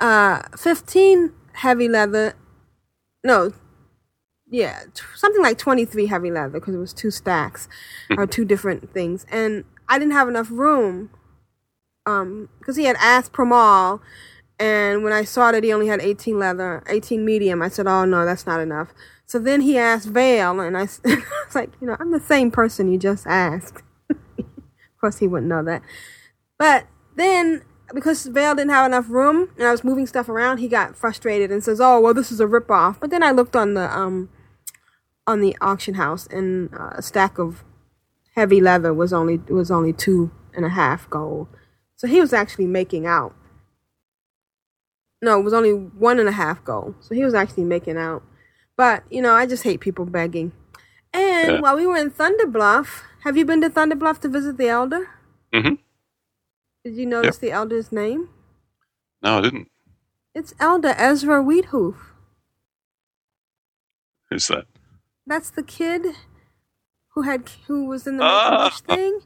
uh 0.00 0.40
15 0.56 1.32
heavy 1.52 1.86
leather 1.86 2.34
no 3.22 3.52
yeah 4.50 4.80
t- 4.94 5.02
something 5.14 5.42
like 5.42 5.58
23 5.58 6.06
heavy 6.06 6.30
leather 6.30 6.58
because 6.58 6.74
it 6.74 6.78
was 6.78 6.94
two 6.94 7.10
stacks 7.10 7.68
or 8.16 8.26
two 8.26 8.44
different 8.44 8.92
things. 8.92 9.26
And 9.30 9.64
i 9.88 9.98
didn't 9.98 10.12
have 10.12 10.28
enough 10.28 10.50
room 10.50 11.10
um 12.06 12.48
because 12.58 12.76
he 12.76 12.84
had 12.84 12.96
asked 12.98 13.32
Primall 13.32 14.00
and 14.58 15.04
when 15.04 15.12
i 15.12 15.22
saw 15.22 15.52
that 15.52 15.62
he 15.62 15.72
only 15.72 15.88
had 15.88 16.00
18 16.00 16.38
leather 16.38 16.82
18 16.86 17.24
medium 17.24 17.60
i 17.60 17.68
said 17.68 17.86
oh 17.86 18.04
no 18.06 18.24
that's 18.24 18.46
not 18.46 18.60
enough 18.60 18.94
so 19.30 19.38
then 19.38 19.60
he 19.60 19.78
asked 19.78 20.12
Veyle 20.12 20.66
and 20.66 20.76
I 20.78 20.82
was 20.82 21.00
like 21.54 21.70
you 21.80 21.86
know 21.86 21.96
i'm 22.00 22.12
the 22.12 22.20
same 22.20 22.50
person 22.50 22.90
you 22.90 22.98
just 22.98 23.26
asked 23.26 23.82
of 24.10 24.46
course 25.00 25.18
he 25.18 25.28
wouldn't 25.28 25.48
know 25.48 25.62
that 25.64 25.82
but 26.60 26.84
then, 27.16 27.62
because 27.94 28.26
Veyle 28.28 28.54
didn't 28.54 28.70
have 28.70 28.84
enough 28.84 29.08
room 29.08 29.48
and 29.56 29.66
I 29.66 29.70
was 29.70 29.82
moving 29.82 30.06
stuff 30.06 30.28
around, 30.28 30.58
he 30.58 30.68
got 30.68 30.94
frustrated 30.94 31.50
and 31.50 31.64
says, 31.64 31.80
"Oh, 31.80 31.98
well, 31.98 32.12
this 32.12 32.30
is 32.30 32.38
a 32.38 32.46
ripoff." 32.46 33.00
But 33.00 33.08
then 33.08 33.22
I 33.22 33.30
looked 33.30 33.56
on 33.56 33.72
the 33.72 33.90
um 33.96 34.28
on 35.26 35.40
the 35.40 35.56
auction 35.62 35.94
house, 35.94 36.26
and 36.26 36.68
uh, 36.74 36.90
a 36.96 37.02
stack 37.02 37.38
of 37.38 37.64
heavy 38.36 38.60
leather 38.60 38.92
was 38.92 39.10
only 39.12 39.38
was 39.48 39.70
only 39.70 39.94
two 39.94 40.30
and 40.54 40.66
a 40.66 40.68
half 40.68 41.08
gold. 41.08 41.48
So 41.96 42.06
he 42.06 42.20
was 42.20 42.34
actually 42.34 42.66
making 42.66 43.06
out. 43.06 43.34
No, 45.22 45.40
it 45.40 45.42
was 45.42 45.54
only 45.54 45.72
one 45.72 46.18
and 46.18 46.28
a 46.28 46.32
half 46.32 46.62
gold. 46.62 46.94
So 47.00 47.14
he 47.14 47.24
was 47.24 47.32
actually 47.32 47.64
making 47.64 47.96
out. 47.96 48.22
But 48.76 49.04
you 49.10 49.20
know, 49.22 49.34
I 49.34 49.46
just 49.46 49.62
hate 49.62 49.80
people 49.80 50.04
begging. 50.06 50.52
And 51.12 51.50
Yeah. 51.54 51.60
while 51.60 51.76
we 51.76 51.86
were 51.86 51.96
in 51.96 52.10
Thunder 52.10 52.46
Bluff, 52.46 53.02
have 53.24 53.36
you 53.36 53.44
been 53.44 53.60
to 53.62 53.70
Thunder 53.70 53.96
Bluff 53.96 54.20
to 54.20 54.28
visit 54.28 54.56
the 54.56 54.68
elder? 54.68 55.08
hmm 55.52 55.74
Did 56.84 56.94
you 56.94 57.06
notice 57.06 57.38
the 57.38 57.50
elder's 57.50 57.90
name? 57.92 58.28
No, 59.22 59.38
I 59.38 59.40
didn't. 59.42 59.68
It's 60.34 60.54
Elder 60.60 60.94
Ezra 60.96 61.42
Wheathoof. 61.42 61.96
Who's 64.30 64.46
that? 64.48 64.66
that's 65.26 65.50
the 65.50 65.62
kid 65.62 66.06
who 67.14 67.22
had 67.22 67.48
who 67.66 67.84
was 67.86 68.06
in 68.06 68.16
the. 68.16 68.24
Make-A-Wish 68.24 68.80
thing. 68.82 69.20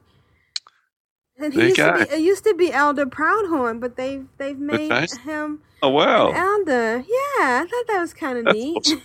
And 1.39 1.53
he 1.53 1.63
used 1.63 1.77
to 1.77 1.93
be, 2.09 2.15
it 2.15 2.21
used 2.21 2.45
to 2.45 2.55
be 2.55 2.73
Elder 2.73 3.07
Proudhorn, 3.07 3.81
but 3.81 3.97
they've 3.97 4.27
they've 4.39 4.59
made 4.59 4.89
nice. 4.89 5.17
him 5.19 5.61
Oh 5.83 5.91
wow. 5.91 6.31
an 6.31 6.37
elder. 6.37 6.99
Yeah, 7.07 7.63
I 7.63 7.67
thought 7.69 7.87
that 7.89 8.01
was 8.01 8.15
kind 8.15 8.39
of 8.39 8.55
neat. 8.55 8.77
awesome. 8.79 9.03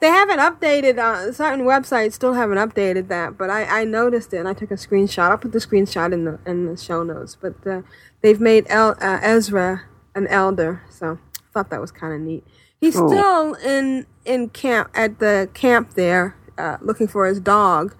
They 0.00 0.08
haven't 0.08 0.38
updated 0.38 0.98
uh, 0.98 1.32
certain 1.32 1.64
websites 1.64 2.14
still 2.14 2.34
haven't 2.34 2.58
updated 2.58 3.08
that, 3.08 3.36
but 3.38 3.50
I, 3.50 3.82
I 3.82 3.84
noticed 3.84 4.32
it 4.34 4.38
and 4.38 4.48
I 4.48 4.52
took 4.54 4.70
a 4.70 4.74
screenshot. 4.74 5.30
I'll 5.30 5.38
put 5.38 5.52
the 5.52 5.58
screenshot 5.58 6.12
in 6.12 6.24
the 6.24 6.38
in 6.46 6.66
the 6.66 6.76
show 6.76 7.02
notes. 7.02 7.36
But 7.40 7.66
uh, 7.66 7.82
they've 8.22 8.40
made 8.40 8.66
El, 8.68 8.90
uh, 9.00 9.18
Ezra 9.22 9.82
an 10.14 10.26
elder, 10.28 10.82
so 10.90 11.18
I 11.38 11.52
thought 11.52 11.70
that 11.70 11.80
was 11.80 11.92
kind 11.92 12.14
of 12.14 12.20
neat. 12.20 12.44
He's 12.80 12.96
Cool. 12.96 13.10
still 13.10 13.54
in 13.54 14.06
in 14.24 14.48
camp 14.50 14.90
at 14.94 15.18
the 15.18 15.48
camp 15.54 15.94
there, 15.94 16.36
uh, 16.58 16.78
looking 16.80 17.08
for 17.08 17.26
his 17.26 17.40
dog, 17.40 17.94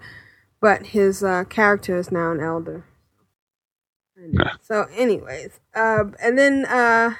but 0.59 0.87
his 0.87 1.23
uh, 1.23 1.43
character 1.45 1.97
is 1.97 2.11
now 2.11 2.31
an 2.31 2.39
elder. 2.39 2.85
So, 4.61 4.85
anyways, 4.95 5.59
uh, 5.73 6.03
and 6.21 6.37
then 6.37 6.65
uh, 6.65 7.15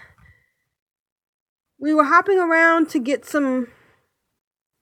we 1.79 1.93
were 1.95 2.03
hopping 2.03 2.37
around 2.37 2.89
to 2.89 2.99
get 2.99 3.25
some 3.25 3.67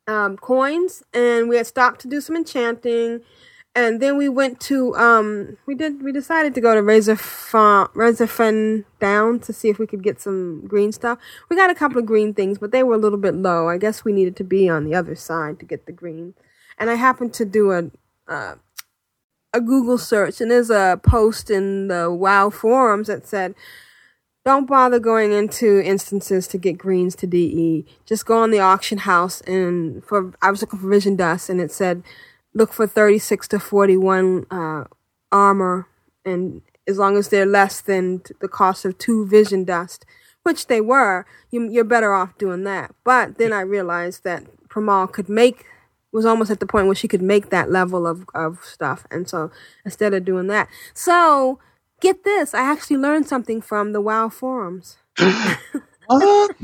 um, 0.09 0.37
coins, 0.37 1.03
and 1.13 1.47
we 1.47 1.57
had 1.57 1.67
stopped 1.67 2.01
to 2.01 2.07
do 2.07 2.19
some 2.19 2.35
enchanting, 2.35 3.21
and 3.75 4.01
then 4.01 4.17
we 4.17 4.27
went 4.27 4.59
to 4.61 4.95
um, 4.95 5.57
we 5.67 5.75
did 5.75 6.01
we 6.01 6.11
decided 6.11 6.55
to 6.55 6.61
go 6.61 6.73
to 6.73 6.81
Razor 6.81 7.15
Razorfen 7.15 8.85
Down 8.99 9.39
to 9.41 9.53
see 9.53 9.69
if 9.69 9.77
we 9.77 9.85
could 9.85 10.03
get 10.03 10.19
some 10.19 10.65
green 10.67 10.91
stuff. 10.91 11.19
We 11.47 11.55
got 11.55 11.69
a 11.69 11.75
couple 11.75 11.99
of 11.99 12.07
green 12.07 12.33
things, 12.33 12.57
but 12.57 12.71
they 12.71 12.81
were 12.81 12.95
a 12.95 12.97
little 12.97 13.19
bit 13.19 13.35
low. 13.35 13.69
I 13.69 13.77
guess 13.77 14.03
we 14.03 14.11
needed 14.11 14.35
to 14.37 14.43
be 14.43 14.67
on 14.67 14.83
the 14.83 14.95
other 14.95 15.13
side 15.13 15.59
to 15.59 15.65
get 15.65 15.85
the 15.85 15.91
green, 15.91 16.33
and 16.79 16.89
I 16.89 16.95
happened 16.95 17.33
to 17.35 17.45
do 17.45 17.71
a. 17.71 17.91
Uh, 18.27 18.55
a 19.51 19.59
Google 19.59 19.97
search, 19.97 20.41
and 20.41 20.51
there's 20.51 20.69
a 20.69 21.01
post 21.01 21.49
in 21.49 21.87
the 21.87 22.11
WoW 22.11 22.51
forums 22.51 23.07
that 23.07 23.25
said, 23.25 23.55
"Don't 24.45 24.67
bother 24.67 24.99
going 24.99 25.31
into 25.31 25.81
instances 25.81 26.47
to 26.47 26.57
get 26.57 26.77
greens 26.77 27.15
to 27.17 27.27
DE. 27.27 27.85
Just 28.05 28.25
go 28.25 28.37
on 28.41 28.51
the 28.51 28.59
auction 28.59 28.99
house 28.99 29.41
and 29.41 30.03
for 30.05 30.33
I 30.41 30.51
was 30.51 30.61
looking 30.61 30.79
for 30.79 30.87
Vision 30.87 31.15
Dust, 31.15 31.49
and 31.49 31.61
it 31.61 31.71
said 31.71 32.03
look 32.53 32.73
for 32.73 32.87
36 32.87 33.47
to 33.49 33.59
41 33.59 34.45
uh, 34.49 34.85
armor, 35.31 35.87
and 36.25 36.61
as 36.87 36.97
long 36.97 37.17
as 37.17 37.29
they're 37.29 37.45
less 37.45 37.81
than 37.81 38.21
the 38.41 38.47
cost 38.47 38.85
of 38.85 38.97
two 38.97 39.25
Vision 39.27 39.63
Dust, 39.63 40.05
which 40.43 40.67
they 40.67 40.81
were, 40.81 41.25
you, 41.51 41.69
you're 41.69 41.83
better 41.83 42.13
off 42.13 42.37
doing 42.37 42.63
that. 42.63 42.93
But 43.03 43.37
then 43.37 43.53
I 43.53 43.61
realized 43.61 44.23
that 44.23 44.45
Primall 44.67 45.11
could 45.11 45.29
make 45.29 45.65
was 46.11 46.25
almost 46.25 46.49
at 46.49 46.59
the 46.59 46.65
point 46.65 46.87
where 46.87 46.95
she 46.95 47.07
could 47.07 47.21
make 47.21 47.49
that 47.51 47.69
level 47.69 48.07
of, 48.07 48.25
of 48.33 48.63
stuff. 48.63 49.05
And 49.11 49.29
so 49.29 49.51
instead 49.85 50.13
of 50.13 50.25
doing 50.25 50.47
that. 50.47 50.67
So 50.93 51.59
get 52.01 52.23
this, 52.23 52.53
I 52.53 52.61
actually 52.61 52.97
learned 52.97 53.27
something 53.27 53.61
from 53.61 53.93
the 53.93 54.01
WoW 54.01 54.29
forums. 54.29 54.97
What? 56.07 56.55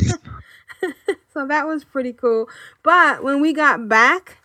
So 1.34 1.46
that 1.46 1.68
was 1.68 1.84
pretty 1.84 2.14
cool. 2.14 2.50
But 2.82 3.24
when 3.24 3.42
we 3.42 3.54
got 3.54 3.88
back 3.88 4.40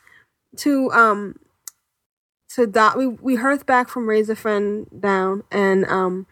to 0.59 0.91
um 0.93 1.37
to 2.51 2.67
dot 2.67 2.99
we 2.99 3.07
we 3.07 3.37
hearth 3.37 3.65
back 3.65 3.89
from 3.89 4.09
raise 4.09 4.29
a 4.29 4.37
friend 4.37 4.87
down 5.01 5.45
and 5.51 5.87
um 5.87 6.27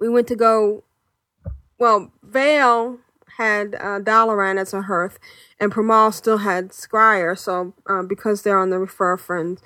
we 0.00 0.08
went 0.08 0.28
to 0.28 0.36
go 0.36 0.84
well, 1.78 2.12
Veyle 2.24 2.98
had 3.38 3.74
uh, 3.74 3.98
Dalaran 3.98 4.56
as 4.56 4.72
a 4.72 4.82
hearth, 4.82 5.18
and 5.58 5.72
Primall 5.72 6.14
still 6.14 6.38
had 6.38 6.68
Scryer. 6.68 7.36
So 7.36 7.74
uh, 7.88 8.02
because 8.02 8.42
they're 8.42 8.58
on 8.58 8.70
the 8.70 8.78
refer 8.78 9.16
friends, 9.16 9.60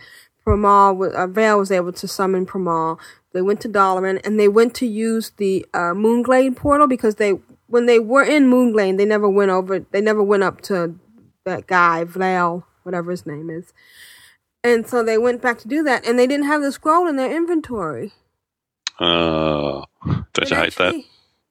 Primall 0.47 0.97
wa- 0.97 1.09
uh, 1.09 1.27
Veyle 1.27 1.59
was 1.59 1.71
able 1.71 1.93
to 1.93 2.09
summon 2.09 2.47
Primall. 2.47 2.99
They 3.37 3.43
went 3.43 3.61
to 3.61 3.69
Dalaran, 3.69 4.19
and 4.25 4.41
they 4.41 4.49
went 4.49 4.75
to 4.77 4.87
use 4.87 5.33
the 5.37 5.67
uh, 5.75 5.93
Moonglade 5.93 6.57
portal 6.57 6.87
because 6.87 7.17
they 7.17 7.33
when 7.67 7.85
they 7.85 7.99
were 7.99 8.23
in 8.23 8.51
Moonglade, 8.51 8.97
they 8.97 9.05
never 9.05 9.29
went 9.29 9.51
over. 9.51 9.81
They 9.81 10.01
never 10.01 10.23
went 10.23 10.43
up 10.43 10.63
to 10.63 10.99
that 11.45 11.67
guy 11.67 12.05
Vale, 12.05 12.67
whatever 12.83 13.11
his 13.11 13.27
name 13.27 13.51
is. 13.51 13.75
And 14.65 14.89
so 14.89 15.03
they 15.03 15.19
went 15.19 15.43
back 15.43 15.59
to 15.59 15.69
do 15.69 15.83
that, 15.83 16.07
and 16.07 16.19
they 16.19 16.27
didn't 16.27 16.47
have 16.47 16.63
the 16.63 16.73
scroll 16.73 17.07
in 17.07 17.17
their 17.17 17.31
inventory. 17.31 18.13
Uh, 18.99 19.85
don't 20.33 20.51
you 20.51 20.57
hate 20.57 20.77
that? 20.77 20.95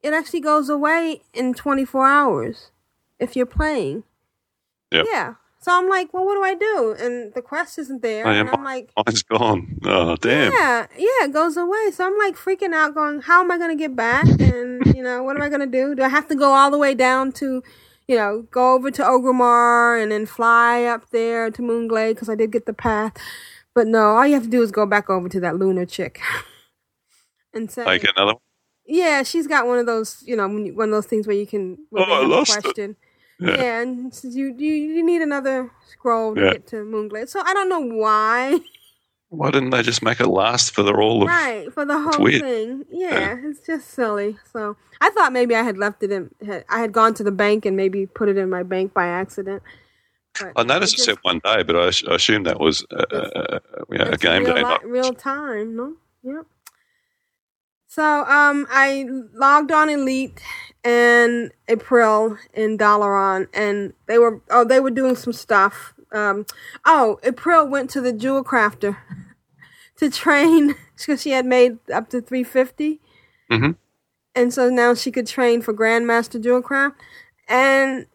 It 0.02 0.12
actually 0.12 0.42
goes 0.42 0.70
away 0.70 1.22
in 1.36 1.54
24 1.54 2.08
hours 2.08 2.72
if 3.20 3.36
you're 3.36 3.46
playing. 3.46 4.06
Yep. 4.92 5.06
Yeah. 5.12 5.34
So 5.66 5.72
I'm 5.72 5.90
like, 5.90 6.14
well, 6.14 6.24
what 6.28 6.36
do 6.36 6.44
I 6.44 6.54
do? 6.54 6.96
And 7.00 7.34
the 7.34 7.42
quest 7.42 7.80
isn't 7.80 8.04
there. 8.04 8.28
Oh, 8.28 8.30
yeah, 8.32 8.42
and 8.42 8.50
I'm 8.52 8.64
like, 8.64 8.92
Mine's 9.08 9.24
gone. 9.24 9.80
Oh 9.84 10.16
damn. 10.16 10.52
yeah, 10.52 10.86
yeah, 10.96 11.26
it 11.26 11.34
goes 11.34 11.58
away. 11.58 11.90
So 11.92 12.06
I'm 12.06 12.16
like 12.20 12.36
freaking 12.36 12.72
out, 12.72 12.94
going, 12.94 13.22
how 13.22 13.42
am 13.42 13.50
I 13.50 13.58
going 13.58 13.76
to 13.76 13.76
get 13.76 13.96
back? 13.96 14.28
And, 14.40 14.86
you 14.96 15.02
know, 15.02 15.24
what 15.24 15.36
am 15.36 15.42
I 15.42 15.50
going 15.50 15.62
to 15.62 15.66
do? 15.66 15.96
Do 15.96 16.04
I 16.04 16.10
have 16.10 16.28
to 16.28 16.36
go 16.36 16.52
all 16.54 16.70
the 16.70 16.78
way 16.78 16.94
down 16.94 17.32
to, 17.42 17.64
you 18.08 18.16
know, 18.16 18.44
go 18.52 18.76
over 18.76 18.92
to 18.92 19.02
Orgrimmar 19.02 20.00
and 20.00 20.12
then 20.12 20.28
fly 20.28 20.84
up 20.84 21.10
there 21.10 21.50
to 21.50 21.62
Moonglade 21.64 22.12
because 22.14 22.30
I 22.30 22.36
did 22.36 22.52
get 22.52 22.68
the 22.68 22.74
path. 22.74 23.14
But 23.74 23.88
no, 23.88 24.18
all 24.18 24.28
you 24.28 24.36
have 24.36 24.44
to 24.44 24.50
do 24.50 24.62
is 24.62 24.70
go 24.72 24.86
back 24.86 25.10
over 25.10 25.28
to 25.30 25.40
that 25.40 25.58
lunar 25.58 25.88
chick 25.88 26.22
and 27.56 27.72
say, 27.72 27.84
Take 27.86 28.04
another 28.04 28.34
one. 28.34 28.42
yeah, 28.86 29.24
she's 29.24 29.48
got 29.48 29.66
one 29.66 29.80
of 29.80 29.88
those, 29.88 30.22
you 30.28 30.36
know, 30.36 30.48
one 30.48 30.90
of 30.90 30.92
those 30.92 31.08
things 31.08 31.26
where 31.26 31.36
you 31.36 31.48
can 31.48 31.80
where 31.90 32.06
Oh, 32.08 32.22
I 32.22 32.26
lost 32.28 32.56
it. 32.58 32.62
question. 32.62 32.96
Yeah. 33.00 33.05
Yeah. 33.40 33.82
and 33.82 34.14
you, 34.24 34.56
you 34.58 34.74
you 34.74 35.04
need 35.06 35.22
another 35.22 35.72
scroll 35.88 36.36
to 36.36 36.42
Yeah. 36.42 36.52
get 36.54 36.68
to 36.68 36.78
Moonglade. 36.78 37.28
So 37.30 37.42
I 37.44 37.54
don't 37.54 37.70
know 37.70 37.82
why. 37.82 38.60
Why 39.30 39.52
didn't 39.52 39.72
they 39.72 39.82
just 39.82 40.02
make 40.02 40.20
it 40.22 40.28
last 40.28 40.74
for 40.74 40.84
the 40.84 40.94
all 40.94 41.24
of? 41.24 41.28
right 41.28 41.74
for 41.74 41.84
the 41.84 42.00
whole 42.00 42.26
thing. 42.30 42.86
Yeah, 42.90 43.36
it's 43.44 43.60
just 43.66 43.90
silly. 43.90 44.38
So 44.54 44.78
I 45.02 45.10
thought 45.10 45.34
maybe 45.34 45.56
I 45.56 45.64
had 45.64 45.78
left 45.78 46.04
it 46.04 46.12
in. 46.12 46.30
Had, 46.46 46.64
I 46.70 46.80
had 46.80 46.94
gone 46.94 47.14
to 47.16 47.24
the 47.24 47.32
bank 47.32 47.66
and 47.66 47.76
maybe 47.76 48.06
put 48.06 48.30
it 48.30 48.38
in 48.38 48.50
my 48.50 48.64
bank 48.64 48.94
by 48.94 49.08
accident. 49.08 49.62
But 50.40 50.54
I 50.56 50.64
noticed 50.64 50.94
it 50.94 51.02
it 51.02 51.04
said 51.06 51.18
one 51.24 51.40
day, 51.44 51.64
but 51.64 51.76
I, 51.76 51.88
I 52.10 52.16
assumed 52.16 52.46
that 52.46 52.60
was 52.60 52.86
uh, 52.92 53.04
uh, 53.12 53.60
you 53.90 53.98
know, 53.98 54.06
a 54.12 54.18
game 54.18 54.44
real 54.44 54.54
day. 54.54 54.62
li- 54.62 54.70
Not, 54.70 54.86
real 54.86 55.14
time, 55.14 55.76
no? 55.76 55.94
Yep. 56.24 56.46
So 57.88 58.04
um, 58.04 58.68
I 58.70 59.06
logged 59.34 59.72
on 59.72 59.90
Elite 59.90 60.42
and 60.86 61.52
April 61.68 62.38
in 62.54 62.78
Dalaran, 62.78 63.48
and 63.54 63.94
they 64.06 64.18
were 64.20 64.40
oh 64.52 64.64
they 64.64 64.80
were 64.80 64.92
doing 64.92 65.16
some 65.18 65.34
stuff. 65.34 65.94
Um, 66.14 66.46
oh, 66.86 67.20
April 67.24 67.68
went 67.68 67.90
to 67.90 68.02
the 68.02 68.14
jewel 68.14 68.44
crafter 68.44 68.96
to 69.98 70.10
train 70.12 70.76
because 70.98 71.22
she 71.22 71.32
had 71.32 71.46
made 71.46 71.80
up 71.92 72.10
to 72.12 72.22
three 72.22 72.44
fifty, 72.44 73.02
Mhm. 73.52 73.76
and 74.36 74.54
so 74.54 74.70
now 74.70 74.94
she 74.94 75.12
could 75.12 75.28
train 75.28 75.62
for 75.62 75.74
Grandmaster 75.74 76.42
Jewel 76.42 76.62
Craft, 76.62 76.96
and 77.50 78.06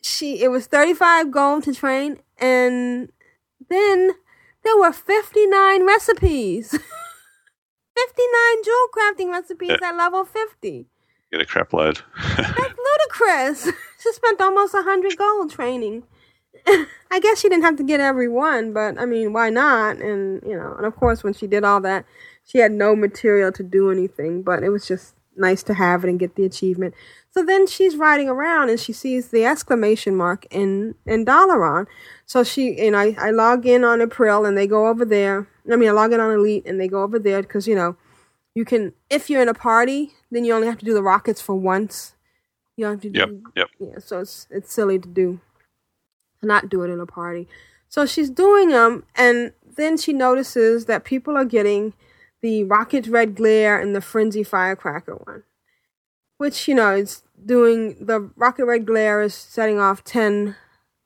she 0.00 0.42
it 0.42 0.48
was 0.48 0.66
thirty 0.66 0.94
five 0.94 1.30
gold 1.32 1.64
to 1.64 1.74
train, 1.74 2.18
and 2.38 3.10
then 3.68 4.12
there 4.64 4.76
were 4.76 4.92
59 4.92 5.84
recipes. 5.84 6.70
59 7.96 8.64
jewel 8.64 8.88
crafting 8.96 9.30
recipes 9.30 9.70
at 9.82 9.96
level 9.96 10.24
50. 10.24 10.86
Get 11.32 11.40
a 11.40 11.46
crap 11.46 11.72
load. 11.72 12.00
That's 12.36 12.58
ludicrous. 13.18 13.64
she 13.98 14.12
spent 14.12 14.40
almost 14.40 14.74
a 14.74 14.78
100 14.78 15.16
gold 15.16 15.50
training. 15.50 16.04
I 17.10 17.18
guess 17.20 17.40
she 17.40 17.48
didn't 17.48 17.64
have 17.64 17.76
to 17.76 17.82
get 17.82 18.00
every 18.00 18.28
one, 18.28 18.72
but 18.72 18.98
I 18.98 19.06
mean, 19.06 19.32
why 19.32 19.50
not? 19.50 19.96
And, 19.96 20.42
you 20.46 20.56
know, 20.56 20.74
and 20.76 20.86
of 20.86 20.94
course, 20.94 21.24
when 21.24 21.32
she 21.32 21.46
did 21.46 21.64
all 21.64 21.80
that, 21.80 22.04
she 22.44 22.58
had 22.58 22.72
no 22.72 22.94
material 22.94 23.50
to 23.52 23.62
do 23.62 23.90
anything, 23.90 24.42
but 24.42 24.62
it 24.62 24.68
was 24.68 24.86
just 24.86 25.14
nice 25.36 25.62
to 25.62 25.74
have 25.74 26.04
it 26.04 26.10
and 26.10 26.20
get 26.20 26.36
the 26.36 26.44
achievement. 26.44 26.94
So 27.30 27.42
then 27.42 27.66
she's 27.66 27.96
riding 27.96 28.28
around 28.28 28.68
and 28.68 28.78
she 28.78 28.92
sees 28.92 29.28
the 29.28 29.46
exclamation 29.46 30.14
mark 30.14 30.46
in, 30.50 30.94
in 31.06 31.24
Dalaran. 31.24 31.86
So 32.26 32.44
she, 32.44 32.78
you 32.78 32.90
know, 32.90 32.98
I, 32.98 33.16
I 33.18 33.30
log 33.30 33.64
in 33.66 33.84
on 33.84 34.02
April 34.02 34.44
and 34.44 34.56
they 34.56 34.66
go 34.66 34.88
over 34.88 35.06
there. 35.06 35.48
I 35.70 35.76
mean, 35.76 35.88
I 35.88 35.92
log 35.92 36.12
in 36.12 36.20
on 36.20 36.30
Elite 36.30 36.66
and 36.66 36.78
they 36.78 36.88
go 36.88 37.02
over 37.02 37.18
there 37.18 37.40
because, 37.40 37.66
you 37.66 37.74
know, 37.74 37.96
you 38.54 38.66
can, 38.66 38.92
if 39.08 39.30
you're 39.30 39.40
in 39.40 39.48
a 39.48 39.54
party, 39.54 40.12
then 40.32 40.44
you 40.46 40.54
only 40.54 40.68
have 40.68 40.78
to 40.80 40.86
do 40.86 40.94
the 40.94 41.04
rockets 41.04 41.42
for 41.42 41.56
once. 41.56 42.16
You 42.76 42.86
don't 42.86 42.94
have 42.94 43.02
to 43.02 43.10
do 43.10 43.20
Yep, 43.20 43.30
yep. 43.56 43.68
yeah, 43.80 43.98
so 44.00 44.20
it's 44.20 44.48
it's 44.50 44.72
silly 44.72 44.98
to 44.98 45.08
do 45.08 45.40
to 46.40 46.46
not 46.46 46.68
do 46.68 46.82
it 46.82 46.90
in 46.90 47.00
a 47.00 47.06
party. 47.06 47.48
So 47.88 48.06
she's 48.06 48.30
doing 48.30 48.70
them, 48.70 49.04
and 49.16 49.52
then 49.76 49.98
she 49.98 50.12
notices 50.12 50.86
that 50.86 51.04
people 51.04 51.36
are 51.36 51.44
getting 51.46 51.94
the 52.42 52.64
rocket 52.64 53.06
red 53.08 53.36
glare 53.36 53.80
and 53.80 53.96
the 53.96 54.02
frenzy 54.02 54.44
firecracker 54.44 55.16
one, 55.16 55.44
which 56.38 56.68
you 56.68 56.74
know 56.76 56.94
is 56.96 57.22
doing 57.44 57.96
the 58.04 58.30
rocket 58.36 58.66
red 58.66 58.86
glare 58.86 59.22
is 59.22 59.34
setting 59.34 59.80
off 59.80 60.04
ten 60.04 60.56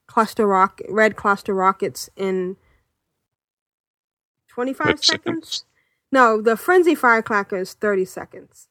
cluster 0.09 0.47
rock 0.47 0.81
red 0.89 1.17
cluster 1.17 1.55
rockets 1.55 2.11
in 2.17 2.57
25 4.49 5.01
seconds. 5.01 5.39
seconds. 5.39 5.65
No, 6.13 6.43
the 6.43 6.57
frenzy 6.57 6.95
firecracker 6.95 7.59
is 7.59 7.75
thirty 7.75 8.05
seconds, 8.07 8.69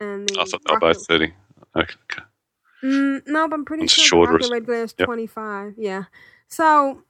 and 0.00 0.28
the 0.28 0.40
I 0.40 0.44
thought 0.44 0.62
they 0.66 0.74
were 0.74 0.80
both 0.80 1.06
thirty. 1.06 1.32
Okay. 1.76 1.94
okay. 2.10 2.22
Mm, 2.82 3.22
no, 3.26 3.48
but 3.48 3.56
I'm 3.56 3.64
pretty 3.64 3.84
It's 3.84 3.92
sure 3.92 4.26
the 4.26 4.32
Rocket 4.32 4.44
isn't 4.44 4.52
Red 4.54 4.66
Glare 4.66 4.84
is 4.84 4.94
Yep. 4.98 5.06
25. 5.06 5.74
Yeah. 5.76 6.04
So 6.48 7.02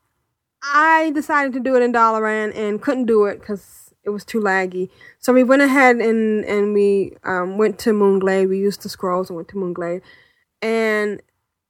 I 0.63 1.11
decided 1.15 1.53
to 1.55 1.61
do 1.61 1.77
it 1.77 1.83
in 1.83 1.93
Dalaran 1.93 2.57
and 2.57 2.81
couldn't 2.81 3.07
do 3.07 3.27
it 3.27 3.41
because 3.41 3.93
it 4.05 4.11
was 4.11 4.25
too 4.25 4.41
laggy. 4.41 4.89
So 5.19 5.33
we 5.33 5.45
went 5.45 5.63
ahead 5.63 5.97
and 5.97 6.45
and 6.45 6.73
we 6.75 7.17
um, 7.25 7.59
went 7.59 7.79
to 7.81 7.91
Moonglade. 7.93 8.49
We 8.49 8.59
used 8.59 8.83
the 8.83 8.89
scrolls 8.89 9.29
and 9.31 9.37
went 9.37 9.49
to 9.49 9.57
Moonglade, 9.57 10.01
and 10.63 11.21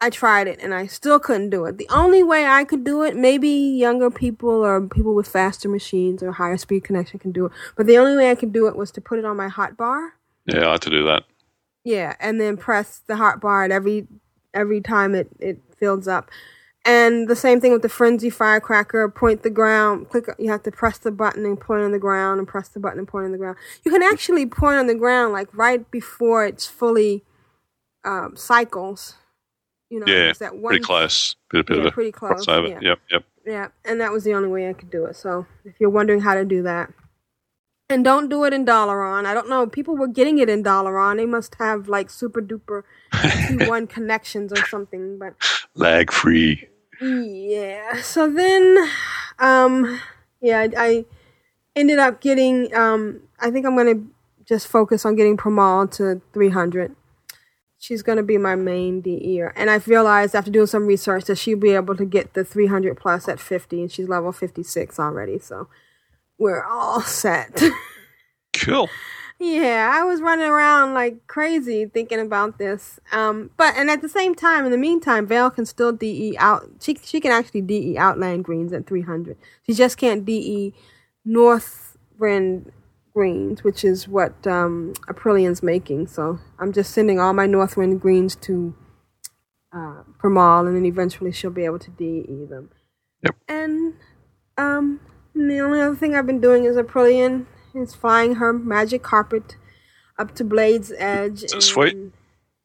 I 0.01 0.11
tried 0.11 0.47
it 0.47 0.61
and 0.63 0.73
I 0.73 0.87
still 0.87 1.19
couldn't 1.19 1.51
do 1.51 1.65
it. 1.65 1.77
The 1.79 1.89
only 1.91 2.23
way 2.23 2.47
I 2.47 2.63
could 2.65 2.85
do 2.85 3.03
it, 3.03 3.17
maybe 3.17 3.49
younger 3.49 4.11
people 4.11 4.51
or 4.65 4.81
people 4.87 5.15
with 5.15 5.27
faster 5.27 5.69
machines 5.69 6.23
or 6.23 6.33
higher 6.33 6.57
speed 6.57 6.85
connection 6.85 7.19
can 7.19 7.33
do 7.33 7.47
it, 7.47 7.53
but 7.77 7.87
the 7.87 7.99
only 7.99 8.17
way 8.17 8.31
I 8.31 8.37
could 8.37 8.53
do 8.53 8.69
it 8.69 8.77
was 8.77 8.93
to 8.93 9.01
put 9.01 9.19
it 9.19 9.25
on 9.25 9.37
my 9.37 9.49
hot 9.49 9.77
bar. 9.77 10.15
Yeah, 10.49 10.69
I 10.69 10.73
had 10.73 10.83
to 10.83 10.91
do 10.91 11.05
that. 11.05 11.25
Yeah, 11.85 12.17
and 12.21 12.41
then 12.41 12.57
press 12.57 13.01
the 13.07 13.17
hot 13.17 13.41
bar 13.41 13.65
at 13.65 13.71
every 13.71 14.07
every 14.55 14.81
time 14.81 15.15
it 15.15 15.29
it 15.39 15.61
fills 15.79 16.09
up. 16.09 16.31
And 16.85 17.29
the 17.29 17.37
same 17.37 17.61
thing 17.61 17.73
with 17.73 17.83
the 17.83 17.89
frenzy 17.89 18.31
firecracker. 18.31 19.09
Point 19.11 19.43
the 19.43 19.51
ground. 19.51 20.09
Click. 20.09 20.27
You 20.39 20.51
have 20.51 20.63
to 20.63 20.71
press 20.71 20.99
the 20.99 21.11
button 21.11 21.45
and 21.45 21.61
point 21.61 21.83
on 21.83 21.93
the 21.93 21.99
ground, 21.99 22.39
and 22.39 22.49
press 22.49 22.69
the 22.69 22.81
button 22.81 22.99
and 22.99 23.07
point 23.09 23.27
on 23.27 23.33
the 23.33 23.39
ground. 23.39 23.57
You 23.85 23.91
can 23.91 24.03
actually 24.03 24.47
point 24.47 24.79
on 24.79 24.87
the 24.87 24.95
ground 24.95 25.33
like 25.33 25.49
right 25.53 25.89
before 25.91 26.47
it's 26.47 26.67
fully 26.67 27.25
um, 28.05 28.37
cycles. 28.37 29.15
You 29.91 30.01
know, 30.01 30.07
Yeah, 30.07 30.33
that 30.41 30.57
one, 30.57 30.71
Pretty 30.73 30.85
close. 30.85 31.37
Bit, 31.51 31.67
bit 31.67 31.79
Yeah, 31.79 31.85
of 31.87 31.93
pretty 31.95 32.13
close. 32.13 32.47
crossover. 32.47 32.69
Yeah. 32.71 32.79
Yep, 32.83 32.99
yep. 33.11 33.25
Yeah, 33.47 33.69
and 33.85 34.01
that 34.01 34.13
was 34.13 34.25
the 34.25 34.35
only 34.35 34.49
way 34.49 34.69
I 34.69 34.75
could 34.75 34.91
do 34.91 35.07
it. 35.07 35.17
So 35.17 35.47
if 35.65 35.75
you're 35.81 35.89
wondering 35.91 36.21
how 36.21 36.35
to 36.35 36.45
do 36.45 36.63
that, 36.65 36.93
and 37.91 38.05
don't 38.05 38.29
do 38.29 38.45
it 38.45 38.53
in 38.53 38.67
Dalaran. 38.67 39.25
I 39.25 39.35
don't 39.35 39.49
know. 39.49 39.67
People 39.67 39.97
were 39.97 40.09
getting 40.09 40.39
it 40.39 40.49
in 40.49 40.63
Dalaran. 40.63 41.17
They 41.17 41.27
must 41.27 41.55
have 41.57 41.89
like 41.89 42.11
super 42.11 42.43
duper 42.43 42.83
T1 43.13 43.89
connections 43.89 44.53
or 44.53 44.65
something. 44.67 45.19
But 45.19 45.35
Lag 45.75 46.13
free. 46.13 46.69
yeah. 47.01 48.01
So 48.03 48.31
then, 48.31 48.77
um, 49.39 50.01
yeah, 50.41 50.61
I, 50.61 50.71
I 50.77 51.05
ended 51.77 51.99
up 51.99 52.21
getting. 52.21 52.75
Um, 52.75 53.21
I 53.41 53.51
think 53.51 53.65
I'm 53.65 53.77
gonna 53.77 54.03
just 54.45 54.67
focus 54.67 55.07
on 55.07 55.17
getting 55.17 55.37
Primall 55.37 55.91
to 55.93 56.21
300. 56.33 56.95
She's 57.79 58.03
gonna 58.03 58.25
be 58.25 58.39
my 58.39 58.57
main 58.57 59.01
DEer, 59.01 59.53
and 59.57 59.71
I've 59.71 59.87
realized 59.87 60.35
after 60.35 60.51
doing 60.51 60.67
some 60.67 60.87
research 60.87 61.25
that 61.27 61.37
she'll 61.39 61.59
be 61.59 61.71
able 61.71 61.97
to 61.97 62.05
get 62.05 62.35
the 62.35 62.45
300 62.45 62.97
plus 62.97 63.29
at 63.29 63.39
50, 63.39 63.83
and 63.83 63.93
she's 63.93 64.09
level 64.09 64.33
56 64.33 64.99
already. 64.99 65.39
So 65.39 65.69
we're 66.39 66.65
all 66.65 67.01
set. 67.03 67.63
Cool. 68.55 68.89
Yeah, 69.41 69.93
I 69.95 70.03
was 70.03 70.21
running 70.21 70.49
around 70.49 70.95
like 70.95 71.27
crazy 71.29 71.87
thinking 71.87 72.19
about 72.19 72.59
this. 72.59 72.99
Um, 73.13 73.51
but 73.57 73.77
and 73.77 73.89
at 73.89 74.03
the 74.03 74.09
same 74.09 74.35
time, 74.35 74.65
in 74.65 74.73
the 74.73 74.79
meantime, 74.79 75.29
Veyle 75.29 75.55
can 75.55 75.65
still 75.65 75.93
DE 75.93 76.37
out. 76.39 76.69
She 76.81 76.99
she 77.05 77.21
can 77.21 77.31
actually 77.31 77.61
DE 77.61 77.97
Outland 77.97 78.45
Greens 78.45 78.73
at 78.73 78.87
three 78.87 79.03
hundred. 79.03 79.37
She 79.65 79.75
just 79.75 79.97
can't 79.97 80.25
DE 80.25 80.75
Northrend 81.25 82.73
Greens, 83.15 83.63
which 83.63 83.85
is 83.85 84.09
what 84.09 84.45
um, 84.45 84.93
Aprillian's 85.09 85.63
making. 85.63 86.09
So 86.09 86.41
I'm 86.59 86.73
just 86.73 86.93
sending 86.93 87.21
all 87.21 87.33
my 87.33 87.47
Northrend 87.47 88.01
Greens 88.01 88.35
to 88.37 88.75
uh, 89.73 90.03
Primall, 90.21 90.67
and 90.67 90.77
then 90.77 90.85
eventually 90.85 91.31
she'll 91.31 91.51
be 91.51 91.65
able 91.65 91.79
to 91.79 91.91
DE 91.93 92.47
them. 92.51 92.71
Yep. 93.23 93.37
And 93.47 93.95
um, 94.57 95.01
and 95.39 95.51
the 95.51 95.61
only 95.61 95.81
other 95.81 95.97
thing 95.97 96.15
I've 96.15 96.27
been 96.27 96.41
doing 96.41 96.65
is 96.65 96.77
Aprillian 96.77 97.47
is 97.75 97.95
flying 97.95 98.37
her 98.37 98.53
magic 98.53 99.03
carpet 99.03 99.57
up 100.19 100.35
to 100.35 100.45
Blade's 100.45 100.93
Edge. 100.99 101.45
Is 101.45 101.53
it 101.53 101.63
sweet? 101.63 101.97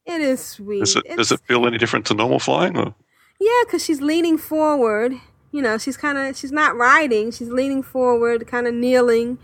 It 0.06 0.22
is 0.22 0.44
sweet. 0.44 0.80
Does 0.80 0.96
it, 0.96 1.04
does 1.16 1.32
it 1.32 1.40
feel 1.42 1.66
any 1.66 1.78
different 1.78 2.06
to 2.08 2.14
normal 2.14 2.40
flying? 2.40 2.78
Or? 2.78 2.94
yeah, 3.40 3.64
because 3.66 3.84
she's 3.84 4.02
leaning 4.02 4.38
forward. 4.38 5.14
You 5.52 5.62
know, 5.62 5.78
she's 5.78 5.98
kind 5.98 6.18
of 6.18 6.36
she's 6.36 6.52
not 6.52 6.76
riding. 6.76 7.32
She's 7.32 7.50
leaning 7.50 7.84
forward, 7.84 8.48
kind 8.48 8.68
of 8.68 8.74
kneeling, 8.74 9.38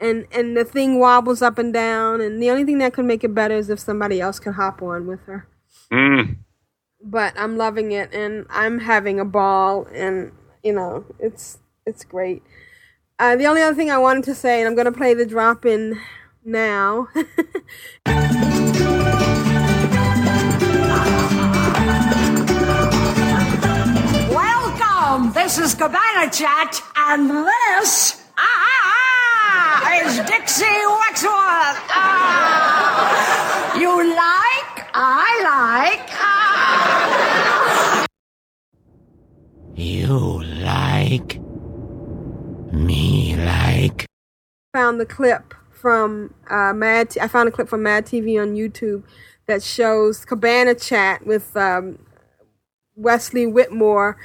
and 0.00 0.26
and 0.32 0.56
the 0.56 0.64
thing 0.64 0.98
wobbles 0.98 1.42
up 1.42 1.58
and 1.58 1.72
down. 1.72 2.20
And 2.20 2.42
the 2.42 2.50
only 2.50 2.64
thing 2.64 2.78
that 2.78 2.92
could 2.92 3.04
make 3.04 3.22
it 3.22 3.34
better 3.34 3.54
is 3.56 3.70
if 3.70 3.78
somebody 3.78 4.20
else 4.20 4.38
could 4.38 4.54
hop 4.54 4.82
on 4.82 5.06
with 5.06 5.20
her. 5.22 5.46
Mm. 5.92 6.38
But 7.02 7.34
I'm 7.38 7.56
loving 7.56 7.92
it, 7.92 8.12
and 8.12 8.46
I'm 8.50 8.80
having 8.80 9.20
a 9.20 9.24
ball, 9.24 9.86
and 9.92 10.32
you 10.62 10.72
know, 10.72 11.04
it's 11.18 11.58
it's 11.86 12.04
great. 12.04 12.42
Uh, 13.18 13.36
the 13.36 13.46
only 13.46 13.62
other 13.62 13.74
thing 13.76 13.90
I 13.90 13.98
wanted 13.98 14.24
to 14.24 14.34
say, 14.34 14.60
and 14.60 14.68
I'm 14.68 14.74
going 14.74 14.86
to 14.86 14.92
play 14.92 15.14
the 15.14 15.26
drop 15.26 15.64
in 15.64 16.00
now. 16.44 17.08
Welcome! 24.34 25.32
This 25.32 25.58
is 25.58 25.74
Cabana 25.74 26.30
Chat, 26.30 26.82
and 26.96 27.30
this 27.30 28.20
ah, 28.36 30.02
is 30.02 30.16
Dixie 30.26 30.64
Wexworth. 30.64 31.80
Ah, 31.94 33.78
you 33.78 33.96
like? 34.08 34.88
I 34.94 35.92
like. 35.92 36.10
Ah. 36.10 38.06
You 39.76 40.42
like. 40.62 41.43
Me 42.74 43.36
like. 43.36 44.06
found 44.72 44.98
the 44.98 45.06
clip 45.06 45.54
from 45.70 46.34
uh, 46.50 46.72
Mad. 46.72 47.10
T- 47.10 47.20
I 47.20 47.28
found 47.28 47.48
a 47.48 47.52
clip 47.52 47.68
from 47.68 47.84
Mad 47.84 48.04
TV 48.04 48.40
on 48.40 48.54
YouTube 48.54 49.04
that 49.46 49.62
shows 49.62 50.24
Cabana 50.24 50.74
chat 50.74 51.24
with 51.24 51.56
um, 51.56 52.00
Wesley 52.96 53.46
Whitmore 53.46 54.16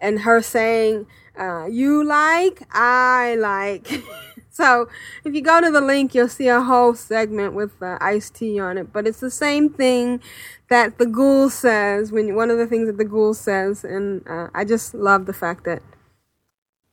and 0.00 0.20
her 0.20 0.40
saying, 0.40 1.06
uh, 1.36 1.66
"You 1.66 2.04
like, 2.04 2.62
I 2.70 3.34
like." 3.40 3.88
so 4.50 4.88
if 5.24 5.34
you 5.34 5.40
go 5.40 5.60
to 5.60 5.72
the 5.72 5.80
link, 5.80 6.14
you'll 6.14 6.28
see 6.28 6.46
a 6.46 6.60
whole 6.60 6.94
segment 6.94 7.54
with 7.54 7.82
uh, 7.82 7.98
Ice 8.00 8.30
T 8.30 8.60
on 8.60 8.78
it. 8.78 8.92
But 8.92 9.08
it's 9.08 9.20
the 9.20 9.32
same 9.32 9.68
thing 9.68 10.20
that 10.68 10.98
the 10.98 11.06
Ghoul 11.06 11.50
says 11.50 12.12
when 12.12 12.36
one 12.36 12.50
of 12.50 12.58
the 12.58 12.68
things 12.68 12.86
that 12.86 12.98
the 12.98 13.04
Ghoul 13.04 13.34
says, 13.34 13.82
and 13.82 14.24
uh, 14.28 14.48
I 14.54 14.64
just 14.64 14.94
love 14.94 15.26
the 15.26 15.32
fact 15.32 15.64
that 15.64 15.82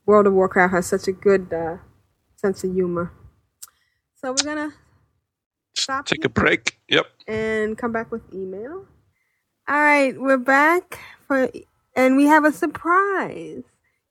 World 0.06 0.26
of 0.26 0.34
Warcraft 0.34 0.74
has 0.74 0.86
such 0.86 1.08
a 1.08 1.12
good 1.12 1.52
uh, 1.52 1.76
sense 2.36 2.64
of 2.64 2.72
humor. 2.72 3.12
So 4.16 4.30
we're 4.30 4.44
gonna 4.54 4.72
Stop 5.76 6.06
Take 6.06 6.24
a 6.24 6.28
break. 6.28 6.78
Yep. 6.88 7.06
and 7.26 7.76
come 7.76 7.92
back 7.92 8.12
with 8.12 8.22
email. 8.32 8.86
All 9.68 9.76
right, 9.80 10.14
we're 10.20 10.38
back 10.38 10.98
for, 11.26 11.50
and 11.96 12.16
we 12.16 12.26
have 12.26 12.44
a 12.44 12.52
surprise. 12.52 13.62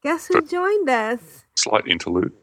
Guess 0.03 0.27
who 0.27 0.41
joined 0.41 0.89
us? 0.89 1.45
Slight 1.55 1.87
interlude. 1.87 2.33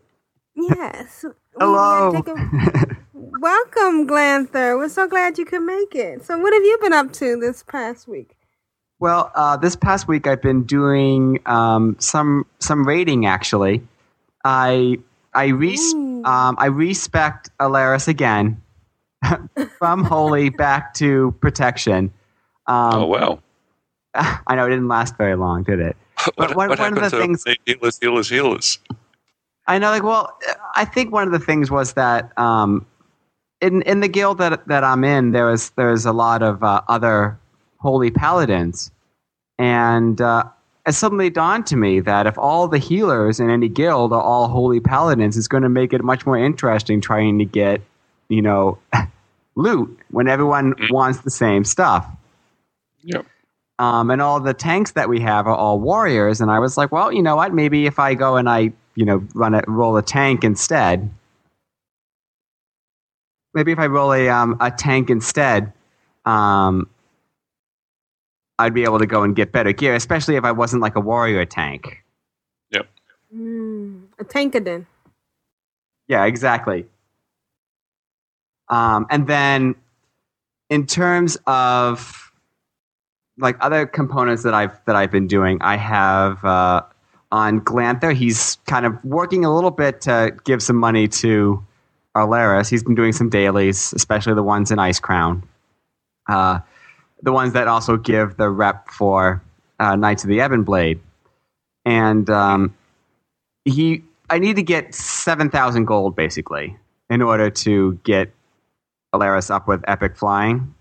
Yes. 0.54 1.24
Hello. 1.58 2.12
gotta 2.12 2.32
a- 2.32 2.96
Welcome, 3.12 4.06
Glanther. 4.08 4.78
We're 4.78 4.88
so 4.88 5.06
glad 5.08 5.38
you 5.38 5.44
could 5.44 5.62
make 5.62 5.94
it. 5.94 6.24
So, 6.24 6.38
what 6.38 6.52
have 6.54 6.62
you 6.62 6.78
been 6.80 6.92
up 6.94 7.12
to 7.14 7.38
this 7.38 7.62
past 7.62 8.08
week? 8.08 8.36
Well, 9.00 9.32
uh, 9.34 9.56
this 9.56 9.76
past 9.76 10.06
week 10.06 10.26
I've 10.26 10.42
been 10.42 10.64
doing 10.64 11.40
um, 11.46 11.96
some 11.98 12.46
some 12.58 12.86
rating. 12.86 13.26
Actually, 13.26 13.82
I 14.44 14.98
I 15.32 15.46
res- 15.48 15.94
um, 15.94 16.54
I 16.58 16.66
respect 16.66 17.48
Alaris 17.58 18.08
again 18.08 18.60
from 19.78 20.04
holy 20.04 20.50
back 20.50 20.92
to 20.94 21.34
protection. 21.40 22.12
Um, 22.66 22.94
oh 22.94 23.06
wow. 23.06 23.38
I 24.14 24.54
know 24.54 24.66
it 24.66 24.70
didn't 24.70 24.88
last 24.88 25.16
very 25.16 25.34
long, 25.36 25.62
did 25.62 25.80
it? 25.80 25.96
What, 26.34 26.54
one- 26.54 26.68
what 26.68 26.78
one 26.78 26.92
of 26.92 26.98
happened 26.98 27.06
the 27.06 27.10
to 27.10 27.42
things- 27.44 27.44
healers, 27.64 27.98
healers, 27.98 28.28
healers? 28.28 28.78
I 29.66 29.78
know, 29.78 29.90
like, 29.90 30.02
well, 30.02 30.36
I 30.74 30.84
think 30.84 31.12
one 31.12 31.26
of 31.26 31.32
the 31.32 31.38
things 31.38 31.70
was 31.70 31.92
that 31.94 32.36
um, 32.36 32.84
in 33.62 33.80
in 33.82 34.00
the 34.00 34.08
guild 34.08 34.38
that 34.38 34.66
that 34.66 34.84
I'm 34.84 35.04
in, 35.04 35.30
there 35.30 35.46
was 35.46 35.70
there 35.70 35.90
was 35.92 36.04
a 36.04 36.12
lot 36.12 36.42
of 36.42 36.62
uh, 36.62 36.82
other 36.88 37.38
holy 37.80 38.10
paladins, 38.10 38.90
and 39.58 40.20
uh, 40.20 40.44
it 40.86 40.92
suddenly 40.92 41.30
dawned 41.30 41.66
to 41.66 41.76
me 41.76 42.00
that 42.00 42.26
if 42.26 42.38
all 42.38 42.68
the 42.68 42.78
healers 42.78 43.40
in 43.40 43.50
any 43.50 43.68
guild 43.68 44.12
are 44.12 44.22
all 44.22 44.48
holy 44.48 44.80
paladins, 44.80 45.36
it's 45.36 45.48
going 45.48 45.62
to 45.62 45.68
make 45.68 45.92
it 45.92 46.02
much 46.02 46.24
more 46.24 46.38
interesting 46.38 47.00
trying 47.00 47.38
to 47.38 47.44
get, 47.44 47.82
you 48.28 48.42
know, 48.42 48.78
loot 49.54 49.98
when 50.10 50.28
everyone 50.28 50.74
wants 50.90 51.20
the 51.20 51.30
same 51.30 51.64
stuff. 51.64 52.06
Yep. 53.02 53.26
Um, 53.78 54.10
and 54.10 54.20
all 54.20 54.40
the 54.40 54.54
tanks 54.54 54.92
that 54.92 55.08
we 55.08 55.20
have 55.20 55.46
are 55.46 55.54
all 55.54 55.78
warriors. 55.78 56.40
And 56.40 56.50
I 56.50 56.58
was 56.58 56.76
like, 56.76 56.92
well, 56.92 57.12
you 57.12 57.22
know 57.22 57.36
what? 57.36 57.54
Maybe 57.54 57.86
if 57.86 57.98
I 57.98 58.14
go 58.14 58.36
and 58.36 58.48
I, 58.48 58.72
you 58.94 59.04
know, 59.04 59.26
run 59.34 59.54
a 59.54 59.62
roll 59.66 59.96
a 59.96 60.02
tank 60.02 60.44
instead. 60.44 61.10
Maybe 63.54 63.72
if 63.72 63.78
I 63.78 63.86
roll 63.86 64.12
a 64.12 64.28
um, 64.28 64.56
a 64.60 64.70
tank 64.70 65.10
instead, 65.10 65.72
um, 66.24 66.88
I'd 68.60 68.74
be 68.74 68.84
able 68.84 68.98
to 68.98 69.06
go 69.06 69.22
and 69.22 69.34
get 69.34 69.52
better 69.52 69.72
gear, 69.72 69.94
especially 69.94 70.36
if 70.36 70.44
I 70.44 70.52
wasn't 70.52 70.82
like 70.82 70.96
a 70.96 71.00
warrior 71.00 71.44
tank. 71.44 72.04
Yep. 72.70 72.86
Mm, 73.34 74.02
a 74.18 74.24
Tankadin. 74.24 74.86
Yeah, 76.08 76.24
exactly. 76.26 76.86
Um, 78.68 79.06
and 79.10 79.26
then 79.26 79.74
in 80.68 80.86
terms 80.86 81.36
of 81.46 82.32
like 83.38 83.56
other 83.60 83.86
components 83.86 84.42
that 84.42 84.54
I've 84.54 84.78
that 84.84 84.96
I've 84.96 85.10
been 85.10 85.26
doing, 85.26 85.58
I 85.62 85.76
have 85.76 86.44
uh, 86.44 86.82
on 87.32 87.60
Glanther. 87.60 88.14
He's 88.14 88.58
kind 88.66 88.86
of 88.86 89.02
working 89.04 89.44
a 89.44 89.54
little 89.54 89.70
bit 89.70 90.00
to 90.02 90.36
give 90.44 90.62
some 90.62 90.76
money 90.76 91.08
to 91.08 91.64
Arlaris. 92.16 92.68
He's 92.68 92.82
been 92.82 92.94
doing 92.94 93.12
some 93.12 93.30
dailies, 93.30 93.92
especially 93.94 94.34
the 94.34 94.42
ones 94.42 94.70
in 94.70 94.78
Icecrown. 94.78 95.42
Uh, 96.28 96.60
the 97.22 97.32
ones 97.32 97.52
that 97.52 97.68
also 97.68 97.96
give 97.96 98.36
the 98.36 98.48
rep 98.48 98.88
for 98.88 99.42
uh, 99.78 99.96
Knights 99.96 100.24
of 100.24 100.28
the 100.28 100.44
Ebon 100.44 100.64
Blade. 100.64 101.00
And 101.84 102.28
um, 102.30 102.74
he, 103.64 104.02
I 104.28 104.38
need 104.38 104.56
to 104.56 104.62
get 104.62 104.94
7,000 104.94 105.84
gold 105.84 106.16
basically 106.16 106.76
in 107.08 107.22
order 107.22 107.50
to 107.50 107.98
get 108.04 108.32
Alaris 109.14 109.50
up 109.50 109.66
with 109.66 109.82
epic 109.88 110.16
flying. 110.16 110.74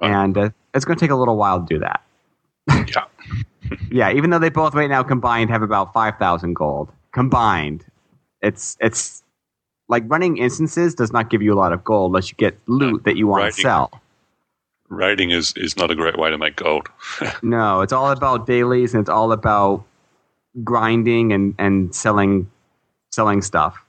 And 0.00 0.38
uh, 0.38 0.50
it's 0.74 0.84
going 0.84 0.96
to 0.96 1.04
take 1.04 1.10
a 1.10 1.16
little 1.16 1.36
while 1.36 1.60
to 1.60 1.66
do 1.66 1.78
that. 1.80 2.02
Yeah. 2.88 3.04
Yeah, 3.90 4.12
even 4.12 4.30
though 4.30 4.38
they 4.38 4.48
both 4.48 4.74
right 4.74 4.88
now 4.88 5.02
combined 5.02 5.50
have 5.50 5.60
about 5.60 5.92
5,000 5.92 6.54
gold 6.54 6.90
combined. 7.12 7.84
It's 8.40 8.76
it's 8.80 9.22
like 9.88 10.04
running 10.06 10.36
instances 10.36 10.94
does 10.94 11.12
not 11.12 11.30
give 11.30 11.42
you 11.42 11.52
a 11.52 11.58
lot 11.58 11.72
of 11.72 11.82
gold 11.84 12.12
unless 12.12 12.30
you 12.30 12.36
get 12.36 12.56
loot 12.66 13.04
that 13.04 13.16
you 13.16 13.26
want 13.26 13.52
to 13.52 13.60
sell. 13.60 14.00
Raiding 14.88 15.30
is, 15.30 15.52
is 15.56 15.76
not 15.76 15.90
a 15.90 15.94
great 15.94 16.18
way 16.18 16.30
to 16.30 16.38
make 16.38 16.56
gold. 16.56 16.88
No, 17.42 17.82
it's 17.82 17.92
all 17.92 18.10
about 18.10 18.46
dailies 18.46 18.94
and 18.94 19.00
it's 19.00 19.10
all 19.10 19.32
about 19.32 19.84
grinding 20.64 21.32
and, 21.32 21.54
and 21.58 21.94
selling 21.94 22.50
selling 23.10 23.42
stuff. 23.42 23.84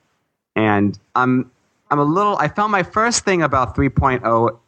And 0.55 0.97
I'm 1.15 1.51
I'm 1.89 1.99
a 1.99 2.03
little 2.03 2.37
I 2.37 2.47
found 2.47 2.71
my 2.71 2.83
first 2.83 3.23
thing 3.23 3.41
about 3.41 3.77
oh, 3.77 3.81
3.0 3.81 4.59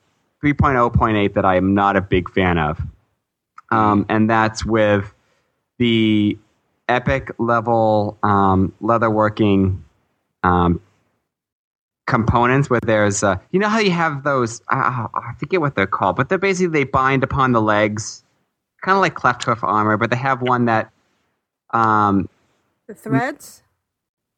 3.0.8 0.44 1.34
that 1.34 1.46
I 1.46 1.56
am 1.56 1.74
not 1.74 1.96
a 1.96 2.02
big 2.02 2.30
fan 2.32 2.58
of. 2.58 2.82
Um, 3.70 4.06
and 4.10 4.30
that's 4.30 4.66
with 4.66 5.14
the 5.78 6.38
epic 6.90 7.32
level 7.38 8.18
um, 8.24 8.74
leatherworking 8.82 9.80
um, 10.44 10.82
components 12.12 12.70
where 12.70 12.82
there's 12.86 13.24
uh, 13.24 13.36
you 13.52 13.60
know 13.60 13.70
how 13.70 13.80
you 13.80 13.92
have 13.92 14.24
those 14.24 14.62
uh, 14.72 15.08
I 15.14 15.34
forget 15.40 15.62
what 15.62 15.74
they're 15.76 15.88
called 16.00 16.16
but 16.18 16.28
they're 16.30 16.38
basically 16.50 16.74
they 16.80 16.84
bind 16.84 17.24
upon 17.24 17.54
the 17.54 17.62
legs 17.62 18.24
kind 18.84 18.96
of 18.98 19.02
like 19.02 19.16
cleft 19.16 19.44
hoof 19.46 19.64
armor 19.64 19.96
but 19.98 20.10
they 20.12 20.18
have 20.18 20.42
one 20.42 20.66
that 20.66 20.92
um 21.72 22.28
The 22.88 22.94
threads. 22.96 23.64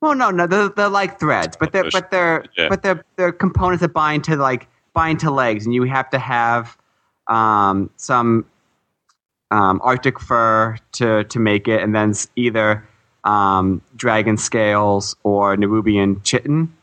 well 0.02 0.14
no 0.16 0.30
no 0.30 0.46
they're, 0.48 0.70
they're 0.70 0.90
like 1.02 1.20
threads 1.20 1.58
but 1.60 1.72
they're 1.74 1.90
but 1.92 2.12
they're 2.12 2.46
Yeah. 2.58 2.70
but 2.70 2.84
they're 2.84 3.04
they're 3.18 3.32
components 3.32 3.82
that 3.82 3.94
bind 3.94 4.24
to 4.26 4.36
like 4.36 4.68
bind 4.94 5.20
to 5.22 5.32
legs 5.32 5.66
and 5.66 5.74
you 5.74 5.84
have 5.84 6.10
to 6.12 6.20
have 6.20 6.78
um 7.28 7.90
some 7.98 8.46
um, 9.52 9.80
Arctic 9.84 10.20
fur 10.20 10.78
to 10.94 11.26
to 11.26 11.40
make 11.40 11.68
it, 11.68 11.80
and 11.84 11.94
then 11.94 12.10
s- 12.10 12.28
either 12.36 12.84
um, 13.24 13.82
dragon 13.96 14.36
scales 14.36 15.16
or 15.24 15.56
Nerubian 15.56 16.24
chitin 16.24 16.74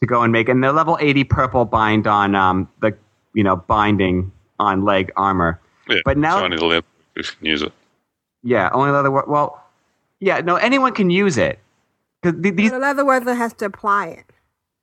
to 0.00 0.06
go 0.06 0.22
and 0.22 0.32
make. 0.32 0.48
And 0.48 0.62
they're 0.62 0.72
level 0.72 0.98
eighty 1.00 1.24
purple 1.24 1.64
bind 1.64 2.06
on 2.06 2.34
um, 2.34 2.68
the 2.80 2.96
you 3.34 3.42
know 3.44 3.56
binding 3.56 4.32
on 4.58 4.84
leg 4.84 5.10
armor. 5.16 5.60
Yeah, 5.88 5.98
But 6.04 6.18
now- 6.18 6.42
only 6.44 6.56
the 6.56 6.64
leather 6.66 6.86
workers 7.16 7.30
can 7.32 7.46
use 7.46 7.62
it. 7.62 7.72
Yeah, 8.42 8.70
only 8.72 8.90
leather. 8.90 9.10
wor- 9.10 9.24
Well, 9.26 9.64
yeah, 10.20 10.40
no, 10.40 10.56
anyone 10.56 10.92
can 10.94 11.10
use 11.10 11.38
it. 11.38 11.58
'Cause 12.22 12.34
the- 12.36 12.50
these, 12.50 12.70
the 12.72 12.78
leather 12.78 13.04
worker 13.04 13.34
has 13.34 13.52
to 13.54 13.64
apply 13.66 14.06
it. 14.08 14.24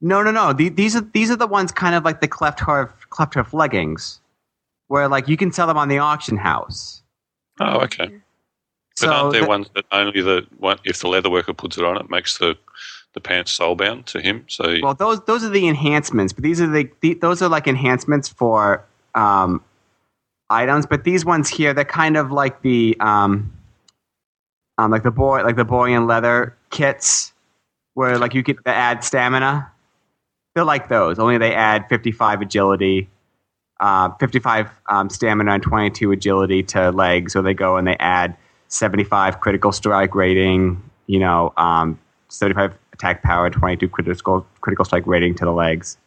no, 0.02 0.24
no, 0.24 0.32
no. 0.32 0.54
The, 0.54 0.70
these 0.70 0.96
are 0.96 1.02
these 1.02 1.30
are 1.32 1.36
the 1.36 1.48
ones 1.48 1.72
kind 1.72 1.96
of 1.96 2.04
like 2.06 2.22
the 2.22 2.28
cleft 2.28 2.60
hoof 2.62 2.90
cleft 3.10 3.34
hoof 3.36 3.54
leggings, 3.54 4.20
where 4.88 5.08
like 5.08 5.28
you 5.28 5.36
can 5.38 5.52
sell 5.52 5.68
them 5.68 5.78
on 5.78 5.88
the 5.90 5.98
auction 6.00 6.38
house. 6.38 7.04
Oh, 7.60 7.80
okay. 7.82 8.08
But 8.08 9.08
So 9.08 9.12
aren't 9.12 9.34
there 9.34 9.42
the- 9.42 9.48
ones 9.48 9.68
that 9.76 9.86
only 9.92 10.22
the 10.22 10.48
one 10.58 10.80
if 10.86 11.00
the 11.00 11.08
leather 11.10 11.30
worker 11.30 11.54
puts 11.54 11.78
it 11.78 11.84
on, 11.84 11.98
it 11.98 12.10
makes 12.10 12.38
the 12.38 12.58
the 13.16 13.22
pants 13.22 13.58
soulbound 13.58 14.06
to 14.06 14.22
him? 14.22 14.46
So 14.48 14.76
Well, 14.84 14.94
those 14.94 15.22
those 15.22 15.44
are 15.44 15.50
the 15.50 15.68
enhancements, 15.68 16.34
but 16.34 16.44
these 16.44 16.62
are 16.62 16.68
the, 16.68 16.92
the 17.02 17.16
those 17.16 17.42
are 17.42 17.50
like 17.50 17.66
enhancements 17.66 18.30
for 18.30 18.86
um, 19.16 19.64
items. 20.50 20.86
But 20.86 21.06
these 21.06 21.26
ones 21.26 21.50
here, 21.50 21.74
they're 21.74 21.86
kind 21.86 22.18
of 22.18 22.32
like 22.32 22.62
the 22.62 22.96
um, 23.00 23.52
um, 24.78 24.92
like 24.92 25.04
the 25.04 25.12
boy 25.12 25.44
like 25.44 25.56
the 25.56 25.66
Borean 25.66 26.08
leather 26.08 26.56
kits, 26.70 27.34
where 27.96 28.20
like 28.20 28.36
you 28.36 28.44
get 28.44 28.64
to 28.66 28.72
add 28.72 29.04
stamina. 29.04 29.72
They're 30.54 30.66
like 30.66 30.88
those, 30.90 31.18
only 31.18 31.38
they 31.38 31.54
add 31.54 31.88
fifty 31.90 32.12
five 32.12 32.42
agility, 32.42 33.10
uh, 33.80 34.12
fifty 34.20 34.40
five 34.40 34.70
um, 34.88 35.10
stamina 35.10 35.54
and 35.54 35.64
twenty 35.64 35.90
two 35.90 36.12
agility 36.12 36.64
to 36.64 36.92
legs, 36.92 37.34
so 37.34 37.42
they 37.42 37.54
go 37.54 37.78
and 37.78 37.88
they 37.88 37.96
add 37.98 38.36
seventy 38.68 39.06
five 39.06 39.40
critical 39.40 39.72
strike 39.72 40.14
rating. 40.14 40.82
You 41.08 41.20
know, 41.20 41.54
um, 41.56 42.00
75 42.38 42.74
attack 42.94 43.24
power, 43.24 43.49
22 43.49 43.88
critical 43.90 44.45
critical 44.62 44.86
strike 44.86 45.06
rating 45.07 45.36
to 45.36 45.45
the 45.45 45.52
legs. 45.52 45.98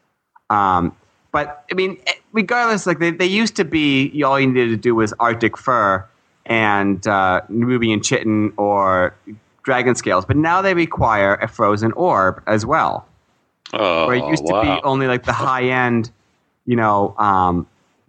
Um, 0.51 0.95
but 1.33 1.65
I 1.71 1.75
mean, 1.75 1.99
eh, 2.07 2.13
regardless, 2.33 2.87
like 2.87 2.99
they, 2.99 3.11
they 3.11 3.27
used 3.27 3.57
to 3.57 3.65
be, 3.65 4.23
all 4.23 4.41
you 4.41 4.47
needed 4.47 4.71
to 4.71 4.77
do 4.77 4.95
was 4.95 5.13
Arctic 5.21 5.59
fur 5.59 6.07
and 6.47 7.07
uh, 7.07 7.43
Nerubian 7.51 8.03
chitin 8.03 8.53
or 8.57 9.15
dragon 9.63 9.95
scales. 9.95 10.25
But 10.25 10.37
now 10.37 10.63
they 10.63 10.73
require 10.75 11.35
a 11.35 11.49
frozen 11.49 11.93
orb 11.93 12.43
as 12.47 12.65
well. 12.65 13.07
oh, 13.75 14.07
Where 14.07 14.17
it 14.17 14.27
used 14.31 14.47
to 14.47 14.55
be 14.63 14.81
only 14.85 15.07
like 15.07 15.25
the 15.25 15.33
high 15.35 15.65
end, 15.65 16.11
you 16.65 16.77
know, 16.77 17.15
um, 17.19 17.67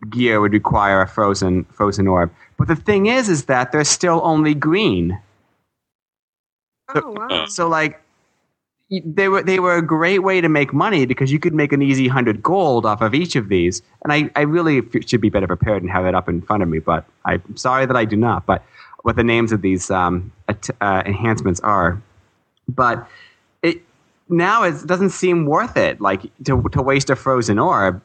gear 0.10 0.40
would 0.40 0.54
require 0.54 1.02
a 1.02 1.08
frozen 1.08 1.66
frozen 1.66 2.08
orb. 2.08 2.32
But 2.58 2.70
the 2.70 2.76
thing 2.78 3.08
is, 3.08 3.28
is 3.28 3.46
that 3.46 3.74
they're 3.74 3.84
still 3.84 4.22
only 4.24 4.54
green. 4.54 5.20
Oh 6.96 7.12
wow. 7.12 7.46
So 7.46 7.68
like 7.68 7.94
y- 7.94 8.00
they 8.90 9.30
were 9.30 9.44
they 9.44 9.60
were 9.60 9.76
a 9.76 9.82
great 9.82 10.20
way 10.20 10.42
to 10.42 10.50
make 10.50 10.74
money 10.74 11.06
because 11.06 11.32
you 11.32 11.40
could 11.40 11.54
make 11.54 11.72
an 11.72 11.82
easy 11.82 12.08
hundred 12.08 12.42
gold 12.42 12.86
off 12.86 13.02
of 13.02 13.14
each 13.14 13.36
of 13.36 13.48
these. 13.50 13.82
And 14.04 14.12
I, 14.12 14.30
I 14.36 14.42
really 14.42 14.80
f- 14.80 15.08
should 15.08 15.22
be 15.22 15.30
better 15.30 15.48
prepared 15.48 15.84
and 15.84 15.92
have 15.92 16.06
it 16.06 16.16
up 16.16 16.28
in 16.28 16.42
front 16.42 16.64
of 16.64 16.70
me, 16.70 16.80
but 16.80 17.06
I'm 17.26 17.56
sorry 17.56 17.86
that 17.86 17.96
I 17.96 18.06
do 18.06 18.16
not. 18.16 18.46
But 18.48 18.64
what 19.04 19.16
the 19.16 19.24
names 19.24 19.52
of 19.52 19.62
these 19.62 19.92
um, 19.92 20.32
at- 20.48 20.70
uh, 20.82 21.04
enhancements 21.06 21.60
are, 21.60 22.02
but 22.68 23.08
it 23.62 23.82
now 24.28 24.64
it 24.64 24.86
doesn't 24.88 25.12
seem 25.12 25.46
worth 25.46 25.78
it, 25.78 26.02
like 26.02 26.24
to 26.46 26.62
to 26.72 26.82
waste 26.82 27.12
a 27.12 27.16
frozen 27.16 27.60
orb 27.60 28.02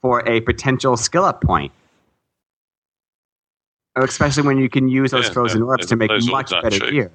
for 0.00 0.26
a 0.26 0.40
potential 0.40 0.96
skill 0.96 1.24
up 1.24 1.42
point. 1.42 1.72
Especially 3.96 4.44
when 4.44 4.56
you 4.56 4.70
can 4.70 4.88
use 4.88 5.10
those 5.10 5.26
Yeah, 5.26 5.32
frozen 5.34 5.62
orbs 5.62 5.86
to 5.86 5.96
make 5.96 6.10
much 6.24 6.50
better 6.50 6.78
gear. 6.90 7.10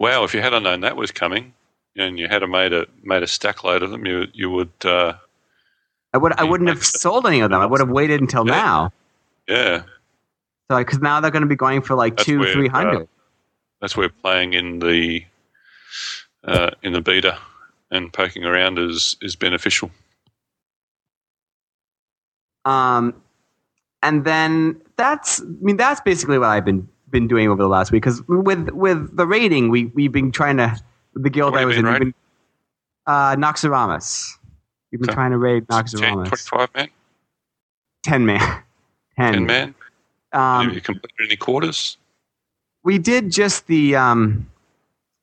Wow, 0.00 0.24
if 0.24 0.34
you 0.34 0.40
had 0.40 0.50
known 0.62 0.80
that 0.80 0.96
was 0.96 1.10
coming 1.10 1.54
and 1.96 2.18
you 2.18 2.28
had 2.28 2.42
made 2.48 2.72
a 2.72 2.86
made 3.02 3.22
a 3.22 3.26
stack 3.26 3.62
load 3.64 3.82
of 3.82 3.90
them, 3.90 4.04
you 4.06 4.26
you 4.32 4.50
would 4.50 4.72
uh, 4.84 5.14
I 6.12 6.18
would. 6.18 6.32
I 6.38 6.44
wouldn't 6.44 6.68
have 6.68 6.84
sense. 6.84 7.00
sold 7.00 7.26
any 7.26 7.40
of 7.40 7.50
them. 7.50 7.60
I 7.60 7.66
would 7.66 7.80
have 7.80 7.90
waited 7.90 8.20
until 8.20 8.46
Yeah. 8.46 8.52
now. 8.52 8.92
yeah. 9.48 9.82
So 10.70 10.78
because 10.78 10.98
now 11.00 11.20
they're 11.20 11.30
going 11.30 11.42
to 11.42 11.48
be 11.48 11.56
going 11.56 11.82
for 11.82 11.94
like 11.94 12.16
That's 12.16 12.26
two, 12.26 12.38
where, 12.40 12.52
three 12.52 12.68
hundred. 12.68 13.02
uh, 13.02 13.06
That's 13.80 13.96
where 13.96 14.08
playing 14.08 14.54
in 14.54 14.78
the 14.78 15.24
uh, 16.44 16.70
in 16.82 16.92
the 16.92 17.00
beta 17.00 17.38
and 17.90 18.12
poking 18.12 18.44
around 18.44 18.78
is 18.78 19.16
is 19.22 19.36
beneficial. 19.36 19.90
um, 22.64 23.14
and 24.02 24.24
then 24.24 24.80
that's 24.96 25.40
I 25.40 25.44
mean 25.60 25.76
that's 25.76 26.00
basically 26.00 26.38
what 26.38 26.48
I've 26.48 26.64
been 26.64 26.88
been 27.14 27.28
doing 27.28 27.48
over 27.48 27.62
the 27.62 27.68
last 27.68 27.92
week. 27.92 28.02
Because 28.02 28.22
with 28.28 28.68
with 28.70 29.16
the 29.16 29.26
rating, 29.26 29.70
we 29.70 29.86
we've 29.86 30.12
been 30.12 30.32
trying 30.32 30.56
to 30.58 30.76
the 31.14 31.30
guild 31.30 31.56
I 31.56 31.64
was 31.64 31.76
in. 31.78 31.84
been 31.84 32.14
uh, 33.06 33.36
Naxxramas. 33.36 34.32
We've 34.90 35.00
been 35.00 35.08
Okay. 35.10 35.14
trying 35.14 35.30
to 35.30 35.38
raid 35.38 35.66
10, 35.70 35.84
Naxxramas. 35.84 36.28
25 36.28 36.74
man, 36.74 36.88
Ten 38.02 38.26
man. 38.26 38.40
Ten. 39.18 39.32
10 39.32 39.46
man. 39.46 39.74
Um, 40.32 40.66
have 40.66 40.74
you 40.74 40.80
completed 40.80 41.26
any 41.28 41.36
quarters? 41.36 41.96
we 42.82 42.98
did 42.98 43.30
just 43.30 43.66
the 43.68 43.94
um, 43.96 44.50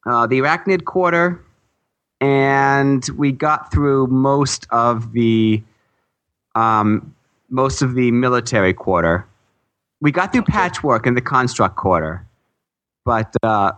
uh, 0.07 0.25
the 0.27 0.39
arachnid 0.39 0.85
quarter, 0.85 1.43
and 2.21 3.07
we 3.17 3.31
got 3.33 3.71
through 3.71 4.07
most 4.07 4.65
of 4.71 5.11
the 5.11 5.61
um, 6.55 7.13
most 7.49 7.81
of 7.81 7.95
the 7.95 8.11
military 8.11 8.73
quarter. 8.73 9.27
We 10.01 10.11
got 10.11 10.33
through 10.33 10.43
patchwork 10.43 11.05
in 11.05 11.13
the 11.13 11.21
construct 11.21 11.75
quarter, 11.75 12.25
but 13.05 13.33
uh, 13.43 13.73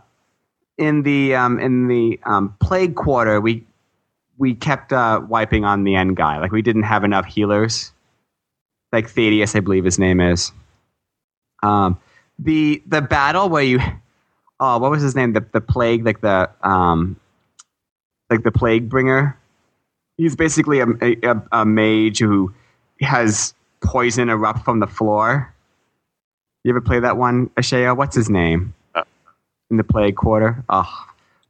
in 0.77 1.03
the 1.03 1.35
um, 1.35 1.59
in 1.59 1.87
the 1.87 2.19
um, 2.23 2.55
plague 2.59 2.95
quarter, 2.95 3.41
we 3.41 3.65
we 4.37 4.55
kept 4.55 4.93
uh, 4.93 5.21
wiping 5.27 5.65
on 5.65 5.83
the 5.83 5.95
end 5.95 6.15
guy. 6.15 6.39
Like 6.39 6.51
we 6.51 6.61
didn't 6.61 6.83
have 6.83 7.03
enough 7.03 7.25
healers. 7.25 7.91
Like 8.91 9.09
Thaddeus, 9.09 9.55
I 9.55 9.59
believe 9.59 9.85
his 9.85 9.99
name 9.99 10.19
is. 10.19 10.51
Um, 11.61 11.99
the 12.39 12.81
the 12.87 13.01
battle 13.01 13.49
where 13.49 13.63
you 13.63 13.79
oh 14.59 14.77
what 14.79 14.91
was 14.91 15.01
his 15.01 15.15
name 15.15 15.33
the 15.33 15.45
the 15.51 15.61
plague 15.61 16.05
like 16.05 16.21
the 16.21 16.49
um 16.61 17.19
like 18.29 18.43
the 18.43 18.51
plague 18.51 18.89
bringer 18.89 19.37
he's 20.17 20.35
basically 20.35 20.79
a, 20.79 20.87
a, 21.01 21.41
a 21.51 21.65
mage 21.65 22.19
who 22.19 22.53
has 23.01 23.53
poison 23.83 24.29
erupt 24.29 24.63
from 24.63 24.79
the 24.79 24.87
floor 24.87 25.52
You 26.63 26.71
ever 26.71 26.81
play 26.81 26.99
that 26.99 27.17
one, 27.17 27.49
Asheo? 27.51 27.95
What's 27.95 28.15
his 28.15 28.29
name? 28.29 28.73
Uh. 28.95 29.03
In 29.69 29.77
the 29.77 29.83
play 29.83 30.11
quarter. 30.11 30.63
Oh, 30.69 31.05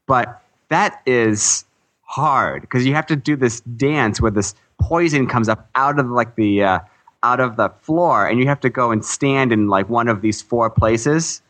but 0.08 0.42
that 0.70 1.02
is 1.06 1.66
hard 2.02 2.62
because 2.62 2.86
you 2.86 2.94
have 2.96 3.06
to 3.08 3.16
do 3.16 3.36
this 3.36 3.62
dance 3.62 4.20
where 4.20 4.32
this 4.32 4.56
poison 4.80 5.28
comes 5.28 5.50
up 5.50 5.70
out 5.76 6.00
of 6.00 6.10
like 6.10 6.36
the 6.36 6.64
uh, 6.64 6.80
out 7.22 7.40
of 7.40 7.58
the 7.58 7.70
floor, 7.82 8.28
and 8.28 8.40
you 8.40 8.48
have 8.48 8.60
to 8.62 8.70
go 8.70 8.92
and 8.92 9.06
stand 9.06 9.52
in 9.52 9.68
like 9.68 9.90
one 9.90 10.08
of 10.08 10.22
these 10.22 10.42
four 10.42 10.70
places 10.70 11.42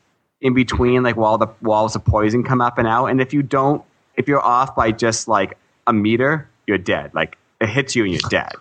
in 0.42 0.54
between, 0.54 1.04
like 1.04 1.16
while 1.16 1.38
the 1.38 1.48
walls 1.62 1.96
of 1.96 2.04
poison 2.04 2.44
come 2.44 2.60
up 2.60 2.78
and 2.78 2.88
out. 2.88 3.06
And 3.08 3.22
if 3.22 3.34
you 3.34 3.42
don't, 3.44 3.84
if 4.16 4.28
you're 4.28 4.44
off 4.44 4.76
by 4.76 4.92
just 4.92 5.28
like 5.28 5.58
a 5.88 5.94
meter, 5.94 6.50
you're 6.68 6.78
dead. 6.78 7.12
Like 7.14 7.38
it 7.62 7.70
hits 7.70 7.96
you 7.96 8.04
and 8.04 8.12
you're 8.12 8.30
dead. 8.30 8.54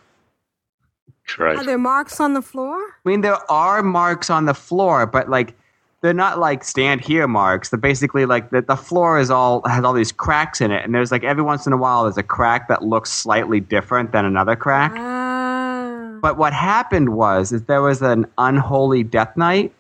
Great. 1.27 1.57
Are 1.57 1.65
there 1.65 1.79
marks 1.79 2.21
on 2.21 2.35
the 2.35 2.43
floor? 2.43 2.77
I 2.77 3.09
mean, 3.09 3.21
there 3.21 3.51
are 3.51 3.83
marks 3.83 4.29
on 4.29 4.45
the 4.45 4.55
floor, 4.55 5.07
but 5.07 5.31
like 5.31 5.55
they're 6.03 6.13
not 6.13 6.39
like 6.39 6.65
stand 6.65 7.01
here 7.01 7.27
marks. 7.29 7.71
They're 7.71 7.79
basically 7.79 8.27
like 8.27 8.51
the, 8.51 8.63
the 8.63 8.77
floor 8.77 9.19
is 9.19 9.31
all 9.31 9.63
has 9.67 9.85
all 9.85 9.93
these 9.93 10.13
cracks 10.13 10.61
in 10.61 10.71
it, 10.71 10.85
and 10.85 10.95
there's 10.95 11.13
like 11.13 11.25
every 11.25 11.43
once 11.43 11.67
in 11.67 11.73
a 11.73 11.77
while 11.77 12.03
there's 12.05 12.19
a 12.19 12.23
crack 12.23 12.69
that 12.69 12.83
looks 12.83 13.11
slightly 13.11 13.61
different 13.61 14.13
than 14.13 14.25
another 14.25 14.57
crack. 14.57 14.93
Ah. 14.97 16.19
But 16.21 16.37
what 16.37 16.53
happened 16.53 17.11
was 17.15 17.53
is 17.53 17.65
there 17.65 17.83
was 17.83 18.03
an 18.03 18.27
unholy 18.37 19.03
death 19.03 19.37
knight 19.37 19.73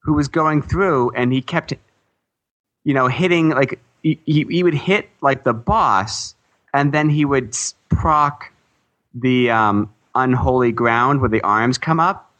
who 0.00 0.12
was 0.12 0.28
going 0.28 0.60
through, 0.60 1.10
and 1.10 1.32
he 1.32 1.40
kept, 1.40 1.72
you 2.84 2.94
know, 2.94 3.06
hitting 3.06 3.50
like 3.50 3.80
he, 4.02 4.20
he, 4.26 4.44
he 4.48 4.62
would 4.62 4.74
hit 4.74 5.08
like 5.20 5.44
the 5.44 5.54
boss, 5.54 6.34
and 6.74 6.92
then 6.92 7.08
he 7.08 7.24
would 7.24 7.56
proc 7.88 8.52
the 9.14 9.50
um, 9.50 9.92
unholy 10.16 10.72
ground 10.72 11.20
where 11.20 11.30
the 11.30 11.42
arms 11.42 11.78
come 11.78 12.00
up. 12.00 12.30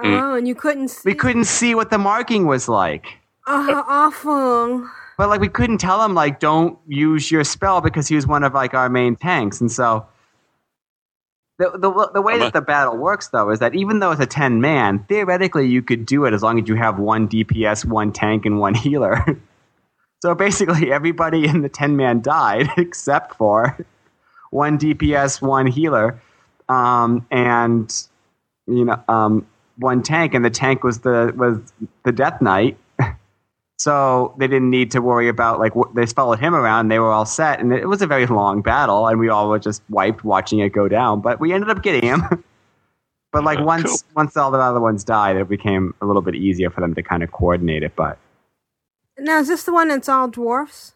Oh, 0.00 0.04
mm. 0.04 0.38
and 0.38 0.48
you 0.48 0.54
couldn't 0.54 0.88
see. 0.88 1.02
We 1.04 1.14
couldn't 1.14 1.44
see 1.44 1.74
what 1.74 1.90
the 1.90 1.98
marking 1.98 2.46
was 2.46 2.68
like. 2.68 3.06
Oh, 3.46 3.84
awful. 3.88 4.88
But 5.16 5.28
like 5.28 5.40
we 5.40 5.48
couldn't 5.48 5.78
tell 5.78 6.04
him 6.04 6.14
like 6.14 6.40
don't 6.40 6.78
use 6.86 7.30
your 7.30 7.44
spell 7.44 7.80
because 7.80 8.08
he 8.08 8.16
was 8.16 8.26
one 8.26 8.42
of 8.42 8.54
like 8.54 8.74
our 8.74 8.88
main 8.88 9.16
tanks, 9.16 9.60
and 9.60 9.70
so 9.70 10.06
the 11.58 11.70
the, 11.70 12.10
the 12.14 12.22
way 12.22 12.38
that 12.38 12.52
the 12.52 12.60
battle 12.60 12.96
works 12.96 13.28
though 13.28 13.50
is 13.50 13.60
that 13.60 13.74
even 13.74 14.00
though 14.00 14.10
it's 14.10 14.20
a 14.20 14.26
ten 14.26 14.60
man, 14.60 15.04
theoretically 15.08 15.68
you 15.68 15.82
could 15.82 16.04
do 16.04 16.24
it 16.24 16.34
as 16.34 16.42
long 16.42 16.60
as 16.60 16.68
you 16.68 16.74
have 16.74 16.98
one 16.98 17.28
DPS, 17.28 17.84
one 17.84 18.12
tank, 18.12 18.44
and 18.44 18.58
one 18.58 18.74
healer. 18.84 19.24
so 20.20 20.34
basically 20.34 20.90
everybody 20.90 21.46
in 21.46 21.62
the 21.62 21.68
ten 21.68 21.96
man 21.96 22.20
died 22.20 22.68
except 22.76 23.36
for 23.36 23.78
one 24.50 24.78
DPS, 24.78 25.40
one 25.40 25.66
healer, 25.66 26.20
um, 26.68 27.26
and 27.30 27.92
you 28.66 28.84
know 28.84 29.02
um, 29.08 29.46
one 29.78 30.02
tank, 30.02 30.34
and 30.34 30.44
the 30.44 30.50
tank 30.50 30.82
was 30.84 31.00
the 31.00 31.32
was 31.36 31.58
the 32.04 32.12
Death 32.12 32.40
Knight. 32.40 32.76
So 33.76 34.34
they 34.38 34.46
didn't 34.46 34.70
need 34.70 34.92
to 34.92 35.02
worry 35.02 35.28
about 35.28 35.58
like 35.58 35.72
wh- 35.74 35.92
they 35.94 36.06
followed 36.06 36.38
him 36.38 36.54
around. 36.54 36.88
They 36.88 37.00
were 37.00 37.10
all 37.10 37.26
set, 37.26 37.58
and 37.58 37.72
it 37.72 37.86
was 37.88 38.02
a 38.02 38.06
very 38.06 38.24
long 38.24 38.62
battle, 38.62 39.08
and 39.08 39.18
we 39.18 39.28
all 39.28 39.48
were 39.50 39.58
just 39.58 39.82
wiped 39.90 40.24
watching 40.24 40.60
it 40.60 40.70
go 40.70 40.86
down. 40.86 41.20
But 41.20 41.40
we 41.40 41.52
ended 41.52 41.68
up 41.68 41.82
getting 41.82 42.04
him. 42.08 42.22
but 43.32 43.42
like 43.42 43.58
Oh, 43.58 43.64
once 43.64 43.84
cool. 44.02 44.10
once 44.14 44.36
all 44.36 44.52
the 44.52 44.58
other 44.58 44.80
ones 44.80 45.02
died, 45.02 45.36
it 45.36 45.48
became 45.48 45.92
a 46.00 46.06
little 46.06 46.22
bit 46.22 46.36
easier 46.36 46.70
for 46.70 46.80
them 46.80 46.94
to 46.94 47.02
kind 47.02 47.24
of 47.24 47.32
coordinate 47.32 47.82
it. 47.82 47.96
But 47.96 48.16
Now, 49.18 49.40
is 49.40 49.48
this 49.48 49.64
the 49.64 49.72
one 49.72 49.88
that's 49.88 50.08
all 50.08 50.28
dwarfs? 50.28 50.93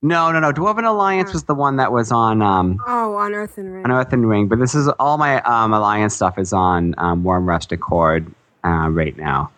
No, 0.00 0.30
no, 0.30 0.38
no. 0.38 0.52
Dwarven 0.52 0.86
Alliance 0.86 1.32
was 1.32 1.44
the 1.44 1.54
one 1.54 1.76
that 1.76 1.90
was 1.90 2.12
on 2.12 2.40
um, 2.40 2.78
Oh, 2.86 3.16
on 3.16 3.34
Earthen 3.34 3.68
Ring. 3.72 3.84
on 3.84 3.90
Earth 3.90 4.12
and 4.12 4.28
Ring, 4.28 4.46
but 4.46 4.58
this 4.60 4.74
is 4.74 4.86
all 5.00 5.18
my 5.18 5.40
um, 5.42 5.72
Alliance 5.72 6.14
stuff 6.14 6.38
is 6.38 6.52
on 6.52 6.94
um, 6.98 7.24
Wyrmrest 7.24 7.72
Accord 7.72 8.32
uh, 8.64 8.88
right 8.90 9.16
now. 9.16 9.50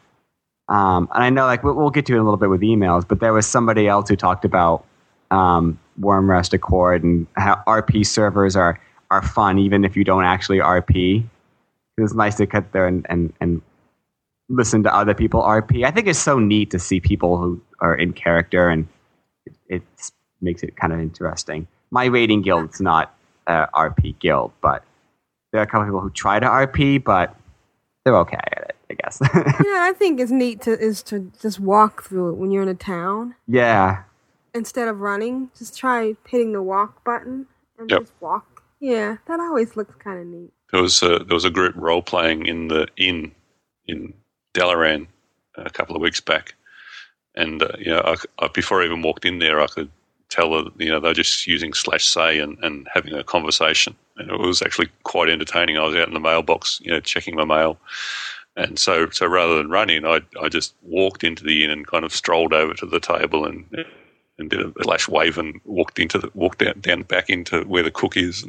Um, 0.68 1.08
and 1.14 1.24
I 1.24 1.30
know, 1.30 1.44
like, 1.44 1.62
we'll, 1.62 1.74
we'll 1.74 1.90
get 1.90 2.06
to 2.06 2.12
it 2.12 2.16
in 2.16 2.20
a 2.22 2.24
little 2.24 2.38
bit 2.38 2.48
with 2.48 2.62
emails, 2.62 3.06
but 3.06 3.20
there 3.20 3.32
was 3.32 3.46
somebody 3.46 3.86
else 3.88 4.08
who 4.08 4.16
talked 4.16 4.44
about 4.44 4.86
um, 5.30 5.78
Wyrmrest 6.00 6.54
Accord 6.54 7.02
and 7.02 7.26
how 7.36 7.62
RP 7.66 8.06
servers 8.06 8.56
are, 8.56 8.80
are 9.10 9.20
fun, 9.20 9.58
even 9.58 9.84
if 9.84 9.94
you 9.96 10.04
don't 10.04 10.24
actually 10.24 10.58
RP. 10.58 11.24
It's 11.98 12.14
nice 12.14 12.36
to 12.36 12.46
cut 12.46 12.72
there 12.72 12.86
and, 12.86 13.04
and, 13.10 13.32
and 13.42 13.60
listen 14.48 14.82
to 14.84 14.94
other 14.94 15.12
people 15.12 15.42
RP. 15.42 15.84
I 15.84 15.90
think 15.90 16.06
it's 16.06 16.18
so 16.18 16.38
neat 16.38 16.70
to 16.70 16.78
see 16.78 16.98
people 16.98 17.36
who 17.36 17.60
are 17.80 17.94
in 17.94 18.12
character, 18.14 18.70
and 18.70 18.88
it, 19.44 19.52
it 19.68 19.82
makes 20.40 20.62
it 20.62 20.76
kind 20.76 20.92
of 20.92 21.00
interesting. 21.00 21.66
My 21.90 22.04
rating 22.06 22.42
guild's 22.42 22.80
not 22.80 23.14
a 23.46 23.66
RP 23.74 24.18
guild, 24.18 24.52
but 24.60 24.84
there 25.52 25.60
are 25.60 25.64
a 25.64 25.66
couple 25.66 25.86
people 25.86 26.00
who 26.00 26.10
try 26.10 26.38
to 26.38 26.46
RP, 26.46 27.02
but 27.02 27.34
they're 28.04 28.16
okay 28.18 28.38
at 28.56 28.70
it, 28.70 28.76
I 28.90 28.94
guess. 28.94 29.18
yeah, 29.34 29.82
I 29.82 29.92
think 29.96 30.20
it's 30.20 30.30
neat 30.30 30.62
to 30.62 30.78
is 30.78 31.02
to 31.04 31.30
just 31.40 31.58
walk 31.60 32.04
through 32.04 32.30
it 32.30 32.34
when 32.36 32.50
you're 32.50 32.62
in 32.62 32.68
a 32.68 32.74
town 32.74 33.34
yeah. 33.48 34.02
instead 34.54 34.88
of 34.88 35.00
running. 35.00 35.50
Just 35.58 35.76
try 35.76 36.14
hitting 36.28 36.52
the 36.52 36.62
walk 36.62 37.04
button 37.04 37.46
and 37.78 37.90
Yep. 37.90 38.00
just 38.00 38.12
walk. 38.20 38.62
Yeah, 38.78 39.16
that 39.26 39.40
always 39.40 39.76
looks 39.76 39.94
kind 39.96 40.20
of 40.20 40.26
neat. 40.26 40.52
There 40.72 40.80
was 40.80 41.02
a, 41.02 41.18
there 41.18 41.34
was 41.34 41.44
a 41.44 41.50
group 41.50 41.74
role 41.76 42.00
playing 42.02 42.46
in 42.46 42.68
the 42.68 42.86
inn 42.96 43.32
in 43.86 44.14
Dalaran 44.54 45.08
a 45.56 45.68
couple 45.68 45.96
of 45.96 46.00
weeks 46.02 46.20
back, 46.20 46.54
and 47.34 47.62
uh, 47.62 47.68
you 47.78 47.90
know, 47.90 48.00
I, 48.04 48.14
c- 48.14 48.28
I- 48.38 48.48
before 48.48 48.80
I 48.80 48.84
even 48.86 49.02
walked 49.02 49.24
in 49.24 49.40
there, 49.40 49.60
I 49.60 49.66
could 49.66 49.90
tell 50.30 50.50
that 50.52 50.72
you 50.78 50.90
know 50.90 51.00
they're 51.00 51.12
just 51.12 51.46
using 51.46 51.72
slash 51.72 52.06
say 52.06 52.38
and, 52.38 52.58
and 52.62 52.88
having 52.92 53.12
a 53.12 53.24
conversation, 53.24 53.94
and 54.16 54.30
it 54.30 54.38
was 54.38 54.62
actually 54.62 54.88
quite 55.02 55.28
entertaining. 55.28 55.76
I 55.76 55.84
was 55.84 55.96
out 55.96 56.08
in 56.08 56.14
the 56.14 56.20
mailbox, 56.20 56.80
you 56.82 56.90
know, 56.90 57.00
checking 57.00 57.36
my 57.36 57.44
mail, 57.44 57.78
and 58.56 58.78
so 58.78 59.10
so 59.10 59.26
rather 59.26 59.56
than 59.56 59.70
running, 59.70 60.06
I 60.06 60.20
I 60.40 60.48
just 60.48 60.74
walked 60.82 61.24
into 61.24 61.44
the 61.44 61.64
inn 61.64 61.70
and 61.70 61.86
kind 61.86 62.04
of 62.04 62.14
strolled 62.14 62.52
over 62.54 62.74
to 62.74 62.86
the 62.86 63.00
table 63.00 63.44
and. 63.44 63.66
And 64.38 64.48
did 64.48 64.62
a 64.62 64.72
slash 64.84 65.06
wave 65.06 65.36
and 65.36 65.60
walked 65.66 65.98
into 65.98 66.16
the 66.16 66.30
walked 66.32 66.60
down, 66.60 66.80
down 66.80 67.02
back 67.02 67.28
into 67.28 67.60
where 67.64 67.82
the 67.82 67.90
cook 67.90 68.16
is 68.16 68.42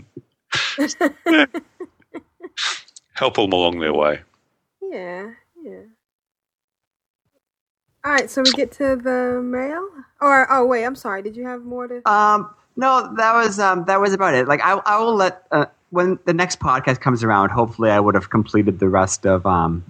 and 0.78 0.96
help 3.14 3.36
them 3.36 3.52
along 3.52 3.80
their 3.80 3.94
way. 3.94 4.22
Yeah, 4.82 5.32
yeah. 5.62 5.82
All 8.04 8.12
right, 8.12 8.30
so 8.30 8.42
we 8.42 8.52
get 8.54 8.72
to 8.74 8.96
the 8.96 9.42
mail. 9.44 9.88
Or 10.22 10.52
oh 10.52 10.66
wait, 10.66 10.86
I'm 10.86 10.96
sorry. 10.96 11.22
Did 11.22 11.36
you 11.36 11.46
have 11.46 11.64
more 11.64 11.88
to? 11.88 12.10
Um, 12.10 12.54
no, 12.76 13.14
that 13.18 13.34
was 13.34 13.60
um, 13.60 13.86
that 13.86 14.02
was 14.02 14.14
about 14.14 14.34
it. 14.34 14.48
Like 14.48 14.62
I, 14.62 14.74
I 14.74 15.00
will 15.00 15.16
let 15.16 15.46
uh, 15.52 15.66
when 15.92 16.18
the 16.26 16.34
next 16.34 16.60
podcast 16.60 17.00
comes 17.00 17.24
around. 17.24 17.50
Hopefully, 17.50 17.92
I 17.92 18.00
would 18.00 18.16
have 18.16 18.30
completed 18.30 18.80
the 18.80 18.90
rest 18.90 19.26
of 19.26 19.46
um, 19.46 19.84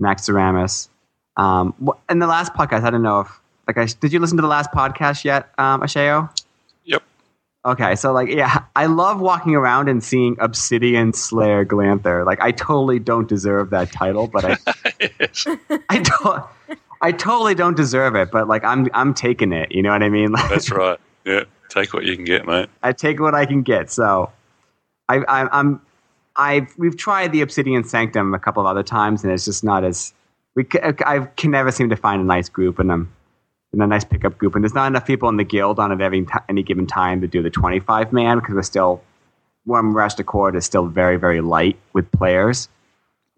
Naxxramas. 0.00 0.88
Um, 1.36 1.74
in 2.10 2.18
the 2.18 2.26
last 2.26 2.52
podcast, 2.52 2.82
I 2.82 2.90
don't 2.90 3.02
know 3.02 3.20
if 3.20 3.40
like 3.66 3.78
I 3.78 3.86
did 3.86 4.12
you 4.12 4.18
listen 4.18 4.36
to 4.36 4.42
the 4.42 4.48
last 4.48 4.70
podcast 4.72 5.24
yet, 5.24 5.48
um, 5.56 5.80
Asheo? 5.80 6.30
Yep. 6.84 7.02
Okay, 7.64 7.96
so 7.96 8.12
like 8.12 8.28
yeah, 8.28 8.64
I 8.76 8.84
love 8.84 9.20
walking 9.20 9.54
around 9.54 9.88
and 9.88 10.04
seeing 10.04 10.36
Obsidian 10.40 11.14
Slayer 11.14 11.64
Glanther. 11.64 12.26
Like 12.26 12.40
I 12.42 12.52
totally 12.52 12.98
don't 12.98 13.28
deserve 13.28 13.70
that 13.70 13.92
title, 13.92 14.26
but 14.26 14.44
I. 14.44 14.56
I 15.88 15.98
don't 15.98 16.44
I 17.02 17.12
totally 17.12 17.54
don't 17.54 17.76
deserve 17.76 18.14
it, 18.14 18.30
but 18.30 18.48
like 18.48 18.64
I'm 18.64 18.88
I'm 18.94 19.14
taking 19.14 19.52
it. 19.52 19.72
You 19.72 19.82
know 19.82 19.90
what 19.90 20.02
I 20.02 20.08
mean? 20.08 20.32
Like, 20.32 20.48
That's 20.50 20.70
right. 20.70 20.98
Yeah. 21.24 21.44
Take 21.68 21.94
what 21.94 22.04
you 22.04 22.16
can 22.16 22.24
get, 22.24 22.46
mate. 22.46 22.68
I 22.82 22.92
take 22.92 23.20
what 23.20 23.34
I 23.34 23.46
can 23.46 23.62
get. 23.62 23.90
So 23.90 24.30
I, 25.08 25.18
I 25.28 25.58
I'm 25.58 25.80
I've 26.36 26.74
we've 26.78 26.96
tried 26.96 27.32
the 27.32 27.42
Obsidian 27.42 27.84
Sanctum 27.84 28.34
a 28.34 28.38
couple 28.38 28.62
of 28.62 28.66
other 28.66 28.82
times, 28.82 29.22
and 29.24 29.32
it's 29.32 29.44
just 29.44 29.62
not 29.64 29.84
as 29.84 30.12
we 30.56 30.64
c- 30.64 30.80
I 30.82 31.20
can 31.36 31.50
never 31.52 31.70
seem 31.70 31.88
to 31.90 31.96
find 31.96 32.20
a 32.20 32.24
nice 32.24 32.48
group 32.48 32.78
and 32.78 32.90
um 32.90 33.12
and 33.72 33.80
a 33.82 33.86
nice 33.86 34.04
pickup 34.04 34.36
group, 34.36 34.54
and 34.56 34.64
there's 34.64 34.74
not 34.74 34.88
enough 34.88 35.06
people 35.06 35.28
in 35.28 35.36
the 35.36 35.44
guild 35.44 35.78
on 35.78 35.92
at 35.92 36.00
every 36.00 36.24
t- 36.24 36.32
any 36.48 36.62
given 36.62 36.86
time 36.88 37.20
to 37.20 37.28
do 37.28 37.40
the 37.40 37.50
25 37.50 38.12
man 38.12 38.38
because 38.40 38.54
we're 38.54 38.62
still 38.62 39.00
Wyrmrest 39.68 40.18
Accord 40.18 40.56
is 40.56 40.64
still 40.64 40.86
very 40.86 41.16
very 41.16 41.40
light 41.40 41.78
with 41.92 42.10
players. 42.10 42.68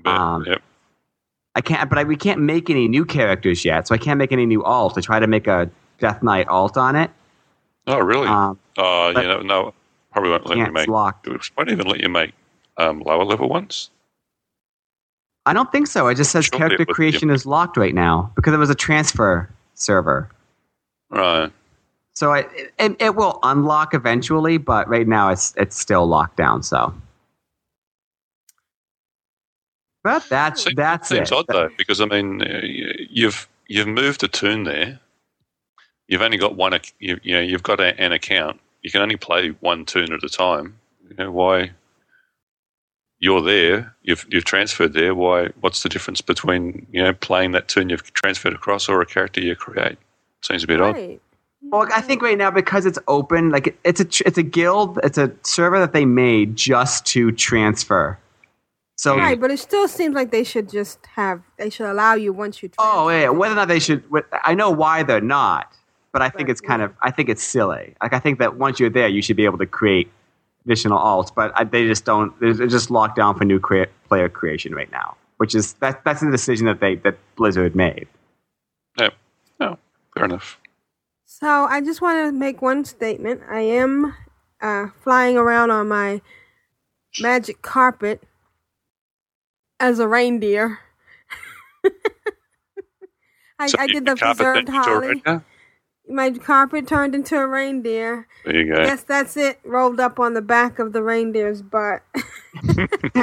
But, 0.02 0.14
Um, 0.14 0.44
yep. 0.47 0.62
I 1.54 1.60
can't, 1.60 1.88
but 1.88 1.98
I, 1.98 2.04
we 2.04 2.16
can't 2.16 2.40
make 2.40 2.70
any 2.70 2.88
new 2.88 3.04
characters 3.04 3.64
yet, 3.64 3.86
so 3.86 3.94
I 3.94 3.98
can't 3.98 4.18
make 4.18 4.32
any 4.32 4.46
new 4.46 4.64
alt. 4.64 4.96
I 4.96 5.00
try 5.02 5.20
to 5.20 5.26
make 5.26 5.46
a 5.46 5.70
Death 5.98 6.22
Knight 6.22 6.48
alt 6.48 6.76
on 6.76 6.96
it. 6.96 7.10
Oh, 7.86 7.98
really? 7.98 8.26
Um, 8.26 8.58
but- 8.74 9.16
you 9.16 9.28
know, 9.28 9.40
no, 9.40 9.74
probably 10.12 10.30
won't 10.30 10.46
let 10.46 10.58
you 10.58 10.72
make. 10.72 10.88
locked. 10.88 11.26
It 11.26 11.50
won't 11.56 11.70
even 11.70 11.86
let 11.86 12.00
you 12.00 12.08
make 12.08 12.32
um, 12.78 13.00
lower 13.00 13.24
level 13.24 13.48
ones. 13.48 13.90
I 15.44 15.52
don't 15.52 15.70
think 15.72 15.88
so. 15.88 16.06
It 16.06 16.14
just 16.14 16.30
says 16.30 16.48
character 16.48 16.86
creation 16.86 17.28
is 17.28 17.44
locked 17.44 17.76
right 17.76 17.94
now 17.94 18.30
because 18.36 18.54
it 18.54 18.58
was 18.58 18.70
a 18.70 18.76
transfer 18.76 19.50
server. 19.74 20.30
Right. 21.10 21.50
So 22.14 22.32
it, 22.32 22.48
it, 22.78 22.96
it 23.00 23.16
will 23.16 23.40
unlock 23.42 23.92
eventually, 23.92 24.58
but 24.58 24.88
right 24.88 25.08
now 25.08 25.30
it's 25.30 25.52
it's 25.56 25.78
still 25.78 26.06
locked 26.06 26.36
down. 26.36 26.62
So, 26.62 26.94
but 30.02 30.24
that's 30.28 30.64
Seems, 30.64 30.76
that's 30.76 31.08
seems 31.08 31.30
it. 31.30 31.34
odd 31.34 31.46
though, 31.48 31.68
because 31.78 32.00
I 32.00 32.06
mean, 32.06 32.42
uh, 32.42 32.60
you've 33.10 33.48
you've 33.68 33.88
moved 33.88 34.22
a 34.24 34.28
tune 34.28 34.64
there. 34.64 35.00
You've 36.08 36.22
only 36.22 36.38
got 36.38 36.56
one. 36.56 36.78
You, 36.98 37.18
you 37.22 37.34
know, 37.34 37.40
you've 37.40 37.62
got 37.62 37.80
a, 37.80 37.98
an 38.00 38.12
account. 38.12 38.60
You 38.82 38.90
can 38.90 39.00
only 39.02 39.16
play 39.16 39.50
one 39.60 39.84
tune 39.84 40.12
at 40.12 40.24
a 40.24 40.28
time. 40.28 40.78
You 41.08 41.16
know 41.16 41.30
why? 41.32 41.70
you're 43.22 43.40
there, 43.40 43.94
you've 44.02 44.26
you've 44.30 44.44
transferred 44.44 44.94
there. 44.94 45.14
Why? 45.14 45.46
What's 45.60 45.84
the 45.84 45.88
difference 45.88 46.20
between 46.20 46.84
you 46.92 47.02
know 47.02 47.12
playing 47.12 47.52
that 47.52 47.68
turn 47.68 47.88
you've 47.88 48.12
transferred 48.14 48.52
across 48.52 48.88
or 48.88 49.00
a 49.00 49.06
character 49.06 49.40
you 49.40 49.54
create? 49.54 49.96
Seems 50.42 50.64
a 50.64 50.66
bit 50.66 50.80
odd. 50.80 51.20
Well, 51.70 51.86
I 51.94 52.00
think 52.00 52.20
right 52.20 52.36
now 52.36 52.50
because 52.50 52.84
it's 52.84 52.98
open, 53.06 53.50
like 53.50 53.68
it- 53.68 53.78
it's 53.84 54.00
a 54.00 54.26
it's 54.26 54.38
a 54.38 54.42
guild, 54.42 54.98
it's 55.04 55.18
a 55.18 55.30
server 55.44 55.78
that 55.78 55.92
they 55.92 56.04
made 56.04 56.56
just 56.56 57.06
to 57.06 57.30
transfer. 57.30 58.18
So 59.02 59.16
Right, 59.16 59.40
but 59.40 59.50
it 59.50 59.58
still 59.58 59.88
seems 59.88 60.14
like 60.14 60.30
they 60.30 60.44
should 60.44 60.70
just 60.70 61.04
have. 61.06 61.42
They 61.58 61.70
should 61.70 61.86
allow 61.86 62.14
you 62.14 62.32
once 62.32 62.62
you. 62.62 62.70
Oh 62.78 63.08
yeah, 63.08 63.30
whether 63.30 63.52
or 63.52 63.56
not 63.56 63.66
they 63.66 63.80
should, 63.80 64.04
I 64.44 64.54
know 64.54 64.70
why 64.70 65.02
they're 65.02 65.20
not, 65.20 65.72
but 66.12 66.22
I 66.22 66.28
think 66.28 66.46
Right, 66.46 66.50
it's 66.50 66.60
kind 66.60 66.82
of, 66.82 66.94
I 67.02 67.10
think 67.10 67.28
it's 67.28 67.42
silly. 67.42 67.96
Like 68.00 68.12
I 68.12 68.20
think 68.20 68.38
that 68.38 68.58
once 68.58 68.78
you're 68.78 68.90
there, 68.90 69.08
you 69.08 69.20
should 69.20 69.36
be 69.36 69.44
able 69.44 69.58
to 69.58 69.66
create 69.66 70.08
additional 70.64 71.00
alts, 71.00 71.34
but 71.34 71.50
I, 71.56 71.64
they 71.64 71.84
just 71.84 72.04
don't. 72.04 72.38
They're 72.38 72.54
they're 72.54 72.68
just 72.68 72.92
locked 72.92 73.16
down 73.16 73.36
for 73.36 73.44
new 73.44 73.58
crea- 73.58 73.88
player 74.06 74.28
creation 74.28 74.72
right 74.72 74.92
now, 74.92 75.16
which 75.38 75.56
is 75.56 75.72
that 75.80 76.04
that's 76.04 76.20
the 76.20 76.30
decision 76.30 76.66
that 76.66 76.78
they 76.78 76.94
that 76.94 77.18
Blizzard 77.34 77.74
made. 77.74 78.06
Yeah. 78.96 79.08
No, 79.58 79.78
fair 80.14 80.26
enough. 80.26 80.60
So 81.24 81.48
I 81.48 81.80
just 81.80 82.00
want 82.00 82.24
to 82.24 82.30
make 82.30 82.62
one 82.62 82.84
statement. 82.84 83.40
I 83.50 83.62
am 83.62 84.14
uh, 84.60 84.86
flying 85.02 85.36
around 85.36 85.72
on 85.72 85.88
my 85.88 86.20
magic 87.20 87.62
carpet 87.62 88.22
as 89.82 89.98
a 89.98 90.09
reindeer. 90.09 90.78
I, 93.59 93.66
So 93.68 93.78
I 93.78 93.86
did 93.88 94.06
the 94.06 94.16
preserved 94.16 94.68
that 94.68 94.68
into 94.68 94.72
a 94.72 94.82
holly. 94.82 95.22
My 96.09 96.30
carpet 96.30 96.86
turned 96.88 97.14
into 97.14 97.36
a 97.36 97.46
reindeer. 97.46 98.26
There 98.44 98.56
you 98.56 98.72
go. 98.72 98.80
Yes, 98.82 99.02
that's 99.04 99.36
it. 99.36 99.60
Rolled 99.64 100.00
up 100.00 100.18
on 100.20 100.34
the 100.34 100.42
back 100.42 100.78
of 100.78 100.92
the 100.92 101.02
reindeer's 101.02 101.62
butt. 101.62 102.02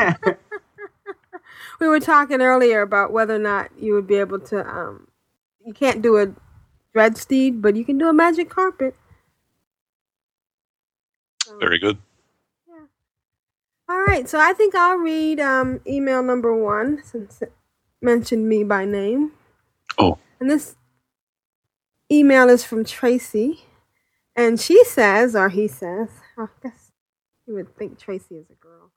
we 1.80 1.88
were 1.88 2.00
talking 2.00 2.42
earlier 2.42 2.82
about 2.82 3.12
whether 3.12 3.36
or 3.36 3.40
not 3.40 3.70
you 3.78 3.94
would 3.94 4.08
be 4.08 4.16
able 4.16 4.40
to. 4.40 4.68
Um, 4.68 5.08
you 5.66 5.74
can't 5.74 6.02
do 6.02 6.18
a 6.18 6.34
dread 6.94 7.18
steed, 7.18 7.62
but 7.62 7.76
you 7.76 7.86
can 7.86 7.98
do 7.98 8.08
a 8.10 8.14
magic 8.14 8.50
carpet. 8.50 8.96
Very 11.60 11.80
good. 11.80 11.98
All 13.90 14.04
right, 14.04 14.30
so 14.30 14.40
I 14.40 14.54
think 14.54 14.76
I'll 14.76 14.98
read 14.98 15.40
um, 15.40 15.82
email 15.88 16.22
number 16.22 16.56
one 16.56 17.02
since 17.04 17.42
it 17.42 17.52
mentioned 18.02 18.48
me 18.48 18.64
by 18.64 18.86
name. 18.86 19.32
Oh, 19.98 20.20
And 20.40 20.50
this 20.50 20.76
email 22.12 22.50
is 22.50 22.64
from 22.64 22.86
Tracy. 22.86 23.64
And 24.36 24.60
she 24.60 24.84
says, 24.86 25.36
or 25.36 25.50
he 25.50 25.68
says, 25.68 26.10
I 26.38 26.46
guess 26.62 26.92
you 27.48 27.56
would 27.56 27.76
think 27.76 27.98
Tracy 27.98 28.36
is 28.36 28.46
a 28.52 28.54
girl. 28.54 28.92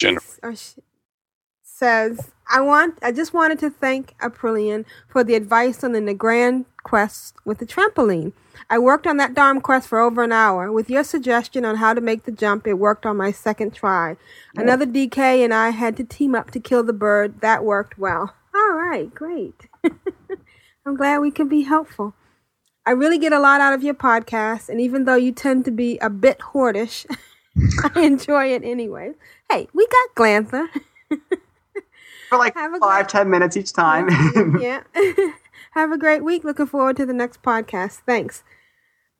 Jennifer. 0.00 0.40
Or 0.42 0.56
she 0.56 0.82
says, 1.62 2.32
I 2.50 2.60
want 2.60 2.98
I 3.00 3.12
just 3.12 3.32
wanted 3.32 3.60
to 3.60 3.70
thank 3.70 4.18
Aprillian 4.18 4.84
for 5.08 5.22
the 5.22 5.34
advice 5.34 5.84
on 5.84 5.92
the 5.92 6.00
Nagrand 6.00 6.64
quest 6.88 7.34
with 7.44 7.58
the 7.58 7.66
trampoline. 7.66 8.32
I 8.70 8.78
worked 8.78 9.06
on 9.06 9.18
that 9.18 9.34
darn 9.34 9.60
quest 9.60 9.88
for 9.88 9.98
over 9.98 10.22
an 10.22 10.32
hour. 10.32 10.72
With 10.72 10.88
your 10.90 11.04
suggestion 11.04 11.64
on 11.64 11.76
how 11.76 11.92
to 11.94 12.00
make 12.00 12.24
the 12.24 12.32
jump, 12.32 12.66
it 12.66 12.74
worked 12.74 13.04
on 13.06 13.16
my 13.16 13.30
second 13.30 13.74
try. 13.74 14.16
Another 14.56 14.86
DK 14.86 15.44
and 15.44 15.52
I 15.52 15.70
had 15.70 15.96
to 15.98 16.04
team 16.04 16.34
up 16.34 16.50
to 16.52 16.60
kill 16.60 16.82
the 16.82 16.92
bird. 16.94 17.40
That 17.42 17.62
worked 17.64 17.98
well. 17.98 18.34
All 18.54 18.72
right, 18.72 19.14
great. 19.14 19.66
I'm 20.86 20.96
glad 20.96 21.18
we 21.18 21.30
could 21.30 21.48
be 21.50 21.62
helpful. 21.62 22.14
I 22.86 22.92
really 22.92 23.18
get 23.18 23.34
a 23.34 23.38
lot 23.40 23.60
out 23.60 23.74
of 23.74 23.82
your 23.82 23.94
podcast, 23.94 24.70
and 24.70 24.80
even 24.80 25.04
though 25.04 25.14
you 25.14 25.30
tend 25.32 25.66
to 25.66 25.70
be 25.70 25.98
a 25.98 26.08
bit 26.08 26.38
hoardish, 26.38 27.04
I 27.94 28.00
enjoy 28.00 28.46
it 28.54 28.62
anyway. 28.64 29.12
Hey, 29.50 29.68
we 29.74 29.86
got 29.86 30.14
Glantha. 30.16 30.66
For 32.30 32.36
like 32.38 32.54
Have 32.54 32.74
a 32.74 32.78
five, 32.78 33.04
great- 33.06 33.08
ten 33.10 33.30
minutes 33.30 33.56
each 33.56 33.72
time. 33.72 34.08
yeah. 34.60 34.82
Have 35.78 35.92
a 35.92 35.96
great 35.96 36.24
week. 36.24 36.42
Looking 36.42 36.66
forward 36.66 36.96
to 36.96 37.06
the 37.06 37.12
next 37.12 37.40
podcast. 37.40 38.00
Thanks. 38.04 38.42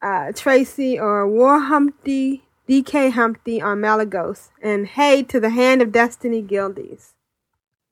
Uh, 0.02 0.32
Tracy 0.34 0.98
or 0.98 1.24
War 1.28 1.60
Humpty, 1.60 2.42
DK 2.68 3.12
Humpty 3.12 3.62
on 3.62 3.78
Malygos. 3.78 4.48
And 4.60 4.84
hey 4.88 5.22
to 5.22 5.38
the 5.38 5.50
Hand 5.50 5.82
of 5.82 5.92
Destiny 5.92 6.42
Guildies. 6.42 7.12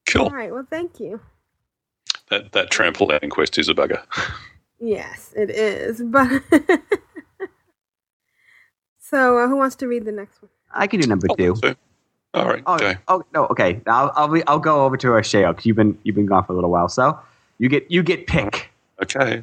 Cool. 0.08 0.22
All 0.24 0.30
right. 0.30 0.52
Well, 0.52 0.66
thank 0.68 0.98
you. 0.98 1.20
That 2.28 2.50
that 2.54 2.72
trampoline 2.72 3.30
quest 3.30 3.56
is 3.56 3.68
a 3.68 3.74
bugger. 3.74 4.02
Yes, 4.80 5.32
it 5.36 5.48
is. 5.48 6.02
But 6.02 6.42
so, 8.98 9.38
uh, 9.38 9.46
who 9.46 9.56
wants 9.58 9.76
to 9.76 9.86
read 9.86 10.04
the 10.04 10.10
next 10.10 10.42
one? 10.42 10.50
I 10.74 10.88
can 10.88 10.98
do 10.98 11.06
number 11.06 11.28
two. 11.38 11.54
So, 11.54 11.76
all 12.34 12.46
right. 12.46 12.64
Oh, 12.66 12.74
Okay. 12.74 12.96
oh 13.06 13.22
no, 13.32 13.46
okay. 13.46 13.80
I'll 13.86 14.10
I'll, 14.16 14.26
be, 14.26 14.44
I'll 14.48 14.58
go 14.58 14.84
over 14.84 14.96
to 14.96 15.12
our 15.12 15.22
because 15.22 15.64
you've 15.64 15.76
been 15.76 15.96
you've 16.02 16.16
been 16.16 16.26
gone 16.26 16.44
for 16.44 16.52
a 16.52 16.56
little 16.56 16.70
while. 16.70 16.88
So 16.88 17.16
you 17.58 17.68
get 17.68 17.90
you 17.90 18.02
get 18.02 18.26
pick. 18.26 18.70
Okay. 19.02 19.42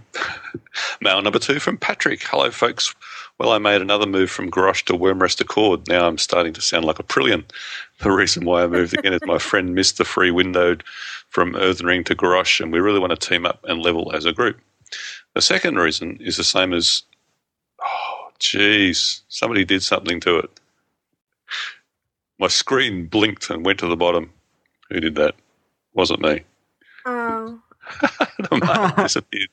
Mail 1.02 1.22
number 1.22 1.40
two 1.40 1.60
from 1.60 1.78
Patrick. 1.78 2.24
Hello, 2.24 2.50
folks. 2.50 2.96
Well, 3.38 3.52
I 3.52 3.60
made 3.60 3.82
another 3.82 4.08
move 4.08 4.32
from 4.32 4.50
Grosh 4.50 4.84
to 4.86 4.94
Wyrmrest 4.94 5.42
Accord. 5.42 5.88
Now 5.88 6.08
I'm 6.08 6.18
starting 6.18 6.54
to 6.54 6.62
sound 6.62 6.86
like 6.86 6.98
Aprillian. 6.98 7.44
The 8.00 8.12
reason 8.12 8.44
why 8.44 8.64
I 8.64 8.68
moved 8.68 8.98
again 8.98 9.14
is 9.14 9.22
my 9.24 9.38
friend 9.38 9.74
missed 9.74 9.98
the 9.98 10.04
free 10.04 10.30
windowed 10.30 10.84
from 11.30 11.56
Earthen 11.56 11.86
Ring 11.86 12.04
to 12.06 12.16
Grosh, 12.16 12.60
and 12.60 12.70
we 12.70 12.80
really 12.80 13.00
want 13.00 13.12
to 13.12 13.28
team 13.30 13.46
up 13.46 13.64
and 13.64 13.82
level 13.82 14.12
as 14.14 14.26
a 14.26 14.34
group. 14.34 14.60
The 15.36 15.42
second 15.42 15.78
reason 15.78 16.18
is 16.20 16.36
the 16.36 16.44
same 16.44 16.74
as, 16.74 17.04
oh, 17.82 18.30
jeez, 18.42 19.22
somebody 19.30 19.64
did 19.64 19.84
something 19.84 20.20
to 20.22 20.40
it. 20.40 20.60
My 22.40 22.48
screen 22.48 23.06
blinked 23.06 23.50
and 23.50 23.66
went 23.66 23.80
to 23.80 23.88
the 23.88 23.96
bottom. 23.96 24.34
Who 24.90 25.00
did 25.00 25.16
that? 25.16 25.36
Wasn't 25.94 26.20
me. 26.20 26.44
Oh, 27.06 27.62
the 28.50 28.62
mark 28.66 28.96
disappeared. 28.98 29.50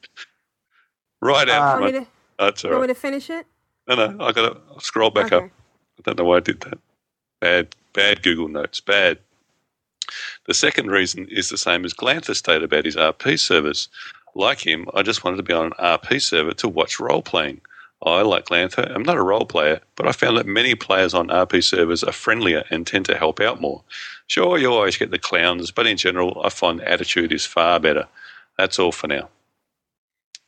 Right 1.21 1.49
out 1.49 1.79
Uh, 1.79 1.81
want 1.81 1.95
to, 1.95 2.07
That's 2.39 2.65
all 2.65 2.71
want 2.73 2.83
me 2.83 2.89
to 2.89 2.95
finish 2.95 3.31
it? 3.31 3.47
No, 3.89 3.95
no, 3.95 4.25
I 4.25 4.33
got 4.33 4.51
to 4.51 4.81
scroll 4.81 5.11
back 5.11 5.33
up. 5.33 5.45
I 5.45 6.03
don't 6.05 6.19
know 6.19 6.25
why 6.25 6.37
I 6.37 6.41
did 6.41 6.61
that. 6.61 6.79
Bad, 7.41 7.75
bad 7.93 8.23
Google 8.23 8.49
Notes. 8.49 8.81
Bad. 8.81 9.19
The 10.47 10.55
second 10.55 10.91
reason 10.91 11.29
is 11.29 11.49
the 11.49 11.59
same 11.59 11.85
as 11.85 11.95
Glantha 11.95 12.35
stated 12.35 12.65
about 12.65 12.85
his 12.85 12.97
RP 12.97 13.39
servers. 13.39 13.89
Like 14.35 14.65
him, 14.65 14.89
I 14.95 15.03
just 15.03 15.25
wanted 15.25 15.39
to 15.39 15.43
be 15.43 15.53
on 15.53 15.67
an 15.67 15.73
RP 15.73 16.23
server 16.23 16.53
to 16.55 16.69
watch 16.69 17.01
role 17.01 17.23
playing. 17.23 17.61
I, 18.03 18.23
like 18.23 18.47
Glantha, 18.47 18.95
am 18.95 19.03
not 19.03 19.19
a 19.19 19.23
role 19.23 19.45
player, 19.45 19.81
but 19.95 20.09
I 20.09 20.13
found 20.13 20.39
that 20.39 20.47
many 20.47 20.75
players 20.75 21.13
on 21.13 21.29
RP 21.29 21.63
servers 21.63 22.03
are 22.03 22.13
friendlier 22.13 22.65
and 22.71 22.87
tend 22.87 23.05
to 23.07 23.19
help 23.19 23.41
out 23.41 23.61
more. 23.61 23.83
Sure, 24.27 24.57
you 24.57 24.73
always 24.73 24.97
get 24.97 25.11
the 25.11 25.19
clowns, 25.19 25.71
but 25.71 25.87
in 25.87 25.97
general, 25.99 26.41
I 26.43 26.49
find 26.49 26.81
attitude 26.81 27.33
is 27.33 27.45
far 27.45 27.79
better. 27.79 28.07
That's 28.61 28.79
all 28.79 28.93
for 28.93 29.07
now. 29.07 29.31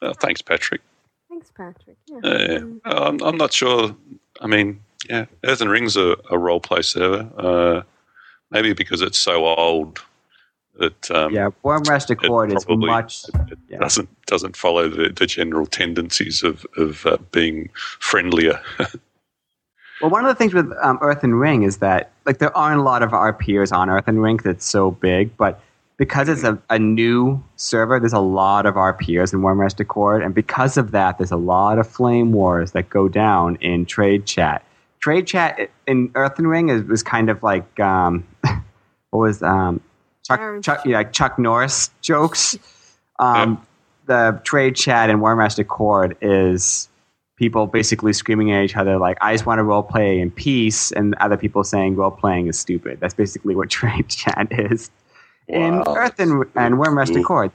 Well, 0.02 0.12
thanks, 0.12 0.42
Patrick. 0.42 0.82
Thanks, 1.30 1.50
Patrick. 1.56 1.96
Yeah. 2.06 2.18
Uh, 2.22 2.58
Um, 2.58 2.80
I'm, 2.84 3.22
I'm 3.22 3.36
not 3.38 3.54
sure. 3.54 3.96
I 4.38 4.46
mean, 4.46 4.80
yeah, 5.08 5.24
Earthen 5.44 5.70
Ring's 5.70 5.96
a, 5.96 6.14
a 6.30 6.36
role 6.38 6.60
play 6.60 6.82
server. 6.82 7.26
Uh, 7.38 7.82
maybe 8.50 8.74
because 8.74 9.00
it's 9.00 9.16
so 9.18 9.46
old 9.46 9.98
that 10.78 11.10
um, 11.10 11.32
Yeah, 11.32 11.48
Wyrmrest 11.64 12.10
Accord 12.10 12.52
is 12.52 12.66
much. 12.68 13.24
it 13.50 13.58
Yeah. 13.70 13.78
doesn't 13.78 14.10
doesn't 14.26 14.56
follow 14.58 14.90
the, 14.90 15.08
the 15.08 15.24
general 15.26 15.64
tendencies 15.64 16.42
of 16.42 16.66
of 16.76 17.06
uh, 17.06 17.16
being 17.32 17.70
friendlier. 17.98 18.60
Well, 20.00 20.10
one 20.10 20.24
of 20.24 20.28
the 20.28 20.34
things 20.34 20.52
with 20.52 20.68
um, 20.82 20.98
Earthen 21.00 21.36
Ring 21.36 21.62
is 21.62 21.76
that 21.76 22.10
like 22.26 22.38
there 22.38 22.54
aren't 22.56 22.80
a 22.80 22.82
lot 22.82 23.04
of 23.04 23.12
our 23.14 23.32
peers 23.32 23.70
on 23.70 23.88
Earthen 23.88 24.18
Ring 24.18 24.38
that's 24.42 24.66
so 24.66 24.90
big, 24.90 25.36
but 25.36 25.60
because 26.02 26.28
it's 26.28 26.42
a, 26.42 26.60
a 26.68 26.80
new 26.80 27.40
server, 27.54 28.00
there's 28.00 28.12
a 28.12 28.18
lot 28.18 28.66
of 28.66 28.76
our 28.76 28.92
peers 28.92 29.32
in 29.32 29.38
Wyrmrest 29.38 29.78
Accord, 29.78 30.20
and 30.20 30.34
because 30.34 30.76
of 30.76 30.90
that, 30.90 31.16
there's 31.16 31.30
a 31.30 31.36
lot 31.36 31.78
of 31.78 31.86
flame 31.88 32.32
wars 32.32 32.72
that 32.72 32.90
go 32.90 33.06
down 33.06 33.54
in 33.60 33.86
trade 33.86 34.26
chat. 34.26 34.64
Trade 34.98 35.28
chat 35.28 35.70
in 35.86 36.10
Earthen 36.16 36.48
Ring 36.48 36.70
is, 36.70 36.82
was 36.82 37.04
kind 37.04 37.30
of 37.30 37.44
like 37.44 37.78
um, 37.78 38.26
what 39.10 39.20
was 39.20 39.44
um, 39.44 39.80
Chuck, 40.24 40.40
Chuck, 40.64 40.84
yeah, 40.84 41.04
Chuck 41.04 41.38
Norris 41.38 41.88
jokes. 42.02 42.58
Um, 43.20 43.64
The 44.06 44.40
trade 44.42 44.74
chat 44.74 45.08
in 45.08 45.20
Wyrmrest 45.20 45.60
Accord 45.60 46.16
is 46.20 46.88
people 47.36 47.68
basically 47.68 48.12
screaming 48.12 48.52
at 48.52 48.62
each 48.62 48.76
other 48.76 48.98
like 48.98 49.16
i 49.20 49.32
just 49.32 49.46
want 49.46 49.58
to 49.58 49.64
role 49.64 49.82
play 49.82 50.20
in 50.20 50.30
peace 50.30 50.92
and 50.92 51.14
other 51.14 51.36
people 51.36 51.64
saying 51.64 51.96
role 51.96 52.10
playing 52.10 52.46
is 52.46 52.56
stupid 52.58 53.00
that's 53.00 53.14
basically 53.14 53.56
what 53.56 53.70
trade 53.80 54.06
chat 54.08 54.46
is 54.50 54.90
in 55.48 55.78
Wow. 55.80 55.94
earth 55.96 56.18
and, 56.20 56.44
and 56.54 56.74
Wyrmrest 56.76 57.16
Ooh. 57.16 57.20
accord 57.20 57.50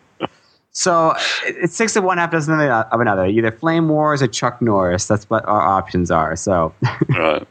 so 0.71 1.13
it's 1.45 1.75
six 1.75 1.95
of 1.95 2.03
one 2.03 2.17
half 2.19 2.31
dozen 2.31 2.53
of 2.53 2.59
the- 2.59 2.71
of 2.93 2.99
another 3.01 3.25
either 3.25 3.51
flame 3.51 3.89
wars 3.89 4.21
or 4.21 4.27
chuck 4.27 4.61
norris 4.61 5.07
that's 5.07 5.29
what 5.29 5.45
our 5.47 5.61
options 5.61 6.11
are 6.11 6.35
so 6.35 6.73
right. 7.09 7.47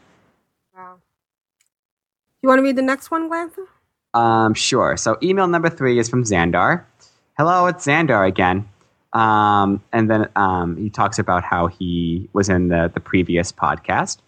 wow. 0.75 0.97
You 2.43 2.49
want 2.49 2.59
to 2.59 2.63
read 2.63 2.77
the 2.77 2.83
next 2.83 3.11
one, 3.11 3.29
Glantha? 3.31 3.67
Um, 4.15 4.55
sure. 4.55 4.97
So 4.97 5.19
email 5.23 5.49
number 5.49 5.69
three 5.69 5.99
is 5.99 6.09
from 6.09 6.23
Xandar. 6.23 6.85
Hello, 7.37 7.67
it's 7.67 7.85
Xandar 7.85 8.27
again. 8.27 8.69
Um, 9.13 9.83
and 9.93 10.09
then 10.09 10.29
um, 10.37 10.77
he 10.77 10.89
talks 10.91 11.19
about 11.19 11.43
how 11.43 11.67
he 11.67 12.29
was 12.33 12.49
in 12.49 12.69
the, 12.69 12.91
the 12.95 13.01
previous 13.01 13.51
podcast. 13.53 14.19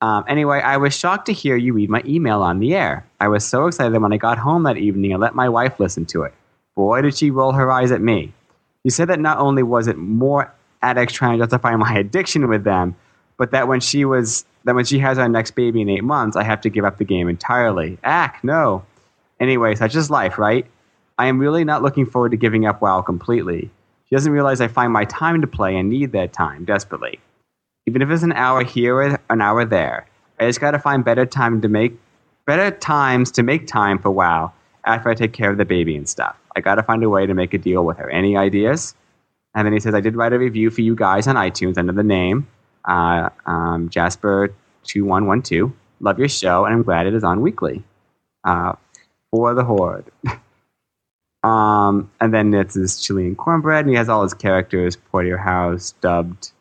Um, 0.00 0.24
anyway, 0.28 0.60
I 0.60 0.76
was 0.76 0.96
shocked 0.96 1.26
to 1.26 1.32
hear 1.32 1.56
you 1.56 1.72
read 1.72 1.88
my 1.88 2.02
email 2.04 2.42
on 2.42 2.58
the 2.58 2.74
air. 2.74 3.06
I 3.20 3.28
was 3.28 3.44
so 3.44 3.66
excited 3.66 4.00
when 4.00 4.12
I 4.12 4.16
got 4.16 4.38
home 4.38 4.64
that 4.64 4.76
evening 4.76 5.12
and 5.12 5.20
let 5.20 5.34
my 5.34 5.48
wife 5.48 5.80
listen 5.80 6.04
to 6.06 6.22
it. 6.24 6.34
Boy, 6.74 7.02
did 7.02 7.16
she 7.16 7.30
roll 7.30 7.52
her 7.52 7.70
eyes 7.70 7.92
at 7.92 8.00
me. 8.00 8.32
She 8.84 8.90
said 8.90 9.08
that 9.08 9.20
not 9.20 9.38
only 9.38 9.62
was 9.62 9.86
it 9.86 9.96
more 9.96 10.52
addicts 10.82 11.14
trying 11.14 11.38
to 11.38 11.44
justify 11.44 11.74
my 11.76 11.94
addiction 11.98 12.48
with 12.48 12.64
them, 12.64 12.96
but 13.36 13.50
that 13.52 13.68
when 13.68 13.80
she 13.80 14.04
was 14.04 14.44
that 14.64 14.74
when 14.74 14.84
she 14.84 14.98
has 14.98 15.18
our 15.18 15.28
next 15.28 15.52
baby 15.52 15.80
in 15.80 15.88
eight 15.88 16.04
months, 16.04 16.36
I 16.36 16.42
have 16.42 16.60
to 16.62 16.70
give 16.70 16.84
up 16.84 16.98
the 16.98 17.04
game 17.04 17.28
entirely. 17.28 17.98
Ack, 18.02 18.42
no. 18.42 18.84
Anyway, 19.40 19.74
such 19.74 19.94
is 19.94 20.10
life, 20.10 20.38
right? 20.38 20.66
I 21.18 21.26
am 21.26 21.38
really 21.38 21.64
not 21.64 21.82
looking 21.82 22.06
forward 22.06 22.30
to 22.30 22.36
giving 22.36 22.66
up 22.66 22.80
WoW 22.80 23.02
completely. 23.02 23.70
She 24.08 24.16
doesn't 24.16 24.32
realize 24.32 24.60
I 24.60 24.68
find 24.68 24.92
my 24.92 25.04
time 25.04 25.40
to 25.40 25.46
play 25.46 25.76
and 25.76 25.88
need 25.88 26.12
that 26.12 26.32
time 26.32 26.64
desperately. 26.64 27.20
Even 27.86 28.02
if 28.02 28.10
it's 28.10 28.22
an 28.22 28.32
hour 28.32 28.64
here 28.64 28.96
or 28.96 29.20
an 29.30 29.40
hour 29.40 29.64
there, 29.64 30.06
I 30.40 30.46
just 30.46 30.60
got 30.60 30.72
to 30.72 30.78
find 30.78 31.04
better 31.04 31.26
time 31.26 31.60
to 31.60 31.68
make 31.68 31.98
better 32.46 32.70
times 32.70 33.30
to 33.32 33.42
make 33.42 33.66
time 33.66 33.98
for 33.98 34.10
WoW 34.10 34.52
after 34.84 35.08
I 35.08 35.14
take 35.14 35.32
care 35.32 35.50
of 35.50 35.58
the 35.58 35.64
baby 35.64 35.96
and 35.96 36.08
stuff. 36.08 36.36
I 36.56 36.60
got 36.60 36.76
to 36.76 36.82
find 36.82 37.02
a 37.02 37.08
way 37.08 37.26
to 37.26 37.34
make 37.34 37.54
a 37.54 37.58
deal 37.58 37.84
with 37.84 37.96
her. 37.98 38.10
Any 38.10 38.36
ideas? 38.36 38.94
And 39.54 39.66
then 39.66 39.72
he 39.72 39.80
says, 39.80 39.94
I 39.94 40.00
did 40.00 40.16
write 40.16 40.32
a 40.32 40.38
review 40.38 40.70
for 40.70 40.80
you 40.80 40.94
guys 40.94 41.26
on 41.26 41.36
iTunes 41.36 41.78
under 41.78 41.92
the 41.92 42.02
name 42.02 42.46
uh, 42.84 43.30
um, 43.46 43.88
Jasper2112. 43.88 45.72
Love 46.00 46.18
your 46.18 46.28
show, 46.28 46.64
and 46.64 46.74
I'm 46.74 46.82
glad 46.82 47.06
it 47.06 47.14
is 47.14 47.24
on 47.24 47.40
weekly. 47.40 47.82
Uh, 48.44 48.74
for 49.30 49.54
the 49.54 49.64
Horde. 49.64 50.10
um, 51.42 52.10
and 52.20 52.34
then 52.34 52.52
it's 52.52 52.74
his 52.74 53.00
Chilean 53.00 53.36
cornbread, 53.36 53.80
and 53.80 53.90
he 53.90 53.96
has 53.96 54.08
all 54.08 54.22
his 54.22 54.34
characters, 54.34 54.96
Porter 54.96 55.38
House, 55.38 55.94
dubbed, 56.00 56.52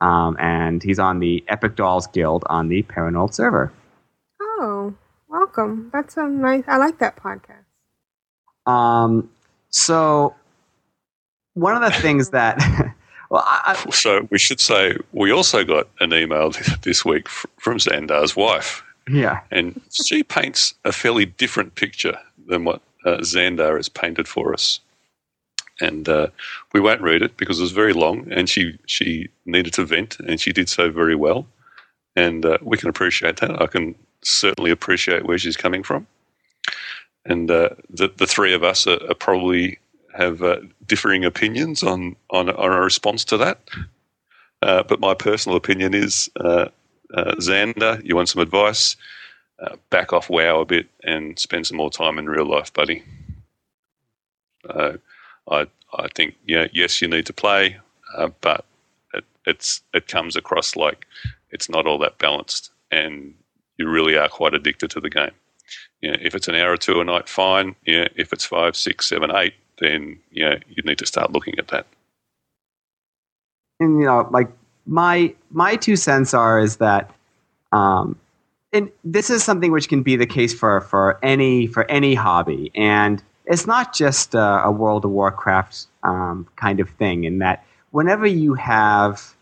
um, 0.00 0.36
and 0.38 0.82
he's 0.82 0.98
on 0.98 1.18
the 1.18 1.44
Epic 1.48 1.76
Dolls 1.76 2.06
Guild 2.08 2.44
on 2.48 2.68
the 2.68 2.82
Paranoid 2.82 3.34
server. 3.34 3.72
Oh, 4.40 4.94
welcome. 5.28 5.90
That's 5.92 6.16
a 6.16 6.26
nice. 6.26 6.64
I 6.66 6.76
like 6.76 6.98
that 6.98 7.16
podcast. 7.16 7.64
Um, 8.70 9.30
so 9.70 10.34
one 11.54 11.82
of 11.82 11.82
the 11.82 11.98
things 12.00 12.30
that, 12.30 12.58
well, 13.30 13.44
I, 13.46 13.76
I, 13.86 13.90
So 13.90 14.26
we 14.30 14.38
should 14.38 14.60
say 14.60 14.96
we 15.12 15.30
also 15.30 15.64
got 15.64 15.88
an 16.00 16.12
email 16.12 16.52
this 16.82 17.04
week 17.04 17.28
from 17.28 17.78
Xandar's 17.78 18.36
wife, 18.36 18.82
yeah, 19.08 19.40
and 19.50 19.80
she 19.90 20.22
paints 20.22 20.74
a 20.84 20.92
fairly 20.92 21.26
different 21.26 21.74
picture 21.74 22.18
than 22.46 22.64
what 22.64 22.80
uh, 23.04 23.18
Xandar 23.18 23.76
has 23.76 23.88
painted 23.88 24.28
for 24.28 24.52
us. 24.52 24.80
And 25.80 26.08
uh, 26.08 26.28
we 26.72 26.80
won't 26.80 27.00
read 27.00 27.22
it 27.22 27.36
because 27.36 27.58
it 27.58 27.62
was 27.62 27.72
very 27.72 27.92
long, 27.92 28.30
and 28.30 28.48
she 28.48 28.78
she 28.86 29.28
needed 29.46 29.72
to 29.74 29.84
vent, 29.84 30.20
and 30.20 30.40
she 30.40 30.52
did 30.52 30.68
so 30.68 30.90
very 30.90 31.14
well. 31.14 31.46
And 32.16 32.44
uh, 32.44 32.58
we 32.62 32.76
can 32.76 32.88
appreciate 32.88 33.36
that. 33.38 33.62
I 33.62 33.66
can 33.66 33.94
certainly 34.22 34.70
appreciate 34.70 35.24
where 35.24 35.38
she's 35.38 35.56
coming 35.56 35.82
from. 35.82 36.06
And 37.24 37.50
uh, 37.50 37.70
the 37.88 38.08
the 38.16 38.26
three 38.26 38.52
of 38.54 38.62
us 38.62 38.86
are, 38.86 39.00
are 39.08 39.14
probably 39.14 39.78
have 40.12 40.42
uh, 40.42 40.60
differing 40.86 41.24
opinions 41.24 41.82
on, 41.82 42.16
on 42.30 42.48
a 42.48 42.80
response 42.80 43.24
to 43.24 43.36
that. 43.36 43.60
Uh, 44.60 44.82
but 44.82 45.00
my 45.00 45.14
personal 45.14 45.56
opinion 45.56 45.94
is, 45.94 46.28
uh, 46.40 46.66
Xandar, 47.14 48.04
you 48.04 48.16
want 48.16 48.28
some 48.28 48.42
advice? 48.42 48.96
Back 49.90 50.12
off 50.12 50.30
WoW 50.30 50.60
a 50.60 50.64
bit 50.64 50.88
and 51.04 51.38
spend 51.38 51.66
some 51.66 51.76
more 51.76 51.90
time 51.90 52.18
in 52.18 52.28
real 52.28 52.46
life, 52.46 52.72
buddy. 52.72 53.02
Uh, 54.68 54.94
I 55.50 55.66
I 55.94 56.08
think 56.14 56.36
yeah, 56.46 56.68
yes, 56.72 57.02
you 57.02 57.08
need 57.08 57.26
to 57.26 57.32
play, 57.32 57.76
uh, 58.16 58.30
but 58.40 58.64
it, 59.14 59.24
it's 59.46 59.82
it 59.94 60.08
comes 60.08 60.36
across 60.36 60.76
like 60.76 61.06
it's 61.50 61.68
not 61.68 61.86
all 61.86 61.98
that 61.98 62.18
balanced, 62.18 62.70
and 62.90 63.34
you 63.78 63.88
really 63.88 64.16
are 64.16 64.28
quite 64.28 64.54
addicted 64.54 64.90
to 64.92 65.00
the 65.00 65.10
game. 65.10 65.32
You 66.00 66.12
know, 66.12 66.18
if 66.20 66.34
it's 66.34 66.48
an 66.48 66.54
hour 66.54 66.72
or 66.72 66.76
two 66.76 67.00
a 67.00 67.04
night, 67.04 67.28
fine. 67.28 67.74
Yeah, 67.86 68.08
if 68.16 68.32
it's 68.32 68.44
five, 68.44 68.76
six, 68.76 69.06
seven, 69.08 69.30
eight, 69.34 69.54
then 69.78 70.18
you 70.30 70.48
know, 70.48 70.56
you 70.68 70.82
need 70.84 70.98
to 70.98 71.06
start 71.06 71.32
looking 71.32 71.58
at 71.58 71.68
that. 71.68 71.86
and 73.80 73.98
you 73.98 74.06
know, 74.06 74.28
like 74.30 74.48
my 74.86 75.34
my 75.50 75.76
two 75.76 75.96
cents 75.96 76.34
are 76.34 76.60
is 76.60 76.76
that, 76.76 77.10
um, 77.72 78.16
and 78.72 78.90
this 79.02 79.30
is 79.30 79.42
something 79.42 79.72
which 79.72 79.88
can 79.88 80.02
be 80.02 80.16
the 80.16 80.26
case 80.26 80.54
for 80.54 80.82
for 80.82 81.18
any 81.24 81.66
for 81.66 81.90
any 81.90 82.14
hobby, 82.14 82.70
and 82.74 83.22
it's 83.50 83.66
not 83.66 83.92
just 83.92 84.34
a, 84.34 84.64
a 84.64 84.70
World 84.70 85.04
of 85.04 85.10
Warcraft 85.10 85.88
um, 86.04 86.46
kind 86.54 86.78
of 86.78 86.88
thing. 86.90 87.24
In 87.24 87.40
that, 87.40 87.64
whenever 87.90 88.24
you 88.24 88.54
have 88.54 89.34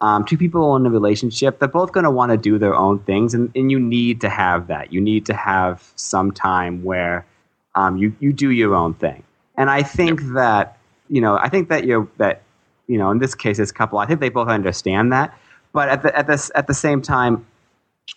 um, 0.00 0.24
two 0.24 0.38
people 0.38 0.76
in 0.76 0.86
a 0.86 0.90
relationship, 0.90 1.58
they're 1.58 1.68
both 1.68 1.90
going 1.90 2.04
to 2.04 2.10
want 2.10 2.30
to 2.30 2.38
do 2.38 2.58
their 2.58 2.74
own 2.74 3.00
things, 3.00 3.34
and, 3.34 3.50
and 3.56 3.70
you 3.70 3.80
need 3.80 4.20
to 4.20 4.28
have 4.28 4.68
that. 4.68 4.92
You 4.92 5.00
need 5.00 5.26
to 5.26 5.34
have 5.34 5.92
some 5.96 6.30
time 6.30 6.84
where 6.84 7.26
um, 7.74 7.96
you 7.96 8.14
you 8.20 8.32
do 8.32 8.50
your 8.50 8.72
own 8.72 8.94
thing. 8.94 9.24
And 9.58 9.68
I 9.68 9.82
think 9.82 10.22
that 10.34 10.78
you 11.08 11.20
know, 11.20 11.36
I 11.36 11.48
think 11.48 11.68
that 11.68 11.84
you're 11.84 12.08
that 12.18 12.42
you 12.86 12.98
know, 12.98 13.10
in 13.10 13.18
this 13.18 13.34
case, 13.34 13.56
this 13.56 13.72
couple, 13.72 13.98
I 13.98 14.06
think 14.06 14.20
they 14.20 14.28
both 14.28 14.48
understand 14.48 15.12
that. 15.12 15.36
But 15.72 15.88
at 15.88 16.02
the 16.02 16.16
at 16.16 16.28
this 16.28 16.52
at 16.54 16.68
the 16.68 16.74
same 16.74 17.02
time, 17.02 17.44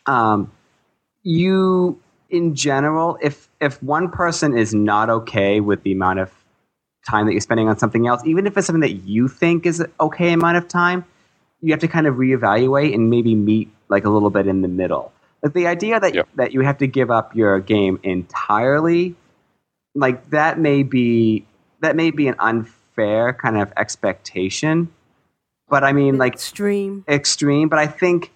um, 0.05 0.51
you 1.23 1.99
in 2.29 2.55
general, 2.55 3.17
if 3.21 3.49
if 3.59 3.81
one 3.83 4.09
person 4.09 4.57
is 4.57 4.73
not 4.73 5.09
okay 5.09 5.59
with 5.59 5.83
the 5.83 5.91
amount 5.91 6.19
of 6.19 6.31
time 7.07 7.25
that 7.25 7.31
you're 7.33 7.41
spending 7.41 7.67
on 7.67 7.77
something 7.77 8.07
else, 8.07 8.21
even 8.25 8.45
if 8.47 8.57
it's 8.57 8.67
something 8.67 8.81
that 8.81 8.93
you 9.07 9.27
think 9.27 9.65
is 9.65 9.79
an 9.79 9.91
okay 9.99 10.33
amount 10.33 10.57
of 10.57 10.67
time, 10.67 11.05
you 11.61 11.71
have 11.73 11.79
to 11.81 11.87
kind 11.87 12.07
of 12.07 12.15
reevaluate 12.15 12.93
and 12.93 13.09
maybe 13.09 13.35
meet 13.35 13.69
like 13.89 14.05
a 14.05 14.09
little 14.09 14.29
bit 14.29 14.47
in 14.47 14.61
the 14.61 14.67
middle. 14.67 15.11
Like 15.41 15.53
the 15.53 15.67
idea 15.67 15.99
that 15.99 16.13
Yep. 16.13 16.29
that 16.35 16.51
you 16.53 16.61
have 16.61 16.77
to 16.79 16.87
give 16.87 17.09
up 17.09 17.35
your 17.35 17.59
game 17.59 17.99
entirely, 18.03 19.15
like 19.95 20.29
that 20.31 20.59
may 20.59 20.83
be 20.83 21.45
that 21.81 21.95
may 21.95 22.11
be 22.11 22.27
an 22.27 22.35
unfair 22.39 23.33
kind 23.33 23.57
of 23.57 23.71
expectation. 23.77 24.89
But 25.69 25.83
I 25.83 25.93
mean, 25.93 26.17
like 26.17 26.33
Extreme. 26.33 27.05
extreme, 27.07 27.69
but 27.69 27.79
I 27.79 27.87
think 27.87 28.31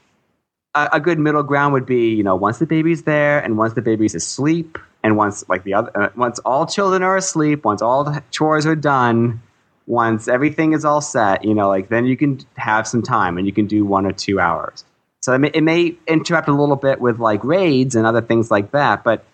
a, 0.76 0.90
a 0.94 1.00
good 1.00 1.20
middle 1.20 1.44
ground 1.44 1.74
would 1.74 1.86
be, 1.86 2.14
you 2.14 2.24
know, 2.24 2.36
once 2.36 2.60
the 2.60 2.66
baby's 2.66 3.04
there 3.04 3.40
and 3.40 3.58
once 3.58 3.74
the 3.74 3.82
baby's 3.82 4.16
asleep 4.16 4.78
and 5.04 5.18
once 5.18 5.44
like 5.50 5.64
the 5.64 5.74
other, 5.74 5.92
uh, 5.96 6.10
once 6.16 6.40
all 6.40 6.66
children 6.66 7.04
are 7.04 7.18
asleep, 7.18 7.64
once 7.64 7.82
all 7.82 8.04
the 8.04 8.24
chores 8.32 8.66
are 8.66 8.76
done, 8.76 9.42
once 9.86 10.28
everything 10.28 10.74
is 10.74 10.86
all 10.86 11.02
set, 11.02 11.44
you 11.44 11.54
know, 11.54 11.68
like 11.68 11.90
then 11.90 12.06
you 12.06 12.16
can 12.16 12.40
have 12.56 12.88
some 12.88 13.02
time 13.02 13.38
and 13.38 13.46
you 13.46 13.54
can 13.54 13.68
do 13.68 13.86
one 13.86 14.06
or 14.06 14.12
two 14.12 14.40
hours. 14.40 14.86
So 15.22 15.34
it 15.34 15.40
may, 15.40 15.52
it 15.54 15.62
may 15.62 15.96
interrupt 16.08 16.48
a 16.48 16.54
little 16.54 16.76
bit 16.76 17.00
with 17.00 17.20
like 17.20 17.44
raids 17.44 17.96
and 17.96 18.06
other 18.06 18.22
things 18.22 18.52
like 18.52 18.72
that, 18.72 19.04
but 19.04 19.26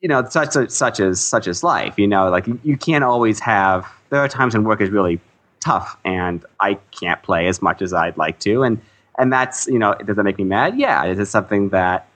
you 0.00 0.08
know, 0.08 0.24
such 0.28 0.52
such 0.70 1.00
as 1.00 1.20
such 1.20 1.48
as 1.48 1.64
life. 1.64 1.98
You 1.98 2.06
know, 2.06 2.28
like 2.28 2.46
you, 2.46 2.60
you 2.62 2.76
can't 2.76 3.02
always 3.02 3.40
have. 3.40 3.86
There 4.10 4.20
are 4.20 4.28
times 4.28 4.54
when 4.54 4.64
work 4.64 4.80
is 4.80 4.90
really 4.90 5.20
tough, 5.60 5.96
and 6.04 6.44
I 6.60 6.74
can't 6.92 7.22
play 7.22 7.48
as 7.48 7.62
much 7.62 7.82
as 7.82 7.92
I'd 7.92 8.16
like 8.16 8.38
to, 8.40 8.62
and 8.62 8.80
and 9.18 9.32
that's 9.32 9.66
you 9.66 9.78
know, 9.78 9.94
does 9.94 10.16
that 10.16 10.24
make 10.24 10.38
me 10.38 10.44
mad? 10.44 10.78
Yeah, 10.78 11.04
is 11.06 11.18
it 11.18 11.26
something 11.26 11.70
that 11.70 12.08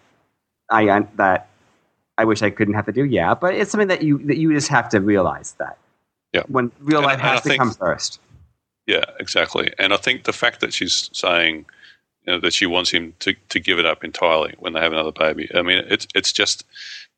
I 0.70 0.88
uh, 0.88 1.02
that 1.16 1.48
I 2.18 2.24
wish 2.24 2.42
I 2.42 2.50
couldn't 2.50 2.74
have 2.74 2.86
to 2.86 2.92
do? 2.92 3.04
Yeah, 3.04 3.34
but 3.34 3.54
it's 3.54 3.70
something 3.70 3.88
that 3.88 4.02
you 4.02 4.18
that 4.26 4.36
you 4.36 4.52
just 4.52 4.68
have 4.68 4.88
to 4.90 5.00
realize 5.00 5.52
that. 5.58 5.78
Yeah. 6.32 6.42
When 6.48 6.70
real 6.80 6.98
And- 6.98 7.06
life 7.06 7.20
has 7.20 7.42
to 7.42 7.48
think- 7.48 7.60
come 7.60 7.72
first. 7.72 8.20
Yeah, 8.86 9.04
exactly. 9.20 9.72
And 9.78 9.92
I 9.92 9.98
think 9.98 10.24
the 10.24 10.32
fact 10.32 10.60
that 10.60 10.72
she's 10.72 11.10
saying 11.12 11.66
you 12.26 12.32
know, 12.32 12.40
that 12.40 12.52
she 12.52 12.66
wants 12.66 12.90
him 12.90 13.14
to, 13.20 13.34
to 13.50 13.60
give 13.60 13.78
it 13.78 13.86
up 13.86 14.02
entirely 14.04 14.54
when 14.58 14.72
they 14.72 14.80
have 14.80 14.92
another 14.92 15.12
baby. 15.12 15.48
I 15.54 15.62
mean, 15.62 15.84
it's 15.88 16.06
it's 16.14 16.32
just 16.32 16.64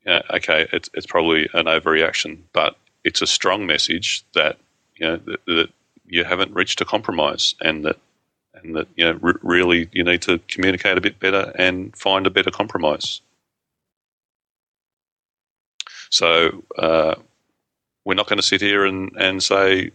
you 0.05 0.13
know, 0.13 0.23
okay. 0.31 0.67
It's 0.73 0.91
it's 0.95 1.07
probably 1.07 1.49
an 1.55 1.67
overreaction, 1.67 2.39
but 2.53 2.77
it's 3.05 3.23
a 3.23 3.27
strong 3.27 3.67
message 3.67 4.23
that 4.35 4.59
you 4.97 5.07
know 5.07 5.17
that, 5.17 5.47
that 5.47 5.69
you 6.07 6.25
haven't 6.25 6.55
reached 6.55 6.81
a 6.81 6.85
compromise, 6.85 7.55
and 7.61 7.85
that 7.85 7.99
and 8.65 8.77
that 8.77 8.89
you 8.97 9.05
know 9.05 9.19
r- 9.23 9.41
really 9.43 9.89
you 9.93 10.05
need 10.05 10.23
to 10.23 10.39
communicate 10.49 10.99
a 10.99 11.01
bit 11.01 11.19
better 11.19 11.53
and 11.57 11.97
find 11.97 12.27
a 12.27 12.31
better 12.31 12.51
compromise. 12.51 13.21
So 16.11 16.63
uh, 16.79 17.15
we're 18.05 18.15
not 18.15 18.29
going 18.29 18.39
to 18.39 18.43
sit 18.43 18.61
here 18.61 18.85
and, 18.85 19.13
and 19.17 19.43
say 19.43 19.93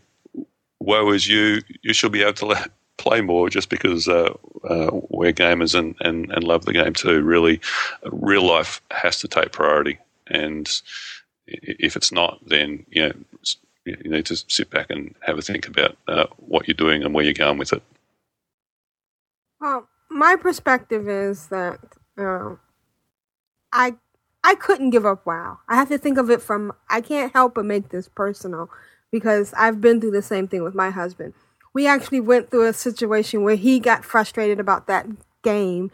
woe 0.79 1.11
is 1.11 1.27
you. 1.27 1.61
You 1.83 1.93
should 1.93 2.11
be 2.11 2.23
able 2.23 2.33
to 2.33 2.45
let, 2.47 2.71
play 2.97 3.21
more 3.21 3.47
just 3.47 3.69
because 3.69 4.07
uh, 4.07 4.33
uh, 4.67 4.89
we're 5.09 5.31
gamers 5.31 5.77
and, 5.77 5.95
and, 5.99 6.31
and 6.31 6.43
love 6.43 6.65
the 6.65 6.73
game 6.73 6.93
too. 6.93 7.21
Really, 7.21 7.61
real 8.11 8.41
life 8.41 8.81
has 8.89 9.19
to 9.19 9.27
take 9.27 9.51
priority, 9.51 9.99
and 10.25 10.67
if 11.45 11.95
it's 11.95 12.11
not, 12.11 12.39
then 12.47 12.85
you 12.89 13.03
know 13.03 13.13
you 13.85 14.11
need 14.11 14.25
to 14.25 14.35
sit 14.47 14.69
back 14.69 14.89
and 14.89 15.13
have 15.21 15.37
a 15.37 15.41
think 15.41 15.67
about 15.67 15.95
uh, 16.07 16.25
what 16.37 16.67
you're 16.67 16.75
doing 16.75 17.03
and 17.03 17.13
where 17.13 17.23
you're 17.23 17.33
going 17.33 17.57
with 17.57 17.71
it. 17.71 17.83
Well, 19.59 19.87
my 20.09 20.35
perspective 20.35 21.07
is 21.07 21.47
that 21.47 21.79
um, 22.17 22.59
I 23.71 23.95
I 24.43 24.55
couldn't 24.55 24.91
give 24.91 25.05
up 25.05 25.25
WoW. 25.25 25.59
I 25.67 25.75
have 25.75 25.89
to 25.89 25.97
think 25.97 26.17
of 26.17 26.29
it 26.29 26.41
from 26.41 26.73
I 26.89 27.01
can't 27.01 27.33
help 27.33 27.55
but 27.55 27.65
make 27.65 27.89
this 27.89 28.07
personal 28.07 28.69
because 29.11 29.53
I've 29.57 29.81
been 29.81 29.99
through 29.99 30.11
the 30.11 30.21
same 30.21 30.47
thing 30.47 30.63
with 30.63 30.75
my 30.75 30.89
husband. 30.89 31.33
We 31.73 31.87
actually 31.87 32.21
went 32.21 32.49
through 32.49 32.67
a 32.67 32.73
situation 32.73 33.43
where 33.43 33.55
he 33.55 33.79
got 33.79 34.05
frustrated 34.05 34.59
about 34.59 34.87
that 34.87 35.07
game 35.43 35.91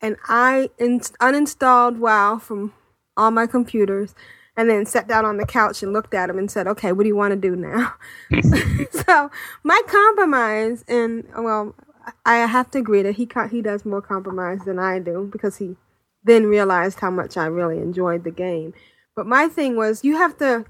and 0.00 0.16
I 0.28 0.70
in- 0.78 1.00
uninstalled 1.00 1.98
WoW 1.98 2.38
from 2.38 2.72
all 3.16 3.30
my 3.30 3.46
computers, 3.46 4.14
and 4.56 4.68
then 4.70 4.86
sat 4.86 5.08
down 5.08 5.24
on 5.24 5.36
the 5.36 5.46
couch 5.46 5.82
and 5.82 5.92
looked 5.92 6.14
at 6.14 6.30
him 6.30 6.38
and 6.38 6.50
said, 6.50 6.66
"Okay, 6.66 6.92
what 6.92 7.02
do 7.04 7.08
you 7.08 7.16
want 7.16 7.32
to 7.32 7.36
do 7.36 7.56
now?" 7.56 7.94
so 8.90 9.30
my 9.62 9.80
compromise, 9.86 10.84
and 10.88 11.24
well, 11.36 11.74
I 12.24 12.36
have 12.36 12.70
to 12.72 12.78
agree 12.78 13.02
that 13.02 13.16
he 13.16 13.28
he 13.50 13.62
does 13.62 13.84
more 13.84 14.02
compromise 14.02 14.60
than 14.64 14.78
I 14.78 14.98
do 14.98 15.28
because 15.32 15.56
he 15.56 15.76
then 16.24 16.46
realized 16.46 17.00
how 17.00 17.10
much 17.10 17.36
I 17.36 17.46
really 17.46 17.78
enjoyed 17.78 18.24
the 18.24 18.30
game. 18.30 18.74
But 19.14 19.26
my 19.26 19.48
thing 19.48 19.76
was, 19.76 20.04
you 20.04 20.16
have 20.16 20.36
to 20.38 20.66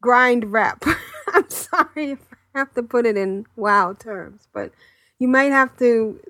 grind 0.00 0.52
rep. 0.52 0.84
I'm 1.28 1.48
sorry 1.48 2.12
if 2.12 2.18
I 2.54 2.58
have 2.58 2.74
to 2.74 2.82
put 2.82 3.06
it 3.06 3.16
in 3.16 3.46
WoW 3.56 3.94
terms, 3.98 4.48
but 4.52 4.72
you 5.18 5.28
might 5.28 5.52
have 5.52 5.76
to 5.78 6.20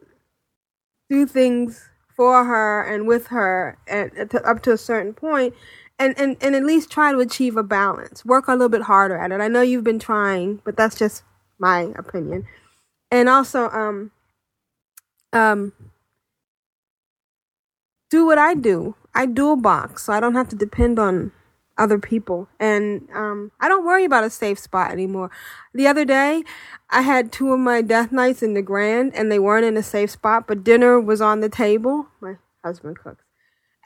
do 1.09 1.27
things 1.27 1.89
for 2.16 2.44
her 2.44 2.82
and 2.82 3.07
with 3.07 3.28
her 3.28 3.78
and, 3.86 4.35
up 4.44 4.62
to 4.62 4.73
a 4.73 4.78
certain 4.78 5.12
point 5.12 5.55
and, 5.98 6.19
and, 6.19 6.36
and 6.40 6.55
at 6.55 6.65
least 6.65 6.90
try 6.90 7.12
to 7.12 7.19
achieve 7.19 7.57
a 7.57 7.62
balance. 7.62 8.24
Work 8.24 8.48
a 8.48 8.52
little 8.52 8.69
bit 8.69 8.82
harder 8.82 9.16
at 9.16 9.32
it. 9.32 9.40
I 9.40 9.48
know 9.48 9.61
you've 9.61 9.85
been 9.85 9.98
trying, 9.98 10.61
but 10.65 10.77
that's 10.77 10.98
just 10.98 11.23
my 11.59 11.93
opinion. 11.97 12.47
And 13.11 13.28
also, 13.28 13.69
um, 13.70 14.12
um, 15.32 15.73
do 18.11 18.27
what 18.27 18.39
I 18.39 18.55
do. 18.55 18.95
I 19.15 19.27
dual 19.27 19.57
box, 19.57 20.05
so 20.05 20.12
I 20.12 20.20
don't 20.20 20.35
have 20.35 20.49
to 20.51 20.57
depend 20.57 20.99
on 20.99 21.32
other 21.78 21.99
people. 21.99 22.49
And 22.61 23.09
um, 23.15 23.51
I 23.59 23.69
don't 23.69 23.85
worry 23.85 24.05
about 24.05 24.24
a 24.24 24.31
safe 24.31 24.59
spot 24.59 24.91
anymore. 24.93 25.31
The 25.74 25.87
other 25.87 26.05
day, 26.05 26.45
I 26.91 27.01
had 27.03 27.32
two 27.32 27.53
of 27.53 27.59
my 27.59 27.82
death 27.82 28.12
knights 28.12 28.43
in 28.43 28.55
Nagrand, 28.55 29.12
and 29.15 29.32
they 29.32 29.39
weren't 29.39 29.65
in 29.65 29.77
a 29.77 29.82
safe 29.82 30.11
spot, 30.11 30.47
but 30.47 30.62
dinner 30.62 31.01
was 31.01 31.20
on 31.20 31.41
the 31.41 31.49
table. 31.49 32.07
My 32.20 32.37
husband 32.65 32.99
cooks. 32.99 33.24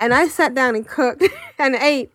And 0.00 0.12
I 0.12 0.26
sat 0.26 0.54
down 0.54 0.74
and 0.74 0.86
cooked 0.86 1.22
and 1.58 1.76
ate 1.76 2.12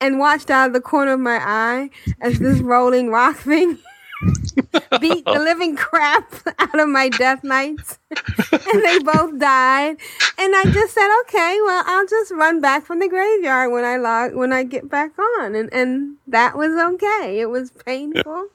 and 0.00 0.18
watched 0.18 0.50
out 0.50 0.68
of 0.68 0.72
the 0.74 0.80
corner 0.80 1.14
of 1.14 1.20
my 1.20 1.40
eye 1.40 1.90
as 2.20 2.38
this 2.38 2.60
rolling 2.60 3.08
rock 3.08 3.36
thing 3.36 3.78
beat 5.00 5.24
the 5.24 5.32
living 5.38 5.76
crap 5.76 6.32
out 6.58 6.78
of 6.78 6.88
my 6.88 7.08
death 7.08 7.42
knights 7.44 7.98
and 8.52 8.84
they 8.84 8.98
both 9.00 9.38
died. 9.38 9.96
And 10.38 10.54
i 10.56 10.62
just 10.64 10.94
said 10.94 11.08
okay 11.22 11.58
well 11.64 11.82
i'll 11.86 12.06
just 12.06 12.30
run 12.32 12.60
back 12.60 12.84
from 12.86 12.98
the 13.00 13.08
graveyard 13.08 13.72
when 13.72 13.84
i 13.84 13.96
log 13.96 14.34
when 14.34 14.52
i 14.52 14.62
get 14.64 14.88
back 14.90 15.12
on. 15.18 15.54
And 15.54 15.72
and 15.72 16.16
that 16.26 16.56
was 16.56 16.72
okay. 16.94 17.40
It 17.40 17.50
was 17.50 17.70
painful. 17.70 18.48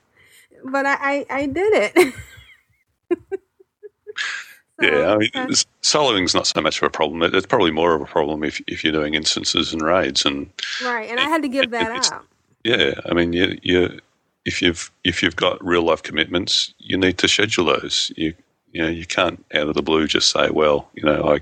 But 0.66 0.86
i 0.86 0.98
i, 0.99 1.26
I 1.30 1.45
did 1.45 1.74
it. 1.74 2.14
Yeah, 4.82 5.11
I 5.14 5.18
mean, 5.18 5.30
uh, 5.36 5.52
So, 5.53 5.66
soloing's 5.82 6.34
not 6.34 6.48
so 6.48 6.61
much 6.61 6.78
of 6.78 6.84
a 6.84 6.90
problem. 6.90 7.22
It- 7.22 7.36
It's 7.36 7.45
probably 7.45 7.72
more 7.72 7.94
of 7.95 8.02
a 8.02 8.06
problem 8.06 8.45
if 8.45 8.61
if 8.66 8.82
you're 8.82 8.94
doing 8.94 9.14
instances 9.14 9.74
and 9.74 9.82
raids. 9.82 10.26
And 10.26 10.49
right 10.86 11.10
and 11.10 11.20
i 11.20 11.24
had 11.28 11.41
to 11.41 11.49
give 11.49 11.72
that 11.72 11.88
It's- 11.91 12.11
up. 12.11 12.26
Yeah, 12.64 12.94
I 13.10 13.14
mean, 13.14 13.34
you 13.34 13.57
you 13.61 13.99
if 14.45 14.61
you've 14.61 14.91
if 15.03 15.22
you've 15.22 15.36
got 15.36 15.64
real 15.64 15.84
life 15.84 16.03
commitments, 16.03 16.74
you 16.80 16.98
need 16.98 17.18
to 17.20 17.28
schedule 17.28 17.66
those. 17.66 18.11
You 18.16 18.34
you 18.72 18.82
know 18.82 18.88
you 18.90 19.06
can't 19.06 19.44
out 19.53 19.68
of 19.68 19.76
the 19.76 19.82
blue 19.82 20.07
just 20.07 20.32
say, 20.32 20.49
well, 20.49 20.90
you 20.94 21.03
know, 21.03 21.24
I 21.30 21.40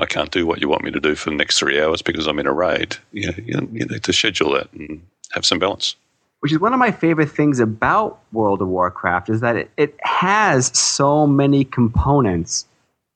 I 0.00 0.06
can't 0.06 0.30
do 0.30 0.46
what 0.46 0.60
you 0.60 0.68
want 0.68 0.84
me 0.84 0.90
to 0.90 1.00
do 1.00 1.14
for 1.14 1.30
the 1.30 1.36
next 1.36 1.58
three 1.58 1.80
hours 1.80 2.02
because 2.02 2.26
I'm 2.26 2.38
in 2.38 2.46
a 2.46 2.52
raid. 2.52 2.96
You 3.12 3.28
know, 3.28 3.34
you, 3.36 3.68
you 3.72 3.86
need 3.86 4.04
to 4.04 4.12
schedule 4.12 4.52
that 4.52 4.72
and 4.72 5.02
have 5.32 5.44
some 5.44 5.58
balance. 5.58 5.96
which 6.40 6.52
is 6.52 6.60
one 6.60 6.72
of 6.72 6.78
my 6.78 6.92
favorite 6.92 7.30
things 7.30 7.58
about 7.58 8.20
World 8.32 8.62
of 8.62 8.68
Warcraft 8.68 9.30
is 9.30 9.40
that 9.40 9.56
it, 9.56 9.70
it 9.76 9.96
has 10.02 10.66
so 10.78 11.26
many 11.26 11.64
components 11.64 12.66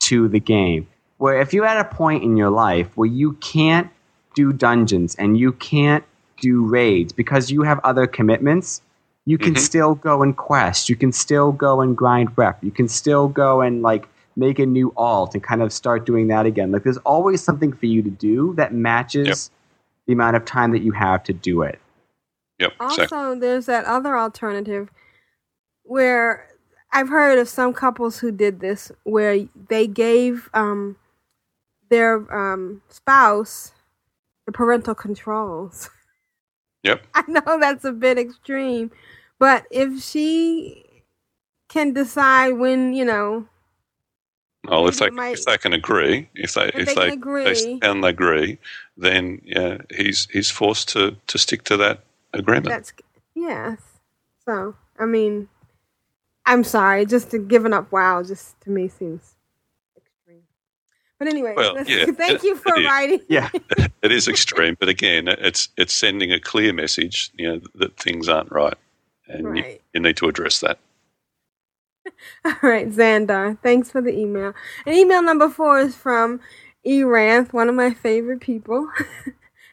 to 0.01 0.29
the 0.29 0.41
game. 0.41 0.89
Where 1.19 1.41
if 1.41 1.53
you're 1.53 1.67
at 1.67 1.79
a 1.79 1.85
point 1.85 2.25
in 2.25 2.37
your 2.37 2.51
life 2.51 2.97
where 2.97 3.09
you 3.09 3.35
can't 3.35 3.91
do 4.35 4.53
dungeons 4.53 5.15
and 5.17 5.39
you 5.39 5.53
can't 5.53 6.05
do 6.41 6.65
raids 6.67 7.13
because 7.13 7.51
you 7.51 7.63
have 7.63 7.79
other 7.85 8.07
commitments, 8.07 8.81
you 9.27 9.39
can 9.39 9.55
Mhm. 9.55 9.59
still 9.59 9.95
go 9.95 10.23
and 10.23 10.37
quest. 10.37 10.89
You 10.89 10.97
can 10.97 11.13
still 11.13 11.53
go 11.53 11.81
and 11.81 11.97
grind 11.97 12.37
rep. 12.37 12.63
You 12.63 12.71
can 12.71 12.89
still 12.89 13.29
go 13.29 13.61
and 13.61 13.83
like 13.83 14.09
make 14.37 14.59
a 14.59 14.67
new 14.67 14.93
alt 14.97 15.35
and 15.35 15.43
kind 15.43 15.63
of 15.63 15.73
start 15.73 16.07
doing 16.07 16.29
that 16.29 16.47
again. 16.47 16.73
Like 16.73 16.83
there's 16.83 16.99
always 16.99 17.43
something 17.43 17.73
for 17.73 17.87
you 17.87 18.03
to 18.03 18.11
do 18.11 18.55
that 18.55 18.73
matches 18.73 19.51
the 20.07 20.13
amount 20.13 20.37
of 20.37 20.45
time 20.45 20.73
that 20.73 20.81
you 20.81 20.93
have 20.93 21.23
to 21.25 21.33
do 21.33 21.63
it. 21.63 21.79
Yep. 22.59 22.73
Also, 22.81 23.03
exactly. 23.03 23.41
there's 23.41 23.67
that 23.67 23.85
other 23.85 24.17
alternative 24.17 24.91
where 25.83 26.49
I've 26.93 27.09
heard 27.09 27.39
of 27.39 27.49
some 27.49 27.73
couples 27.73 28.19
who 28.19 28.31
did 28.33 28.61
this, 28.61 28.91
where 29.05 29.47
they 29.69 29.87
gave 29.87 30.49
um, 30.55 30.97
their 31.89 32.15
um, 32.35 32.83
spouse 32.89 33.73
the 34.47 34.53
parental 34.53 34.95
controls. 34.95 35.91
Yep. 36.83 37.07
I 37.15 37.25
know 37.29 37.59
that's 37.61 37.85
a 37.85 37.93
bit 37.93 38.19
extreme, 38.19 38.91
but 39.39 39.67
if 39.71 40.03
she 40.03 40.85
can 41.69 41.93
decide 41.93 42.53
when, 42.53 42.93
you 42.95 43.05
know, 43.05 43.47
Well, 44.65 44.89
if 44.89 44.99
they 44.99 45.11
might- 45.11 45.39
if 45.39 45.45
they 45.45 45.59
can 45.59 45.73
agree, 45.73 46.29
if 46.35 46.55
they 46.55 46.69
If 46.69 46.75
if 46.77 46.87
they 46.87 46.95
they 46.95 47.11
can 47.11 47.19
agree. 47.19 47.45
they 47.45 47.79
they 48.01 48.09
agree, 48.09 48.59
then 48.97 49.41
yeah, 49.45 49.79
he's 49.91 50.27
he's 50.33 50.51
forced 50.51 50.89
to 50.91 51.17
to 51.27 51.39
stick 51.39 51.65
to 51.65 51.77
that 51.79 52.05
agreement. 52.33 52.67
that's 52.69 52.93
yes. 53.35 53.79
So, 54.45 54.75
I 54.99 55.07
mean, 55.07 55.49
I'm 56.47 56.65
sorry, 56.65 57.07
just 57.07 57.35
giving 57.49 57.73
up 57.73 57.93
WoW 57.93 58.23
just 58.23 58.61
to 58.63 58.71
me 58.71 58.89
seems. 58.89 59.37
But 61.21 61.29
anyway, 61.29 61.53
Well, 61.55 61.85
yeah, 61.87 62.07
thank 62.13 62.43
you 62.43 62.57
for 62.57 62.73
writing. 62.83 63.21
Yeah. 63.29 63.51
it 64.03 64.11
is 64.11 64.27
extreme, 64.27 64.77
but 64.81 64.89
again, 64.89 65.29
it's 65.29 65.69
it's 65.77 65.93
sending 65.93 66.33
a 66.33 66.41
clear 66.41 66.73
message, 66.73 67.31
you 67.37 67.47
know, 67.49 67.61
that 67.75 67.97
things 67.99 68.27
aren't 68.29 68.51
right, 68.51 68.77
and 69.29 69.43
you, 69.57 69.63
Right. 69.63 69.83
you 69.93 70.01
need 70.01 70.17
to 70.17 70.29
address 70.29 70.61
that. 70.61 70.79
All 72.45 72.55
right, 72.63 72.89
Xandar, 72.91 73.59
thanks 73.63 73.91
for 73.91 74.01
the 74.01 74.17
email. 74.19 74.55
And 74.87 74.97
email 74.97 75.23
number 75.23 75.51
four 75.51 75.79
is 75.81 75.95
from 75.95 76.41
Eranth, 76.87 77.53
one 77.53 77.69
of 77.69 77.75
my 77.75 77.93
favorite 77.93 78.41
people. 78.41 78.89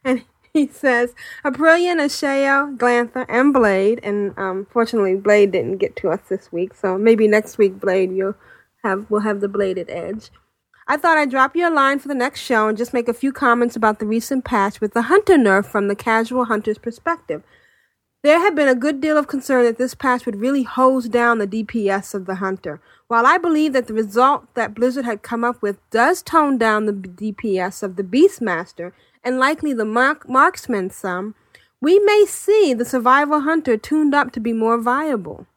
and 0.03 0.25
he 0.53 0.67
says, 0.67 1.15
Aprillian, 1.45 1.97
Asheo, 2.01 2.77
Glantha, 2.77 3.25
and 3.29 3.53
Blade. 3.53 4.01
And 4.03 4.37
um, 4.37 4.67
fortunately, 4.69 5.15
Blade 5.15 5.51
didn't 5.53 5.77
get 5.77 5.95
to 5.97 6.09
us 6.09 6.19
this 6.27 6.51
week, 6.51 6.73
so 6.75 6.97
maybe 6.97 7.25
next 7.29 7.57
week, 7.57 7.79
Blade, 7.79 8.11
you'll 8.11 8.35
have 8.83 9.05
we'll 9.09 9.21
have 9.21 9.39
the 9.39 9.47
bladed 9.47 9.89
edge. 9.89 10.29
I 10.89 10.95
thought 10.95 11.17
I'd 11.17 11.29
drop 11.29 11.53
you 11.53 11.67
a 11.67 11.69
line 11.69 11.99
for 11.99 12.07
the 12.07 12.15
next 12.15 12.39
show 12.39 12.69
and 12.69 12.77
just 12.77 12.93
make 12.93 13.09
a 13.09 13.13
few 13.13 13.33
comments 13.33 13.75
about 13.75 13.99
the 13.99 14.05
recent 14.05 14.45
patch 14.45 14.79
with 14.79 14.93
the 14.93 15.03
hunter 15.03 15.35
nerf 15.35 15.65
from 15.65 15.89
the 15.89 15.95
casual 15.95 16.45
hunter's 16.45 16.77
perspective. 16.77 17.43
There 18.23 18.39
had 18.39 18.55
been 18.55 18.69
a 18.69 18.75
good 18.75 19.01
deal 19.01 19.17
of 19.17 19.27
concern 19.27 19.65
that 19.65 19.77
this 19.77 19.93
patch 19.93 20.25
would 20.25 20.37
really 20.37 20.63
hose 20.63 21.09
down 21.09 21.39
the 21.39 21.47
DPS 21.47 22.13
of 22.13 22.25
the 22.25 22.35
hunter. 22.35 22.79
While 23.09 23.25
I 23.25 23.37
believe 23.37 23.73
that 23.73 23.87
the 23.87 23.93
result 23.93 24.53
that 24.53 24.73
Blizzard 24.73 25.03
had 25.03 25.21
come 25.21 25.43
up 25.43 25.61
with 25.61 25.77
does 25.89 26.21
tone 26.21 26.57
down 26.57 26.85
the 26.85 26.93
DPS 26.93 27.83
of 27.83 27.97
the 27.97 28.03
Beastmaster 28.03 28.93
and 29.23 29.39
likely 29.39 29.73
the 29.73 29.85
mark- 29.85 30.27
marksman 30.29 30.89
some, 30.89 31.35
we 31.81 31.99
may 31.99 32.25
see 32.25 32.73
the 32.73 32.85
survival 32.85 33.41
hunter 33.41 33.75
tuned 33.75 34.15
up 34.15 34.31
to 34.31 34.39
be 34.39 34.53
more 34.53 34.77
viable. 34.79 35.47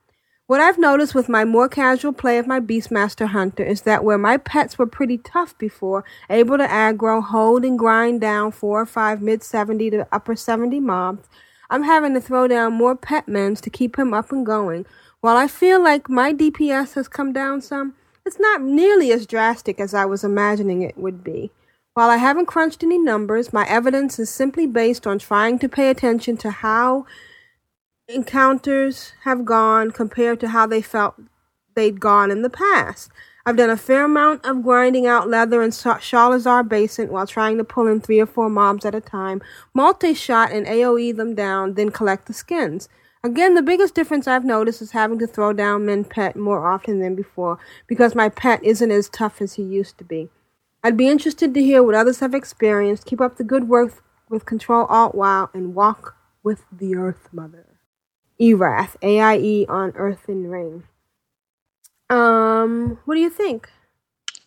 What 0.50 0.60
I've 0.60 0.78
noticed 0.78 1.14
with 1.14 1.28
my 1.28 1.44
more 1.44 1.68
casual 1.68 2.12
play 2.12 2.36
of 2.36 2.48
my 2.48 2.58
Beastmaster 2.58 3.28
Hunter 3.28 3.62
is 3.62 3.82
that 3.82 4.02
where 4.02 4.18
my 4.18 4.36
pets 4.36 4.76
were 4.76 4.84
pretty 4.84 5.16
tough 5.16 5.56
before, 5.58 6.04
able 6.28 6.58
to 6.58 6.66
aggro, 6.66 7.22
hold, 7.22 7.64
and 7.64 7.78
grind 7.78 8.20
down 8.20 8.50
four 8.50 8.80
or 8.80 8.86
five 8.86 9.22
mid 9.22 9.44
70 9.44 9.90
to 9.90 10.08
upper 10.10 10.34
70 10.34 10.80
mobs, 10.80 11.28
I'm 11.70 11.84
having 11.84 12.14
to 12.14 12.20
throw 12.20 12.48
down 12.48 12.72
more 12.72 12.96
pet 12.96 13.28
mends 13.28 13.60
to 13.60 13.70
keep 13.70 13.96
him 13.96 14.12
up 14.12 14.32
and 14.32 14.44
going. 14.44 14.86
While 15.20 15.36
I 15.36 15.46
feel 15.46 15.80
like 15.80 16.08
my 16.08 16.32
DPS 16.32 16.94
has 16.94 17.06
come 17.06 17.32
down 17.32 17.60
some, 17.60 17.94
it's 18.26 18.40
not 18.40 18.60
nearly 18.60 19.12
as 19.12 19.28
drastic 19.28 19.78
as 19.78 19.94
I 19.94 20.04
was 20.04 20.24
imagining 20.24 20.82
it 20.82 20.98
would 20.98 21.22
be. 21.22 21.52
While 21.94 22.10
I 22.10 22.16
haven't 22.16 22.46
crunched 22.46 22.82
any 22.82 22.98
numbers, 22.98 23.52
my 23.52 23.68
evidence 23.68 24.18
is 24.18 24.30
simply 24.30 24.66
based 24.66 25.06
on 25.06 25.20
trying 25.20 25.60
to 25.60 25.68
pay 25.68 25.90
attention 25.90 26.36
to 26.38 26.50
how 26.50 27.06
encounters 28.12 29.12
have 29.24 29.44
gone 29.44 29.90
compared 29.90 30.40
to 30.40 30.48
how 30.48 30.66
they 30.66 30.82
felt 30.82 31.14
they'd 31.74 32.00
gone 32.00 32.30
in 32.30 32.42
the 32.42 32.50
past. 32.50 33.10
I've 33.46 33.56
done 33.56 33.70
a 33.70 33.76
fair 33.76 34.04
amount 34.04 34.44
of 34.44 34.62
grinding 34.62 35.06
out 35.06 35.28
leather 35.28 35.62
in 35.62 35.70
Sha- 35.70 35.98
Sholazar 35.98 36.68
Basin 36.68 37.08
while 37.08 37.26
trying 37.26 37.56
to 37.58 37.64
pull 37.64 37.86
in 37.86 38.00
three 38.00 38.20
or 38.20 38.26
four 38.26 38.50
mobs 38.50 38.84
at 38.84 38.94
a 38.94 39.00
time, 39.00 39.40
multi-shot 39.72 40.52
and 40.52 40.66
AoE 40.66 41.16
them 41.16 41.34
down, 41.34 41.74
then 41.74 41.90
collect 41.90 42.26
the 42.26 42.34
skins. 42.34 42.88
Again, 43.22 43.54
the 43.54 43.62
biggest 43.62 43.94
difference 43.94 44.26
I've 44.26 44.44
noticed 44.44 44.82
is 44.82 44.92
having 44.92 45.18
to 45.18 45.26
throw 45.26 45.52
down 45.52 45.86
Mend 45.86 46.10
Pet 46.10 46.36
more 46.36 46.66
often 46.66 47.00
than 47.00 47.14
before 47.14 47.58
because 47.86 48.14
my 48.14 48.28
pet 48.28 48.62
isn't 48.64 48.90
as 48.90 49.08
tough 49.08 49.40
as 49.40 49.54
he 49.54 49.62
used 49.62 49.98
to 49.98 50.04
be. 50.04 50.28
I'd 50.82 50.96
be 50.96 51.08
interested 51.08 51.52
to 51.52 51.62
hear 51.62 51.82
what 51.82 51.94
others 51.94 52.20
have 52.20 52.34
experienced. 52.34 53.04
Keep 53.04 53.20
up 53.20 53.36
the 53.36 53.44
good 53.44 53.68
work 53.68 54.02
with 54.30 54.46
Control 54.46 54.86
Alt 54.86 55.14
WoW 55.14 55.50
and 55.52 55.74
walk 55.74 56.16
with 56.42 56.64
the 56.72 56.96
Earth 56.96 57.28
Mother. 57.32 57.69
Erath, 58.40 58.96
AIE 59.02 59.66
on 59.68 59.92
Earthen 59.96 60.48
Ring. 60.50 60.84
Um, 62.08 62.98
what 63.04 63.14
do 63.14 63.20
you 63.20 63.30
think? 63.30 63.68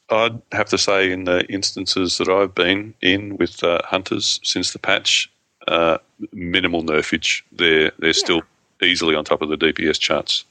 I'd 0.10 0.42
have 0.52 0.68
to 0.70 0.78
say, 0.78 1.12
in 1.12 1.24
the 1.24 1.46
instances 1.52 2.18
that 2.18 2.28
I've 2.28 2.54
been 2.54 2.94
in 3.02 3.38
with 3.38 3.64
uh, 3.64 3.80
hunters 3.86 4.40
since 4.44 4.74
the 4.74 4.80
patch, 4.80 5.32
uh, 5.68 5.98
minimal 6.32 6.84
nerfage. 6.84 7.44
They're 7.52 7.92
they're 8.00 8.14
still 8.14 8.42
easily 8.82 9.16
on 9.16 9.24
top 9.24 9.42
of 9.42 9.50
the 9.50 9.56
DPS 9.58 10.00
charts. 10.00 10.46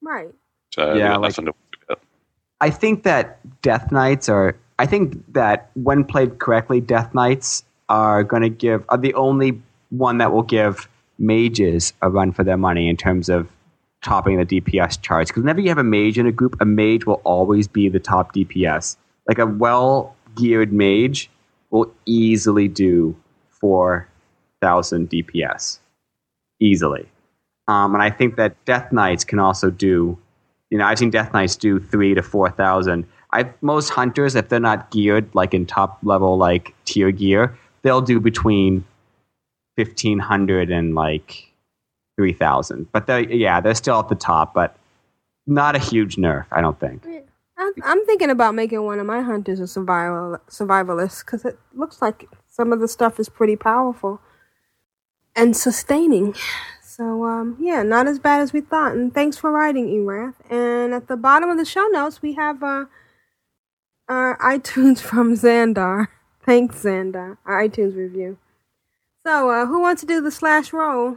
Right. 0.00 0.28
So 0.74 0.94
Yeah, 0.94 1.16
like- 1.16 1.30
nothing 1.30 1.46
to 1.46 1.52
worry 1.52 1.84
about. 1.88 2.00
I 2.60 2.70
think 2.70 3.04
that 3.04 3.38
Death 3.62 3.92
Knights 3.92 4.28
are. 4.28 4.56
I 4.78 4.86
think 4.86 5.22
that 5.32 5.70
when 5.74 6.04
played 6.04 6.38
correctly, 6.38 6.80
Death 6.80 7.14
Knights 7.14 7.64
are 7.88 8.24
going 8.24 8.42
to 8.42 8.48
give 8.48 8.84
are 8.88 8.98
the 8.98 9.14
only 9.14 9.60
one 9.90 10.18
that 10.18 10.32
will 10.32 10.42
give 10.42 10.88
mages 11.18 11.92
a 12.02 12.10
run 12.10 12.32
for 12.32 12.44
their 12.44 12.56
money 12.56 12.88
in 12.88 12.96
terms 12.96 13.28
of 13.28 13.48
topping 14.02 14.38
the 14.38 14.44
DPS 14.44 15.00
charts. 15.00 15.30
Because 15.30 15.42
whenever 15.42 15.60
you 15.60 15.68
have 15.68 15.78
a 15.78 15.84
mage 15.84 16.18
in 16.18 16.26
a 16.26 16.32
group, 16.32 16.56
a 16.60 16.64
mage 16.64 17.06
will 17.06 17.20
always 17.24 17.68
be 17.68 17.88
the 17.88 18.00
top 18.00 18.34
DPS. 18.34 18.96
Like 19.28 19.38
a 19.38 19.46
well 19.46 20.16
geared 20.34 20.72
mage 20.72 21.30
will 21.70 21.92
easily 22.06 22.68
do 22.68 23.16
four 23.48 24.08
thousand 24.60 25.10
DPS, 25.10 25.78
easily. 26.60 27.08
Um, 27.68 27.94
and 27.94 28.02
I 28.02 28.10
think 28.10 28.36
that 28.36 28.62
Death 28.64 28.92
Knights 28.92 29.24
can 29.24 29.38
also 29.38 29.70
do 29.70 30.18
you 30.72 30.78
know, 30.78 30.86
I've 30.86 30.98
seen 30.98 31.10
Death 31.10 31.34
Knights 31.34 31.54
do 31.54 31.78
three 31.78 32.14
to 32.14 32.22
four 32.22 32.50
thousand. 32.50 33.06
I 33.30 33.50
most 33.60 33.90
hunters, 33.90 34.34
if 34.34 34.48
they're 34.48 34.58
not 34.58 34.90
geared 34.90 35.28
like 35.34 35.52
in 35.52 35.66
top 35.66 35.98
level 36.02 36.38
like 36.38 36.74
tier 36.86 37.10
gear, 37.10 37.58
they'll 37.82 38.00
do 38.00 38.18
between 38.18 38.82
fifteen 39.76 40.18
hundred 40.18 40.70
and 40.70 40.94
like 40.94 41.52
three 42.16 42.32
thousand. 42.32 42.90
But 42.92 43.06
they 43.06 43.26
yeah, 43.26 43.60
they're 43.60 43.74
still 43.74 43.98
at 43.98 44.08
the 44.08 44.14
top, 44.14 44.54
but 44.54 44.76
not 45.46 45.74
a 45.74 45.78
huge 45.78 46.16
nerf, 46.16 46.46
I 46.52 46.60
don't 46.60 46.78
think. 46.78 47.04
I'm, 47.58 47.72
I'm 47.84 48.06
thinking 48.06 48.30
about 48.30 48.54
making 48.54 48.82
one 48.82 48.98
of 48.98 49.06
my 49.06 49.20
hunters 49.20 49.60
a 49.60 49.66
survival 49.66 50.38
survivalist 50.48 51.24
because 51.24 51.44
it 51.44 51.58
looks 51.74 52.02
like 52.02 52.26
some 52.48 52.72
of 52.72 52.80
the 52.80 52.88
stuff 52.88 53.20
is 53.20 53.28
pretty 53.28 53.56
powerful 53.56 54.20
and 55.34 55.56
sustaining. 55.56 56.34
So 56.82 57.24
um, 57.24 57.56
yeah, 57.60 57.82
not 57.82 58.06
as 58.06 58.18
bad 58.18 58.40
as 58.40 58.52
we 58.52 58.60
thought. 58.60 58.92
And 58.92 59.14
thanks 59.14 59.36
for 59.36 59.50
writing, 59.50 59.88
Erath. 59.88 60.40
And 60.50 60.92
at 60.92 61.08
the 61.08 61.16
bottom 61.16 61.48
of 61.48 61.56
the 61.56 61.64
show 61.64 61.86
notes, 61.86 62.20
we 62.20 62.34
have 62.34 62.62
uh, 62.62 62.86
our 64.08 64.38
iTunes 64.58 65.00
from 65.00 65.34
Xandar. 65.34 66.08
Thanks, 66.44 66.82
Xandar. 66.82 67.38
Our 67.46 67.68
iTunes 67.68 67.96
review. 67.96 68.38
So 69.24 69.50
uh, 69.50 69.66
who 69.66 69.80
wants 69.80 70.00
to 70.02 70.06
do 70.06 70.20
the 70.20 70.30
slash 70.30 70.72
roll? 70.72 71.16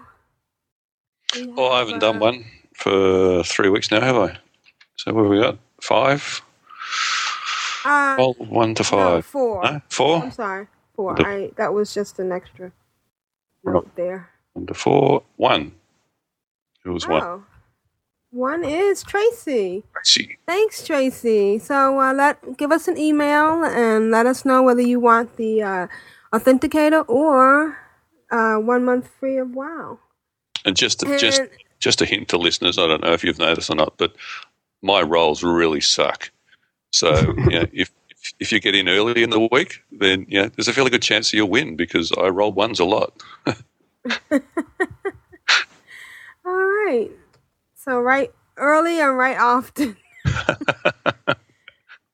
Oh, 1.58 1.70
I 1.72 1.80
have, 1.80 1.88
haven't 1.88 2.00
done 2.00 2.18
uh, 2.18 2.20
one 2.20 2.46
for 2.74 3.44
three 3.44 3.70
weeks 3.70 3.92
now, 3.92 4.02
have 4.02 4.16
I? 4.16 4.38
So 4.98 5.14
what 5.14 5.24
have 5.24 5.32
we 5.32 5.40
got? 5.42 5.58
Five? 5.82 6.42
Uh, 7.84 8.16
Well, 8.18 8.34
one 8.38 8.76
to 8.76 8.84
no, 8.84 8.90
five. 8.90 9.26
four. 9.26 9.64
No? 9.64 9.82
Four? 9.90 10.24
I'm 10.24 10.32
sorry, 10.32 10.68
four. 10.96 11.16
The- 11.16 11.26
I 11.28 11.52
that 11.58 11.74
was 11.74 11.94
just 11.94 12.20
an 12.20 12.32
extra 12.32 12.72
note 13.64 13.90
there. 13.96 14.30
One 14.54 14.66
to 14.68 14.74
four. 14.74 15.24
One. 15.38 15.74
It 16.86 16.90
was 16.90 17.08
one. 17.08 17.24
Oh, 17.24 17.44
one 18.32 18.64
is 18.64 19.04
Tracy. 19.04 19.84
See. 20.04 20.38
Thanks, 20.48 20.86
Tracy. 20.86 21.58
So 21.60 22.00
uh, 22.00 22.14
let 22.14 22.58
give 22.58 22.72
us 22.72 22.88
an 22.88 22.98
email 22.98 23.64
and 23.66 24.12
let 24.12 24.26
us 24.28 24.46
know 24.46 24.62
whether 24.64 24.82
you 24.82 25.00
want 25.00 25.36
the 25.38 25.62
uh, 25.64 25.88
authenticator 26.34 27.04
or 27.10 27.78
uh, 28.32 28.56
one 28.56 28.86
month 28.86 29.10
free 29.20 29.38
of 29.38 29.56
WoW. 29.56 30.00
And 30.66 30.76
just 30.76 31.02
just 31.20 31.42
And- 31.42 31.50
just 31.80 32.02
a 32.02 32.06
hint 32.06 32.30
to 32.30 32.38
listeners. 32.38 32.78
I 32.78 32.88
don't 32.88 33.04
know 33.04 33.14
if 33.14 33.24
you've 33.24 33.38
noticed 33.40 33.70
or 33.70 33.76
not, 33.76 33.96
but 33.98 34.16
my 34.82 35.02
rolls 35.02 35.44
really 35.44 35.82
suck. 35.82 36.32
So 36.92 37.12
you 37.38 37.60
know, 37.60 37.66
if 37.74 37.92
if 38.40 38.52
you 38.52 38.60
get 38.60 38.74
in 38.76 38.90
early 38.90 39.22
in 39.22 39.30
the 39.30 39.48
week, 39.52 39.82
then 39.92 40.26
yeah, 40.30 40.48
there's 40.56 40.68
a 40.68 40.74
fairly 40.74 40.90
good 40.90 41.02
chance 41.04 41.32
you'll 41.34 41.50
win 41.50 41.76
because 41.76 42.12
I 42.18 42.28
roll 42.30 42.52
ones 42.52 42.80
a 42.80 42.86
lot. 42.86 43.22
All 46.46 46.66
right. 46.86 47.12
So 47.76 48.00
right 48.00 48.32
early 48.58 49.00
and 49.00 49.18
right 49.18 49.38
often. 49.38 49.98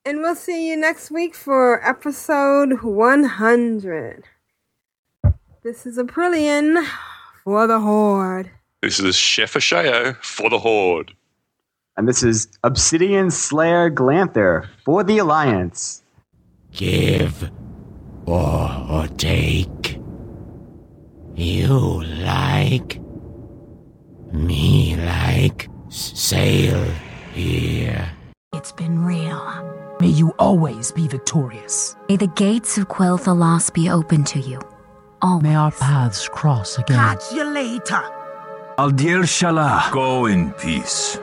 and 0.06 0.20
we'll 0.22 0.36
see 0.36 0.70
you 0.70 0.76
next 0.78 1.12
week 1.12 1.36
for 1.36 1.86
episode 1.88 2.82
100. 2.84 4.24
This 5.64 5.86
is 5.86 6.00
Aprillian 6.00 6.84
for 7.44 7.68
the 7.68 7.80
Horde. 7.80 8.50
This 8.82 9.00
is 9.00 9.16
Chef 9.16 9.54
Asheo 9.54 10.16
for 10.16 10.50
the 10.50 10.58
Horde. 10.58 11.14
And 11.96 12.08
this 12.08 12.24
is 12.24 12.48
Obsidian 12.64 13.30
Slayer 13.30 13.92
Glanther 13.92 14.68
for 14.84 15.04
the 15.04 15.20
Alliance. 15.20 16.02
Give 16.72 17.52
or, 18.26 18.88
or 18.90 19.08
take. 19.18 20.00
You 21.36 22.04
like. 22.06 23.00
Me 24.34 24.96
like. 24.96 25.70
Sail 25.90 26.84
here. 27.36 28.12
It's 28.54 28.72
been 28.72 29.06
real. 29.06 29.96
May 30.00 30.08
you 30.08 30.34
always 30.40 30.92
be 30.92 31.08
victorious. 31.08 31.96
May 32.10 32.16
the 32.16 32.26
gates 32.26 32.80
of 32.80 32.88
Quel'Thalas 32.88 33.72
be 33.72 33.92
open 33.92 34.24
to 34.24 34.40
you. 34.40 34.60
Always. 35.22 35.44
May 35.44 35.56
our 35.56 35.72
paths 35.72 36.28
cross 36.30 36.78
again. 36.78 36.98
Catch 36.98 37.32
you 37.32 37.44
later. 37.44 38.02
Al 38.78 38.92
diel 38.92 39.24
shala. 39.24 39.92
Go 39.92 40.26
in 40.26 40.52
peace. 40.54 41.18